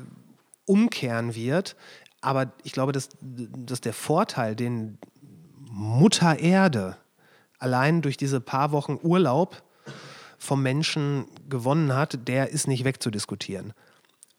[0.65, 1.75] umkehren wird.
[2.21, 4.99] Aber ich glaube, dass, dass der Vorteil, den
[5.71, 6.97] Mutter Erde
[7.57, 9.63] allein durch diese paar Wochen Urlaub
[10.41, 13.73] vom Menschen gewonnen hat, der ist nicht wegzudiskutieren.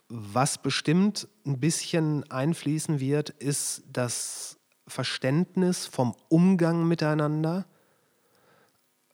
[0.08, 4.58] Was bestimmt ein bisschen einfließen wird, ist das
[4.88, 7.66] Verständnis vom Umgang miteinander,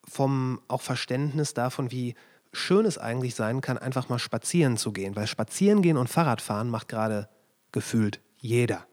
[0.09, 2.15] vom auch Verständnis davon, wie
[2.55, 5.15] schön es eigentlich sein kann, einfach mal spazieren zu gehen.
[5.15, 7.29] Weil spazieren gehen und Fahrradfahren macht gerade
[7.71, 8.87] gefühlt jeder.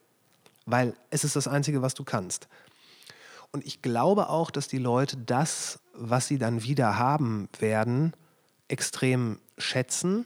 [0.65, 2.49] Weil es ist das Einzige, was du kannst.
[3.53, 8.13] Und ich glaube auch, dass die Leute das, was sie dann wieder haben werden,
[8.67, 10.25] extrem schätzen.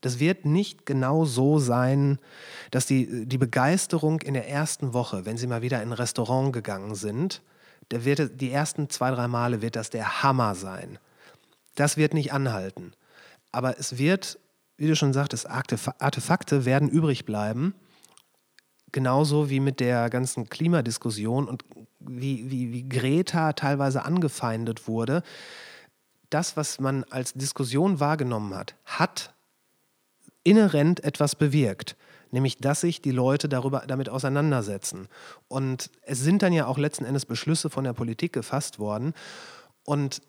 [0.00, 2.18] Das wird nicht genau so sein,
[2.70, 6.52] dass die, die Begeisterung in der ersten Woche, wenn sie mal wieder in ein Restaurant
[6.52, 7.42] gegangen sind,
[7.90, 10.98] der wird, die ersten zwei, drei Male wird das der Hammer sein.
[11.74, 12.92] Das wird nicht anhalten.
[13.52, 14.38] Aber es wird
[14.76, 17.74] wie du schon sagtest, Artefakte werden übrig bleiben.
[18.92, 21.64] Genauso wie mit der ganzen Klimadiskussion und
[21.98, 25.22] wie, wie, wie Greta teilweise angefeindet wurde.
[26.30, 29.34] Das, was man als Diskussion wahrgenommen hat, hat
[30.44, 31.96] inhärent etwas bewirkt
[32.30, 35.08] nämlich dass sich die Leute darüber, damit auseinandersetzen.
[35.48, 39.14] Und es sind dann ja auch letzten Endes Beschlüsse von der Politik gefasst worden.
[39.84, 40.22] Und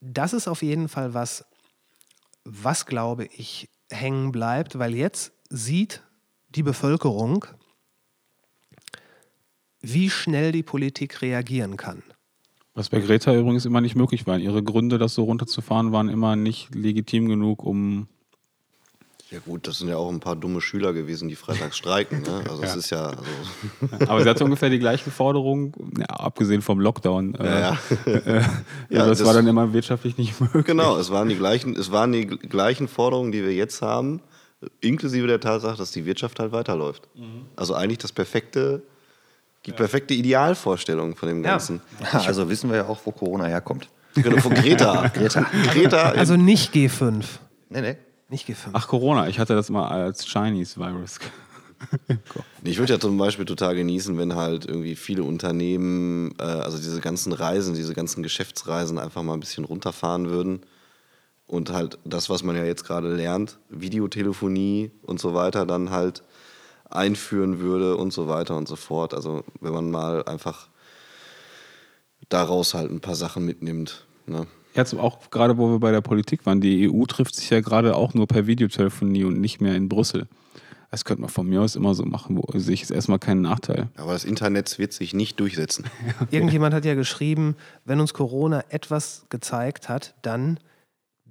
[0.00, 1.44] das ist auf jeden Fall was,
[2.44, 6.02] was glaube ich hängen bleibt, weil jetzt sieht
[6.50, 7.46] die Bevölkerung,
[9.92, 12.02] wie schnell die Politik reagieren kann.
[12.74, 14.38] Was bei Greta übrigens immer nicht möglich war.
[14.38, 18.08] Ihre Gründe, das so runterzufahren, waren immer nicht legitim genug, um.
[19.30, 22.22] Ja gut, das sind ja auch ein paar dumme Schüler gewesen, die freitags streiken.
[22.22, 22.44] Ne?
[22.48, 22.78] Also es Ja.
[22.78, 27.34] ist ja, also, Aber sie hatte ungefähr die gleichen Forderungen, ja, abgesehen vom Lockdown.
[27.34, 28.12] Äh, Ja, ja.
[28.12, 28.42] Äh,
[28.90, 30.64] Ja, das, das- war dann immer wirtschaftlich nicht möglich.
[30.64, 34.20] genau, es waren die gleichen, es waren die gleichen Forderungen, die wir jetzt haben,
[34.80, 37.08] inklusive der Tatsache, dass die Wirtschaft halt weiterläuft.
[37.56, 38.82] Also eigentlich das perfekte,
[39.66, 41.50] die perfekte Idealvorstellung von dem Ja.
[41.52, 41.80] Ganzen.
[42.12, 43.88] Also wissen wir ja auch, wo Corona herkommt.
[44.14, 45.08] Genau, von Greta.
[45.14, 45.44] Greta.
[45.72, 46.10] Greta.
[46.10, 47.24] Also nicht G5.
[47.68, 47.96] Nee, nee.
[48.28, 48.70] Nicht G5.
[48.72, 49.28] Ach, Corona.
[49.28, 51.18] Ich hatte das mal als Chinese Virus.
[52.64, 57.02] Ich würde ja zum Beispiel total genießen, wenn halt irgendwie viele Unternehmen, äh, also diese
[57.02, 60.62] ganzen Reisen, diese ganzen Geschäftsreisen einfach mal ein bisschen runterfahren würden
[61.46, 66.22] und halt das, was man ja jetzt gerade lernt, Videotelefonie und so weiter, dann halt
[66.90, 69.14] einführen würde und so weiter und so fort.
[69.14, 70.68] Also wenn man mal einfach
[72.28, 74.06] daraus halt ein paar Sachen mitnimmt.
[74.26, 74.46] Ne?
[74.74, 77.96] Jetzt auch gerade, wo wir bei der Politik waren, die EU trifft sich ja gerade
[77.96, 80.28] auch nur per Videotelefonie und nicht mehr in Brüssel.
[80.90, 83.42] Das könnte man von mir aus immer so machen, wo sehe ich jetzt erstmal keinen
[83.42, 83.88] Nachteil.
[83.96, 85.84] Aber das Internet wird sich nicht durchsetzen.
[86.30, 90.60] Irgendjemand hat ja geschrieben, wenn uns Corona etwas gezeigt hat, dann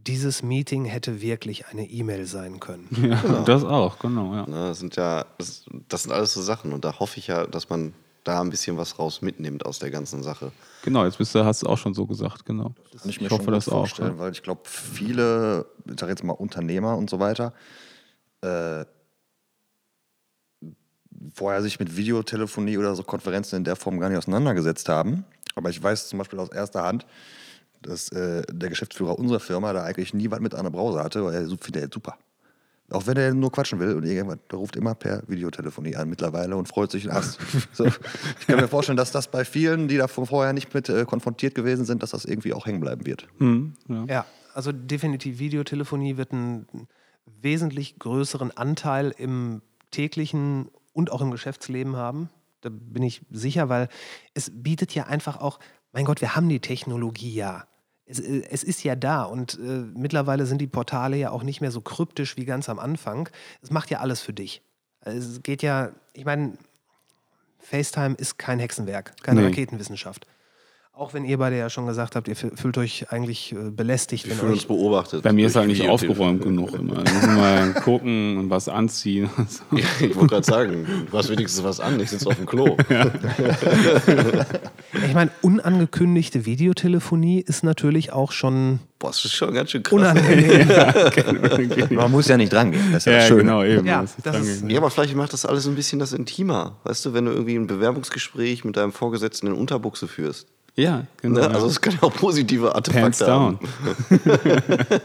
[0.08, 2.88] dieses Meeting hätte wirklich eine E-Mail sein können.
[3.02, 4.46] Ja, das auch, genau, ja.
[4.46, 7.70] Das sind ja, das, das sind alles so Sachen und da hoffe ich ja, dass
[7.70, 10.52] man da ein bisschen was raus mitnimmt aus der ganzen Sache.
[10.84, 12.74] Genau, jetzt bist du, hast du auch schon so gesagt, genau.
[13.00, 13.74] Kann ich mir ich hoffe schon das auch.
[13.82, 14.20] vorstellen, Ja.
[14.20, 17.54] weil ich glaube, viele, ich sag jetzt mal Unternehmer und so weiter,
[18.42, 18.86] äh,
[21.34, 25.24] vorher sich mit Videotelefonie oder so Konferenzen in der Form gar nicht auseinandergesetzt haben.
[25.56, 27.06] Aber ich weiß zum Beispiel aus erster Hand,
[27.88, 31.24] dass äh, der Geschäftsführer unserer Firma da eigentlich nie was mit an der Brause hatte,
[31.24, 32.18] weil er so- findet er super.
[32.92, 36.56] Auch wenn er nur quatschen will und irgendwann, der ruft immer per Videotelefonie an mittlerweile
[36.56, 37.40] und freut sich Ast.
[37.74, 40.88] So, ich kann mir vorstellen, dass das bei vielen, die da von vorher nicht mit
[40.90, 43.28] äh, konfrontiert gewesen sind, dass das irgendwie auch hängen bleiben wird.
[43.40, 44.06] Hm, ja.
[44.08, 46.68] Ja, also definitiv Videotelefonie wird einen
[47.42, 52.30] wesentlich größeren Anteil im täglichen und auch im Geschäftsleben haben.
[52.62, 53.90] Da bin ich sicher, weil
[54.36, 55.60] es bietet ja einfach auch,
[55.92, 57.66] mein Gott, wir haben die Technologie ja.
[58.06, 61.62] Es, äh, es ist ja da und äh, mittlerweile sind die Portale ja auch nicht
[61.62, 63.30] mehr so kryptisch wie ganz am Anfang.
[63.62, 64.62] Es macht ja alles für dich.
[65.02, 66.58] Es geht ja, ich meine,
[67.60, 69.48] FaceTime ist kein Hexenwerk, keine Nee.
[69.48, 70.28] Raketenwissenschaft.
[70.98, 74.24] Auch wenn ihr beide ja schon gesagt habt, ihr fü- fühlt euch eigentlich äh, belästigt,
[74.26, 75.24] Wir wenn fühlen uns euch beobachtet.
[75.24, 77.04] Bei mir ist halt nicht aufgeräumt genug immer.
[77.04, 79.30] Da müssen wir gucken und was anziehen.
[79.74, 82.78] Ja, ich wollte gerade sagen, du hast wenigstens was an, ich sitze auf dem Klo.
[85.08, 89.94] Ich meine, unangekündigte Videotelefonie ist natürlich auch schon Boah, das ist schon ganz schön krass.
[90.00, 90.68] unangenehm.
[91.96, 92.94] Man muss ja nicht dran gehen.
[92.94, 93.42] Das ist ja, Ja, das Schöne.
[93.42, 93.86] genau, eben.
[93.86, 94.26] Ja, Das ist
[94.64, 94.64] das.
[94.72, 96.78] Ja, aber vielleicht macht das alles ein bisschen das intimer.
[96.86, 100.48] Weißt du, wenn du irgendwie ein Bewerbungsgespräch mit deinem Vorgesetzten in Unterbuchse führst.
[100.76, 101.40] Ja, genau.
[101.40, 101.50] Ne?
[101.50, 103.60] Also es kann ja auch positive Pants Artefakte down.
[103.60, 105.02] haben.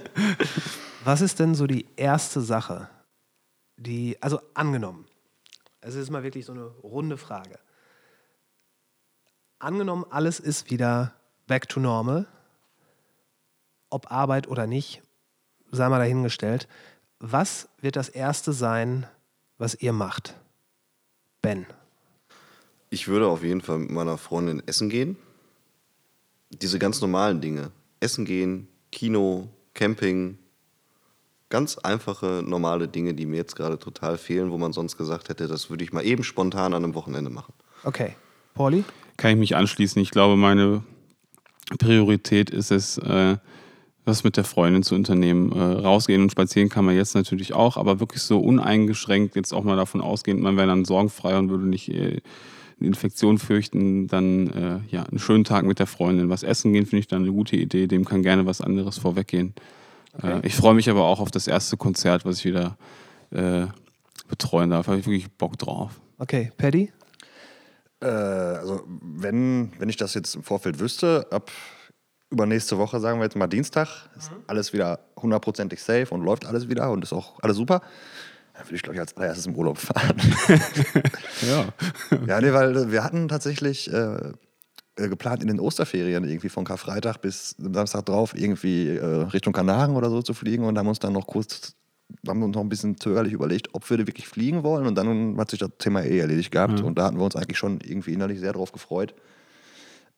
[1.05, 2.89] Was ist denn so die erste Sache,
[3.77, 5.07] die, also angenommen,
[5.81, 7.59] es ist mal wirklich so eine runde Frage.
[9.59, 11.15] Angenommen, alles ist wieder
[11.47, 12.27] back to normal,
[13.91, 15.03] ob Arbeit oder nicht,
[15.71, 16.69] sei mal dahingestellt.
[17.19, 19.07] Was wird das Erste sein,
[19.59, 20.35] was ihr macht?
[21.43, 21.67] Ben.
[22.91, 25.17] Ich würde auf jeden Fall mit meiner Freundin essen gehen.
[26.51, 27.71] Diese ganz normalen Dinge.
[28.01, 30.39] Essen gehen, Kino, Camping.
[31.49, 35.49] Ganz einfache, normale Dinge, die mir jetzt gerade total fehlen, wo man sonst gesagt hätte,
[35.49, 37.53] das würde ich mal eben spontan an einem Wochenende machen.
[37.85, 38.15] Okay.
[38.55, 38.85] Pauli?
[39.17, 40.01] Kann ich mich anschließen.
[40.01, 40.85] Ich glaube, meine
[41.79, 43.37] Priorität ist es, äh,
[44.05, 45.53] was mit der Freundin zu unternehmen.
[45.53, 49.65] Äh, rausgehen und spazieren kann man jetzt natürlich auch, aber wirklich so uneingeschränkt jetzt auch
[49.65, 52.21] mal davon ausgehend, man wäre dann sorgenfrei und würde nicht äh,
[52.81, 56.31] eine Infektion fürchten, dann äh, ja, einen schönen Tag mit der Freundin.
[56.31, 57.87] Was essen gehen, finde ich dann eine gute Idee.
[57.87, 59.55] Dem kann gerne was anderes vorweggehen.
[60.23, 62.77] Äh, ich freue mich aber auch auf das erste Konzert, was ich wieder
[63.31, 63.67] äh,
[64.29, 64.87] betreuen darf.
[64.87, 66.01] Da habe ich wirklich Bock drauf.
[66.19, 66.51] Okay.
[66.57, 66.91] Paddy?
[68.01, 71.51] Äh, also wenn, wenn ich das jetzt im Vorfeld wüsste, ab
[72.31, 76.47] über nächste Woche, sagen wir jetzt mal Dienstag, ist alles wieder hundertprozentig safe und läuft
[76.47, 77.83] alles wieder und ist auch alles super,
[78.61, 80.17] dann würde ich, glaube ich, als allererstes im Urlaub fahren.
[81.49, 81.69] Ja.
[82.27, 84.33] ja, nee, weil wir hatten tatsächlich äh,
[84.97, 89.97] äh, geplant, in den Osterferien irgendwie von Karfreitag bis Samstag drauf irgendwie äh, Richtung Kanaren
[89.97, 91.75] oder so zu fliegen und haben uns dann noch kurz,
[92.29, 94.97] haben wir uns noch ein bisschen zögerlich überlegt, ob wir da wirklich fliegen wollen und
[94.97, 97.81] dann hat sich das Thema eh erledigt gehabt und da hatten wir uns eigentlich schon
[97.81, 99.15] irgendwie innerlich sehr drauf gefreut.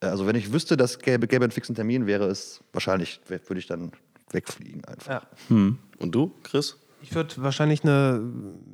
[0.01, 3.59] Äh, Also wenn ich wüsste, dass gäbe, gäbe einen fixen Termin, wäre es wahrscheinlich, würde
[3.59, 3.93] ich dann
[4.31, 5.09] wegfliegen einfach.
[5.09, 5.21] Ja.
[5.99, 6.75] Und du, Chris?
[7.03, 8.19] Ich würde wahrscheinlich eine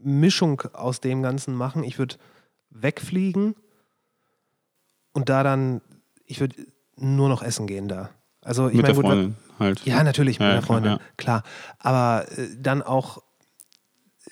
[0.03, 1.83] Mischung aus dem Ganzen machen.
[1.83, 2.16] Ich würde
[2.69, 3.56] wegfliegen
[5.14, 5.82] und da dann,
[6.25, 6.56] ich würde
[6.95, 8.11] nur noch essen gehen da.
[8.41, 9.85] Also ich Mit der mein, gut, Freundin halt.
[9.85, 10.99] Ja, natürlich mit Ja, der klar, Freundin, ja.
[11.17, 11.43] klar.
[11.80, 13.24] Aber äh, dann auch,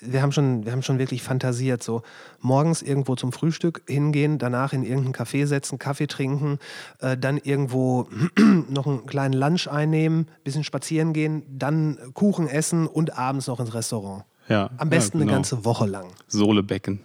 [0.00, 2.02] wir haben, schon, wir haben schon wirklich fantasiert, so
[2.40, 6.58] morgens irgendwo zum Frühstück hingehen, danach in irgendein Café setzen, Kaffee trinken,
[7.00, 8.08] äh, dann irgendwo
[8.68, 13.74] noch einen kleinen Lunch einnehmen, bisschen spazieren gehen, dann Kuchen essen und abends noch ins
[13.74, 14.24] Restaurant.
[14.48, 15.30] Ja, Am ja, besten genau.
[15.30, 16.06] eine ganze Woche lang.
[16.26, 17.00] Sohlebecken.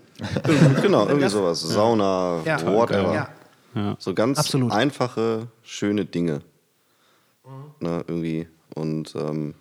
[0.82, 1.62] genau, irgendwie sowas.
[1.62, 2.66] Sauna, Ja.
[2.66, 3.14] whatever.
[3.14, 3.30] Ja.
[3.76, 3.96] Ja.
[4.00, 4.72] So ganz Absolut.
[4.72, 6.42] einfache, schöne Dinge.
[7.80, 8.48] Ne, irgendwie.
[8.76, 9.56] Und ähm,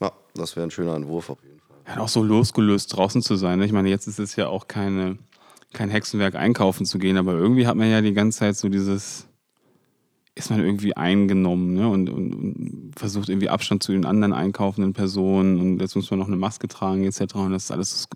[0.00, 1.53] ja, das wäre ein schöner Entwurf auf jeden Fall.
[1.86, 3.58] Ja, auch so losgelöst draußen zu sein.
[3.58, 3.66] ne?
[3.66, 5.18] Ich meine, jetzt ist es ja auch keine,
[5.72, 9.26] kein Hexenwerk, einkaufen zu gehen, aber irgendwie hat man ja die ganze Zeit so dieses,
[10.34, 11.88] ist man irgendwie eingenommen ne?
[11.88, 16.18] und, und, und versucht irgendwie Abstand zu den anderen einkaufenden Personen und jetzt muss man
[16.18, 17.34] noch eine Maske tragen etc.
[17.34, 18.08] Und das ist alles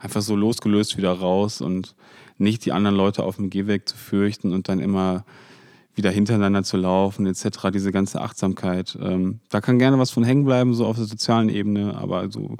[0.00, 1.94] einfach so losgelöst wieder raus und
[2.38, 5.24] nicht die anderen Leute auf dem Gehweg zu fürchten und dann immer
[5.94, 8.96] wieder hintereinander zu laufen, etc., diese ganze Achtsamkeit.
[9.02, 12.56] Ähm, da kann gerne was von hängen bleiben, so auf der sozialen Ebene, aber so,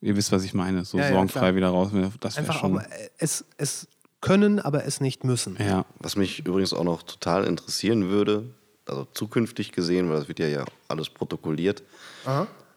[0.00, 1.54] ihr wisst, was ich meine, so Ja, ja, sorgenfrei klar.
[1.56, 1.90] wieder raus.
[2.20, 2.72] Das wäre Einfach auch schon.
[2.74, 3.86] mal, äh, es, es
[4.20, 5.56] können, aber es nicht müssen.
[5.58, 8.44] Ja, Was mich übrigens auch noch total interessieren würde,
[8.86, 11.82] also zukünftig gesehen, weil das wird ja, ja alles protokolliert,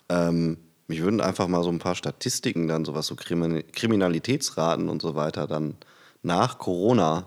[0.10, 5.02] ähm, mich würden einfach mal so ein paar Statistiken dann, sowas so Krimin Kriminalitätsraten und
[5.02, 5.76] so weiter, dann
[6.22, 7.26] nach Corona.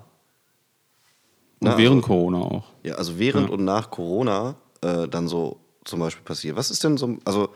[1.60, 2.64] und Na, während also- Corona auch.
[2.84, 3.54] Ja, also während Ja.
[3.54, 6.54] und nach Corona äh, dann so zum Beispiel passiert.
[6.56, 7.48] Was ist denn so, also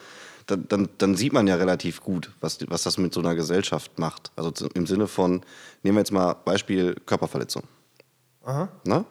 [0.50, 3.98] dann, dann, dann sieht man ja relativ gut, was, was das mit so einer Gesellschaft
[3.98, 4.30] macht.
[4.36, 5.42] Also im Sinne von,
[5.82, 7.64] nehmen wir jetzt mal Beispiel Körperverletzung.
[8.84, 9.04] Na?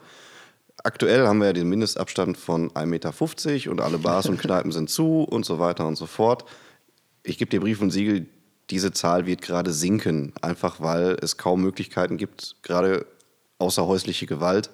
[0.83, 4.89] Aktuell haben wir ja den Mindestabstand von 1,50 Meter und alle Bars und Kneipen sind
[4.89, 6.45] zu und so weiter und so fort.
[7.23, 8.27] Ich gebe dir Brief und Siegel,
[8.69, 13.05] diese Zahl wird gerade sinken, einfach weil es kaum Möglichkeiten gibt, gerade
[13.57, 14.69] außer häusliche Gewalt.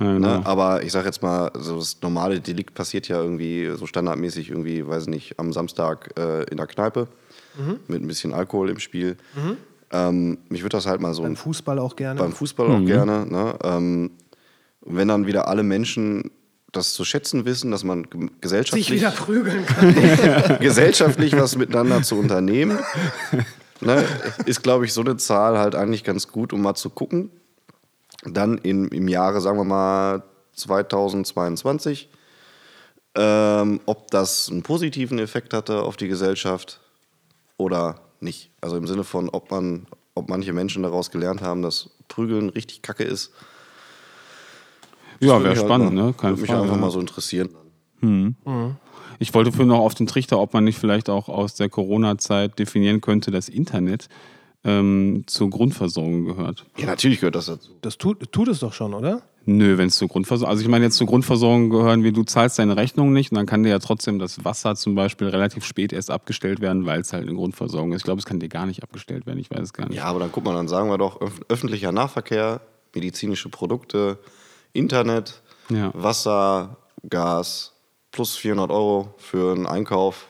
[0.00, 0.38] Ja, genau.
[0.38, 0.46] Ne?
[0.46, 4.86] Aber ich sage jetzt mal, so das normale Delikt passiert ja irgendwie so standardmäßig irgendwie,
[4.86, 7.08] weiß nicht, am Samstag äh, in der Kneipe
[7.86, 9.16] mit ein bisschen Alkohol im Spiel.
[9.90, 12.18] Ähm, mich würde das halt mal so Beim Fußball auch gerne.
[12.18, 13.26] beim Fußball auch gerne.
[13.26, 13.54] Ne?
[13.62, 14.10] Ähm,
[14.80, 16.30] und wenn dann wieder alle Menschen
[16.72, 19.94] das zu schätzen wissen, dass man ge- sich gesellschaftlich, wieder prügeln kann.
[20.60, 22.78] gesellschaftlich was miteinander zu unternehmen,
[23.82, 24.02] ne,
[24.46, 27.28] ist, glaube ich, so eine Zahl halt eigentlich ganz gut, um mal zu gucken.
[28.24, 30.22] Dann in, im Jahre, sagen wir mal,
[30.54, 32.08] 2022,
[33.14, 36.80] ähm, ob das einen positiven Effekt hatte auf die Gesellschaft
[37.56, 38.50] oder nicht.
[38.60, 42.82] Also im Sinne von, ob man, ob manche Menschen daraus gelernt haben, dass Prügeln richtig
[42.82, 43.32] kacke ist.
[45.20, 46.14] Das Ja, wäre halt spannend, mal, ne?
[46.14, 46.80] Keine Würde mich Frage, einfach ja.
[46.80, 47.50] mal so interessieren.
[49.18, 52.58] Ich wollte vorhin noch auf den Trichter, ob man nicht vielleicht auch aus der Corona-Zeit
[52.58, 54.08] definieren könnte, dass Internet
[54.64, 56.64] ähm, zur Grundversorgung gehört.
[56.76, 57.70] Ja, natürlich gehört das dazu.
[57.80, 59.22] Das tut, tut es doch schon, oder?
[59.44, 62.60] Nö, wenn es zur Grundversorgung, also ich meine jetzt zur Grundversorgung gehören, wie du zahlst
[62.60, 65.92] deine Rechnung nicht und dann kann dir ja trotzdem das Wasser zum Beispiel relativ spät
[65.92, 68.02] erst abgestellt werden, weil es halt eine Grundversorgung ist.
[68.02, 69.96] Ich glaube, es kann dir gar nicht abgestellt werden, ich weiß es gar nicht.
[69.96, 72.60] Ja, aber dann guck mal, dann sagen wir doch öf öffentlicher Nahverkehr,
[72.94, 74.18] medizinische Produkte,
[74.72, 75.90] Internet, Ja.
[75.94, 76.76] Wasser,
[77.10, 77.72] Gas,
[78.12, 80.28] plus 400 Euro für einen Einkauf.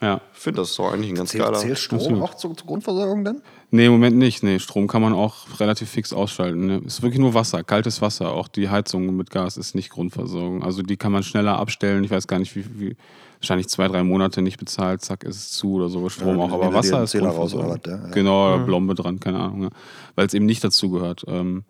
[0.00, 0.20] Ja.
[0.34, 1.54] Ich finde, das ist doch eigentlich ein ganz geiler.
[1.54, 2.22] zählt Strom Absolut.
[2.22, 3.40] auch zur, zur Grundversorgung dann?
[3.70, 4.42] Nee, im Moment nicht.
[4.42, 6.66] Nee, Strom kann man auch relativ fix ausschalten.
[6.66, 6.82] Ne?
[6.84, 8.32] Ist wirklich nur Wasser, kaltes Wasser.
[8.32, 10.62] Auch die Heizung mit Gas ist nicht Grundversorgung.
[10.62, 12.04] Also die kann man schneller abstellen.
[12.04, 12.96] Ich weiß gar nicht, wie, wie
[13.40, 16.02] wahrscheinlich zwei, drei Monate nicht bezahlt, zack, ist es zu oder so.
[16.02, 16.52] bei Strom Ja, auch.
[16.52, 17.70] Aber Wasser ist Zähler raus Grundversorgung.
[17.70, 18.14] oder was, ja, ja.
[18.14, 19.62] Genau, Blombe dran, keine Ahnung.
[19.64, 19.70] Ja.
[20.14, 21.24] Weil es eben nicht dazu gehört.
[21.26, 21.64] Ähm,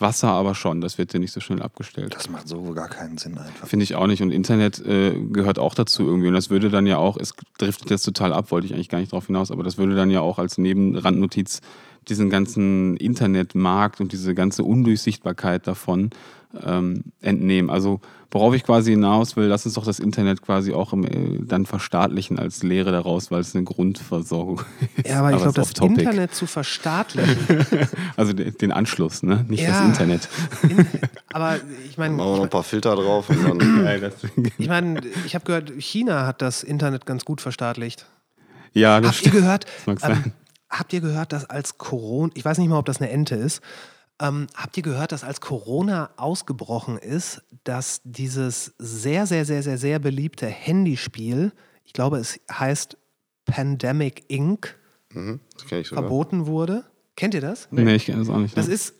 [0.00, 2.14] Wasser aber schon, das wird dir nicht so schnell abgestellt.
[2.14, 3.66] Das macht so gar keinen Sinn einfach.
[3.66, 4.22] Finde ich auch nicht.
[4.22, 6.28] Und Internet äh, gehört auch dazu irgendwie.
[6.28, 8.98] Und das würde dann ja auch, es driftet jetzt total ab, wollte ich eigentlich gar
[8.98, 11.60] nicht drauf hinaus, aber das würde dann ja auch als Nebenrandnotiz
[12.08, 16.10] diesen ganzen Internetmarkt und diese ganze Undurchsichtbarkeit davon
[16.64, 17.70] ähm, entnehmen.
[17.70, 18.00] Also
[18.32, 21.66] worauf ich quasi hinaus will, lass uns doch das Internet quasi auch im, äh, dann
[21.66, 24.60] verstaatlichen als Lehre daraus, weil es eine Grundversorgung
[24.96, 25.08] ist.
[25.08, 26.00] Ja, aber ich glaube, das off-topic.
[26.00, 27.36] Internet zu verstaatlichen.
[28.16, 29.44] Also den, den Anschluss, ne?
[29.48, 29.70] nicht Ja.
[29.70, 30.28] das Internet.
[30.62, 30.86] In,
[31.32, 31.56] aber
[31.88, 34.10] ich meine, Machen wir noch ein paar Filter drauf und dann.
[34.58, 38.06] ich, mein, ich habe gehört, China hat das Internet ganz gut verstaatlicht.
[38.72, 39.34] ja, das Habt ihr stimmt.
[39.44, 39.64] gehört?
[39.64, 40.22] Das mag sein.
[40.26, 40.32] Ähm,
[40.68, 43.60] habt ihr gehört, dass als Corona, ich weiß nicht mal, ob das eine Ente ist,
[44.20, 49.78] ähm, habt ihr gehört, dass als Corona ausgebrochen ist, dass dieses sehr, sehr, sehr, sehr,
[49.78, 51.52] sehr beliebte Handyspiel,
[51.84, 52.96] ich glaube, es heißt
[53.46, 54.76] Pandemic Inc.,
[55.12, 56.04] Mhm, das kenne ich sogar.
[56.04, 56.84] verboten wurde?
[57.16, 57.68] Kennt ihr das?
[57.72, 58.56] Nee, ich kenne das auch nicht.
[58.56, 58.74] Das ne?
[58.74, 58.94] ist,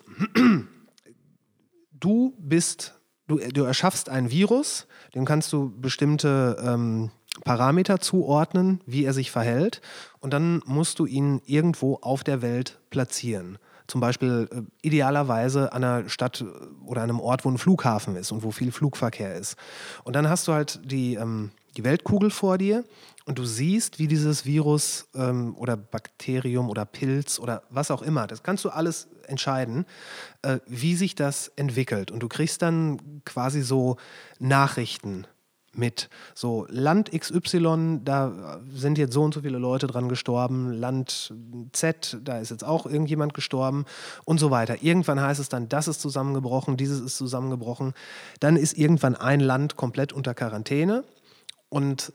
[1.92, 7.10] du bist, du, du erschaffst ein Virus, dem kannst du bestimmte ähm,
[7.44, 9.81] Parameter zuordnen, wie er sich verhält,
[10.18, 13.58] und dann musst du ihn irgendwo auf der Welt platzieren.
[13.91, 16.44] Zum Beispiel äh, idealerweise an einer Stadt äh,
[16.86, 19.57] oder einem Ort, wo ein Flughafen ist und wo viel Flugverkehr ist.
[20.05, 22.85] Und dann hast du halt die, ähm, die Weltkugel vor dir
[23.27, 28.28] und du siehst, wie dieses Virus ähm, oder Bakterium oder Pilz oder was auch immer,
[28.28, 29.86] das kannst du alles entscheiden,
[30.43, 32.12] äh, wie sich das entwickelt.
[32.12, 33.97] Und du kriegst dann quasi so
[34.39, 35.27] Nachrichten
[35.73, 36.08] mit.
[36.34, 41.32] So, Land XY, da sind jetzt so und so viele Leute dran gestorben, Land
[41.73, 43.84] Z, da ist jetzt auch irgendjemand gestorben
[44.24, 44.82] und so weiter.
[44.82, 47.94] Irgendwann heißt es dann, das ist zusammengebrochen, dieses ist zusammengebrochen.
[48.40, 51.05] Dann ist irgendwann ein Land komplett unter Quarantäne
[51.68, 52.12] und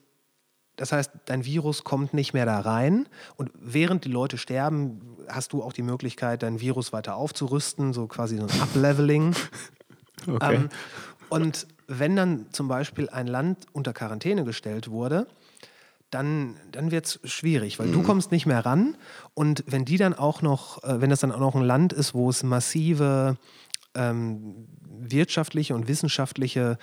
[0.75, 3.07] das heißt, dein Virus kommt nicht mehr da rein.
[3.37, 8.07] Und während die Leute sterben, hast du auch die Möglichkeit, dein Virus weiter aufzurüsten, so
[8.07, 9.35] quasi so ein Upleveling.
[10.27, 10.55] okay.
[10.55, 10.69] Ähm,
[11.29, 15.27] und wenn dann zum Beispiel ein Land unter Quarantäne gestellt wurde,
[16.11, 18.95] dann, dann wird es schwierig, weil du kommst nicht mehr ran.
[19.33, 22.13] Und wenn die dann auch noch, äh, wenn das dann auch noch ein Land ist,
[22.13, 23.37] wo es massive
[23.95, 26.77] ähm, wirtschaftliche und wissenschaftliche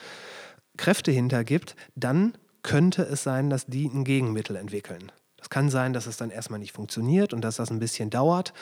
[0.77, 5.11] Kräfte hinter gibt, dann könnte es sein, dass die ein Gegenmittel entwickeln.
[5.37, 8.53] Das kann sein, dass es dann erstmal nicht funktioniert und dass das ein bisschen dauert.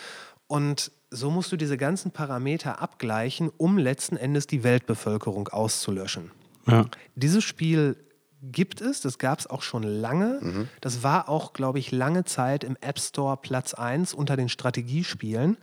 [0.47, 6.31] Und so musst du diese ganzen Parameter abgleichen, um letzten Endes die Weltbevölkerung auszulöschen.
[6.67, 6.87] ja.
[7.17, 7.97] Dieses Spiel
[8.43, 10.41] gibt es, das gab es auch schon lange.
[10.81, 15.59] Das war auch, glaube ich, lange Zeit im App Store Platz 1 unter den Strategiespielen.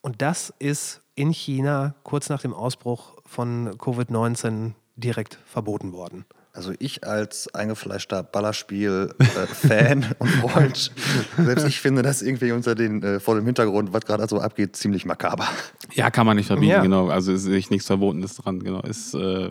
[0.00, 6.24] Und das ist in China kurz nach dem Ausbruch von Covid-19 direkt verboten worden.
[6.54, 10.92] Also ich als eingefleischter Ballerspiel-Fan und Freund,
[11.38, 14.76] selbst ich finde das irgendwie unter den, äh, vor dem Hintergrund, was gerade so abgeht,
[14.76, 15.46] ziemlich makaber.
[15.94, 16.82] ja, kann man nicht verbieten, Ja.
[16.82, 17.08] genau.
[17.08, 18.80] Also ist nicht nichts Verbotenes dran, genau.
[18.82, 19.50] Ist, äh,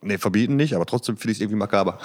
[0.00, 1.98] Nee, verbieten nicht, aber trotzdem finde ich es irgendwie makaber.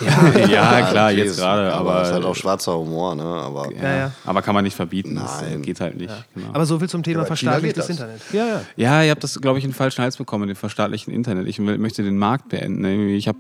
[0.50, 3.22] ja, klar, okay, jetzt gerade, aber, ist halt auch schwarzer Humor, ne?
[3.24, 4.12] Aber ja, Ja, ja.
[4.26, 5.14] aber kann man nicht verbieten.
[5.14, 5.62] Das äh, Nein.
[5.62, 6.12] geht halt nicht.
[6.34, 6.48] Genau.
[6.54, 7.96] Aber so viel zum Thema Ja, verstaatlichtes das.
[7.96, 8.22] Internet.
[8.34, 8.62] Ja, ja.
[8.78, 11.46] Ja, ihr habt das, glaube ich, in den falschen Hals bekommen, den verstaatlichen Internet.
[11.48, 12.82] Ich möchte den Markt beenden.
[12.82, 13.12] ne?
[13.12, 13.38] Ich habe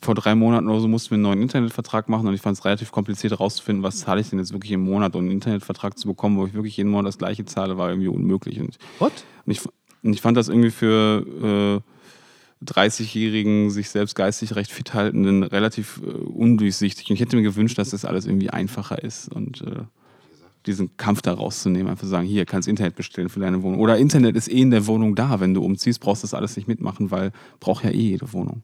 [0.00, 2.64] vor drei Monaten oder so mussten wir einen neuen Internetvertrag machen und ich fand es
[2.64, 5.14] relativ kompliziert herauszufinden, was zahle ich denn jetzt wirklich im Monat.
[5.14, 8.08] Und einen Internetvertrag zu bekommen, wo ich wirklich jeden Monat das gleiche zahle, war irgendwie
[8.08, 8.60] unmöglich.
[8.60, 9.12] Und, What?
[9.46, 9.60] und, ich,
[10.02, 11.82] und ich fand das irgendwie für
[12.62, 17.08] äh, 30-Jährigen, sich selbst geistig recht fit haltenden, relativ äh, undurchsichtig.
[17.08, 19.82] Und ich hätte mir gewünscht, dass das alles irgendwie einfacher ist und äh,
[20.66, 23.80] diesen Kampf da rauszunehmen, einfach sagen, hier kannst Internet bestellen für deine Wohnung.
[23.80, 26.56] Oder Internet ist eh in der Wohnung da, wenn du umziehst, brauchst du das alles
[26.56, 28.62] nicht mitmachen, weil braucht ja eh jede Wohnung.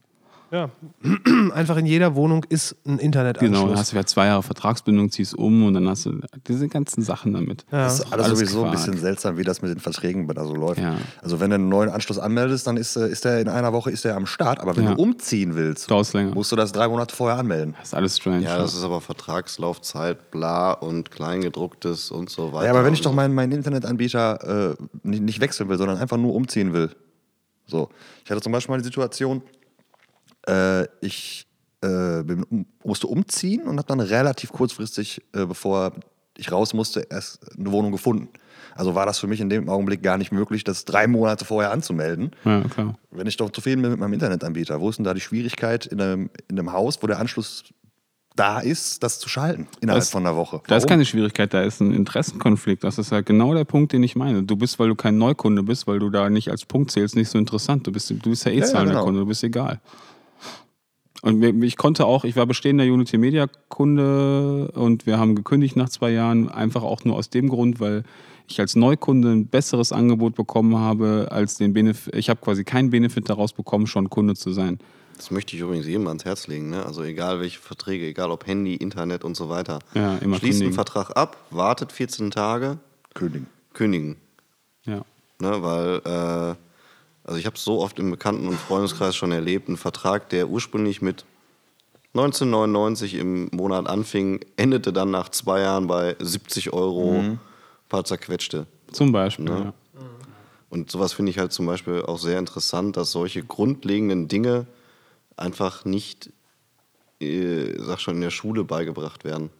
[0.51, 0.69] Ja.
[1.53, 3.57] Einfach in jeder Wohnung ist ein Internetanschluss.
[3.57, 6.67] Genau, dann hast du ja zwei Jahre Vertragsbindung, ziehst um und dann hast du diese
[6.67, 7.65] ganzen Sachen damit.
[7.71, 7.85] Ja.
[7.85, 8.75] Das ist alles, Alles sowieso ein Quark.
[8.85, 10.81] bisschen seltsam, wie das mit den Verträgen da so läuft.
[10.81, 10.95] Ja.
[11.21, 13.91] Also wenn du einen neuen Anschluss anmeldest, dann ist, äh, ist der in einer Woche
[13.91, 14.59] ist der am Start.
[14.59, 14.93] Aber wenn Ja.
[14.95, 17.75] du umziehen willst, musst du das drei Monate vorher anmelden.
[17.79, 18.43] Das ist alles strange.
[18.43, 22.65] ja, das ist aber Vertragslaufzeit, bla und Kleingedrucktes und so weiter.
[22.65, 26.17] Ja, aber wenn ich doch meinen, meinen Internetanbieter äh, nicht, nicht wechseln will, sondern einfach
[26.17, 26.89] nur umziehen will.
[27.67, 27.89] So.
[28.25, 29.41] Ich hatte zum Beispiel mal die Situation,
[30.47, 31.47] äh, ich
[31.81, 35.93] äh, bin, um, musste umziehen und habe dann relativ kurzfristig, äh, bevor
[36.37, 38.29] ich raus musste, erst eine Wohnung gefunden.
[38.75, 41.71] Also war das für mich in dem Augenblick gar nicht möglich, das drei Monate vorher
[41.71, 42.31] anzumelden.
[42.45, 42.97] Ja, klar.
[43.11, 45.99] Wenn ich doch zufrieden bin mit meinem Internetanbieter, wo ist denn da die Schwierigkeit in
[45.99, 47.65] einem, in einem Haus, wo der Anschluss
[48.37, 50.61] da ist, das zu schalten innerhalb Das- von einer Woche?
[50.67, 50.89] Da ist Warum?
[50.91, 52.83] keine Schwierigkeit, da ist ein Interessenkonflikt.
[52.83, 54.41] Das ist ja genau der Punkt, den ich meine.
[54.43, 57.29] Du bist, weil du kein Neukunde bist, weil du da nicht als Punkt zählst, nicht
[57.29, 57.85] so interessant.
[57.87, 59.03] Du bist, du bist ja eh Ja, ja, zahlender genau.
[59.05, 59.81] Kunde, du bist egal.
[61.21, 65.89] Und ich konnte auch, ich war bestehender Unity Media Kunde und wir haben gekündigt nach
[65.89, 68.03] zwei Jahren, einfach auch nur aus dem Grund, weil
[68.47, 72.15] ich als Neukunde ein besseres Angebot bekommen habe, als den Benefit.
[72.15, 74.79] Ich habe quasi keinen Benefit daraus bekommen, schon Kunde zu sein.
[75.15, 76.71] Das möchte ich übrigens jedem ans Herz legen.
[76.71, 76.83] Ne?
[76.83, 79.77] Also egal welche Verträge, egal ob Handy, Internet und so weiter.
[79.93, 80.73] Ja, immer Schließt einen kündigen.
[80.73, 82.79] Vertrag ab, wartet 14 Tage,
[83.13, 83.45] Kündigen.
[83.73, 84.15] kündigen.
[84.85, 85.05] Ja.
[85.39, 86.55] Ne, weil, äh,
[87.31, 90.49] also ich habe es so oft im Bekannten- und Freundeskreis schon erlebt, ein Vertrag, der
[90.49, 91.23] ursprünglich mit
[92.13, 97.37] 1999 im Monat anfing, endete dann nach zwei Jahren bei 70 Euro
[97.87, 98.67] paar zerquetschte.
[98.91, 99.47] Zum Beispiel.
[99.47, 99.59] Ja.
[99.59, 99.73] Ja.
[100.69, 104.65] Und sowas finde ich halt zum Beispiel auch sehr interessant, dass solche grundlegenden Dinge
[105.37, 106.31] einfach nicht,
[107.21, 109.51] äh, sag schon, in der Schule beigebracht werden.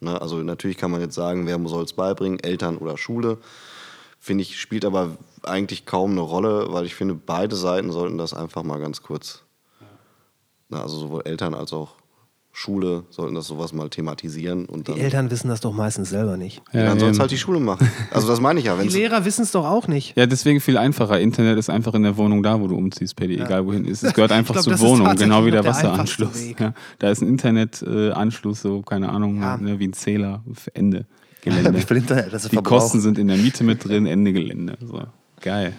[0.00, 0.20] Ne?
[0.20, 3.38] Also natürlich kann man jetzt sagen, wer soll es beibringen, Eltern oder Schule.
[4.26, 8.34] Finde ich, spielt aber eigentlich kaum eine Rolle, weil ich finde, beide Seiten sollten das
[8.34, 9.44] einfach mal ganz kurz,
[10.68, 11.90] na, also sowohl Eltern als auch
[12.50, 16.36] Schule sollten das sowas mal thematisieren und Die dann, Eltern wissen das doch meistens selber
[16.36, 16.60] nicht.
[16.72, 17.88] Ja, dann soll es halt die Schule machen.
[18.10, 18.76] Also das meine ich ja.
[18.76, 20.16] Die Lehrer wissen es doch auch nicht.
[20.16, 21.20] Ja, deswegen viel einfacher.
[21.20, 24.02] Internet ist einfach in der Wohnung da, wo du umziehst, Paddy, egal wohin ist.
[24.02, 26.52] Es gehört einfach glaub, zur Wohnung, genau wie der der Wasseranschluss.
[26.58, 29.56] Ja, da ist ein Internetanschluss, so, keine Ahnung, Ja.
[29.56, 30.74] ne, wie ein Zähler, für
[31.46, 31.86] Ende Wie Gelände.
[31.86, 32.78] viel Internet, das ist Die Verbrauch.
[32.80, 34.76] Kosten sind in der Miete mit drin, Ende Gelände.
[34.80, 35.02] So.
[35.40, 35.72] Geil.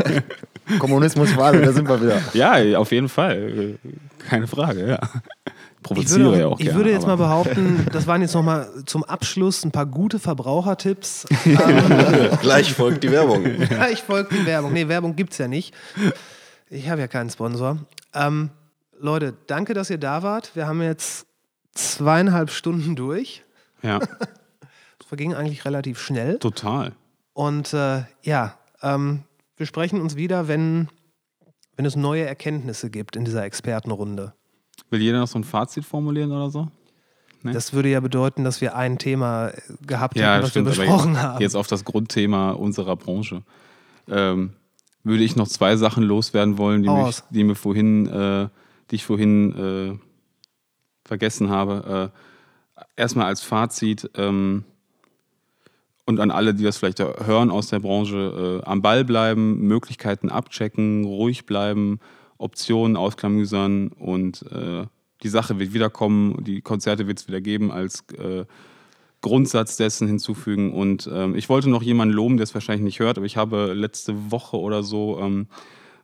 [0.78, 2.20] Kommunismus war, da sind wir wieder.
[2.32, 3.78] Ja, auf jeden Fall.
[4.28, 4.98] Keine Frage, ja.
[5.46, 6.78] Ich Provoziere würde, ja auch ich gerne.
[6.78, 11.26] würde jetzt mal behaupten, das waren jetzt nochmal zum Abschluss ein paar gute Verbrauchertipps.
[12.42, 13.44] gleich folgt die Werbung.
[13.70, 14.72] Ja, ich folge die Werbung.
[14.72, 15.74] Nee, Werbung gibt es ja nicht.
[16.68, 17.78] Ich habe ja keinen Sponsor.
[18.14, 18.50] Ähm,
[19.00, 20.50] Leute, danke, dass ihr da wart.
[20.54, 21.26] Wir haben jetzt
[21.74, 23.42] zweieinhalb Stunden durch.
[23.82, 24.00] Ja,
[25.10, 26.38] verging eigentlich relativ schnell.
[26.38, 26.92] total.
[27.32, 29.24] Und äh, ja, ähm,
[29.56, 30.88] wir sprechen uns wieder, wenn,
[31.76, 34.34] wenn es neue Erkenntnisse gibt in dieser Expertenrunde.
[34.88, 36.68] Will jeder noch so ein Fazit formulieren oder so?
[37.42, 37.52] Ne?
[37.52, 40.66] Das würde ja bedeuten, dass wir ein Thema äh, gehabt Ja, hätten, was stimmt.
[40.66, 41.42] wir besprochen jetzt, haben.
[41.42, 43.42] jetzt auf das Grundthema unserer Branche.
[44.06, 44.52] Ähm,
[45.02, 48.48] würde ich noch zwei Sachen loswerden wollen, die, mich, die mir vorhin, äh,
[48.92, 49.98] die ich vorhin äh,
[51.04, 52.12] vergessen habe.
[52.76, 54.64] Äh, erstmal als Fazit ähm,
[56.10, 60.28] und an alle, die das vielleicht hören aus der Branche, äh, am Ball bleiben, Möglichkeiten
[60.28, 62.00] abchecken, ruhig bleiben,
[62.36, 64.84] Optionen ausklamüsern und äh,
[65.22, 68.44] die Sache wird wiederkommen, die Konzerte wird es wieder geben als äh,
[69.20, 70.72] Grundsatz dessen hinzufügen.
[70.72, 73.74] Und ähm, ich wollte noch jemanden loben, der es wahrscheinlich nicht hört, aber ich habe
[73.74, 75.46] letzte Woche oder so ähm,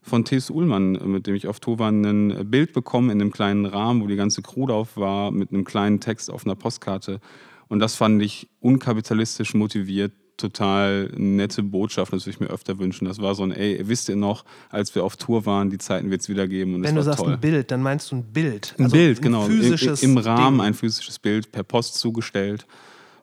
[0.03, 0.51] von T.S.
[0.51, 4.07] Ullmann, mit dem ich auf Tour war, ein Bild bekommen in einem kleinen Rahmen, wo
[4.07, 7.21] die ganze Crew drauf war, mit einem kleinen Text auf einer Postkarte.
[7.69, 12.13] Und das fand ich unkapitalistisch motiviert, total nette Botschaft.
[12.13, 13.07] Das würde ich mir öfter wünschen.
[13.07, 16.11] Das war so ein, ey, wisst ihr noch, als wir auf Tour waren, die Zeiten
[16.11, 16.75] wird es wieder geben.
[16.75, 17.33] Und Wenn du sagst toll.
[17.33, 18.75] ein Bild, dann meinst du ein Bild.
[18.79, 19.47] Ein Also Bild, genau.
[19.47, 20.67] Im- physisches Im, Rahmen Ding.
[20.67, 22.67] ein physisches Bild per Post zugestellt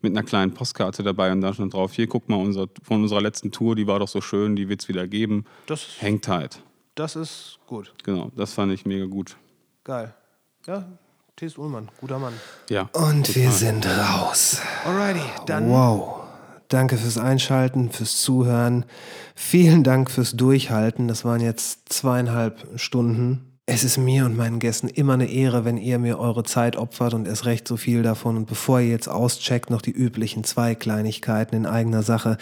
[0.02, 3.22] mit einer kleinen Postkarte dabei und da stand drauf, hier guck mal, unser, von unserer
[3.22, 5.46] letzten Tour, die war doch so schön, die wird es wieder geben.
[5.68, 6.62] Das, Hängt tight.
[6.96, 7.94] das ist gut.
[8.04, 9.38] Genau, das fand ich mega gut.
[9.86, 10.14] Geil.
[10.68, 10.90] Ja,
[11.36, 11.58] T.S.
[11.58, 12.34] Ullmann, guter Mann.
[12.70, 12.90] Ja.
[12.94, 14.62] Und wir sind raus.
[14.86, 16.22] Alrighty, dann Wow.
[16.68, 18.86] Danke fürs Einschalten, fürs Zuhören.
[19.34, 21.08] Vielen Dank fürs Durchhalten.
[21.08, 23.58] Das waren jetzt zweieinhalb Stunden.
[23.66, 27.16] Es ist mir und meinen Gästen immer eine Ehre, wenn ihr mir eure Zeit opfert
[27.16, 28.38] und erst recht so viel davon.
[28.38, 32.38] Und bevor ihr jetzt auscheckt, noch die üblichen zwei Kleinigkeiten in eigener Sache.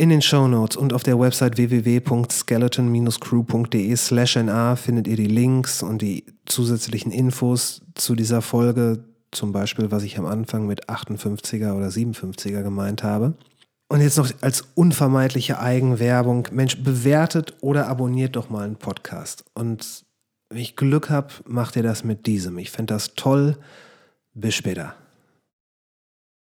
[0.00, 6.24] In den Shownotes und auf der Website www.skeleton-crew.de na findet ihr die Links und die
[6.46, 12.62] zusätzlichen Infos zu dieser Folge, zum Beispiel, was ich am Anfang mit 58er oder 57er
[12.62, 13.34] gemeint habe.
[13.90, 16.48] Und jetzt noch als unvermeidliche Eigenwerbung.
[16.50, 19.44] Mensch, bewertet oder abonniert doch mal einen Podcast.
[19.52, 20.06] Und
[20.48, 22.56] wenn ich Glück habe, macht ihr das mit diesem.
[22.56, 23.58] Ich fände das toll.
[24.32, 24.94] Bis später.